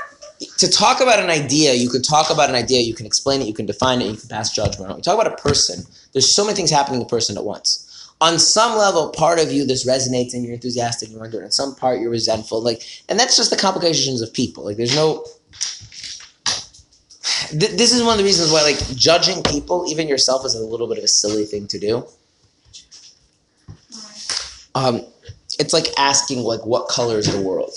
To 0.59 0.69
talk 0.69 1.01
about 1.01 1.19
an 1.19 1.29
idea, 1.29 1.73
you 1.73 1.89
can 1.89 2.01
talk 2.01 2.29
about 2.29 2.49
an 2.49 2.55
idea, 2.55 2.81
you 2.81 2.93
can 2.93 3.05
explain 3.05 3.41
it, 3.41 3.47
you 3.47 3.53
can 3.53 3.65
define 3.65 4.01
it, 4.01 4.05
you 4.05 4.15
can 4.15 4.29
pass 4.29 4.53
judgment 4.53 4.97
it. 4.97 5.03
Talk 5.03 5.19
about 5.19 5.33
a 5.33 5.41
person, 5.41 5.83
there's 6.13 6.33
so 6.33 6.45
many 6.45 6.55
things 6.55 6.69
happening 6.69 6.99
to 6.99 7.05
a 7.05 7.09
person 7.09 7.37
at 7.37 7.43
once. 7.43 7.85
On 8.21 8.37
some 8.37 8.77
level, 8.77 9.09
part 9.09 9.39
of 9.39 9.51
you 9.51 9.65
this 9.65 9.87
resonates 9.87 10.33
and 10.33 10.43
you're 10.43 10.53
enthusiastic 10.53 11.07
and 11.07 11.13
you 11.13 11.19
want 11.19 11.31
to. 11.31 11.43
In 11.43 11.51
some 11.51 11.73
part, 11.73 12.01
you're 12.01 12.09
resentful. 12.09 12.61
Like, 12.61 12.83
and 13.07 13.17
that's 13.17 13.37
just 13.37 13.49
the 13.49 13.55
complications 13.55 14.21
of 14.21 14.33
people. 14.33 14.65
Like, 14.65 14.77
there's 14.77 14.95
no. 14.95 15.25
Th- 17.49 17.71
this 17.71 17.93
is 17.93 18.03
one 18.03 18.13
of 18.13 18.17
the 18.17 18.23
reasons 18.23 18.51
why, 18.51 18.61
like, 18.61 18.79
judging 18.95 19.43
people, 19.43 19.85
even 19.87 20.07
yourself, 20.07 20.45
is 20.45 20.55
a 20.55 20.63
little 20.63 20.87
bit 20.87 20.97
of 20.97 21.03
a 21.03 21.07
silly 21.07 21.45
thing 21.45 21.67
to 21.67 21.79
do. 21.79 22.05
Um, 24.75 25.05
it's 25.59 25.73
like 25.73 25.87
asking, 25.97 26.43
like, 26.43 26.65
what 26.65 26.87
color 26.87 27.17
is 27.17 27.31
the 27.31 27.41
world? 27.41 27.71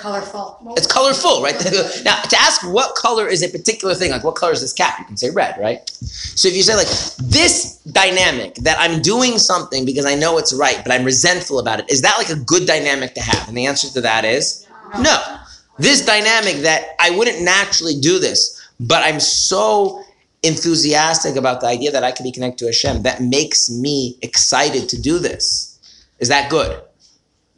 Colorful. 0.00 0.74
It's 0.78 0.86
colorful, 0.86 1.42
right? 1.42 1.54
now, 2.04 2.22
to 2.22 2.36
ask 2.40 2.66
what 2.72 2.94
color 2.94 3.28
is 3.28 3.42
a 3.42 3.48
particular 3.50 3.94
thing, 3.94 4.10
like 4.10 4.24
what 4.24 4.34
color 4.34 4.52
is 4.52 4.62
this 4.62 4.72
cap, 4.72 4.98
you 4.98 5.04
can 5.04 5.18
say 5.18 5.28
red, 5.28 5.58
right? 5.60 5.86
So 5.90 6.48
if 6.48 6.56
you 6.56 6.62
say 6.62 6.74
like 6.74 6.88
this 7.18 7.76
dynamic 7.84 8.54
that 8.56 8.78
I'm 8.80 9.02
doing 9.02 9.36
something 9.36 9.84
because 9.84 10.06
I 10.06 10.14
know 10.14 10.38
it's 10.38 10.54
right, 10.54 10.80
but 10.82 10.90
I'm 10.90 11.04
resentful 11.04 11.58
about 11.58 11.80
it, 11.80 11.90
is 11.90 12.00
that 12.00 12.14
like 12.16 12.30
a 12.30 12.36
good 12.36 12.66
dynamic 12.66 13.14
to 13.14 13.20
have? 13.20 13.46
And 13.46 13.54
the 13.54 13.66
answer 13.66 13.88
to 13.90 14.00
that 14.00 14.24
is 14.24 14.66
no. 15.00 15.39
This 15.80 16.04
dynamic 16.04 16.56
that 16.56 16.94
I 17.00 17.10
wouldn't 17.10 17.42
naturally 17.42 17.98
do 17.98 18.18
this, 18.18 18.60
but 18.78 19.02
I'm 19.02 19.18
so 19.18 20.04
enthusiastic 20.42 21.36
about 21.36 21.62
the 21.62 21.68
idea 21.68 21.90
that 21.90 22.04
I 22.04 22.12
can 22.12 22.24
be 22.24 22.32
connected 22.32 22.58
to 22.58 22.66
Hashem 22.66 23.02
that 23.02 23.22
makes 23.22 23.70
me 23.70 24.18
excited 24.20 24.90
to 24.90 25.00
do 25.00 25.18
this. 25.18 25.78
Is 26.18 26.28
that 26.28 26.50
good? 26.50 26.82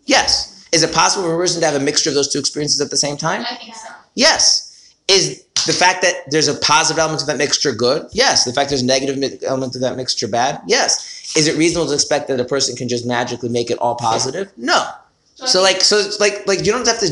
Yes. 0.06 0.68
Is 0.70 0.84
it 0.84 0.94
possible 0.94 1.24
for 1.24 1.34
a 1.34 1.36
person 1.36 1.60
to 1.62 1.66
have 1.66 1.74
a 1.74 1.84
mixture 1.84 2.10
of 2.10 2.14
those 2.14 2.32
two 2.32 2.38
experiences 2.38 2.80
at 2.80 2.90
the 2.90 2.96
same 2.96 3.16
time? 3.16 3.42
I 3.42 3.56
think 3.56 3.74
so. 3.74 3.88
Yes. 4.14 4.94
Is 5.08 5.42
the 5.66 5.72
fact 5.72 6.02
that 6.02 6.14
there's 6.30 6.48
a 6.48 6.54
positive 6.54 7.00
element 7.00 7.20
to 7.20 7.26
that 7.26 7.38
mixture 7.38 7.72
good? 7.72 8.06
Yes. 8.12 8.44
The 8.44 8.52
fact 8.52 8.68
there's 8.70 8.82
a 8.82 8.86
negative 8.86 9.42
element 9.44 9.72
to 9.72 9.80
that 9.80 9.96
mixture 9.96 10.28
bad? 10.28 10.60
Yes. 10.68 11.34
Is 11.36 11.48
it 11.48 11.58
reasonable 11.58 11.88
to 11.88 11.94
expect 11.94 12.28
that 12.28 12.38
a 12.38 12.44
person 12.44 12.76
can 12.76 12.88
just 12.88 13.04
magically 13.04 13.48
make 13.48 13.68
it 13.70 13.78
all 13.78 13.96
positive? 13.96 14.52
No. 14.56 14.86
So 15.34 15.60
like 15.60 15.80
so 15.80 16.08
like 16.20 16.46
like 16.46 16.64
you 16.64 16.70
don't 16.70 16.86
have 16.86 17.00
to 17.00 17.08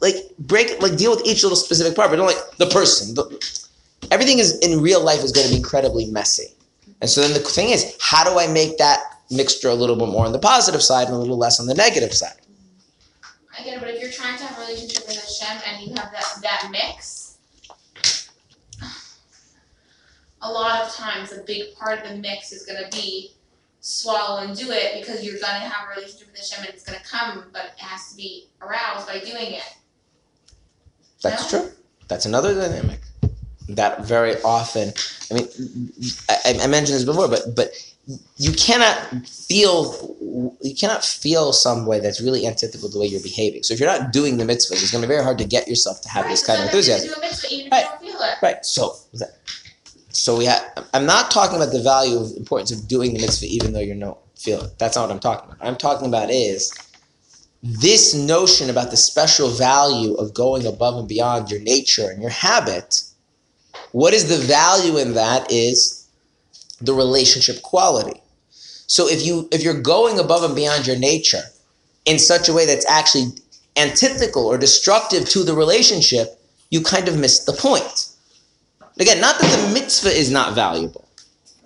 like 0.00 0.16
break 0.38 0.80
like 0.80 0.96
deal 0.96 1.10
with 1.10 1.24
each 1.26 1.42
little 1.42 1.56
specific 1.56 1.94
part, 1.94 2.10
but 2.10 2.16
don't 2.16 2.26
like 2.26 2.56
the 2.58 2.66
person. 2.66 3.14
The, 3.14 3.24
everything 4.10 4.38
is 4.38 4.58
in 4.58 4.80
real 4.80 5.02
life 5.02 5.22
is 5.22 5.32
going 5.32 5.46
to 5.46 5.52
be 5.52 5.56
incredibly 5.56 6.06
messy. 6.06 6.54
And 7.00 7.10
so 7.10 7.20
then 7.20 7.32
the 7.32 7.40
thing 7.40 7.70
is, 7.70 7.96
how 8.00 8.24
do 8.24 8.38
I 8.38 8.46
make 8.46 8.78
that 8.78 9.00
mixture 9.30 9.68
a 9.68 9.74
little 9.74 9.96
bit 9.96 10.08
more 10.08 10.24
on 10.24 10.32
the 10.32 10.38
positive 10.38 10.82
side 10.82 11.08
and 11.08 11.16
a 11.16 11.18
little 11.18 11.36
less 11.36 11.60
on 11.60 11.66
the 11.66 11.74
negative 11.74 12.12
side? 12.12 12.40
I 13.58 13.64
get 13.64 13.76
it, 13.76 13.80
but 13.80 13.90
if 13.90 14.00
you're 14.00 14.12
trying 14.12 14.36
to 14.38 14.44
have 14.44 14.58
a 14.58 14.60
relationship 14.62 15.06
with 15.06 15.16
Hashem 15.16 15.62
and 15.66 15.82
you 15.82 15.94
have 15.94 16.12
that 16.12 16.38
that 16.42 16.68
mix, 16.70 17.38
a 20.42 20.50
lot 20.50 20.82
of 20.82 20.94
times 20.94 21.32
a 21.32 21.42
big 21.42 21.74
part 21.74 22.02
of 22.02 22.08
the 22.08 22.16
mix 22.16 22.52
is 22.52 22.64
gonna 22.64 22.88
be 22.92 23.32
swallow 23.86 24.40
and 24.42 24.56
do 24.56 24.70
it 24.70 25.00
because 25.00 25.24
you're 25.24 25.38
gonna 25.38 25.60
have 25.60 25.86
a 25.86 25.94
relationship 25.94 26.26
with 26.28 26.36
Hashem 26.38 26.64
and 26.64 26.74
it's 26.74 26.82
gonna 26.84 26.98
come, 27.08 27.44
but 27.52 27.66
it 27.66 27.78
has 27.78 28.10
to 28.10 28.16
be 28.16 28.48
aroused 28.60 29.06
by 29.06 29.20
doing 29.20 29.52
it. 29.54 29.62
That's 31.22 31.52
No? 31.52 31.60
true. 31.60 31.72
That's 32.08 32.26
another 32.26 32.54
dynamic 32.54 33.00
that 33.68 34.04
very 34.04 34.40
often. 34.42 34.92
I 35.30 35.34
mean, 35.34 35.48
I, 36.28 36.58
I 36.62 36.66
mentioned 36.66 36.96
this 36.96 37.04
before, 37.04 37.28
but 37.28 37.54
but 37.54 37.70
you 38.36 38.52
cannot 38.52 39.26
feel 39.26 40.16
you 40.62 40.74
cannot 40.76 41.04
feel 41.04 41.52
some 41.52 41.86
way 41.86 41.98
that's 42.00 42.20
really 42.20 42.46
antithetical 42.46 42.88
to 42.88 42.92
the 42.94 43.00
way 43.00 43.06
you're 43.06 43.20
behaving. 43.22 43.62
So 43.64 43.74
if 43.74 43.80
you're 43.80 43.88
not 43.90 44.12
doing 44.12 44.36
the 44.36 44.44
mitzvah, 44.44 44.74
it's 44.74 44.90
going 44.92 45.02
to 45.02 45.08
be 45.08 45.12
very 45.14 45.24
hard 45.24 45.38
to 45.38 45.44
get 45.44 45.66
yourself 45.66 46.00
to 46.02 46.08
have 46.08 46.24
right, 46.24 46.30
this 46.30 46.46
kind 46.46 46.60
of 46.60 46.66
enthusiasm. 46.66 47.08
gonna 47.08 47.20
do 47.20 47.26
a 47.26 47.30
mitzvah 47.30 47.48
Right. 47.48 47.64
you 47.64 47.70
don't 47.70 48.00
feel 48.00 48.20
it. 48.20 48.36
Right. 48.42 48.64
So 48.64 48.94
that, 49.14 49.30
so 50.16 50.36
we 50.36 50.46
have. 50.46 50.62
I'm 50.94 51.06
not 51.06 51.30
talking 51.30 51.56
about 51.56 51.72
the 51.72 51.82
value 51.82 52.18
of 52.18 52.32
importance 52.36 52.72
of 52.72 52.88
doing 52.88 53.12
the 53.12 53.20
mitzvah 53.20 53.46
even 53.46 53.72
though 53.72 53.80
you 53.80 53.94
don't 53.94 54.18
feel 54.36 54.62
it. 54.62 54.78
That's 54.78 54.96
not 54.96 55.08
what 55.08 55.12
I'm 55.12 55.20
talking 55.20 55.48
about. 55.48 55.60
What 55.60 55.68
I'm 55.68 55.76
talking 55.76 56.08
about 56.08 56.30
is 56.30 56.72
this 57.62 58.14
notion 58.14 58.70
about 58.70 58.90
the 58.90 58.96
special 58.96 59.48
value 59.48 60.14
of 60.14 60.34
going 60.34 60.66
above 60.66 60.98
and 60.98 61.08
beyond 61.08 61.50
your 61.50 61.60
nature 61.60 62.08
and 62.10 62.20
your 62.20 62.30
habit. 62.30 63.02
What 63.92 64.14
is 64.14 64.28
the 64.28 64.38
value 64.38 64.98
in 64.98 65.14
that? 65.14 65.50
Is 65.50 66.08
the 66.80 66.94
relationship 66.94 67.62
quality. 67.62 68.20
So 68.86 69.08
if 69.08 69.24
you 69.24 69.48
if 69.52 69.62
you're 69.62 69.80
going 69.80 70.18
above 70.18 70.44
and 70.44 70.54
beyond 70.54 70.86
your 70.86 70.98
nature 70.98 71.42
in 72.04 72.18
such 72.18 72.48
a 72.48 72.52
way 72.52 72.66
that's 72.66 72.88
actually 72.88 73.32
antithetical 73.76 74.46
or 74.46 74.56
destructive 74.56 75.28
to 75.30 75.42
the 75.42 75.54
relationship, 75.54 76.40
you 76.70 76.82
kind 76.82 77.08
of 77.08 77.18
miss 77.18 77.44
the 77.44 77.52
point. 77.52 78.15
Again, 78.98 79.20
not 79.20 79.38
that 79.40 79.66
the 79.68 79.74
mitzvah 79.74 80.08
is 80.10 80.30
not 80.30 80.54
valuable. 80.54 81.06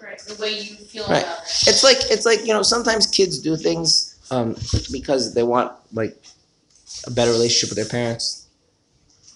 Right. 0.03 0.19
The 0.19 0.41
way 0.43 0.59
you 0.59 0.77
feel 0.77 1.07
Right. 1.07 1.23
about 1.23 1.39
it. 1.39 1.69
It's 1.69 1.85
like 1.85 1.99
it's 2.11 2.27
like 2.27 2.41
you 2.47 2.53
know 2.53 2.63
sometimes 2.63 3.07
kids 3.07 3.39
do 3.39 3.57
things 3.57 4.17
um, 4.31 4.57
because 4.91 5.35
they 5.35 5.43
want 5.45 5.73
like 5.93 6.17
a 7.07 7.11
better 7.11 7.31
relationship 7.31 7.69
with 7.75 7.77
their 7.77 7.91
parents. 8.01 8.47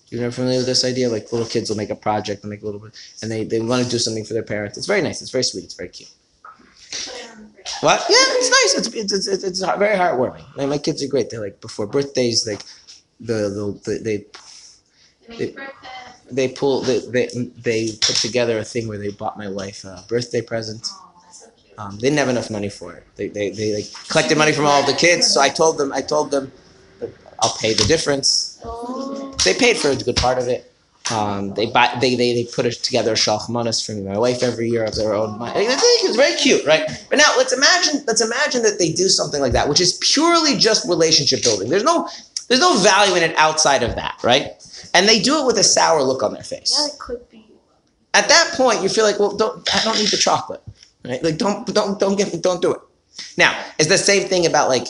You're 0.08 0.20
never 0.20 0.32
familiar 0.32 0.58
with 0.58 0.66
this 0.66 0.84
idea? 0.84 1.08
Like 1.08 1.32
little 1.32 1.46
kids 1.46 1.70
will 1.70 1.76
make 1.76 1.90
a 1.90 1.94
project 1.96 2.42
and 2.42 2.50
make 2.50 2.62
a 2.62 2.64
little 2.66 2.80
bit, 2.80 2.92
and 3.22 3.30
they, 3.30 3.42
they 3.44 3.60
want 3.60 3.84
to 3.84 3.90
do 3.90 3.98
something 3.98 4.24
for 4.24 4.34
their 4.34 4.42
parents. 4.44 4.76
It's 4.78 4.86
very 4.86 5.02
nice. 5.02 5.22
It's 5.22 5.30
very 5.30 5.42
sweet. 5.44 5.64
It's 5.64 5.74
very 5.74 5.88
cute. 5.88 6.10
What? 7.80 8.00
Yeah, 8.08 8.16
it's 8.18 8.50
nice. 8.50 8.86
It's 8.86 8.94
it's 9.12 9.26
it's, 9.28 9.44
it's 9.44 9.60
very 9.60 9.96
heartwarming. 9.96 10.44
Like, 10.56 10.68
my 10.68 10.78
kids 10.78 11.02
are 11.02 11.08
great. 11.08 11.30
They 11.30 11.38
like 11.38 11.60
before 11.60 11.86
birthdays, 11.86 12.46
like 12.46 12.62
the 13.20 13.48
the, 13.56 13.80
the 13.84 13.98
they 14.02 14.16
They 15.28 15.46
make 15.46 15.56
birthday. 15.56 15.88
They 16.30 16.48
pull 16.48 16.80
they, 16.82 17.00
they 17.00 17.28
they 17.62 17.88
put 18.00 18.16
together 18.16 18.58
a 18.58 18.64
thing 18.64 18.88
where 18.88 18.98
they 18.98 19.10
bought 19.10 19.36
my 19.36 19.48
wife 19.48 19.84
a 19.84 20.04
birthday 20.08 20.40
present. 20.40 20.88
Um, 21.76 21.96
they 21.96 22.08
didn't 22.08 22.18
have 22.18 22.28
enough 22.28 22.50
money 22.50 22.68
for 22.68 22.92
it. 22.94 23.04
They, 23.16 23.28
they, 23.28 23.50
they 23.50 23.74
like 23.74 23.86
collected 24.08 24.38
money 24.38 24.52
from 24.52 24.66
all 24.66 24.86
the 24.86 24.94
kids. 24.94 25.26
So 25.26 25.40
I 25.40 25.48
told 25.48 25.76
them 25.78 25.92
I 25.92 26.00
told 26.00 26.30
them 26.30 26.52
I'll 27.40 27.56
pay 27.60 27.74
the 27.74 27.84
difference. 27.84 28.62
They 29.44 29.54
paid 29.54 29.76
for 29.76 29.90
a 29.90 29.96
good 29.96 30.16
part 30.16 30.38
of 30.38 30.48
it. 30.48 30.70
Um, 31.10 31.52
they 31.52 31.66
buy 31.66 31.94
they, 32.00 32.14
they 32.14 32.32
they 32.32 32.44
put 32.44 32.64
it 32.64 32.72
together 32.82 33.12
a 33.12 33.14
shalach 33.14 33.50
manos 33.50 33.84
for 33.84 33.92
me 33.92 34.00
my 34.02 34.16
wife 34.16 34.42
every 34.42 34.70
year 34.70 34.84
of 34.84 34.94
their 34.94 35.12
own 35.12 35.38
money. 35.38 35.52
I 35.52 35.76
think 35.76 36.04
it's 36.04 36.16
very 36.16 36.34
cute, 36.36 36.64
right? 36.64 36.88
But 37.10 37.18
now 37.18 37.30
let's 37.36 37.52
imagine 37.52 38.02
let's 38.06 38.22
imagine 38.22 38.62
that 38.62 38.78
they 38.78 38.90
do 38.90 39.10
something 39.10 39.42
like 39.42 39.52
that, 39.52 39.68
which 39.68 39.82
is 39.82 39.98
purely 40.00 40.56
just 40.56 40.88
relationship 40.88 41.42
building. 41.42 41.68
There's 41.68 41.84
no 41.84 42.08
there's 42.48 42.60
no 42.60 42.78
value 42.78 43.16
in 43.16 43.22
it 43.22 43.36
outside 43.36 43.82
of 43.82 43.96
that, 43.96 44.18
right? 44.22 44.52
And 44.92 45.08
they 45.08 45.20
do 45.20 45.40
it 45.40 45.46
with 45.46 45.58
a 45.58 45.64
sour 45.64 46.02
look 46.02 46.22
on 46.22 46.32
their 46.34 46.42
face 46.42 46.76
Yeah, 46.78 46.86
it 46.92 46.98
could 46.98 47.28
be. 47.30 47.46
at 48.12 48.28
that 48.28 48.52
point 48.56 48.82
you 48.82 48.88
feel 48.88 49.04
like 49.04 49.18
well 49.18 49.36
don't 49.36 49.56
i 49.74 49.82
don't 49.84 49.98
need 49.98 50.08
the 50.08 50.16
chocolate 50.16 50.62
right 51.04 51.22
like 51.22 51.36
don't 51.38 51.66
don't 51.78 51.98
don't 51.98 52.16
get 52.16 52.32
me 52.32 52.38
don't 52.40 52.60
do 52.62 52.72
it 52.72 52.80
now 53.38 53.52
it's 53.78 53.88
the 53.88 53.98
same 53.98 54.28
thing 54.28 54.46
about 54.46 54.68
like 54.68 54.86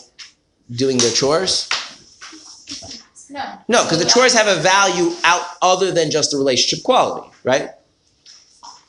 doing 0.70 0.96
their 0.98 1.12
chores 1.12 1.68
No. 3.30 3.44
no 3.68 3.82
because 3.84 3.98
the 4.02 4.08
chores 4.14 4.32
have 4.34 4.46
a 4.46 4.60
value 4.60 5.10
out 5.24 5.42
other 5.62 5.90
than 5.90 6.10
just 6.10 6.30
the 6.30 6.36
relationship 6.36 6.84
quality 6.84 7.28
right 7.44 7.70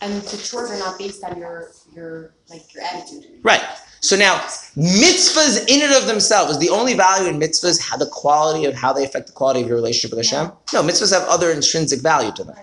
And 0.01 0.21
the 0.21 0.37
chores 0.37 0.69
are 0.71 0.77
not 0.77 0.99
based 0.99 1.23
on 1.23 1.37
your 1.37 1.71
your 1.95 2.33
like 2.49 2.65
your 2.73 2.83
attitude. 2.83 3.39
right 3.43 3.63
so 4.05 4.15
now 4.15 4.37
mitzvahs 4.77 5.67
in 5.67 5.81
and 5.81 5.93
of 5.93 6.05
themselves 6.05 6.51
is 6.51 6.59
the 6.59 6.69
only 6.69 6.93
value 6.93 7.27
in 7.27 7.39
mitzvahs 7.39 7.81
how 7.81 7.97
the 7.97 8.05
quality 8.05 8.65
of 8.65 8.75
how 8.75 8.93
they 8.93 9.03
affect 9.03 9.27
the 9.27 9.33
quality 9.33 9.61
of 9.61 9.67
your 9.67 9.75
relationship 9.75 10.15
with 10.15 10.25
Hashem. 10.25 10.51
No, 10.73 10.83
mitzvahs 10.83 11.11
have 11.11 11.27
other 11.27 11.49
intrinsic 11.51 12.01
value 12.01 12.31
to 12.33 12.43
them. 12.43 12.55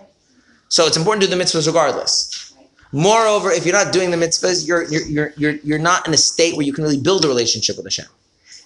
So 0.69 0.87
it's 0.87 0.97
important 0.97 1.23
to 1.23 1.29
do 1.29 1.35
the 1.35 1.43
mitzvahs 1.43 1.67
regardless. 1.67 2.53
Moreover, 2.93 3.51
if 3.51 3.65
you're 3.65 3.75
not 3.75 3.91
doing 3.91 4.09
the 4.09 4.17
mitzvahs, 4.17 4.65
you're 4.67 4.83
you're 4.85 5.05
you're 5.07 5.33
you're, 5.37 5.55
you're 5.63 5.79
not 5.79 6.07
in 6.07 6.13
a 6.13 6.17
state 6.17 6.55
where 6.55 6.65
you 6.65 6.73
can 6.73 6.83
really 6.83 6.99
build 6.99 7.25
a 7.25 7.27
relationship 7.27 7.75
with 7.77 7.85
Hashem. 7.85 8.05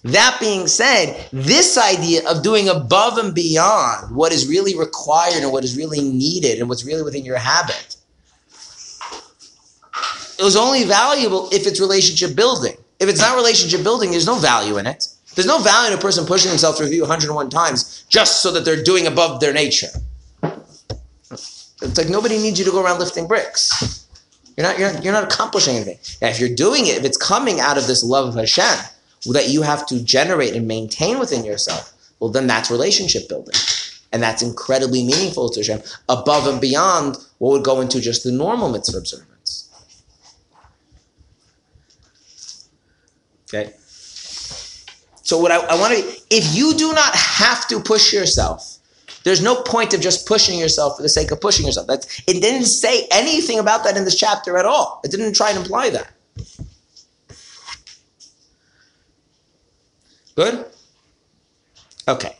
That 0.03 0.37
being 0.39 0.67
said, 0.67 1.27
this 1.33 1.77
idea 1.77 2.29
of 2.29 2.43
doing 2.43 2.69
above 2.69 3.17
and 3.17 3.33
beyond 3.33 4.15
what 4.15 4.31
is 4.31 4.47
really 4.47 4.77
required 4.77 5.41
and 5.43 5.51
what 5.51 5.63
is 5.63 5.75
really 5.75 6.01
needed 6.01 6.59
and 6.59 6.69
what's 6.69 6.85
really 6.85 7.03
within 7.03 7.25
your 7.25 7.37
habit 7.37 7.96
it 10.39 10.43
was 10.43 10.55
only 10.55 10.83
valuable 10.83 11.49
if 11.51 11.65
it's 11.65 11.79
relationship 11.79 12.35
building. 12.35 12.75
If 12.99 13.09
it's 13.09 13.19
not 13.19 13.35
relationship 13.35 13.83
building, 13.83 14.11
there's 14.11 14.25
no 14.25 14.35
value 14.35 14.77
in 14.77 14.87
it. 14.87 15.07
There's 15.35 15.47
no 15.47 15.59
value 15.59 15.93
in 15.93 15.99
a 15.99 16.01
person 16.01 16.25
pushing 16.25 16.49
themselves 16.49 16.79
to 16.79 16.83
review 16.83 17.01
101 17.01 17.49
times 17.49 18.05
just 18.09 18.41
so 18.41 18.51
that 18.51 18.65
they're 18.65 18.83
doing 18.83 19.05
above 19.05 19.39
their 19.39 19.53
nature. 19.53 19.89
It's 21.81 21.97
like 21.97 22.09
nobody 22.09 22.37
needs 22.37 22.57
you 22.57 22.65
to 22.65 22.71
go 22.71 22.83
around 22.83 22.99
lifting 22.99 23.27
bricks. 23.27 24.07
You're 24.57 24.65
not 24.65 24.79
you're, 24.79 24.91
you're 25.01 25.13
not 25.13 25.23
accomplishing 25.23 25.75
anything. 25.75 25.99
Now, 26.21 26.29
if 26.29 26.39
you're 26.39 26.55
doing 26.55 26.87
it, 26.87 26.97
if 26.97 27.03
it's 27.05 27.17
coming 27.17 27.59
out 27.59 27.77
of 27.77 27.85
this 27.85 28.03
love 28.03 28.29
of 28.29 28.35
Hashem 28.35 28.85
that 29.27 29.49
you 29.49 29.61
have 29.61 29.85
to 29.87 30.03
generate 30.03 30.55
and 30.55 30.67
maintain 30.67 31.19
within 31.19 31.45
yourself, 31.45 31.93
well, 32.19 32.31
then 32.31 32.47
that's 32.47 32.71
relationship 32.71 33.29
building, 33.29 33.53
and 34.11 34.23
that's 34.23 34.41
incredibly 34.41 35.03
meaningful 35.03 35.49
to 35.49 35.59
Hashem, 35.59 35.83
above 36.09 36.47
and 36.47 36.59
beyond 36.59 37.17
what 37.37 37.51
would 37.51 37.63
go 37.63 37.81
into 37.81 38.01
just 38.01 38.23
the 38.23 38.31
normal 38.31 38.71
mitzvah 38.71 38.97
observance. 38.97 39.36
Okay. 43.47 43.73
So 45.23 45.37
what 45.37 45.51
I, 45.51 45.57
I 45.57 45.79
want 45.79 45.93
to, 45.93 46.21
if 46.29 46.55
you 46.55 46.73
do 46.73 46.93
not 46.93 47.13
have 47.15 47.67
to 47.67 47.79
push 47.79 48.13
yourself 48.13 48.77
there's 49.27 49.41
no 49.41 49.61
point 49.61 49.93
of 49.93 49.99
just 49.99 50.25
pushing 50.25 50.57
yourself 50.57 50.95
for 50.95 51.01
the 51.01 51.09
sake 51.09 51.31
of 51.31 51.41
pushing 51.41 51.65
yourself. 51.65 51.85
That's, 51.85 52.21
it 52.27 52.41
didn't 52.41 52.65
say 52.65 53.09
anything 53.11 53.59
about 53.59 53.83
that 53.83 53.97
in 53.97 54.05
this 54.05 54.17
chapter 54.17 54.57
at 54.57 54.65
all. 54.65 55.01
It 55.03 55.11
didn't 55.11 55.33
try 55.35 55.49
and 55.49 55.59
imply 55.59 55.89
that. 55.89 56.13
Good? 60.33 60.65
Okay. 62.07 62.37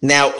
Now, 0.00 0.32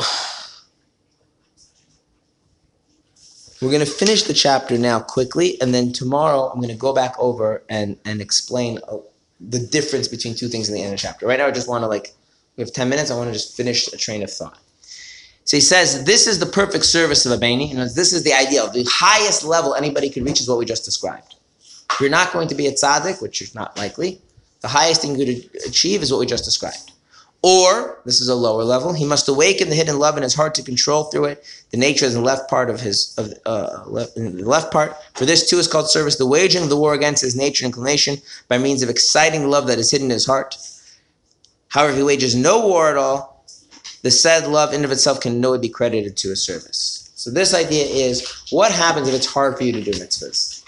we're 3.62 3.70
going 3.70 3.84
to 3.84 3.90
finish 3.90 4.24
the 4.24 4.34
chapter 4.34 4.76
now 4.76 5.00
quickly, 5.00 5.60
and 5.60 5.72
then 5.72 5.92
tomorrow 5.92 6.50
I'm 6.50 6.60
going 6.60 6.74
to 6.74 6.80
go 6.80 6.92
back 6.92 7.14
over 7.18 7.62
and, 7.68 7.96
and 8.04 8.20
explain 8.20 8.80
uh, 8.88 8.98
the 9.40 9.60
difference 9.60 10.08
between 10.08 10.34
two 10.34 10.48
things 10.48 10.68
in 10.68 10.74
the 10.74 10.80
end 10.82 10.92
of 10.92 10.98
the 10.98 11.02
chapter. 11.02 11.26
Right 11.26 11.38
now, 11.38 11.46
I 11.46 11.52
just 11.52 11.68
want 11.68 11.82
to 11.82 11.88
like 11.88 12.12
we 12.56 12.62
have 12.62 12.72
10 12.72 12.88
minutes. 12.88 13.10
I 13.10 13.16
want 13.16 13.28
to 13.28 13.32
just 13.32 13.56
finish 13.56 13.88
a 13.88 13.96
train 13.96 14.22
of 14.22 14.30
thought. 14.30 14.58
So 15.44 15.56
he 15.56 15.60
says, 15.60 16.04
this 16.04 16.26
is 16.26 16.38
the 16.38 16.46
perfect 16.46 16.84
service 16.84 17.24
of 17.24 17.32
a 17.32 17.36
Beinoni. 17.36 17.70
You 17.70 17.76
know, 17.76 17.88
this 17.88 18.12
is 18.12 18.24
the 18.24 18.32
ideal. 18.32 18.68
The 18.70 18.86
highest 18.90 19.44
level 19.44 19.74
anybody 19.74 20.10
could 20.10 20.24
reach 20.24 20.40
is 20.40 20.48
what 20.48 20.58
we 20.58 20.64
just 20.64 20.84
described. 20.84 21.36
You're 22.00 22.10
not 22.10 22.32
going 22.32 22.48
to 22.48 22.54
be 22.54 22.66
a 22.66 22.72
tzaddik, 22.72 23.20
which 23.22 23.42
is 23.42 23.54
not 23.54 23.76
likely, 23.78 24.20
the 24.60 24.68
highest 24.68 25.02
thing 25.02 25.16
you 25.18 25.26
could 25.26 25.66
achieve 25.66 26.02
is 26.02 26.12
what 26.12 26.20
we 26.20 26.26
just 26.26 26.44
described. 26.44 26.91
Or, 27.44 28.00
this 28.04 28.20
is 28.20 28.28
a 28.28 28.36
lower 28.36 28.62
level, 28.62 28.92
he 28.92 29.04
must 29.04 29.28
awaken 29.28 29.68
the 29.68 29.74
hidden 29.74 29.98
love 29.98 30.16
in 30.16 30.22
his 30.22 30.34
heart 30.34 30.54
to 30.54 30.62
control 30.62 31.04
through 31.04 31.24
it. 31.24 31.44
The 31.72 31.76
nature 31.76 32.06
in 32.06 32.12
the 32.12 32.20
left 32.20 32.48
part 32.48 32.70
of 32.70 32.80
his, 32.80 33.14
of, 33.18 33.34
uh, 33.44 33.82
left, 33.86 34.14
the 34.14 34.48
left 34.48 34.72
part. 34.72 34.94
For 35.14 35.24
this 35.24 35.50
too 35.50 35.58
is 35.58 35.66
called 35.66 35.90
service, 35.90 36.16
the 36.16 36.26
waging 36.26 36.62
of 36.62 36.68
the 36.68 36.76
war 36.76 36.94
against 36.94 37.22
his 37.22 37.34
nature 37.34 37.64
and 37.64 37.72
inclination 37.72 38.18
by 38.46 38.58
means 38.58 38.82
of 38.82 38.88
exciting 38.88 39.48
love 39.48 39.66
that 39.66 39.80
is 39.80 39.90
hidden 39.90 40.06
in 40.06 40.12
his 40.12 40.26
heart. 40.26 40.56
However, 41.68 41.90
if 41.90 41.96
he 41.96 42.04
wages 42.04 42.36
no 42.36 42.64
war 42.64 42.88
at 42.88 42.96
all, 42.96 43.44
the 44.02 44.10
said 44.10 44.46
love 44.46 44.72
in 44.72 44.84
of 44.84 44.92
itself 44.92 45.20
can 45.20 45.40
no 45.40 45.52
way 45.52 45.58
be 45.58 45.68
credited 45.68 46.16
to 46.18 46.30
a 46.30 46.36
service. 46.36 47.10
So 47.16 47.30
this 47.30 47.54
idea 47.54 47.84
is 47.84 48.44
what 48.50 48.70
happens 48.70 49.08
if 49.08 49.14
it's 49.14 49.26
hard 49.26 49.56
for 49.56 49.64
you 49.64 49.72
to 49.72 49.82
do 49.82 49.92
mitzvahs? 49.92 50.62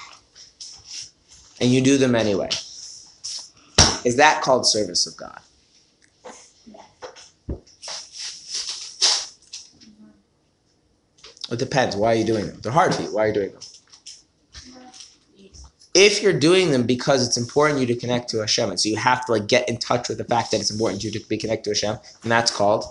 And 1.60 1.70
you 1.70 1.80
do 1.80 1.98
them 1.98 2.16
anyway. 2.16 2.48
Is 4.04 4.16
that 4.16 4.42
called 4.42 4.66
service 4.66 5.06
of 5.06 5.16
God? 5.16 5.40
It 11.50 11.58
depends. 11.58 11.94
Why 11.96 12.12
are 12.12 12.16
you 12.16 12.24
doing 12.24 12.46
them? 12.46 12.60
They're 12.62 12.72
hard 12.72 12.94
for 12.94 13.02
you. 13.02 13.14
Why 13.14 13.24
are 13.24 13.28
you 13.28 13.34
doing 13.34 13.52
them? 13.52 13.60
if 15.94 16.20
you're 16.20 16.38
doing 16.38 16.72
them 16.72 16.82
because 16.82 17.26
it's 17.26 17.36
important 17.36 17.80
you 17.80 17.86
to 17.86 17.94
connect 17.94 18.28
to 18.30 18.38
Hashem, 18.38 18.68
and 18.68 18.78
so 18.78 18.88
you 18.88 18.96
have 18.96 19.24
to 19.26 19.32
like 19.32 19.46
get 19.46 19.68
in 19.68 19.78
touch 19.78 20.08
with 20.08 20.18
the 20.18 20.24
fact 20.24 20.50
that 20.50 20.60
it's 20.60 20.70
important 20.70 21.04
you 21.04 21.10
to 21.12 21.20
be 21.28 21.38
connected 21.38 21.64
to 21.64 21.70
Hashem, 21.70 22.00
and 22.22 22.32
that's 22.32 22.50
called 22.50 22.84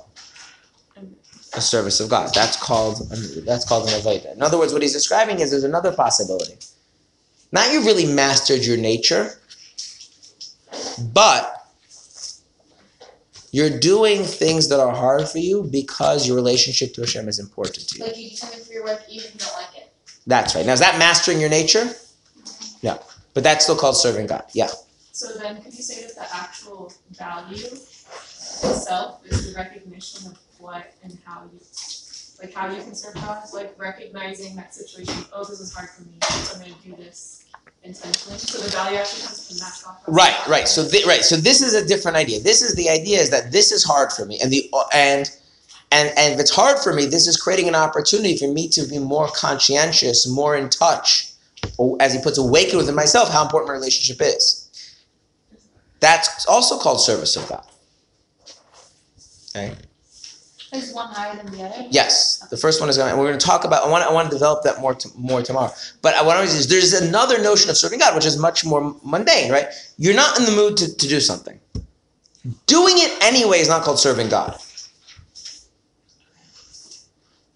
a 1.53 1.61
service 1.61 1.99
of 1.99 2.09
God. 2.09 2.34
That's 2.34 2.57
called 2.57 3.09
that's 3.45 3.65
called 3.65 3.89
an 3.89 3.93
avodah. 3.99 4.34
In 4.34 4.41
other 4.41 4.57
words, 4.57 4.71
what 4.71 4.81
he's 4.81 4.93
describing 4.93 5.41
is 5.41 5.51
there's 5.51 5.65
another 5.65 5.91
possibility. 5.91 6.55
Not 7.51 7.71
you've 7.71 7.85
really 7.85 8.11
mastered 8.11 8.65
your 8.65 8.77
nature, 8.77 9.34
but 11.13 11.62
you're 13.53 13.80
doing 13.80 14.23
things 14.23 14.67
that 14.69 14.80
are 14.80 14.93
hard 14.93 15.30
for 15.30 15.38
you 15.38 15.63
because 15.71 16.27
your 16.27 16.35
relationship 16.35 16.91
to 16.95 17.01
Hashem 17.01 17.30
is 17.30 17.38
important 17.38 17.88
to 17.88 17.99
you. 17.99 18.05
Like 18.05 18.17
you 18.17 18.30
do 18.31 18.35
something 18.35 18.59
for 18.59 18.73
your 18.73 18.84
work 18.84 19.03
even 19.07 19.27
if 19.27 19.34
you 19.35 19.39
don't 19.39 19.53
like 19.53 19.77
it. 19.77 19.93
That's 20.25 20.55
right. 20.55 20.65
Now 20.65 20.73
is 20.73 20.80
that 20.80 20.97
mastering 20.97 21.39
your 21.39 21.51
nature? 21.51 21.85
Mm-hmm. 21.85 22.77
Yeah. 22.81 22.97
But 23.35 23.43
that's 23.43 23.63
still 23.63 23.75
called 23.75 23.95
serving 23.95 24.25
God. 24.25 24.45
Yeah. 24.53 24.69
So 25.11 25.38
then 25.38 25.61
could 25.61 25.71
you 25.71 25.84
say 25.84 26.01
that 26.01 26.15
the 26.15 26.35
actual 26.35 26.91
value 27.11 27.67
itself 27.67 29.21
is 29.27 29.53
the 29.53 29.55
recognition 29.55 30.31
of 30.31 30.39
what 30.57 30.91
and 31.03 31.15
how 31.23 31.43
you 31.53 31.59
like 32.41 32.55
how 32.55 32.71
you 32.73 32.81
can 32.81 32.95
serve 32.95 33.13
God? 33.13 33.43
Like 33.53 33.75
recognizing 33.77 34.55
that 34.55 34.73
situation, 34.73 35.25
oh 35.31 35.43
this 35.43 35.59
is 35.59 35.71
hard 35.71 35.91
for 35.91 36.01
me, 36.01 36.17
so 36.23 36.55
I'm 36.55 36.61
gonna 36.61 36.73
do 36.84 36.95
this 36.95 37.45
Right, 40.07 40.47
right. 40.47 40.68
So 40.68 40.88
right. 41.05 41.23
So 41.23 41.35
this 41.35 41.61
is 41.61 41.73
a 41.73 41.85
different 41.85 42.15
idea. 42.15 42.39
This 42.39 42.61
is 42.61 42.76
the 42.76 42.89
idea 42.89 43.19
is 43.19 43.30
that 43.31 43.51
this 43.51 43.72
is 43.72 43.84
hard 43.84 44.11
for 44.11 44.26
me, 44.26 44.39
and 44.41 44.51
the 44.51 44.69
and 44.93 45.30
and 45.91 46.11
and 46.18 46.34
if 46.34 46.39
it's 46.39 46.55
hard 46.55 46.80
for 46.80 46.93
me, 46.93 47.05
this 47.05 47.27
is 47.27 47.35
creating 47.35 47.68
an 47.68 47.76
opportunity 47.76 48.38
for 48.38 48.47
me 48.47 48.69
to 48.69 48.88
be 48.88 48.99
more 48.99 49.27
conscientious, 49.27 50.27
more 50.27 50.55
in 50.55 50.69
touch, 50.69 51.34
as 51.99 52.14
he 52.14 52.22
puts, 52.22 52.38
awaken 52.38 52.77
within 52.77 52.95
myself 52.95 53.30
how 53.30 53.43
important 53.43 53.68
my 53.68 53.73
relationship 53.73 54.26
is. 54.26 54.60
That's 55.99 56.45
also 56.47 56.80
called 56.80 57.01
service 57.01 57.35
of 57.35 57.47
God. 57.47 57.65
Okay. 59.55 59.76
Is 60.73 60.91
one 60.91 61.07
higher 61.09 61.35
than 61.35 61.51
the 61.51 61.63
other? 61.63 61.87
Yes, 61.91 62.39
the 62.49 62.57
first 62.57 62.79
one 62.79 62.89
is 62.89 62.97
going. 62.97 63.11
to 63.11 63.17
We're 63.17 63.27
going 63.27 63.37
to 63.37 63.45
talk 63.45 63.63
about. 63.63 63.85
I 63.85 63.89
want. 63.89 64.03
I 64.03 64.11
want 64.11 64.29
to 64.29 64.35
develop 64.35 64.63
that 64.63 64.81
more. 64.81 64.95
To, 64.95 65.09
more 65.15 65.41
tomorrow. 65.43 65.71
But 66.01 66.25
what 66.25 66.35
I 66.35 66.41
was 66.41 66.55
is 66.55 66.67
there's 66.67 66.93
another 66.93 67.41
notion 67.41 67.69
of 67.69 67.77
serving 67.77 67.99
God, 67.99 68.15
which 68.15 68.25
is 68.25 68.37
much 68.37 68.65
more 68.65 68.95
mundane, 69.03 69.51
right? 69.51 69.67
You're 69.97 70.15
not 70.15 70.39
in 70.39 70.45
the 70.45 70.51
mood 70.51 70.77
to, 70.77 70.95
to 70.95 71.07
do 71.07 71.19
something. 71.19 71.59
Doing 72.65 72.95
it 72.97 73.23
anyway 73.23 73.59
is 73.59 73.69
not 73.69 73.83
called 73.83 73.99
serving 73.99 74.29
God. 74.29 74.57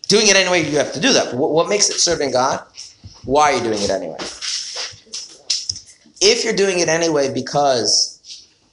Doing 0.07 0.27
it 0.27 0.35
anyway, 0.35 0.69
you 0.69 0.77
have 0.77 0.93
to 0.93 0.99
do 0.99 1.11
that. 1.13 1.33
What, 1.33 1.51
what 1.51 1.67
makes 1.67 1.89
it 1.89 1.99
serving 1.99 2.31
God? 2.31 2.63
Why 3.25 3.51
are 3.51 3.57
you 3.57 3.63
doing 3.63 3.81
it 3.81 3.89
anyway? 3.89 4.17
If 6.21 6.43
you're 6.43 6.55
doing 6.55 6.79
it 6.79 6.87
anyway 6.87 7.33
because 7.33 8.16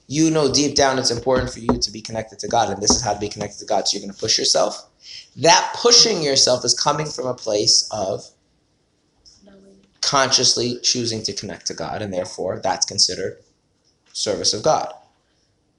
you 0.07 0.29
know 0.29 0.51
deep 0.51 0.75
down 0.75 0.99
it's 0.99 1.11
important 1.11 1.51
for 1.51 1.59
you 1.59 1.79
to 1.79 1.91
be 1.91 2.01
connected 2.01 2.39
to 2.39 2.47
God, 2.47 2.69
and 2.69 2.81
this 2.81 2.91
is 2.91 3.01
how 3.01 3.13
to 3.13 3.19
be 3.19 3.29
connected 3.29 3.59
to 3.59 3.65
God, 3.65 3.87
so 3.87 3.97
you're 3.97 4.05
going 4.05 4.13
to 4.13 4.19
push 4.19 4.37
yourself. 4.37 4.89
That 5.37 5.75
pushing 5.75 6.21
yourself 6.21 6.63
is 6.63 6.73
coming 6.73 7.07
from 7.07 7.27
a 7.27 7.33
place 7.33 7.87
of 7.91 8.23
consciously 10.01 10.79
choosing 10.81 11.23
to 11.23 11.33
connect 11.33 11.65
to 11.67 11.73
God, 11.73 12.01
and 12.01 12.13
therefore 12.13 12.59
that's 12.63 12.85
considered 12.85 13.37
service 14.13 14.53
of 14.53 14.63
God. 14.63 14.93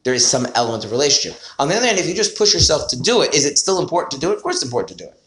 There 0.03 0.15
is 0.15 0.27
some 0.27 0.47
element 0.55 0.85
of 0.85 0.91
relationship. 0.93 1.41
On 1.59 1.69
the 1.69 1.75
other 1.75 1.87
hand, 1.87 1.99
if 1.99 2.07
you 2.07 2.15
just 2.15 2.37
push 2.37 2.55
yourself 2.55 2.89
to 2.91 3.01
do 3.01 3.23
it, 3.23 3.35
is 3.35 3.45
it 3.45 3.59
still 3.59 3.81
important 3.81 4.13
to 4.13 4.21
do 4.21 4.31
it? 4.31 4.37
Of 4.37 4.43
course, 4.43 4.57
it's 4.57 4.65
important 4.65 4.99
to 4.99 5.05
do 5.05 5.11
it. 5.11 5.21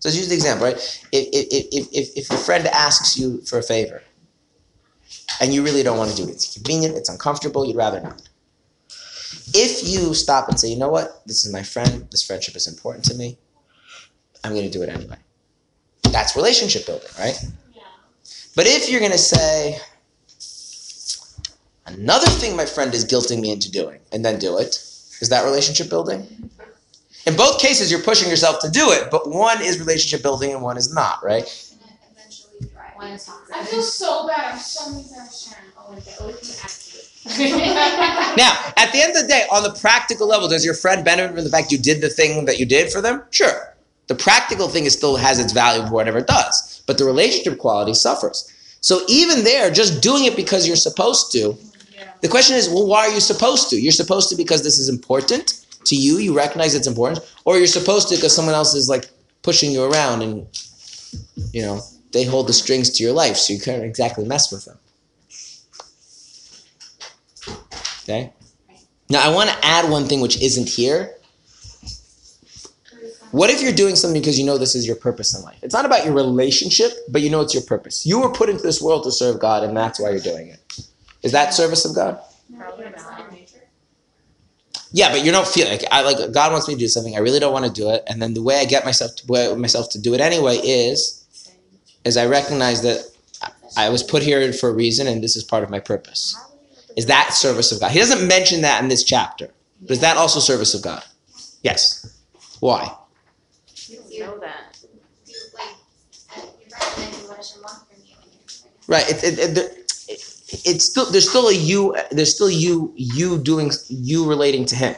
So 0.00 0.08
let's 0.08 0.16
use 0.16 0.28
the 0.28 0.34
example, 0.34 0.66
right? 0.66 0.76
If, 1.12 1.28
if, 1.32 1.86
if, 1.92 2.16
if, 2.16 2.30
a 2.30 2.36
friend 2.36 2.66
asks 2.66 3.16
you 3.16 3.40
for 3.42 3.58
a 3.58 3.62
favor, 3.62 4.02
and 5.40 5.54
you 5.54 5.62
really 5.62 5.82
don't 5.82 5.98
want 5.98 6.10
to 6.10 6.16
do 6.16 6.24
it, 6.24 6.32
it's 6.32 6.52
convenient, 6.52 6.96
it's 6.96 7.08
uncomfortable, 7.08 7.64
you'd 7.64 7.76
rather 7.76 8.00
not. 8.00 8.28
If 9.54 9.86
you 9.88 10.14
stop 10.14 10.48
and 10.48 10.58
say, 10.58 10.68
you 10.68 10.76
know 10.76 10.88
what, 10.88 11.22
this 11.26 11.44
is 11.44 11.52
my 11.52 11.62
friend, 11.62 12.06
this 12.10 12.22
friendship 12.22 12.56
is 12.56 12.66
important 12.66 13.04
to 13.06 13.14
me, 13.14 13.38
I'm 14.42 14.52
going 14.52 14.64
to 14.64 14.70
do 14.70 14.82
it 14.82 14.88
anyway. 14.88 15.16
That's 16.10 16.36
relationship 16.36 16.86
building, 16.86 17.08
right? 17.18 17.38
Yeah. 17.74 17.82
But 18.54 18.66
if 18.66 18.90
you're 18.90 19.00
going 19.00 19.12
to 19.12 19.18
say, 19.18 19.78
another 21.86 22.26
thing 22.26 22.56
my 22.56 22.66
friend 22.66 22.94
is 22.94 23.04
guilting 23.04 23.40
me 23.40 23.52
into 23.52 23.70
doing, 23.70 24.00
and 24.12 24.24
then 24.24 24.38
do 24.38 24.58
it, 24.58 24.74
is 25.20 25.28
that 25.30 25.44
relationship 25.44 25.88
building? 25.88 26.50
In 27.26 27.36
both 27.36 27.58
cases, 27.58 27.90
you're 27.90 28.02
pushing 28.02 28.28
yourself 28.28 28.58
to 28.60 28.70
do 28.70 28.90
it, 28.90 29.10
but 29.10 29.30
one 29.30 29.62
is 29.62 29.78
relationship 29.78 30.22
building 30.22 30.52
and 30.52 30.60
one 30.60 30.76
is 30.76 30.92
not, 30.92 31.24
right? 31.24 31.44
Eventually 32.12 32.68
dry. 32.70 32.92
One 32.96 33.12
is. 33.12 33.30
I 33.54 33.64
feel 33.64 33.80
so 33.80 34.26
bad. 34.26 34.52
I'm 34.52 34.58
so 34.58 34.90
many 34.90 35.04
times 35.04 35.48
sharing. 35.48 35.70
Oh, 35.78 35.92
like 35.92 36.04
the 36.04 36.22
only 36.22 36.34
thing 36.34 36.68
Now, 38.36 38.52
at 38.76 38.92
the 38.92 39.00
end 39.00 39.16
of 39.16 39.22
the 39.22 39.28
day, 39.28 39.44
on 39.50 39.62
the 39.62 39.70
practical 39.80 40.26
level, 40.26 40.48
does 40.48 40.64
your 40.64 40.74
friend 40.74 41.04
benefit 41.04 41.34
from 41.34 41.44
the 41.44 41.50
fact 41.50 41.70
you 41.70 41.78
did 41.78 42.00
the 42.00 42.08
thing 42.08 42.44
that 42.46 42.58
you 42.58 42.66
did 42.66 42.90
for 42.90 43.00
them? 43.00 43.22
Sure. 43.30 43.74
The 44.08 44.14
practical 44.14 44.68
thing 44.68 44.84
is 44.84 44.92
still 44.92 45.16
has 45.16 45.38
its 45.38 45.52
value 45.52 45.86
for 45.86 45.92
whatever 45.92 46.18
it 46.18 46.26
does, 46.26 46.82
but 46.86 46.98
the 46.98 47.04
relationship 47.04 47.58
quality 47.58 47.94
suffers. 47.94 48.50
So 48.80 49.02
even 49.08 49.44
there, 49.44 49.70
just 49.70 50.02
doing 50.02 50.24
it 50.24 50.36
because 50.36 50.66
you're 50.66 50.76
supposed 50.76 51.32
to, 51.32 51.56
the 52.20 52.28
question 52.28 52.56
is, 52.56 52.68
well, 52.68 52.86
why 52.86 53.06
are 53.06 53.14
you 53.14 53.20
supposed 53.20 53.70
to? 53.70 53.80
You're 53.80 53.92
supposed 53.92 54.28
to 54.30 54.36
because 54.36 54.62
this 54.62 54.78
is 54.78 54.88
important 54.88 55.64
to 55.86 55.96
you, 55.96 56.18
you 56.18 56.36
recognize 56.36 56.74
it's 56.74 56.86
important, 56.86 57.20
or 57.44 57.56
you're 57.56 57.66
supposed 57.66 58.08
to 58.08 58.16
because 58.16 58.34
someone 58.34 58.54
else 58.54 58.74
is 58.74 58.88
like 58.88 59.08
pushing 59.42 59.70
you 59.70 59.84
around 59.84 60.22
and 60.22 60.46
you 61.52 61.62
know 61.62 61.80
they 62.12 62.24
hold 62.24 62.48
the 62.48 62.52
strings 62.52 62.90
to 62.90 63.02
your 63.02 63.12
life, 63.12 63.36
so 63.36 63.52
you 63.52 63.60
can't 63.60 63.82
exactly 63.82 64.24
mess 64.24 64.50
with 64.50 64.64
them. 64.64 64.78
Okay. 68.04 68.32
Now 69.10 69.22
I 69.28 69.34
want 69.34 69.50
to 69.50 69.56
add 69.64 69.90
one 69.90 70.06
thing 70.06 70.20
which 70.20 70.40
isn't 70.42 70.68
here, 70.68 71.14
What 73.34 73.50
if 73.50 73.60
you're 73.60 73.72
doing 73.72 73.96
something 73.96 74.20
because 74.20 74.38
you 74.38 74.46
know 74.46 74.58
this 74.58 74.76
is 74.76 74.86
your 74.86 74.94
purpose 74.94 75.36
in 75.36 75.42
life? 75.42 75.58
It's 75.60 75.74
not 75.74 75.84
about 75.84 76.04
your 76.04 76.14
relationship, 76.14 76.92
but 77.08 77.20
you 77.20 77.30
know 77.30 77.40
it's 77.40 77.52
your 77.52 77.64
purpose. 77.64 78.06
You 78.06 78.20
were 78.20 78.30
put 78.30 78.48
into 78.48 78.62
this 78.62 78.80
world 78.80 79.02
to 79.04 79.10
serve 79.10 79.40
God, 79.40 79.64
and 79.64 79.76
that's 79.76 79.98
why 79.98 80.10
you're 80.10 80.20
doing 80.20 80.46
it. 80.46 80.60
Is 81.24 81.32
that 81.32 81.52
service 81.52 81.84
of 81.84 81.96
God? 81.96 82.20
Not. 82.48 82.78
Yeah, 84.92 85.10
but 85.10 85.24
you 85.24 85.32
don't 85.32 85.48
feel 85.48 85.68
like 85.68 85.82
I 85.90 86.02
like 86.02 86.32
God 86.32 86.52
wants 86.52 86.68
me 86.68 86.74
to 86.74 86.78
do 86.80 86.86
something. 86.86 87.16
I 87.16 87.18
really 87.18 87.40
don't 87.40 87.52
want 87.52 87.64
to 87.64 87.72
do 87.72 87.90
it, 87.90 88.04
and 88.06 88.22
then 88.22 88.34
the 88.34 88.42
way 88.42 88.60
I 88.60 88.64
get 88.66 88.84
myself 88.84 89.16
to 89.16 89.56
myself 89.56 89.90
to 89.90 90.00
do 90.00 90.14
it 90.14 90.20
anyway 90.20 90.56
is, 90.58 91.26
is 92.04 92.16
I 92.16 92.26
recognize 92.26 92.82
that 92.82 93.04
I 93.76 93.88
was 93.88 94.04
put 94.04 94.22
here 94.22 94.52
for 94.52 94.68
a 94.68 94.72
reason, 94.72 95.08
and 95.08 95.24
this 95.24 95.34
is 95.34 95.42
part 95.42 95.64
of 95.64 95.70
my 95.70 95.80
purpose. 95.80 96.36
Is 96.96 97.06
that 97.06 97.32
service 97.32 97.72
of 97.72 97.80
God? 97.80 97.90
He 97.90 97.98
doesn't 97.98 98.26
mention 98.26 98.62
that 98.62 98.82
in 98.82 98.88
this 98.88 99.02
chapter. 99.04 99.50
But 99.80 99.90
is 99.92 100.00
that 100.00 100.16
also 100.16 100.40
service 100.40 100.74
of 100.74 100.82
God? 100.82 101.02
Yes. 101.62 102.20
Why? 102.60 102.94
You 103.86 104.20
don't 104.20 104.36
know 104.36 104.40
that. 104.40 104.78
You 105.26 105.34
like, 105.54 105.68
you're 106.36 106.68
recommending 106.80 107.28
what 107.28 107.36
Hashem 107.36 107.62
wants 107.62 107.84
from 107.84 108.02
you 108.04 108.14
and 108.22 108.32
you're 108.32 108.46
doing 108.46 108.72
it. 108.72 108.88
Right. 108.88 109.08
It, 109.24 109.38
it, 109.38 109.58
it- 109.58 109.80
it's 110.64 110.84
still 110.84 111.10
there's 111.10 111.28
still 111.28 111.48
a 111.48 111.52
you. 111.54 111.96
There's 112.12 112.32
still 112.32 112.50
you. 112.50 112.92
You 112.96 113.38
doing 113.38 113.72
you 113.88 114.28
relating 114.28 114.64
to 114.66 114.76
him. 114.76 114.94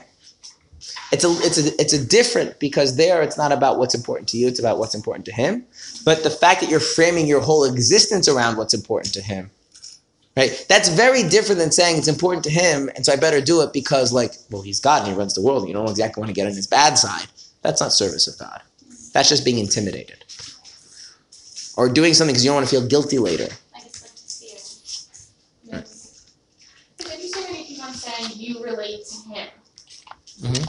It's 1.12 1.24
a 1.24 1.30
it's 1.46 1.56
a 1.56 1.80
it's 1.80 1.92
a 1.94 2.04
different 2.04 2.58
because 2.58 2.96
there 2.96 3.22
it's 3.22 3.38
not 3.38 3.52
about 3.52 3.78
what's 3.78 3.94
important 3.94 4.28
to 4.30 4.36
you. 4.36 4.48
It's 4.48 4.58
about 4.58 4.78
what's 4.78 4.94
important 4.94 5.24
to 5.26 5.32
him. 5.32 5.64
But 6.04 6.24
the 6.24 6.30
fact 6.30 6.60
that 6.60 6.68
you're 6.68 6.80
framing 6.80 7.26
your 7.26 7.40
whole 7.40 7.64
existence 7.64 8.28
around 8.28 8.56
what's 8.58 8.74
important 8.74 9.14
to 9.14 9.22
him, 9.22 9.50
right? 10.36 10.66
That's 10.68 10.88
very 10.88 11.22
different 11.28 11.58
than 11.58 11.72
saying 11.72 11.98
it's 11.98 12.08
important 12.08 12.44
to 12.44 12.50
him, 12.50 12.90
and 12.94 13.04
so 13.04 13.12
I 13.12 13.16
better 13.16 13.40
do 13.40 13.62
it 13.62 13.72
because 13.72 14.12
like, 14.12 14.34
well, 14.50 14.62
he's 14.62 14.80
God 14.80 15.02
and 15.02 15.12
he 15.12 15.16
runs 15.18 15.34
the 15.34 15.42
world. 15.42 15.60
And 15.60 15.68
you 15.68 15.74
don't 15.74 15.88
exactly 15.88 16.20
want 16.20 16.28
to 16.28 16.34
get 16.34 16.46
on 16.46 16.54
his 16.54 16.66
bad 16.66 16.96
side. 16.98 17.26
That's 17.62 17.80
not 17.80 17.92
service 17.92 18.26
of 18.28 18.38
God. 18.38 18.60
That's 19.12 19.28
just 19.28 19.44
being 19.44 19.58
intimidated, 19.58 20.24
or 21.76 21.88
doing 21.88 22.12
something 22.14 22.34
because 22.34 22.44
you 22.44 22.50
don't 22.50 22.56
want 22.56 22.68
to 22.68 22.76
feel 22.78 22.86
guilty 22.86 23.18
later. 23.18 23.48
I 23.74 23.80
just 23.80 24.02
like 24.02 24.12
to 24.12 24.30
see 24.30 24.46
it. 24.46 24.62
It's 26.98 27.10
interesting 27.10 27.44
when 27.44 27.56
you 27.56 27.64
keep 27.64 27.82
on 27.84 27.94
saying 27.94 28.32
you 28.34 28.62
relate 28.62 29.04
to 29.06 29.28
him. 29.30 29.48
Mhm. 30.42 30.68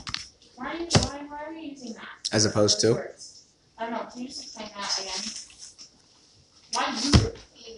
Why 0.56 0.68
are 0.74 0.76
you, 0.78 0.88
why, 1.02 1.20
why 1.28 1.44
are 1.46 1.54
you 1.54 1.72
using 1.72 1.94
that? 1.94 2.08
As 2.32 2.46
opposed 2.46 2.80
to? 2.82 2.94
words? 2.94 3.44
I 3.78 3.84
don't 3.84 3.94
know, 3.94 4.08
can 4.12 4.22
you 4.22 4.28
just 4.28 4.44
explain 4.44 4.70
that 4.76 5.00
again? 5.00 5.32
Why 6.74 6.90
you, 7.04 7.12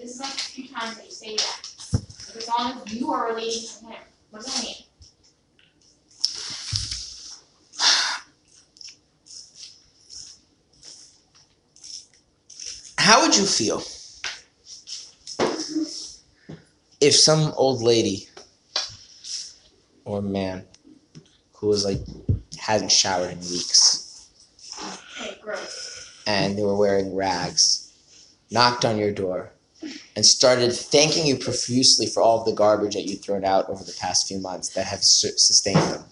this 0.01 0.11
is 0.15 0.19
like 0.19 0.29
a 0.33 0.37
few 0.37 0.67
times 0.69 0.95
that 0.97 1.05
you 1.05 1.11
say 1.11 1.35
that. 1.35 1.68
Long 2.57 2.81
as 2.83 2.93
you 2.93 3.11
are 3.11 3.27
relating 3.27 3.67
to 3.67 3.85
him, 3.85 3.95
what 4.31 4.43
does 4.43 4.55
that 4.55 4.63
mean? 4.63 4.75
How 12.97 13.21
would 13.21 13.35
you 13.35 13.45
feel 13.45 13.83
if 17.01 17.15
some 17.15 17.53
old 17.55 17.81
lady 17.81 18.27
or 20.05 20.21
man 20.21 20.65
who 21.53 21.67
was 21.67 21.85
like 21.85 22.01
hadn't 22.59 22.91
showered 22.91 23.31
in 23.31 23.39
weeks 23.39 24.27
and 26.27 26.57
they 26.57 26.63
were 26.63 26.75
wearing 26.75 27.15
rags 27.15 27.93
knocked 28.51 28.85
on 28.85 28.97
your 28.97 29.11
door 29.11 29.51
and 30.19 30.25
started 30.25 30.73
thanking 30.73 31.25
you 31.25 31.37
profusely 31.37 32.05
for 32.05 32.21
all 32.21 32.39
of 32.41 32.45
the 32.45 32.51
garbage 32.51 32.93
that 32.93 33.03
you've 33.03 33.21
thrown 33.21 33.45
out 33.45 33.69
over 33.69 33.85
the 33.85 33.95
past 34.01 34.27
few 34.27 34.37
months 34.37 34.67
that 34.73 34.85
have 34.85 35.01
su- 35.01 35.37
sustained 35.37 35.79
them 35.93 36.03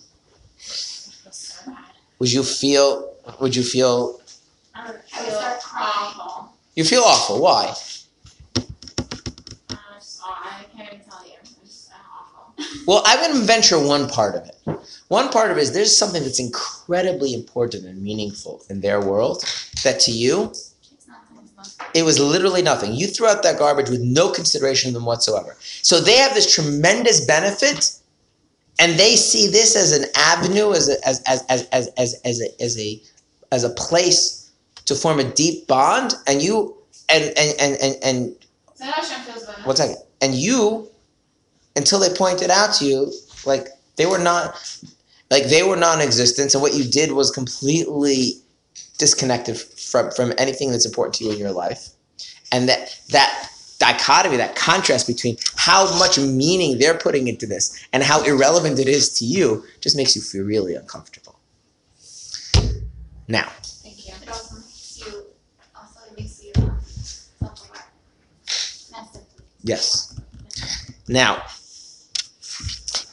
would 2.17 2.31
you 2.31 2.41
feel 2.41 3.13
would 3.41 3.53
you 3.53 3.63
feel 3.63 4.21
I 4.73 4.87
would 4.87 5.01
I 5.13 5.23
would 5.25 5.33
start 5.33 5.59
crying. 5.61 6.47
you 6.77 6.85
feel 6.85 7.01
awful 7.01 7.41
why 7.41 7.75
I 9.69 10.63
can't 10.73 10.93
even 10.93 11.05
tell 11.05 11.25
you. 11.25 11.33
Awful. 11.91 12.55
Well, 12.87 13.03
I'm 13.05 13.19
going 13.19 13.41
to 13.41 13.45
venture 13.45 13.77
one 13.77 14.07
part 14.07 14.35
of 14.35 14.47
it. 14.47 14.79
One 15.09 15.27
part 15.27 15.51
of 15.51 15.57
it 15.57 15.61
is 15.63 15.73
there's 15.73 15.95
something 15.95 16.23
that's 16.23 16.39
incredibly 16.39 17.33
important 17.33 17.85
and 17.85 18.01
meaningful 18.01 18.63
in 18.69 18.79
their 18.79 19.01
world 19.01 19.43
that 19.83 19.99
to 20.01 20.11
you, 20.11 20.53
it 21.93 22.03
was 22.03 22.19
literally 22.19 22.61
nothing. 22.61 22.93
You 22.93 23.07
threw 23.07 23.27
out 23.27 23.43
that 23.43 23.57
garbage 23.57 23.89
with 23.89 24.01
no 24.01 24.31
consideration 24.31 24.89
of 24.89 24.93
them 24.93 25.05
whatsoever. 25.05 25.55
So 25.59 25.99
they 25.99 26.17
have 26.17 26.33
this 26.33 26.53
tremendous 26.53 27.25
benefit 27.25 27.97
and 28.79 28.99
they 28.99 29.15
see 29.15 29.47
this 29.47 29.75
as 29.75 29.91
an 29.91 30.05
avenue, 30.15 30.73
as 30.73 30.87
a, 30.89 31.07
as, 31.07 31.21
as, 31.27 31.43
as, 31.49 31.67
as, 31.71 31.87
as, 31.97 32.13
as, 32.23 32.41
a, 32.41 32.63
as, 32.63 32.79
a, 32.79 33.01
as 33.51 33.63
a 33.63 33.69
place 33.71 34.51
to 34.85 34.93
form 34.93 35.19
a 35.19 35.23
deep 35.23 35.65
bond. 35.67 36.13
And 36.27 36.41
you, 36.41 36.77
and, 37.09 37.25
and, 37.37 37.55
and, 37.59 37.77
and, 37.81 37.95
and 38.03 38.35
one 39.63 39.75
second. 39.75 39.97
And 40.21 40.35
you, 40.35 40.87
until 41.75 41.99
they 41.99 42.13
pointed 42.13 42.51
out 42.51 42.73
to 42.75 42.85
you, 42.85 43.11
like 43.45 43.69
they 43.95 44.05
were 44.05 44.19
not, 44.19 44.55
like 45.31 45.45
they 45.45 45.63
were 45.63 45.75
non-existent, 45.75 46.53
and 46.53 46.61
what 46.61 46.73
you 46.73 46.85
did 46.85 47.11
was 47.11 47.31
completely 47.31 48.35
disconnected 48.97 49.57
from 49.57 50.11
from 50.11 50.33
anything 50.37 50.71
that's 50.71 50.85
important 50.85 51.15
to 51.15 51.23
you 51.25 51.31
in 51.31 51.37
your 51.37 51.51
life, 51.51 51.89
and 52.51 52.67
that 52.69 52.99
that 53.09 53.49
dichotomy, 53.79 54.37
that 54.37 54.55
contrast 54.55 55.05
between 55.05 55.37
how 55.55 55.85
much 55.99 56.17
meaning 56.17 56.79
they're 56.79 56.97
putting 56.97 57.27
into 57.27 57.45
this 57.45 57.87
and 57.93 58.01
how 58.03 58.23
irrelevant 58.23 58.79
it 58.79 58.87
is 58.87 59.13
to 59.13 59.25
you, 59.25 59.63
just 59.81 59.95
makes 59.95 60.15
you 60.15 60.21
feel 60.21 60.43
really 60.43 60.73
uncomfortable. 60.73 61.39
Now, 63.27 63.51
Thank 63.83 64.07
you. 64.07 64.13
It 64.21 64.29
also 64.29 64.55
makes 64.55 64.99
you, 65.05 65.25
also 65.75 65.99
it 66.09 66.17
makes 66.17 66.43
you 66.43 66.51
um, 66.55 66.79
self-aware. 66.81 67.85
Yes. 69.61 70.19
Now, 71.07 71.43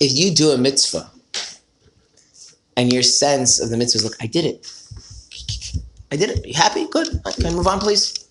if 0.00 0.16
you 0.16 0.34
do 0.34 0.50
a 0.50 0.58
mitzvah 0.58 1.10
and 2.76 2.92
your 2.92 3.02
sense 3.02 3.60
of 3.60 3.70
the 3.70 3.76
mitzvah 3.76 3.98
is, 3.98 4.04
look, 4.04 4.16
I 4.20 4.26
did 4.26 4.44
it. 4.44 4.66
I 6.14 6.16
did 6.16 6.30
it. 6.30 6.46
You 6.46 6.54
happy? 6.54 6.86
Good. 6.86 7.08
Can 7.34 7.46
I 7.46 7.50
move 7.50 7.66
on, 7.66 7.80
please? 7.80 8.28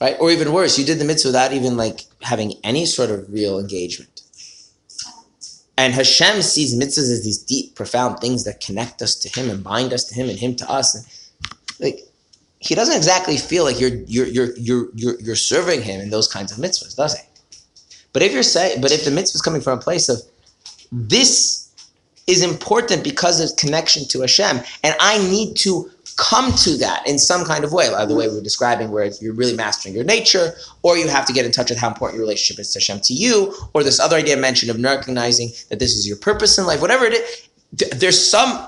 Right? 0.00 0.16
Or 0.18 0.30
even 0.30 0.50
worse, 0.50 0.78
you 0.78 0.84
did 0.84 0.98
the 0.98 1.04
mitzvah 1.04 1.28
without 1.28 1.52
even 1.52 1.76
like 1.76 2.00
having 2.22 2.54
any 2.64 2.86
sort 2.86 3.10
of 3.10 3.30
real 3.30 3.58
engagement. 3.58 4.22
And 5.76 5.92
Hashem 5.92 6.40
sees 6.40 6.74
mitzvahs 6.74 7.10
as 7.12 7.22
these 7.22 7.36
deep, 7.36 7.74
profound 7.74 8.20
things 8.20 8.44
that 8.44 8.60
connect 8.60 9.02
us 9.02 9.14
to 9.16 9.28
Him 9.28 9.50
and 9.50 9.62
bind 9.62 9.92
us 9.92 10.04
to 10.04 10.14
Him 10.14 10.30
and 10.30 10.38
Him 10.38 10.56
to 10.56 10.70
us. 10.70 10.94
And 10.94 11.04
like 11.78 12.00
He 12.60 12.74
doesn't 12.74 12.96
exactly 12.96 13.36
feel 13.36 13.64
like 13.64 13.78
you're 13.78 13.96
you're 14.06 14.26
you're 14.26 14.56
you're 14.56 14.88
you're, 14.94 15.20
you're 15.20 15.36
serving 15.36 15.82
Him 15.82 16.00
in 16.00 16.08
those 16.08 16.28
kinds 16.28 16.50
of 16.50 16.56
mitzvahs, 16.56 16.96
does 16.96 17.14
He? 17.14 17.22
But 18.14 18.22
if 18.22 18.32
you're 18.32 18.42
saying, 18.42 18.80
but 18.80 18.90
if 18.90 19.04
the 19.04 19.10
mitzvah 19.10 19.36
is 19.36 19.42
coming 19.42 19.60
from 19.60 19.78
a 19.78 19.82
place 19.82 20.08
of 20.08 20.22
this 20.90 21.70
is 22.26 22.42
important 22.42 23.04
because 23.04 23.38
of 23.38 23.54
connection 23.58 24.08
to 24.08 24.22
Hashem, 24.22 24.60
and 24.82 24.94
I 24.98 25.18
need 25.28 25.56
to 25.58 25.90
come 26.16 26.52
to 26.52 26.76
that 26.78 27.06
in 27.06 27.18
some 27.18 27.44
kind 27.44 27.62
of 27.62 27.72
way, 27.72 27.90
like 27.90 28.08
the 28.08 28.14
mm-hmm. 28.14 28.20
way 28.20 28.28
we 28.28 28.36
were 28.36 28.42
describing, 28.42 28.90
where 28.90 29.10
you're 29.20 29.34
really 29.34 29.54
mastering 29.54 29.94
your 29.94 30.04
nature, 30.04 30.54
or 30.82 30.96
you 30.96 31.06
have 31.08 31.26
to 31.26 31.32
get 31.32 31.44
in 31.44 31.52
touch 31.52 31.70
with 31.70 31.78
how 31.78 31.88
important 31.88 32.16
your 32.16 32.24
relationship 32.24 32.60
is 32.60 32.72
to 32.72 32.78
Hashem 32.78 33.00
to 33.00 33.14
you, 33.14 33.54
or 33.74 33.84
this 33.84 34.00
other 34.00 34.16
idea 34.16 34.36
mentioned 34.36 34.70
of 34.70 34.82
recognizing 34.82 35.50
that 35.68 35.78
this 35.78 35.94
is 35.94 36.08
your 36.08 36.16
purpose 36.16 36.58
in 36.58 36.66
life, 36.66 36.80
whatever 36.80 37.04
it 37.04 37.12
is. 37.12 37.48
th- 37.76 37.92
There's 37.92 38.30
some 38.30 38.66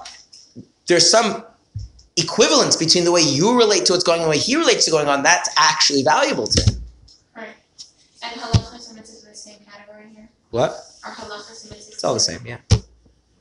there's 0.86 1.08
some 1.08 1.44
equivalence 2.16 2.76
between 2.76 3.04
the 3.04 3.12
way 3.12 3.20
you 3.20 3.56
relate 3.56 3.84
to 3.86 3.92
what's 3.92 4.04
going 4.04 4.20
on 4.20 4.24
and 4.24 4.32
the 4.32 4.38
way 4.38 4.42
he 4.42 4.56
relates 4.56 4.84
to 4.86 4.90
going 4.90 5.08
on. 5.08 5.22
That's 5.22 5.48
actually 5.56 6.02
valuable 6.02 6.46
to 6.46 6.62
him. 6.62 6.82
Right. 7.36 7.48
And 8.22 8.40
halachas 8.40 8.90
and 8.90 8.98
mitzvahs 8.98 9.26
are 9.26 9.30
the 9.30 9.36
same 9.36 9.58
category 9.70 10.08
here? 10.14 10.28
What? 10.50 10.70
Are 11.04 11.12
halachas 11.12 11.64
and 11.64 11.72
mitzvahs? 11.72 11.92
It's 11.92 12.04
all 12.04 12.14
the 12.14 12.20
same, 12.20 12.40
yeah. 12.44 12.58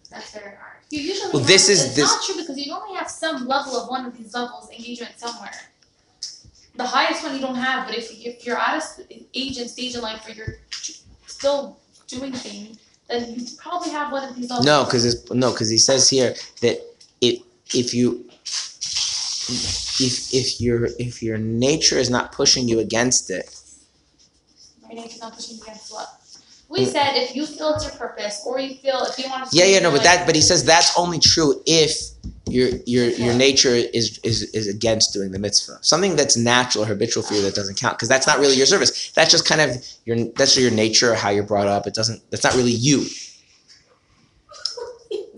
That's 0.10 0.34
hard. 0.34 0.66
You 0.90 1.02
usually 1.02 1.32
Well, 1.34 1.44
this 1.44 1.68
is- 1.70 1.96
this- 1.96 2.06
not 2.06 2.24
true 2.24 2.38
because 2.38 2.58
you 2.58 2.74
only 2.74 2.96
have 2.96 3.10
some 3.10 3.48
level 3.48 3.76
of 3.78 3.90
one 3.90 4.06
of 4.06 4.18
these 4.18 4.34
levels 4.34 4.70
engagement 4.70 5.20
somewhere. 5.20 5.72
The 6.76 6.86
highest 6.86 7.24
one 7.24 7.34
you 7.36 7.42
don't 7.42 7.56
have, 7.56 7.88
but 7.88 7.98
if 7.98 8.12
if 8.12 8.46
you're 8.46 8.58
at 8.58 8.82
a 8.82 9.26
age 9.34 9.58
and 9.58 9.70
stage 9.70 9.96
in 9.96 10.02
life 10.02 10.26
where 10.26 10.36
you're 10.36 10.60
still 11.26 11.78
doing 12.08 12.34
things, 12.34 12.78
then 13.10 13.36
you 13.36 13.46
probably 13.58 13.90
have 13.90 14.12
one 14.12 14.24
of 14.24 14.36
these 14.36 14.50
levels. 14.50 14.66
No, 14.66 14.86
because 14.86 15.30
no, 15.32 15.52
because 15.52 15.70
he 15.70 15.78
says 15.78 16.10
here 16.10 16.36
that 16.62 16.80
it 17.20 17.42
if 17.74 17.94
you 17.94 18.30
if 20.00 20.34
if 20.34 20.62
your 20.62 20.90
if 21.00 21.24
your 21.24 21.38
nature 21.38 21.98
is 21.98 22.10
not 22.10 22.32
pushing 22.32 22.68
you 22.68 22.80
against 22.80 23.30
it, 23.30 23.50
My 24.88 24.94
nature's 24.94 25.20
not 25.20 25.34
pushing 25.36 25.58
you 25.58 25.64
against 25.64 25.92
what. 25.92 26.16
We 26.78 26.86
mm. 26.86 26.91
said 26.91 27.16
if 27.16 27.36
you 27.36 27.45
feel 27.45 27.74
it's 27.74 27.86
your 27.86 27.94
purpose, 27.94 28.44
or 28.45 28.60
you 28.60 28.76
feel 28.76 29.02
if 29.04 29.18
you 29.18 29.30
want 29.30 29.49
to. 29.49 29.58
yeah, 29.58 29.66
yeah, 29.66 29.80
no, 29.80 29.91
but 29.91 30.04
that 30.04 30.26
but 30.26 30.36
he 30.36 30.41
says 30.41 30.64
that's 30.64 30.98
only 30.98 31.20
true 31.20 31.62
if 31.66 31.91
your 32.48 32.70
your 32.86 33.10
your 33.10 33.34
nature 33.34 33.70
is 33.74 34.20
is 34.24 34.44
is 34.54 34.68
against 34.68 35.14
doing 35.14 35.32
the 35.32 35.40
mitzvah. 35.40 35.80
Something 35.82 36.16
that's 36.16 36.38
natural, 36.38 36.84
or 36.84 36.88
habitual 36.88 37.24
for 37.24 37.34
you 37.34 37.41
that 37.41 37.56
doesn't 37.56 37.80
count 37.80 37.98
because 37.98 38.10
that's 38.10 38.28
not 38.28 38.40
really 38.40 38.56
your 38.56 38.66
service. 38.66 39.12
That's 39.12 39.32
just 39.32 39.48
kind 39.48 39.62
of 39.62 39.86
your 40.06 40.18
that's 40.36 40.58
your 40.58 40.72
nature, 40.72 41.14
or 41.14 41.16
how 41.16 41.30
you're 41.30 41.44
brought 41.44 41.68
up. 41.68 41.88
It 41.88 41.94
doesn't. 41.94 42.22
That's 42.32 42.44
not 42.44 42.54
really 42.56 42.72
you. 42.72 43.06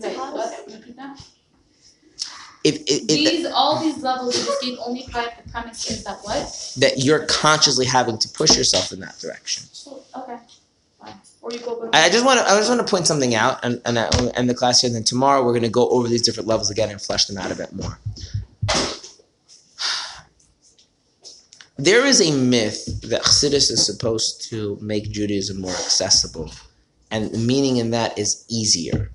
Wait, 0.00 0.16
what? 0.16 0.66
Repeat 0.66 0.96
that. 0.96 1.20
if 2.64 2.76
it, 2.76 2.88
it, 2.88 3.06
These 3.08 3.46
all 3.46 3.80
these 3.80 4.02
levels 4.02 4.38
you 4.38 4.44
just 4.44 4.62
gave 4.62 4.78
only 4.84 5.06
pri- 5.10 5.32
the 5.44 5.50
premise 5.50 5.90
is 5.90 6.04
that 6.04 6.18
what? 6.22 6.74
that 6.78 6.98
you're 6.98 7.26
consciously 7.26 7.86
having 7.86 8.18
to 8.18 8.28
push 8.28 8.56
yourself 8.56 8.92
in 8.92 9.00
that 9.00 9.18
direction. 9.18 9.64
Okay, 10.16 10.38
fine. 10.98 11.14
Or 11.42 11.52
you 11.52 11.58
go. 11.60 11.88
I 11.92 12.10
just 12.10 12.24
want 12.24 12.38
to 12.40 12.46
I 12.46 12.56
just 12.56 12.68
want 12.68 12.86
to 12.86 12.90
point 12.90 13.06
something 13.06 13.34
out 13.34 13.64
and 13.64 13.80
and 13.84 13.96
uh, 13.96 14.10
end 14.34 14.50
the 14.50 14.54
class 14.54 14.82
here. 14.82 14.90
Then 14.90 15.04
tomorrow 15.04 15.44
we're 15.44 15.52
going 15.52 15.62
to 15.62 15.70
go 15.70 15.88
over 15.88 16.06
these 16.06 16.22
different 16.22 16.48
levels 16.48 16.70
again 16.70 16.90
and 16.90 17.00
flesh 17.00 17.26
them 17.26 17.38
out 17.38 17.50
a 17.50 17.54
bit 17.54 17.72
more. 17.72 17.98
There 21.78 22.04
is 22.04 22.20
a 22.20 22.30
myth 22.30 23.00
that 23.08 23.22
Chassidus 23.22 23.70
is 23.70 23.84
supposed 23.84 24.42
to 24.50 24.76
make 24.82 25.10
Judaism 25.10 25.58
more 25.58 25.70
accessible, 25.70 26.52
and 27.10 27.30
the 27.30 27.38
meaning 27.38 27.78
in 27.78 27.90
that 27.92 28.18
is 28.18 28.44
easier. 28.50 29.10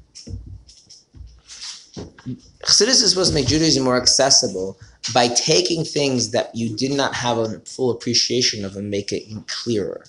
Chassidus 2.64 3.04
is 3.04 3.12
supposed 3.12 3.30
to 3.30 3.36
make 3.36 3.46
Judaism 3.46 3.84
more 3.84 3.98
accessible 3.98 4.80
by 5.14 5.28
taking 5.28 5.84
things 5.84 6.32
that 6.32 6.56
you 6.56 6.76
did 6.76 6.92
not 6.92 7.14
have 7.14 7.38
a 7.38 7.60
full 7.60 7.92
appreciation 7.92 8.66
of 8.66 8.76
and 8.76 8.90
make 8.90 9.12
it 9.12 9.24
clearer. 9.46 10.04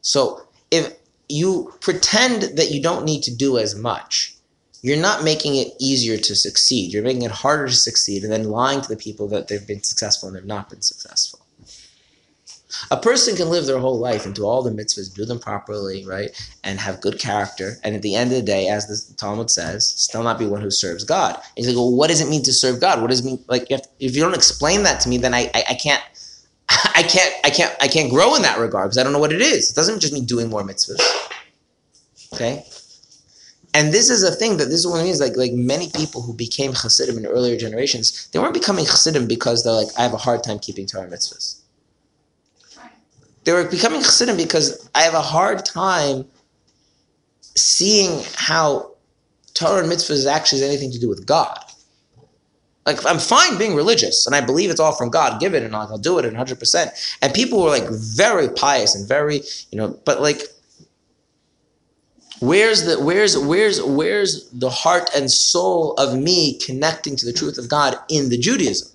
So 0.00 0.47
if 0.70 0.94
you 1.28 1.72
pretend 1.80 2.56
that 2.56 2.70
you 2.70 2.82
don't 2.82 3.04
need 3.04 3.22
to 3.22 3.34
do 3.34 3.58
as 3.58 3.74
much, 3.74 4.34
you're 4.82 4.96
not 4.96 5.24
making 5.24 5.56
it 5.56 5.68
easier 5.80 6.16
to 6.16 6.34
succeed. 6.34 6.92
You're 6.92 7.02
making 7.02 7.22
it 7.22 7.30
harder 7.30 7.66
to 7.66 7.74
succeed 7.74 8.22
and 8.22 8.32
then 8.32 8.44
lying 8.44 8.80
to 8.80 8.88
the 8.88 8.96
people 8.96 9.28
that 9.28 9.48
they've 9.48 9.66
been 9.66 9.82
successful 9.82 10.28
and 10.28 10.36
they've 10.36 10.44
not 10.44 10.70
been 10.70 10.82
successful. 10.82 11.40
A 12.90 12.96
person 12.96 13.34
can 13.34 13.48
live 13.48 13.66
their 13.66 13.78
whole 13.78 13.98
life 13.98 14.24
and 14.24 14.34
do 14.34 14.44
all 14.44 14.62
the 14.62 14.70
mitzvahs, 14.70 15.12
do 15.12 15.24
them 15.24 15.38
properly, 15.38 16.04
right, 16.04 16.30
and 16.62 16.78
have 16.78 17.00
good 17.00 17.18
character, 17.18 17.78
and 17.82 17.96
at 17.96 18.02
the 18.02 18.14
end 18.14 18.30
of 18.30 18.36
the 18.36 18.42
day, 18.42 18.68
as 18.68 18.86
the 18.86 19.14
Talmud 19.16 19.50
says, 19.50 19.86
still 19.88 20.22
not 20.22 20.38
be 20.38 20.46
one 20.46 20.60
who 20.60 20.70
serves 20.70 21.02
God. 21.02 21.34
And 21.34 21.42
he's 21.56 21.68
like, 21.68 21.76
well, 21.76 21.94
what 21.94 22.08
does 22.08 22.20
it 22.20 22.28
mean 22.28 22.42
to 22.44 22.52
serve 22.52 22.80
God? 22.80 23.00
What 23.00 23.10
does 23.10 23.20
it 23.20 23.24
mean? 23.24 23.42
Like, 23.48 23.70
if, 23.70 23.80
if 23.98 24.14
you 24.14 24.22
don't 24.22 24.34
explain 24.34 24.82
that 24.82 25.00
to 25.00 25.08
me, 25.08 25.16
then 25.16 25.34
I, 25.34 25.50
I, 25.54 25.64
I 25.70 25.74
can't, 25.74 26.02
I 26.70 27.02
can't, 27.02 27.34
I 27.44 27.50
can't, 27.50 27.74
I 27.80 27.88
can't 27.88 28.10
grow 28.10 28.34
in 28.34 28.42
that 28.42 28.58
regard 28.58 28.86
because 28.86 28.98
I 28.98 29.02
don't 29.02 29.12
know 29.12 29.18
what 29.18 29.32
it 29.32 29.40
is. 29.40 29.70
It 29.70 29.74
doesn't 29.74 30.00
just 30.00 30.12
mean 30.12 30.24
doing 30.24 30.50
more 30.50 30.62
mitzvahs. 30.62 31.00
Okay, 32.34 32.64
and 33.74 33.92
this 33.92 34.10
is 34.10 34.22
a 34.22 34.30
thing 34.30 34.58
that 34.58 34.66
this 34.66 34.80
is 34.80 34.86
what 34.86 35.00
it 35.00 35.04
means. 35.04 35.20
Like 35.20 35.36
like 35.36 35.52
many 35.52 35.90
people 35.90 36.20
who 36.20 36.34
became 36.34 36.72
Hasidim 36.72 37.16
in 37.16 37.26
earlier 37.26 37.56
generations, 37.56 38.28
they 38.32 38.38
weren't 38.38 38.54
becoming 38.54 38.84
Hasidim 38.84 39.26
because 39.26 39.64
they're 39.64 39.72
like, 39.72 39.88
I 39.98 40.02
have 40.02 40.12
a 40.12 40.18
hard 40.18 40.42
time 40.42 40.58
keeping 40.58 40.86
Torah 40.86 41.08
mitzvahs. 41.08 41.60
They 43.44 43.52
were 43.52 43.64
becoming 43.64 44.00
Hasidim 44.00 44.36
because 44.36 44.90
I 44.94 45.02
have 45.02 45.14
a 45.14 45.22
hard 45.22 45.64
time 45.64 46.26
seeing 47.40 48.22
how 48.34 48.94
Torah 49.54 49.84
mitzvahs 49.84 50.26
actually 50.26 50.60
has 50.60 50.68
anything 50.68 50.92
to 50.92 50.98
do 50.98 51.08
with 51.08 51.24
God. 51.24 51.58
Like 52.88 53.04
I'm 53.04 53.18
fine 53.18 53.58
being 53.58 53.74
religious, 53.76 54.26
and 54.26 54.34
I 54.34 54.40
believe 54.40 54.70
it's 54.70 54.80
all 54.80 54.96
from 54.96 55.10
God 55.10 55.40
given, 55.40 55.62
and 55.62 55.76
I'll 55.76 55.98
do 55.98 56.18
it 56.18 56.24
100. 56.24 56.58
percent 56.58 56.90
And 57.20 57.34
people 57.34 57.62
were 57.62 57.68
like 57.68 57.88
very 57.90 58.48
pious 58.48 58.94
and 58.94 59.06
very, 59.06 59.42
you 59.70 59.78
know, 59.78 59.88
but 60.04 60.22
like 60.22 60.42
Where's 62.40 62.84
the 62.84 63.02
where's 63.02 63.36
where's 63.36 63.82
where's 63.82 64.48
the 64.50 64.70
heart 64.70 65.10
and 65.14 65.30
soul 65.30 65.94
of 65.94 66.16
me 66.16 66.58
connecting 66.58 67.16
to 67.16 67.26
the 67.26 67.32
truth 67.32 67.58
of 67.58 67.68
God 67.68 67.96
in 68.08 68.28
the 68.28 68.38
Judaism? 68.38 68.88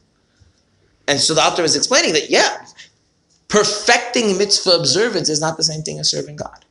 And 1.07 1.19
so 1.19 1.33
the 1.33 1.41
author 1.41 1.63
is 1.63 1.75
explaining 1.75 2.13
that 2.13 2.29
yeah, 2.29 2.65
perfecting 3.49 4.37
mitzvah 4.37 4.71
observance 4.71 5.27
is 5.27 5.41
not 5.41 5.57
the 5.57 5.63
same 5.63 5.81
thing 5.81 5.99
as 5.99 6.09
serving 6.09 6.37
God. 6.37 6.63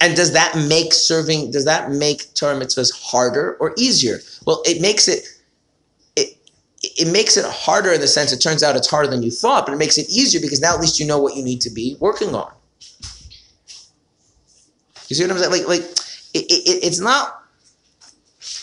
And 0.00 0.16
does 0.16 0.32
that 0.32 0.56
make 0.68 0.92
serving 0.92 1.52
does 1.52 1.64
that 1.66 1.92
make 1.92 2.34
Torah 2.34 2.58
mitzvahs 2.58 2.92
harder 2.92 3.56
or 3.60 3.74
easier? 3.78 4.18
Well, 4.44 4.62
it 4.66 4.80
makes 4.80 5.06
it 5.06 5.24
it 6.82 7.10
makes 7.10 7.36
it 7.36 7.44
harder 7.44 7.92
in 7.92 8.00
the 8.00 8.06
sense 8.06 8.32
it 8.32 8.40
turns 8.40 8.62
out 8.62 8.76
it's 8.76 8.88
harder 8.88 9.10
than 9.10 9.22
you 9.22 9.30
thought, 9.30 9.66
but 9.66 9.72
it 9.72 9.78
makes 9.78 9.98
it 9.98 10.08
easier 10.08 10.40
because 10.40 10.60
now 10.60 10.74
at 10.74 10.80
least 10.80 11.00
you 11.00 11.06
know 11.06 11.18
what 11.18 11.34
you 11.34 11.42
need 11.42 11.60
to 11.62 11.70
be 11.70 11.96
working 12.00 12.34
on. 12.34 12.52
You 15.08 15.16
see 15.16 15.24
what 15.24 15.32
I'm 15.32 15.38
saying? 15.38 15.50
Like, 15.50 15.66
like 15.66 15.80
it, 16.34 16.44
it, 16.50 16.84
it's 16.84 17.00
not 17.00 17.42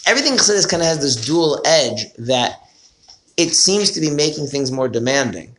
everything 0.05 0.33
Chassidus 0.33 0.69
kind 0.69 0.81
of 0.81 0.87
has 0.87 0.99
this 0.99 1.15
dual 1.15 1.61
edge 1.65 2.13
that 2.19 2.61
it 3.37 3.49
seems 3.49 3.91
to 3.91 3.99
be 3.99 4.09
making 4.09 4.47
things 4.47 4.71
more 4.71 4.87
demanding, 4.87 5.55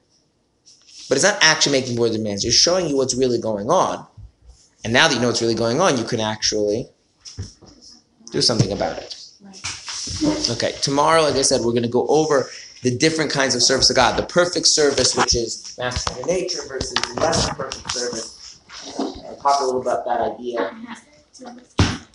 but 1.08 1.16
it's 1.16 1.24
not 1.24 1.38
actually 1.42 1.72
making 1.80 1.96
more 1.96 2.08
demands. 2.08 2.44
It's 2.44 2.54
showing 2.54 2.88
you 2.88 2.96
what's 2.96 3.14
really 3.14 3.38
going 3.38 3.68
on, 3.68 4.06
and 4.84 4.92
now 4.92 5.08
that 5.08 5.14
you 5.14 5.20
know 5.20 5.26
what's 5.26 5.42
really 5.42 5.54
going 5.54 5.80
on, 5.80 5.98
you 5.98 6.04
can 6.04 6.20
actually 6.20 6.88
do 8.30 8.40
something 8.40 8.72
about 8.72 8.98
it. 8.98 9.15
Okay, 10.24 10.72
tomorrow, 10.80 11.22
like 11.22 11.34
I 11.34 11.43
said, 11.43 11.60
we're 11.60 11.72
going 11.72 11.82
to 11.82 11.88
go 11.88 12.06
over 12.09 12.48
the 12.82 12.97
different 12.97 13.30
kinds 13.30 13.55
of 13.55 13.62
service 13.62 13.88
to 13.88 13.94
God. 13.94 14.16
The 14.18 14.26
perfect 14.26 14.66
service, 14.66 15.16
which 15.16 15.34
is 15.34 15.74
mastering 15.78 16.18
your 16.18 16.26
nature, 16.26 16.62
versus 16.68 16.94
less 17.16 17.48
perfect 17.55 17.90
service. 17.93 18.60
I'll 18.98 19.36
talk 19.36 19.60
a 19.60 19.64
little 19.64 19.82
about 19.82 20.05
that 20.06 20.20
idea. 20.20 20.74